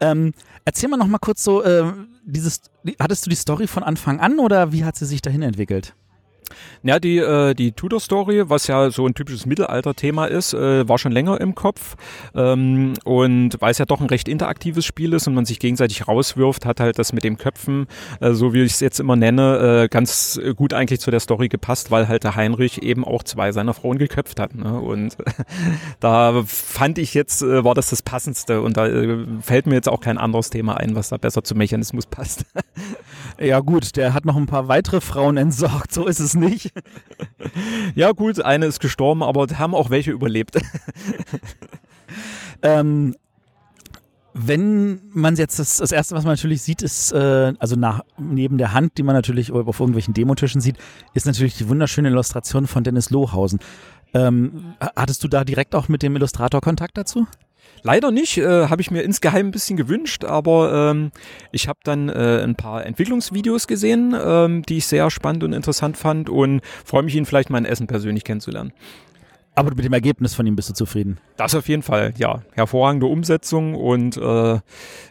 Ähm, 0.00 0.32
erzähl 0.64 0.88
mal 0.88 0.96
noch 0.96 1.06
mal 1.06 1.18
kurz 1.18 1.44
so, 1.44 1.62
äh, 1.62 1.84
dieses, 2.24 2.62
hattest 2.98 3.26
du 3.26 3.30
die 3.30 3.36
Story 3.36 3.66
von 3.66 3.82
Anfang 3.82 4.20
an 4.20 4.38
oder 4.38 4.72
wie 4.72 4.84
hat 4.84 4.96
sie 4.96 5.06
sich 5.06 5.22
dahin 5.22 5.42
entwickelt? 5.42 5.94
Ja, 6.82 6.98
die, 6.98 7.18
äh, 7.18 7.54
die 7.54 7.72
Tudor-Story, 7.72 8.48
was 8.48 8.66
ja 8.66 8.90
so 8.90 9.06
ein 9.06 9.14
typisches 9.14 9.46
Mittelalter-Thema 9.46 10.26
ist, 10.26 10.54
äh, 10.54 10.88
war 10.88 10.98
schon 10.98 11.12
länger 11.12 11.40
im 11.40 11.54
Kopf. 11.54 11.96
Ähm, 12.34 12.94
und 13.04 13.60
weil 13.60 13.70
es 13.70 13.78
ja 13.78 13.84
doch 13.84 14.00
ein 14.00 14.06
recht 14.06 14.28
interaktives 14.28 14.84
Spiel 14.84 15.12
ist 15.12 15.26
und 15.26 15.34
man 15.34 15.44
sich 15.44 15.58
gegenseitig 15.58 16.08
rauswirft, 16.08 16.66
hat 16.66 16.80
halt 16.80 16.98
das 16.98 17.12
mit 17.12 17.24
dem 17.24 17.36
Köpfen, 17.36 17.86
äh, 18.20 18.32
so 18.32 18.52
wie 18.52 18.62
ich 18.62 18.72
es 18.72 18.80
jetzt 18.80 19.00
immer 19.00 19.16
nenne, 19.16 19.84
äh, 19.84 19.88
ganz 19.88 20.40
gut 20.56 20.74
eigentlich 20.74 21.00
zu 21.00 21.10
der 21.10 21.20
Story 21.20 21.48
gepasst, 21.48 21.90
weil 21.90 22.08
halt 22.08 22.24
der 22.24 22.36
Heinrich 22.36 22.82
eben 22.82 23.04
auch 23.04 23.22
zwei 23.22 23.52
seiner 23.52 23.74
Frauen 23.74 23.98
geköpft 23.98 24.40
hat. 24.40 24.54
Ne? 24.54 24.80
Und 24.80 25.16
da 26.00 26.42
fand 26.46 26.98
ich 26.98 27.14
jetzt, 27.14 27.42
äh, 27.42 27.64
war 27.64 27.74
das 27.74 27.90
das 27.90 28.02
Passendste. 28.02 28.62
Und 28.62 28.76
da 28.76 28.86
äh, 28.86 29.26
fällt 29.40 29.66
mir 29.66 29.74
jetzt 29.74 29.88
auch 29.88 30.00
kein 30.00 30.18
anderes 30.18 30.50
Thema 30.50 30.76
ein, 30.76 30.94
was 30.94 31.10
da 31.10 31.16
besser 31.16 31.44
zum 31.44 31.58
Mechanismus 31.58 32.06
passt. 32.06 32.44
ja 33.38 33.60
gut, 33.60 33.96
der 33.96 34.14
hat 34.14 34.24
noch 34.24 34.36
ein 34.36 34.46
paar 34.46 34.68
weitere 34.68 35.00
Frauen 35.00 35.36
entsorgt, 35.36 35.92
so 35.92 36.06
ist 36.06 36.20
es 36.20 36.34
nicht. 36.34 36.39
Ja, 37.94 38.12
gut, 38.12 38.40
eine 38.40 38.66
ist 38.66 38.80
gestorben, 38.80 39.22
aber 39.22 39.46
haben 39.58 39.74
auch 39.74 39.90
welche 39.90 40.10
überlebt. 40.10 40.58
ähm, 42.62 43.14
wenn 44.32 45.00
man 45.12 45.36
jetzt 45.36 45.58
das, 45.58 45.78
das 45.78 45.92
erste, 45.92 46.14
was 46.14 46.24
man 46.24 46.32
natürlich 46.32 46.62
sieht, 46.62 46.82
ist, 46.82 47.12
äh, 47.12 47.52
also 47.58 47.76
nach, 47.76 48.02
neben 48.18 48.58
der 48.58 48.72
Hand, 48.72 48.96
die 48.96 49.02
man 49.02 49.14
natürlich 49.14 49.50
auf 49.52 49.80
irgendwelchen 49.80 50.14
Demotischen 50.14 50.60
sieht, 50.60 50.76
ist 51.14 51.26
natürlich 51.26 51.56
die 51.56 51.68
wunderschöne 51.68 52.08
Illustration 52.08 52.66
von 52.66 52.84
Dennis 52.84 53.10
Lohausen. 53.10 53.58
Ähm, 54.14 54.74
hattest 54.80 55.24
du 55.24 55.28
da 55.28 55.44
direkt 55.44 55.74
auch 55.74 55.88
mit 55.88 56.02
dem 56.02 56.16
Illustrator 56.16 56.60
Kontakt 56.60 56.96
dazu? 56.96 57.26
Leider 57.82 58.10
nicht, 58.10 58.38
äh, 58.38 58.66
habe 58.68 58.82
ich 58.82 58.90
mir 58.90 59.02
insgeheim 59.02 59.48
ein 59.48 59.50
bisschen 59.50 59.76
gewünscht, 59.76 60.24
aber 60.24 60.90
ähm, 60.90 61.12
ich 61.52 61.68
habe 61.68 61.78
dann 61.82 62.08
äh, 62.08 62.42
ein 62.42 62.54
paar 62.54 62.84
Entwicklungsvideos 62.84 63.66
gesehen, 63.66 64.14
ähm, 64.20 64.62
die 64.62 64.78
ich 64.78 64.86
sehr 64.86 65.10
spannend 65.10 65.44
und 65.44 65.52
interessant 65.52 65.96
fand 65.96 66.28
und 66.28 66.60
freue 66.84 67.02
mich, 67.02 67.14
ihn 67.14 67.26
vielleicht 67.26 67.50
mal 67.50 67.58
in 67.58 67.64
Essen 67.64 67.86
persönlich 67.86 68.24
kennenzulernen. 68.24 68.72
Aber 69.54 69.74
mit 69.74 69.84
dem 69.84 69.92
Ergebnis 69.92 70.34
von 70.34 70.46
ihm 70.46 70.56
bist 70.56 70.70
du 70.70 70.74
zufrieden? 70.74 71.18
Das 71.36 71.54
auf 71.54 71.68
jeden 71.68 71.82
Fall, 71.82 72.14
ja. 72.16 72.42
Hervorragende 72.52 73.06
Umsetzung 73.06 73.74
und 73.74 74.16
äh, 74.16 74.60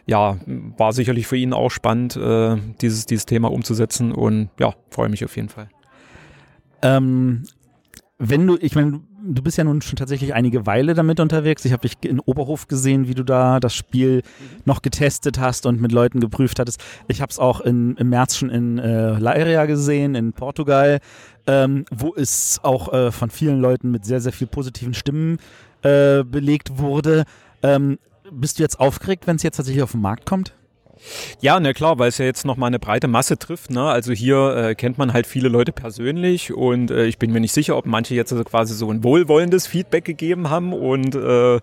ja, 0.06 0.38
war 0.76 0.92
sicherlich 0.92 1.26
für 1.26 1.36
ihn 1.36 1.52
auch 1.52 1.70
spannend, 1.70 2.16
äh, 2.16 2.56
dieses, 2.80 3.06
dieses 3.06 3.26
Thema 3.26 3.50
umzusetzen 3.50 4.12
und 4.12 4.48
ja, 4.58 4.74
freue 4.90 5.08
mich 5.08 5.24
auf 5.24 5.36
jeden 5.36 5.50
Fall. 5.50 5.68
Ähm, 6.82 7.44
wenn 8.18 8.46
du, 8.46 8.56
ich 8.60 8.74
meine, 8.74 9.00
du 9.22 9.42
bist 9.42 9.58
ja 9.58 9.64
nun 9.64 9.82
schon 9.82 9.96
tatsächlich 9.96 10.34
einige 10.34 10.66
Weile 10.66 10.94
damit 10.94 11.20
unterwegs. 11.20 11.64
Ich 11.64 11.72
habe 11.72 11.86
dich 11.86 11.96
in 12.02 12.20
Oberhof 12.20 12.68
gesehen, 12.68 13.08
wie 13.08 13.14
du 13.14 13.24
da 13.24 13.60
das 13.60 13.74
Spiel 13.74 14.22
noch 14.64 14.82
getestet 14.82 15.38
hast 15.38 15.66
und 15.66 15.80
mit 15.80 15.92
Leuten 15.92 16.20
geprüft 16.20 16.58
hattest. 16.58 16.82
Ich 17.08 17.20
habe 17.20 17.30
es 17.30 17.38
auch 17.38 17.60
in, 17.60 17.96
im 17.96 18.08
März 18.08 18.36
schon 18.36 18.50
in 18.50 18.78
äh, 18.78 19.18
Leiria 19.18 19.66
gesehen, 19.66 20.14
in 20.14 20.32
Portugal, 20.32 21.00
ähm, 21.46 21.84
wo 21.90 22.14
es 22.14 22.60
auch 22.62 22.92
äh, 22.92 23.12
von 23.12 23.30
vielen 23.30 23.60
Leuten 23.60 23.90
mit 23.90 24.04
sehr, 24.04 24.20
sehr 24.20 24.32
viel 24.32 24.46
positiven 24.46 24.94
Stimmen 24.94 25.38
äh, 25.82 26.24
belegt 26.24 26.78
wurde. 26.78 27.24
Ähm, 27.62 27.98
bist 28.30 28.58
du 28.58 28.62
jetzt 28.62 28.78
aufgeregt, 28.78 29.26
wenn 29.26 29.36
es 29.36 29.42
jetzt 29.42 29.56
tatsächlich 29.56 29.82
auf 29.82 29.92
den 29.92 30.00
Markt 30.00 30.26
kommt? 30.26 30.54
Ja, 31.40 31.58
na 31.58 31.72
klar, 31.72 31.98
weil 31.98 32.08
es 32.08 32.18
ja 32.18 32.24
jetzt 32.24 32.44
nochmal 32.44 32.68
eine 32.68 32.78
breite 32.78 33.08
Masse 33.08 33.38
trifft. 33.38 33.70
Ne? 33.70 33.82
Also 33.82 34.12
hier 34.12 34.56
äh, 34.56 34.74
kennt 34.74 34.98
man 34.98 35.12
halt 35.12 35.26
viele 35.26 35.48
Leute 35.48 35.72
persönlich 35.72 36.52
und 36.52 36.90
äh, 36.90 37.06
ich 37.06 37.18
bin 37.18 37.32
mir 37.32 37.40
nicht 37.40 37.52
sicher, 37.52 37.76
ob 37.76 37.86
manche 37.86 38.14
jetzt 38.14 38.32
also 38.32 38.44
quasi 38.44 38.74
so 38.74 38.90
ein 38.90 39.02
wohlwollendes 39.02 39.66
Feedback 39.66 40.04
gegeben 40.04 40.50
haben 40.50 40.72
und 40.72 41.14
äh, 41.14 41.60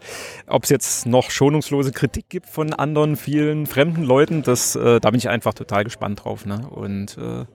ob 0.47 0.63
es 0.63 0.69
jetzt 0.69 1.05
noch 1.05 1.31
schonungslose 1.31 1.91
Kritik 1.91 2.29
gibt 2.29 2.47
von 2.47 2.73
anderen 2.73 3.15
vielen 3.15 3.65
fremden 3.65 4.03
Leuten. 4.03 4.43
Das, 4.43 4.75
äh, 4.75 4.99
da 4.99 5.11
bin 5.11 5.17
ich 5.17 5.29
einfach 5.29 5.53
total 5.53 5.83
gespannt 5.83 6.23
drauf. 6.23 6.45
Ne? 6.45 6.67
Und 6.69 7.17
äh, 7.17 7.45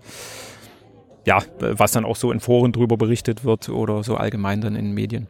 ja, 1.25 1.41
was 1.59 1.93
dann 1.93 2.05
auch 2.05 2.17
so 2.17 2.33
in 2.33 2.41
Foren 2.41 2.73
drüber 2.73 2.97
berichtet 2.97 3.45
wird 3.45 3.69
oder 3.69 4.03
so 4.03 4.17
allgemein 4.17 4.61
dann 4.61 4.77
in 4.77 4.93
Medien. 4.93 5.29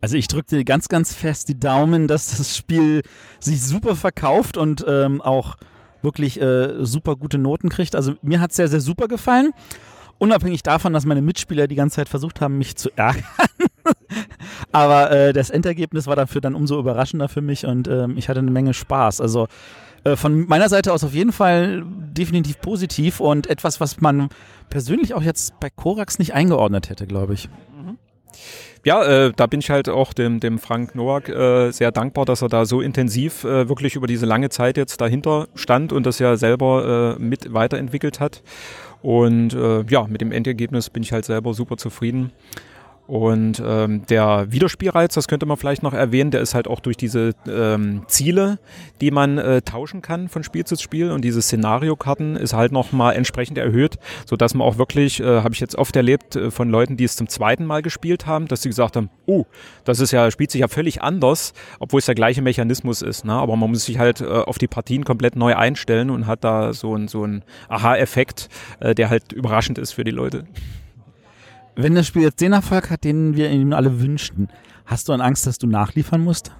Also 0.00 0.16
ich 0.16 0.28
drücke 0.28 0.56
dir 0.56 0.64
ganz, 0.64 0.88
ganz 0.88 1.14
fest 1.14 1.48
die 1.48 1.58
Daumen, 1.58 2.08
dass 2.08 2.36
das 2.36 2.56
Spiel 2.56 3.02
sich 3.38 3.62
super 3.62 3.96
verkauft 3.96 4.56
und 4.56 4.84
ähm, 4.88 5.20
auch 5.20 5.56
wirklich 6.02 6.40
äh, 6.40 6.84
super 6.84 7.16
gute 7.16 7.38
Noten 7.38 7.68
kriegt. 7.68 7.94
Also 7.94 8.14
mir 8.22 8.40
hat 8.40 8.50
es 8.50 8.56
sehr, 8.56 8.68
sehr 8.68 8.80
super 8.80 9.08
gefallen. 9.08 9.52
Unabhängig 10.18 10.62
davon, 10.62 10.92
dass 10.92 11.04
meine 11.04 11.22
Mitspieler 11.22 11.66
die 11.66 11.74
ganze 11.74 11.96
Zeit 11.96 12.08
versucht 12.08 12.40
haben, 12.40 12.58
mich 12.58 12.76
zu 12.76 12.90
ärgern. 12.96 13.24
Aber 14.72 15.10
äh, 15.10 15.32
das 15.32 15.50
Endergebnis 15.50 16.06
war 16.06 16.16
dafür 16.16 16.40
dann 16.40 16.54
umso 16.54 16.78
überraschender 16.78 17.28
für 17.28 17.42
mich 17.42 17.66
und 17.66 17.88
ähm, 17.88 18.16
ich 18.16 18.28
hatte 18.28 18.40
eine 18.40 18.50
Menge 18.50 18.72
Spaß. 18.72 19.20
Also 19.20 19.48
äh, 20.04 20.16
von 20.16 20.46
meiner 20.46 20.68
Seite 20.68 20.92
aus 20.92 21.04
auf 21.04 21.14
jeden 21.14 21.32
Fall 21.32 21.84
definitiv 21.86 22.60
positiv 22.60 23.20
und 23.20 23.48
etwas, 23.48 23.80
was 23.80 24.00
man 24.00 24.28
persönlich 24.70 25.14
auch 25.14 25.22
jetzt 25.22 25.58
bei 25.60 25.68
Korax 25.68 26.18
nicht 26.18 26.34
eingeordnet 26.34 26.88
hätte, 26.88 27.06
glaube 27.06 27.34
ich 27.34 27.48
ja, 28.84 29.04
äh, 29.04 29.32
da 29.34 29.46
bin 29.46 29.60
ich 29.60 29.70
halt 29.70 29.88
auch 29.88 30.12
dem, 30.12 30.40
dem 30.40 30.58
Frank 30.58 30.94
Nowak 30.94 31.28
äh, 31.28 31.70
sehr 31.70 31.92
dankbar, 31.92 32.24
dass 32.24 32.42
er 32.42 32.48
da 32.48 32.64
so 32.64 32.80
intensiv 32.80 33.44
äh, 33.44 33.68
wirklich 33.68 33.94
über 33.94 34.06
diese 34.06 34.26
lange 34.26 34.48
Zeit 34.48 34.76
jetzt 34.76 35.00
dahinter 35.00 35.48
stand 35.54 35.92
und 35.92 36.06
das 36.06 36.18
ja 36.18 36.36
selber 36.36 37.16
äh, 37.18 37.22
mit 37.22 37.52
weiterentwickelt 37.52 38.20
hat. 38.20 38.42
Und 39.02 39.54
äh, 39.54 39.84
ja, 39.88 40.06
mit 40.06 40.20
dem 40.20 40.32
Endergebnis 40.32 40.90
bin 40.90 41.02
ich 41.02 41.12
halt 41.12 41.24
selber 41.24 41.54
super 41.54 41.76
zufrieden. 41.76 42.32
Und 43.10 43.60
ähm, 43.66 44.06
der 44.06 44.52
Wiederspielreiz, 44.52 45.14
das 45.14 45.26
könnte 45.26 45.44
man 45.44 45.56
vielleicht 45.56 45.82
noch 45.82 45.94
erwähnen, 45.94 46.30
der 46.30 46.42
ist 46.42 46.54
halt 46.54 46.68
auch 46.68 46.78
durch 46.78 46.96
diese 46.96 47.32
ähm, 47.48 48.04
Ziele, 48.06 48.60
die 49.00 49.10
man 49.10 49.36
äh, 49.36 49.62
tauschen 49.62 50.00
kann 50.00 50.28
von 50.28 50.44
Spiel 50.44 50.64
zu 50.64 50.76
Spiel 50.76 51.10
und 51.10 51.22
diese 51.22 51.42
Szenariokarten 51.42 52.36
ist 52.36 52.52
halt 52.52 52.70
nochmal 52.70 53.16
entsprechend 53.16 53.58
erhöht, 53.58 53.98
so 54.26 54.36
dass 54.36 54.54
man 54.54 54.64
auch 54.64 54.78
wirklich, 54.78 55.18
äh, 55.18 55.42
habe 55.42 55.52
ich 55.52 55.58
jetzt 55.58 55.74
oft 55.74 55.96
erlebt, 55.96 56.36
äh, 56.36 56.52
von 56.52 56.70
Leuten, 56.70 56.96
die 56.96 57.02
es 57.02 57.16
zum 57.16 57.28
zweiten 57.28 57.66
Mal 57.66 57.82
gespielt 57.82 58.28
haben, 58.28 58.46
dass 58.46 58.62
sie 58.62 58.68
gesagt 58.68 58.94
haben, 58.94 59.10
oh, 59.26 59.44
das 59.82 59.98
ist 59.98 60.12
ja, 60.12 60.30
spielt 60.30 60.52
sich 60.52 60.60
ja 60.60 60.68
völlig 60.68 61.02
anders, 61.02 61.52
obwohl 61.80 61.98
es 61.98 62.06
der 62.06 62.14
gleiche 62.14 62.42
Mechanismus 62.42 63.02
ist, 63.02 63.24
ne? 63.24 63.32
aber 63.32 63.56
man 63.56 63.70
muss 63.70 63.86
sich 63.86 63.98
halt 63.98 64.20
äh, 64.20 64.26
auf 64.26 64.58
die 64.58 64.68
Partien 64.68 65.04
komplett 65.04 65.34
neu 65.34 65.56
einstellen 65.56 66.10
und 66.10 66.28
hat 66.28 66.44
da 66.44 66.72
so 66.72 66.94
ein 66.94 67.08
so 67.08 67.24
ein 67.24 67.42
Aha-Effekt, 67.68 68.48
äh, 68.78 68.94
der 68.94 69.10
halt 69.10 69.32
überraschend 69.32 69.78
ist 69.78 69.94
für 69.94 70.04
die 70.04 70.12
Leute. 70.12 70.44
Wenn 71.82 71.94
das 71.94 72.06
Spiel 72.06 72.22
jetzt 72.22 72.42
den 72.42 72.52
Erfolg 72.52 72.90
hat, 72.90 73.04
den 73.04 73.36
wir 73.36 73.50
ihm 73.50 73.72
alle 73.72 74.02
wünschten, 74.02 74.48
hast 74.84 75.08
du 75.08 75.14
an 75.14 75.22
Angst, 75.22 75.46
dass 75.46 75.56
du 75.56 75.66
nachliefern 75.66 76.22
musst? 76.22 76.52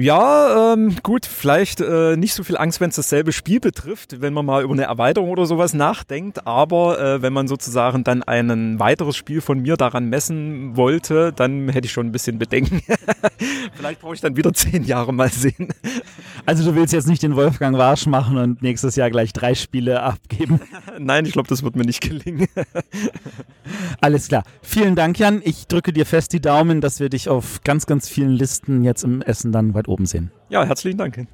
Ja, 0.00 0.74
ähm, 0.74 0.94
gut, 1.02 1.26
vielleicht 1.26 1.80
äh, 1.80 2.16
nicht 2.16 2.32
so 2.32 2.44
viel 2.44 2.56
Angst, 2.56 2.80
wenn 2.80 2.90
es 2.90 2.94
dasselbe 2.94 3.32
Spiel 3.32 3.58
betrifft, 3.58 4.20
wenn 4.20 4.32
man 4.32 4.46
mal 4.46 4.62
über 4.62 4.72
eine 4.72 4.84
Erweiterung 4.84 5.28
oder 5.28 5.44
sowas 5.44 5.74
nachdenkt, 5.74 6.46
aber 6.46 7.00
äh, 7.00 7.20
wenn 7.20 7.32
man 7.32 7.48
sozusagen 7.48 8.04
dann 8.04 8.22
ein 8.22 8.78
weiteres 8.78 9.16
Spiel 9.16 9.40
von 9.40 9.58
mir 9.58 9.76
daran 9.76 10.08
messen 10.08 10.76
wollte, 10.76 11.32
dann 11.32 11.68
hätte 11.70 11.86
ich 11.86 11.92
schon 11.92 12.06
ein 12.06 12.12
bisschen 12.12 12.38
Bedenken. 12.38 12.80
vielleicht 13.74 14.00
brauche 14.00 14.14
ich 14.14 14.20
dann 14.20 14.36
wieder 14.36 14.52
zehn 14.52 14.84
Jahre 14.84 15.12
mal 15.12 15.30
sehen. 15.30 15.70
Also 16.46 16.64
du 16.64 16.76
willst 16.76 16.92
jetzt 16.92 17.08
nicht 17.08 17.24
den 17.24 17.34
Wolfgang 17.34 17.76
Warsch 17.76 18.06
machen 18.06 18.38
und 18.38 18.62
nächstes 18.62 18.94
Jahr 18.94 19.10
gleich 19.10 19.32
drei 19.32 19.56
Spiele 19.56 20.00
abgeben? 20.00 20.60
Nein, 21.00 21.26
ich 21.26 21.32
glaube, 21.32 21.48
das 21.48 21.64
wird 21.64 21.74
mir 21.74 21.84
nicht 21.84 22.02
gelingen. 22.02 22.46
Alles 24.00 24.28
klar. 24.28 24.44
Vielen 24.62 24.94
Dank, 24.94 25.18
Jan. 25.18 25.42
Ich 25.44 25.66
drücke 25.66 25.92
dir 25.92 26.06
fest 26.06 26.32
die 26.32 26.40
Daumen, 26.40 26.80
dass 26.80 27.00
wir 27.00 27.08
dich 27.08 27.28
auf 27.28 27.62
ganz, 27.64 27.86
ganz 27.86 28.08
vielen 28.08 28.30
Listen 28.30 28.84
jetzt 28.84 29.02
im 29.02 29.22
Essen 29.22 29.50
dann 29.50 29.74
weit 29.74 29.87
oben 29.88 30.06
sehen. 30.06 30.30
Ja, 30.48 30.64
herzlichen 30.64 30.98
Dank. 30.98 31.26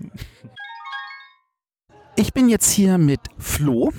Ich 2.16 2.32
bin 2.32 2.48
jetzt 2.48 2.70
hier 2.70 2.96
mit 2.96 3.20
Flo, 3.38 3.92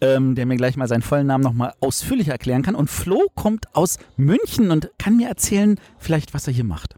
ähm, 0.00 0.34
der 0.34 0.46
mir 0.46 0.56
gleich 0.56 0.76
mal 0.76 0.88
seinen 0.88 1.02
vollen 1.02 1.26
Namen 1.26 1.42
nochmal 1.42 1.72
ausführlich 1.80 2.28
erklären 2.28 2.62
kann. 2.62 2.74
Und 2.74 2.90
Flo 2.90 3.28
kommt 3.34 3.74
aus 3.74 3.98
München 4.16 4.70
und 4.70 4.90
kann 4.98 5.16
mir 5.16 5.28
erzählen, 5.28 5.80
vielleicht, 5.98 6.34
was 6.34 6.46
er 6.46 6.52
hier 6.52 6.64
macht. 6.64 6.96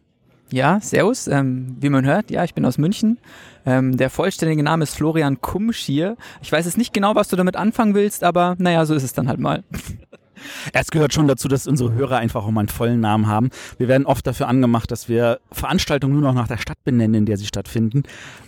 Ja, 0.50 0.80
Servus. 0.80 1.26
Ähm, 1.26 1.76
wie 1.80 1.88
man 1.88 2.04
hört, 2.04 2.30
ja, 2.30 2.44
ich 2.44 2.54
bin 2.54 2.64
aus 2.64 2.78
München. 2.78 3.18
Ähm, 3.66 3.96
der 3.96 4.10
vollständige 4.10 4.62
Name 4.62 4.82
ist 4.82 4.94
Florian 4.94 5.40
Kumschier. 5.40 6.16
Ich 6.42 6.52
weiß 6.52 6.66
jetzt 6.66 6.78
nicht 6.78 6.92
genau, 6.92 7.14
was 7.14 7.28
du 7.28 7.36
damit 7.36 7.56
anfangen 7.56 7.94
willst, 7.94 8.24
aber 8.24 8.56
naja, 8.58 8.84
so 8.84 8.94
ist 8.94 9.04
es 9.04 9.12
dann 9.12 9.28
halt 9.28 9.40
mal. 9.40 9.64
Es 10.72 10.90
gehört 10.90 11.12
schon 11.12 11.28
dazu, 11.28 11.49
dass 11.49 11.66
unsere 11.66 11.92
Hörer 11.92 12.18
einfach 12.18 12.45
auch 12.45 12.51
mal 12.51 12.61
einen 12.61 12.68
vollen 12.68 13.01
Namen 13.01 13.26
haben. 13.26 13.51
Wir 13.78 13.88
werden 13.88 14.07
oft 14.07 14.26
dafür 14.26 14.49
angemacht, 14.49 14.90
dass 14.90 15.09
wir 15.09 15.40
Veranstaltungen 15.53 16.14
nur 16.14 16.22
noch 16.22 16.34
nach 16.34 16.49
der 16.49 16.59
Stadt 16.59 16.82
benennen, 16.84 17.14
in 17.14 17.26
der 17.26 17.36
sie 17.36 17.47
stattfinden. 17.47 18.03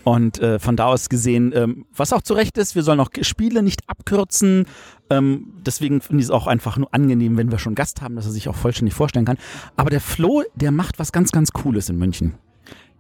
Und 0.05 0.41
äh, 0.41 0.59
von 0.59 0.77
da 0.77 0.87
aus 0.87 1.09
gesehen, 1.09 1.53
ähm, 1.55 1.87
was 1.95 2.13
auch 2.13 2.23
zu 2.23 2.35
Recht 2.35 2.59
ist, 2.59 2.75
wir 2.75 2.83
sollen 2.83 3.01
auch 3.01 3.11
Spiele 3.23 3.63
nicht 3.63 3.89
abkürzen. 3.89 4.67
Ähm, 5.11 5.53
deswegen 5.65 6.01
finde 6.01 6.21
ich 6.21 6.27
es 6.27 6.31
auch 6.31 6.47
einfach 6.47 6.77
nur 6.77 6.93
angenehm, 6.93 7.37
wenn 7.37 7.51
wir 7.51 7.59
schon 7.59 7.75
Gast 7.75 8.03
haben, 8.03 8.17
dass 8.17 8.27
er 8.27 8.33
sich 8.33 8.49
auch 8.49 8.57
vollständig 8.57 8.95
vorstellen 8.95 9.25
kann. 9.25 9.39
Aber 9.77 9.91
der 9.91 10.01
Flo, 10.01 10.43
der 10.55 10.73
macht 10.73 10.99
was 10.99 11.13
ganz, 11.13 11.33
ganz 11.33 11.53
Cooles 11.53 11.89
in 11.89 11.99
München. 11.99 12.35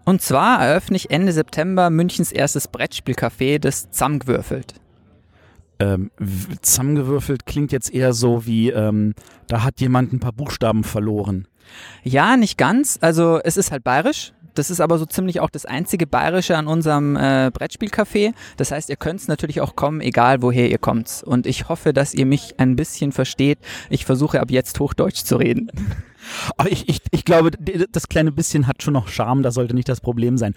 Und 0.04 0.22
zwar 0.22 0.64
eröffne 0.64 0.96
ich 0.96 1.10
Ende 1.10 1.32
September 1.32 1.90
Münchens 1.90 2.30
erstes 2.30 2.72
Brettspielcafé, 2.72 3.58
das 3.58 3.90
Zammgewürfelt 3.90 4.74
ähm, 5.78 6.10
zusammengewürfelt 6.62 7.46
klingt 7.46 7.72
jetzt 7.72 7.92
eher 7.92 8.12
so 8.12 8.46
wie, 8.46 8.70
ähm, 8.70 9.14
da 9.46 9.62
hat 9.62 9.80
jemand 9.80 10.12
ein 10.12 10.20
paar 10.20 10.32
Buchstaben 10.32 10.84
verloren. 10.84 11.46
Ja, 12.02 12.36
nicht 12.36 12.58
ganz. 12.58 12.98
Also 13.00 13.40
es 13.42 13.56
ist 13.56 13.72
halt 13.72 13.84
bayerisch. 13.84 14.32
Das 14.54 14.70
ist 14.70 14.80
aber 14.80 14.96
so 14.98 15.04
ziemlich 15.04 15.40
auch 15.40 15.50
das 15.50 15.66
einzige 15.66 16.06
Bayerische 16.06 16.56
an 16.56 16.66
unserem 16.66 17.14
äh, 17.16 17.50
Brettspielcafé. 17.52 18.32
Das 18.56 18.72
heißt, 18.72 18.88
ihr 18.88 18.96
könnt 18.96 19.28
natürlich 19.28 19.60
auch 19.60 19.76
kommen, 19.76 20.00
egal 20.00 20.40
woher 20.40 20.70
ihr 20.70 20.78
kommt. 20.78 21.22
Und 21.26 21.46
ich 21.46 21.68
hoffe, 21.68 21.92
dass 21.92 22.14
ihr 22.14 22.24
mich 22.24 22.54
ein 22.58 22.74
bisschen 22.74 23.12
versteht. 23.12 23.58
Ich 23.90 24.06
versuche 24.06 24.40
ab 24.40 24.50
jetzt 24.50 24.80
Hochdeutsch 24.80 25.24
zu 25.24 25.36
reden. 25.36 25.70
Aber 26.56 26.70
ich, 26.70 26.88
ich, 26.88 27.00
ich 27.10 27.24
glaube, 27.24 27.50
das 27.90 28.08
kleine 28.08 28.32
bisschen 28.32 28.66
hat 28.66 28.82
schon 28.82 28.94
noch 28.94 29.08
Charme, 29.08 29.42
da 29.42 29.50
sollte 29.50 29.74
nicht 29.74 29.88
das 29.88 30.00
Problem 30.00 30.38
sein. 30.38 30.54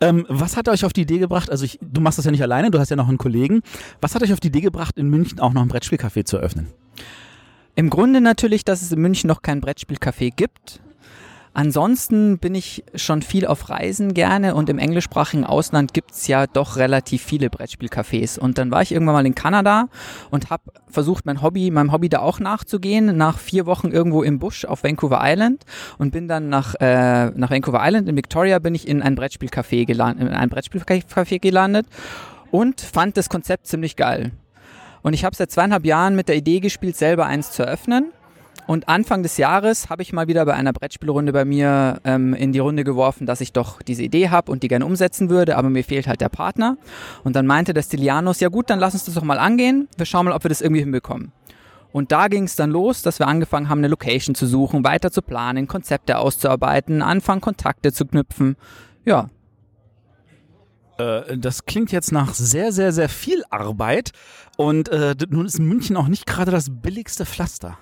Ähm, 0.00 0.26
was 0.28 0.56
hat 0.56 0.68
euch 0.68 0.84
auf 0.84 0.92
die 0.92 1.02
Idee 1.02 1.18
gebracht, 1.18 1.50
also 1.50 1.64
ich, 1.64 1.78
du 1.82 2.00
machst 2.00 2.18
das 2.18 2.24
ja 2.24 2.30
nicht 2.30 2.42
alleine, 2.42 2.70
du 2.70 2.78
hast 2.78 2.90
ja 2.90 2.96
noch 2.96 3.08
einen 3.08 3.18
Kollegen. 3.18 3.62
Was 4.00 4.14
hat 4.14 4.22
euch 4.22 4.32
auf 4.32 4.40
die 4.40 4.48
Idee 4.48 4.60
gebracht, 4.60 4.96
in 4.98 5.08
München 5.08 5.40
auch 5.40 5.52
noch 5.52 5.62
ein 5.62 5.68
Brettspielcafé 5.68 6.24
zu 6.24 6.36
eröffnen? 6.36 6.68
Im 7.74 7.88
Grunde 7.88 8.20
natürlich, 8.20 8.64
dass 8.64 8.82
es 8.82 8.92
in 8.92 9.00
München 9.00 9.28
noch 9.28 9.42
kein 9.42 9.60
Brettspielcafé 9.60 10.32
gibt. 10.34 10.80
Ansonsten 11.52 12.38
bin 12.38 12.54
ich 12.54 12.84
schon 12.94 13.22
viel 13.22 13.44
auf 13.44 13.70
Reisen 13.70 14.14
gerne 14.14 14.54
und 14.54 14.68
im 14.68 14.78
englischsprachigen 14.78 15.44
Ausland 15.44 15.92
gibt's 15.92 16.28
ja 16.28 16.46
doch 16.46 16.76
relativ 16.76 17.24
viele 17.24 17.48
Brettspielcafés. 17.48 18.38
Und 18.38 18.56
dann 18.56 18.70
war 18.70 18.82
ich 18.82 18.92
irgendwann 18.92 19.14
mal 19.14 19.26
in 19.26 19.34
Kanada 19.34 19.88
und 20.30 20.50
habe 20.50 20.62
versucht, 20.88 21.26
mein 21.26 21.42
Hobby, 21.42 21.72
meinem 21.72 21.90
Hobby 21.90 22.08
da 22.08 22.20
auch 22.20 22.38
nachzugehen. 22.38 23.16
Nach 23.16 23.38
vier 23.38 23.66
Wochen 23.66 23.88
irgendwo 23.88 24.22
im 24.22 24.38
Busch 24.38 24.64
auf 24.64 24.84
Vancouver 24.84 25.20
Island 25.22 25.64
und 25.98 26.12
bin 26.12 26.28
dann 26.28 26.48
nach, 26.48 26.76
äh, 26.78 27.30
nach 27.30 27.50
Vancouver 27.50 27.80
Island 27.82 28.08
in 28.08 28.16
Victoria 28.16 28.60
bin 28.60 28.76
ich 28.76 28.86
in 28.86 29.02
ein 29.02 29.16
Brettspielcafé 29.16 29.86
gelandet, 29.86 30.28
in 30.28 30.32
ein 30.32 30.50
Brettspielcafé 30.50 31.40
gelandet 31.40 31.86
und 32.52 32.80
fand 32.80 33.16
das 33.16 33.28
Konzept 33.28 33.66
ziemlich 33.66 33.96
geil. 33.96 34.30
Und 35.02 35.14
ich 35.14 35.24
habe 35.24 35.34
seit 35.34 35.50
zweieinhalb 35.50 35.84
Jahren 35.84 36.14
mit 36.14 36.28
der 36.28 36.36
Idee 36.36 36.60
gespielt, 36.60 36.96
selber 36.96 37.26
eins 37.26 37.50
zu 37.50 37.64
öffnen 37.64 38.12
und 38.66 38.88
Anfang 38.88 39.22
des 39.22 39.36
Jahres 39.36 39.90
habe 39.90 40.02
ich 40.02 40.12
mal 40.12 40.28
wieder 40.28 40.44
bei 40.44 40.54
einer 40.54 40.72
Brettspielrunde 40.72 41.32
bei 41.32 41.44
mir 41.44 42.00
ähm, 42.04 42.34
in 42.34 42.52
die 42.52 42.58
Runde 42.58 42.84
geworfen, 42.84 43.26
dass 43.26 43.40
ich 43.40 43.52
doch 43.52 43.82
diese 43.82 44.02
Idee 44.02 44.28
habe 44.30 44.50
und 44.52 44.62
die 44.62 44.68
gerne 44.68 44.86
umsetzen 44.86 45.30
würde, 45.30 45.56
aber 45.56 45.70
mir 45.70 45.84
fehlt 45.84 46.06
halt 46.06 46.20
der 46.20 46.28
Partner. 46.28 46.76
Und 47.24 47.36
dann 47.36 47.46
meinte 47.46 47.74
der 47.74 47.82
Stilianos, 47.82 48.40
ja 48.40 48.48
gut, 48.48 48.70
dann 48.70 48.78
lass 48.78 48.94
uns 48.94 49.04
das 49.04 49.14
doch 49.14 49.22
mal 49.22 49.38
angehen. 49.38 49.88
Wir 49.96 50.06
schauen 50.06 50.26
mal, 50.26 50.32
ob 50.34 50.44
wir 50.44 50.48
das 50.48 50.60
irgendwie 50.60 50.82
hinbekommen. 50.82 51.32
Und 51.92 52.12
da 52.12 52.28
ging 52.28 52.44
es 52.44 52.54
dann 52.54 52.70
los, 52.70 53.02
dass 53.02 53.18
wir 53.18 53.26
angefangen 53.26 53.68
haben, 53.68 53.78
eine 53.78 53.88
Location 53.88 54.34
zu 54.34 54.46
suchen, 54.46 54.84
weiter 54.84 55.10
zu 55.10 55.22
planen, 55.22 55.66
Konzepte 55.66 56.18
auszuarbeiten, 56.18 57.02
anfangen, 57.02 57.40
Kontakte 57.40 57.92
zu 57.92 58.06
knüpfen. 58.06 58.56
Ja, 59.04 59.28
Äh, 61.00 61.38
das 61.38 61.64
klingt 61.64 61.92
jetzt 61.92 62.12
nach 62.12 62.34
sehr, 62.34 62.72
sehr, 62.72 62.92
sehr 62.92 63.08
viel 63.08 63.42
Arbeit. 63.50 64.12
Und 64.56 64.88
äh, 64.90 65.14
nun 65.30 65.46
ist 65.46 65.58
München 65.58 65.96
auch 65.96 66.08
nicht 66.08 66.26
gerade 66.26 66.50
das 66.50 66.68
billigste 66.70 67.24
Pflaster. 67.24 67.78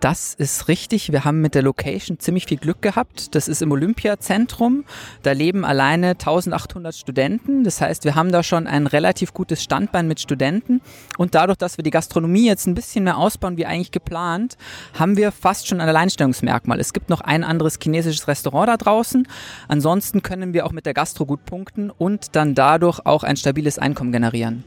Das 0.00 0.32
ist 0.34 0.68
richtig. 0.68 1.10
Wir 1.10 1.24
haben 1.24 1.40
mit 1.40 1.56
der 1.56 1.62
Location 1.62 2.20
ziemlich 2.20 2.46
viel 2.46 2.58
Glück 2.58 2.80
gehabt. 2.82 3.34
Das 3.34 3.48
ist 3.48 3.62
im 3.62 3.72
Olympiazentrum. 3.72 4.84
Da 5.24 5.32
leben 5.32 5.64
alleine 5.64 6.10
1800 6.10 6.94
Studenten. 6.94 7.64
Das 7.64 7.80
heißt, 7.80 8.04
wir 8.04 8.14
haben 8.14 8.30
da 8.30 8.44
schon 8.44 8.68
ein 8.68 8.86
relativ 8.86 9.34
gutes 9.34 9.60
Standbein 9.60 10.06
mit 10.06 10.20
Studenten. 10.20 10.80
Und 11.16 11.34
dadurch, 11.34 11.58
dass 11.58 11.78
wir 11.78 11.82
die 11.82 11.90
Gastronomie 11.90 12.46
jetzt 12.46 12.68
ein 12.68 12.76
bisschen 12.76 13.04
mehr 13.04 13.18
ausbauen 13.18 13.56
wie 13.56 13.66
eigentlich 13.66 13.90
geplant, 13.90 14.56
haben 14.96 15.16
wir 15.16 15.32
fast 15.32 15.66
schon 15.66 15.80
ein 15.80 15.88
Alleinstellungsmerkmal. 15.88 16.78
Es 16.78 16.92
gibt 16.92 17.10
noch 17.10 17.20
ein 17.20 17.42
anderes 17.42 17.80
chinesisches 17.82 18.28
Restaurant 18.28 18.68
da 18.68 18.76
draußen. 18.76 19.26
Ansonsten 19.66 20.22
können 20.22 20.52
wir 20.52 20.64
auch 20.64 20.72
mit 20.72 20.86
der 20.86 20.94
Gastro 20.94 21.26
gut 21.26 21.44
punkten 21.44 21.90
und 21.90 22.36
dann 22.36 22.54
dadurch 22.54 23.04
auch 23.04 23.24
ein 23.24 23.36
stabiles 23.36 23.80
Einkommen 23.80 24.12
generieren. 24.12 24.62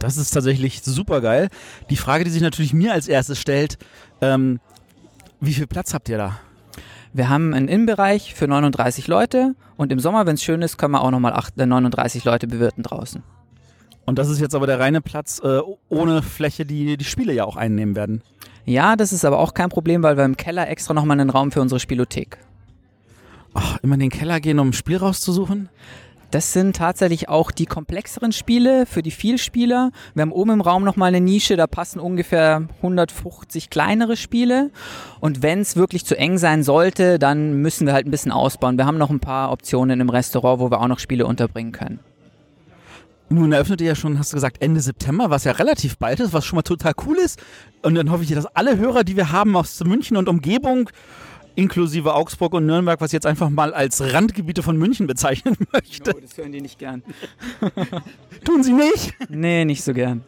Das 0.00 0.16
ist 0.16 0.30
tatsächlich 0.30 0.82
super 0.82 1.20
geil. 1.20 1.48
Die 1.90 1.96
Frage, 1.96 2.24
die 2.24 2.30
sich 2.30 2.42
natürlich 2.42 2.72
mir 2.72 2.92
als 2.92 3.06
erstes 3.06 3.38
stellt, 3.38 3.78
ähm, 4.20 4.58
wie 5.40 5.54
viel 5.54 5.66
Platz 5.66 5.94
habt 5.94 6.08
ihr 6.08 6.18
da? 6.18 6.40
Wir 7.12 7.28
haben 7.28 7.54
einen 7.54 7.68
Innenbereich 7.68 8.34
für 8.34 8.48
39 8.48 9.06
Leute 9.08 9.54
und 9.76 9.92
im 9.92 10.00
Sommer, 10.00 10.26
wenn 10.26 10.34
es 10.34 10.42
schön 10.42 10.62
ist, 10.62 10.78
können 10.78 10.92
wir 10.94 11.02
auch 11.02 11.10
nochmal 11.10 11.34
acht- 11.34 11.58
äh, 11.58 11.66
39 11.66 12.24
Leute 12.24 12.46
bewirten 12.46 12.82
draußen. 12.82 13.22
Und 14.06 14.18
das 14.18 14.28
ist 14.28 14.40
jetzt 14.40 14.54
aber 14.54 14.66
der 14.66 14.80
reine 14.80 15.00
Platz 15.02 15.40
äh, 15.44 15.60
ohne 15.88 16.22
Fläche, 16.22 16.64
die 16.64 16.96
die 16.96 17.04
Spiele 17.04 17.32
ja 17.32 17.44
auch 17.44 17.56
einnehmen 17.56 17.94
werden. 17.94 18.22
Ja, 18.64 18.96
das 18.96 19.12
ist 19.12 19.24
aber 19.24 19.38
auch 19.38 19.54
kein 19.54 19.68
Problem, 19.68 20.02
weil 20.02 20.16
wir 20.16 20.24
im 20.24 20.36
Keller 20.36 20.68
extra 20.68 20.94
nochmal 20.94 21.20
einen 21.20 21.30
Raum 21.30 21.52
für 21.52 21.60
unsere 21.60 21.78
Spielothek. 21.80 22.38
Ach, 23.52 23.78
immer 23.82 23.94
in 23.94 24.00
den 24.00 24.10
Keller 24.10 24.40
gehen, 24.40 24.58
um 24.58 24.68
ein 24.68 24.72
Spiel 24.72 24.96
rauszusuchen? 24.96 25.68
Das 26.30 26.52
sind 26.52 26.76
tatsächlich 26.76 27.28
auch 27.28 27.50
die 27.50 27.66
komplexeren 27.66 28.30
Spiele 28.30 28.86
für 28.86 29.02
die 29.02 29.10
Vielspieler. 29.10 29.90
Wir 30.14 30.22
haben 30.22 30.30
oben 30.30 30.52
im 30.52 30.60
Raum 30.60 30.84
nochmal 30.84 31.08
eine 31.08 31.20
Nische, 31.20 31.56
da 31.56 31.66
passen 31.66 31.98
ungefähr 31.98 32.68
150 32.76 33.68
kleinere 33.68 34.16
Spiele. 34.16 34.70
Und 35.18 35.42
wenn 35.42 35.60
es 35.60 35.74
wirklich 35.74 36.04
zu 36.04 36.16
eng 36.16 36.38
sein 36.38 36.62
sollte, 36.62 37.18
dann 37.18 37.60
müssen 37.62 37.84
wir 37.84 37.94
halt 37.94 38.06
ein 38.06 38.12
bisschen 38.12 38.30
ausbauen. 38.30 38.78
Wir 38.78 38.86
haben 38.86 38.98
noch 38.98 39.10
ein 39.10 39.18
paar 39.18 39.50
Optionen 39.50 40.00
im 40.00 40.08
Restaurant, 40.08 40.60
wo 40.60 40.70
wir 40.70 40.80
auch 40.80 40.86
noch 40.86 41.00
Spiele 41.00 41.26
unterbringen 41.26 41.72
können. 41.72 41.98
Nun 43.28 43.52
eröffnet 43.52 43.80
ihr 43.80 43.88
ja 43.88 43.94
schon, 43.96 44.18
hast 44.18 44.32
du 44.32 44.36
gesagt, 44.36 44.62
Ende 44.62 44.80
September, 44.80 45.30
was 45.30 45.44
ja 45.44 45.52
relativ 45.52 45.98
bald 45.98 46.20
ist, 46.20 46.32
was 46.32 46.44
schon 46.44 46.56
mal 46.56 46.62
total 46.62 46.92
cool 47.06 47.16
ist. 47.16 47.40
Und 47.82 47.96
dann 47.96 48.10
hoffe 48.10 48.22
ich, 48.22 48.30
dass 48.30 48.46
alle 48.46 48.76
Hörer, 48.76 49.02
die 49.02 49.16
wir 49.16 49.32
haben 49.32 49.56
aus 49.56 49.82
München 49.84 50.16
und 50.16 50.28
Umgebung, 50.28 50.90
inklusive 51.54 52.14
Augsburg 52.14 52.54
und 52.54 52.66
Nürnberg, 52.66 53.00
was 53.00 53.10
ich 53.10 53.14
jetzt 53.14 53.26
einfach 53.26 53.50
mal 53.50 53.74
als 53.74 54.00
Randgebiete 54.12 54.62
von 54.62 54.76
München 54.76 55.06
bezeichnen 55.06 55.56
möchte. 55.72 56.14
das 56.20 56.36
hören 56.36 56.52
die 56.52 56.60
nicht 56.60 56.78
gern. 56.78 57.02
Tun 58.44 58.62
sie 58.62 58.72
nicht? 58.72 59.14
Nee, 59.28 59.64
nicht 59.64 59.82
so 59.82 59.92
gern. 59.92 60.24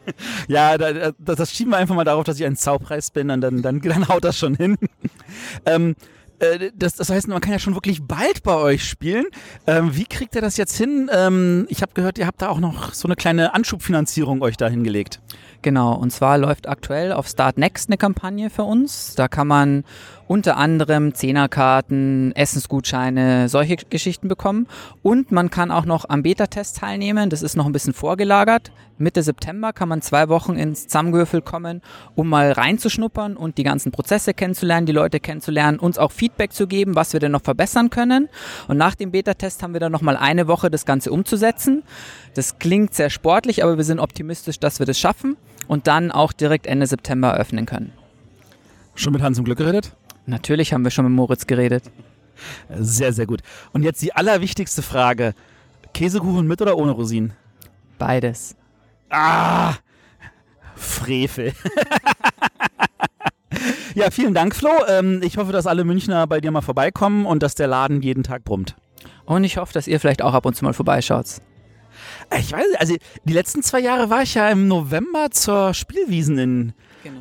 Ja, 0.48 0.76
da, 0.78 0.92
da, 0.92 1.34
das 1.34 1.52
schieben 1.52 1.72
wir 1.72 1.78
einfach 1.78 1.94
mal 1.94 2.04
darauf, 2.04 2.24
dass 2.24 2.38
ich 2.38 2.46
ein 2.46 2.56
Zaupreis 2.56 3.10
bin 3.10 3.30
und 3.30 3.40
dann, 3.40 3.62
dann, 3.62 3.80
dann 3.80 4.08
haut 4.08 4.24
das 4.24 4.38
schon 4.38 4.54
hin. 4.54 4.76
ähm, 5.66 5.94
äh, 6.42 6.70
das, 6.74 6.94
das 6.94 7.08
heißt, 7.08 7.28
man 7.28 7.40
kann 7.40 7.52
ja 7.52 7.58
schon 7.58 7.74
wirklich 7.74 8.02
bald 8.02 8.42
bei 8.42 8.56
euch 8.56 8.84
spielen. 8.84 9.26
Ähm, 9.66 9.96
wie 9.96 10.04
kriegt 10.04 10.34
ihr 10.34 10.40
das 10.40 10.56
jetzt 10.56 10.76
hin? 10.76 11.08
Ähm, 11.12 11.66
ich 11.68 11.82
habe 11.82 11.92
gehört, 11.94 12.18
ihr 12.18 12.26
habt 12.26 12.42
da 12.42 12.48
auch 12.48 12.60
noch 12.60 12.92
so 12.92 13.06
eine 13.06 13.16
kleine 13.16 13.54
Anschubfinanzierung 13.54 14.42
euch 14.42 14.56
da 14.56 14.68
hingelegt. 14.68 15.20
Genau, 15.62 15.94
und 15.94 16.10
zwar 16.10 16.38
läuft 16.38 16.68
aktuell 16.68 17.12
auf 17.12 17.28
Start 17.28 17.56
Next 17.56 17.88
eine 17.88 17.96
Kampagne 17.96 18.50
für 18.50 18.64
uns. 18.64 19.14
Da 19.14 19.28
kann 19.28 19.46
man 19.46 19.84
unter 20.26 20.56
anderem 20.56 21.14
Zehnerkarten, 21.14 22.32
Essensgutscheine, 22.34 23.48
solche 23.48 23.76
Geschichten 23.76 24.28
bekommen. 24.28 24.66
Und 25.02 25.32
man 25.32 25.50
kann 25.50 25.70
auch 25.70 25.84
noch 25.84 26.08
am 26.08 26.22
Beta-Test 26.22 26.78
teilnehmen. 26.78 27.30
Das 27.30 27.42
ist 27.42 27.56
noch 27.56 27.66
ein 27.66 27.72
bisschen 27.72 27.94
vorgelagert. 27.94 28.72
Mitte 28.98 29.22
September 29.22 29.72
kann 29.72 29.88
man 29.88 30.00
zwei 30.00 30.28
Wochen 30.28 30.54
ins 30.54 30.86
Zamgürfel 30.86 31.42
kommen, 31.42 31.82
um 32.14 32.28
mal 32.28 32.52
reinzuschnuppern 32.52 33.36
und 33.36 33.58
die 33.58 33.64
ganzen 33.64 33.90
Prozesse 33.90 34.32
kennenzulernen, 34.32 34.86
die 34.86 34.92
Leute 34.92 35.18
kennenzulernen, 35.18 35.78
uns 35.78 35.98
auch 35.98 36.12
Feedback 36.12 36.52
zu 36.52 36.66
geben, 36.66 36.94
was 36.94 37.12
wir 37.12 37.20
denn 37.20 37.32
noch 37.32 37.42
verbessern 37.42 37.90
können. 37.90 38.28
Und 38.68 38.76
nach 38.76 38.94
dem 38.94 39.10
Beta-Test 39.10 39.62
haben 39.62 39.72
wir 39.72 39.80
dann 39.80 39.92
nochmal 39.92 40.16
eine 40.16 40.46
Woche, 40.46 40.70
das 40.70 40.86
Ganze 40.86 41.10
umzusetzen. 41.10 41.82
Das 42.34 42.58
klingt 42.58 42.94
sehr 42.94 43.10
sportlich, 43.10 43.64
aber 43.64 43.76
wir 43.76 43.84
sind 43.84 43.98
optimistisch, 43.98 44.60
dass 44.60 44.78
wir 44.78 44.86
das 44.86 44.98
schaffen 44.98 45.36
und 45.66 45.86
dann 45.86 46.10
auch 46.10 46.32
direkt 46.32 46.66
Ende 46.66 46.86
September 46.86 47.30
eröffnen 47.30 47.66
können. 47.66 47.92
Schon 48.94 49.12
mit 49.12 49.22
Hans 49.22 49.38
im 49.38 49.44
Glück 49.44 49.58
geredet? 49.58 49.92
Natürlich 50.26 50.72
haben 50.72 50.84
wir 50.84 50.90
schon 50.90 51.04
mit 51.04 51.14
Moritz 51.14 51.46
geredet. 51.46 51.84
Sehr, 52.76 53.12
sehr 53.12 53.26
gut. 53.26 53.40
Und 53.72 53.82
jetzt 53.82 54.02
die 54.02 54.14
allerwichtigste 54.14 54.82
Frage. 54.82 55.34
Käsekuchen 55.94 56.46
mit 56.46 56.62
oder 56.62 56.76
ohne 56.76 56.92
Rosinen? 56.92 57.34
Beides. 57.98 58.56
Ah, 59.10 59.74
Frevel. 60.74 61.52
ja, 63.94 64.10
vielen 64.10 64.34
Dank, 64.34 64.54
Flo. 64.56 64.70
Ähm, 64.88 65.20
ich 65.22 65.36
hoffe, 65.36 65.52
dass 65.52 65.66
alle 65.66 65.84
Münchner 65.84 66.26
bei 66.26 66.40
dir 66.40 66.50
mal 66.50 66.62
vorbeikommen 66.62 67.26
und 67.26 67.42
dass 67.42 67.54
der 67.54 67.66
Laden 67.66 68.00
jeden 68.00 68.22
Tag 68.22 68.44
brummt. 68.44 68.74
Und 69.24 69.44
ich 69.44 69.58
hoffe, 69.58 69.72
dass 69.72 69.86
ihr 69.86 70.00
vielleicht 70.00 70.22
auch 70.22 70.34
ab 70.34 70.46
und 70.46 70.54
zu 70.54 70.64
mal 70.64 70.72
vorbeischaut. 70.72 71.26
Ich 72.38 72.52
weiß, 72.52 72.64
also 72.78 72.96
die 73.24 73.32
letzten 73.32 73.62
zwei 73.62 73.80
Jahre 73.80 74.08
war 74.08 74.22
ich 74.22 74.34
ja 74.34 74.48
im 74.48 74.66
November 74.66 75.30
zur 75.30 75.74
Spielwiesen 75.74 76.38
in 76.38 76.72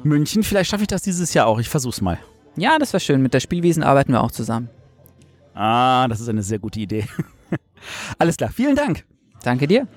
München. 0.04 0.44
Vielleicht 0.44 0.72
schaffe 0.72 0.84
ich 0.84 0.88
das 0.88 1.02
dieses 1.02 1.34
Jahr 1.34 1.48
auch. 1.48 1.60
Ich 1.60 1.70
versuch's 1.70 2.02
mal. 2.02 2.18
Ja, 2.56 2.78
das 2.80 2.94
war 2.94 3.00
schön. 3.00 3.22
Mit 3.22 3.34
der 3.34 3.40
Spielwiesen 3.40 3.84
arbeiten 3.84 4.12
wir 4.14 4.22
auch 4.22 4.32
zusammen. 4.32 4.70
Ah, 5.54 6.08
das 6.08 6.20
ist 6.20 6.30
eine 6.30 6.44
sehr 6.44 6.60
gute 6.60 6.80
Idee. 6.80 7.06
Alles 8.18 8.38
klar, 8.38 8.52
vielen 8.52 8.76
Dank. 8.76 9.06
Danke 9.44 9.68
dir. 9.68 9.88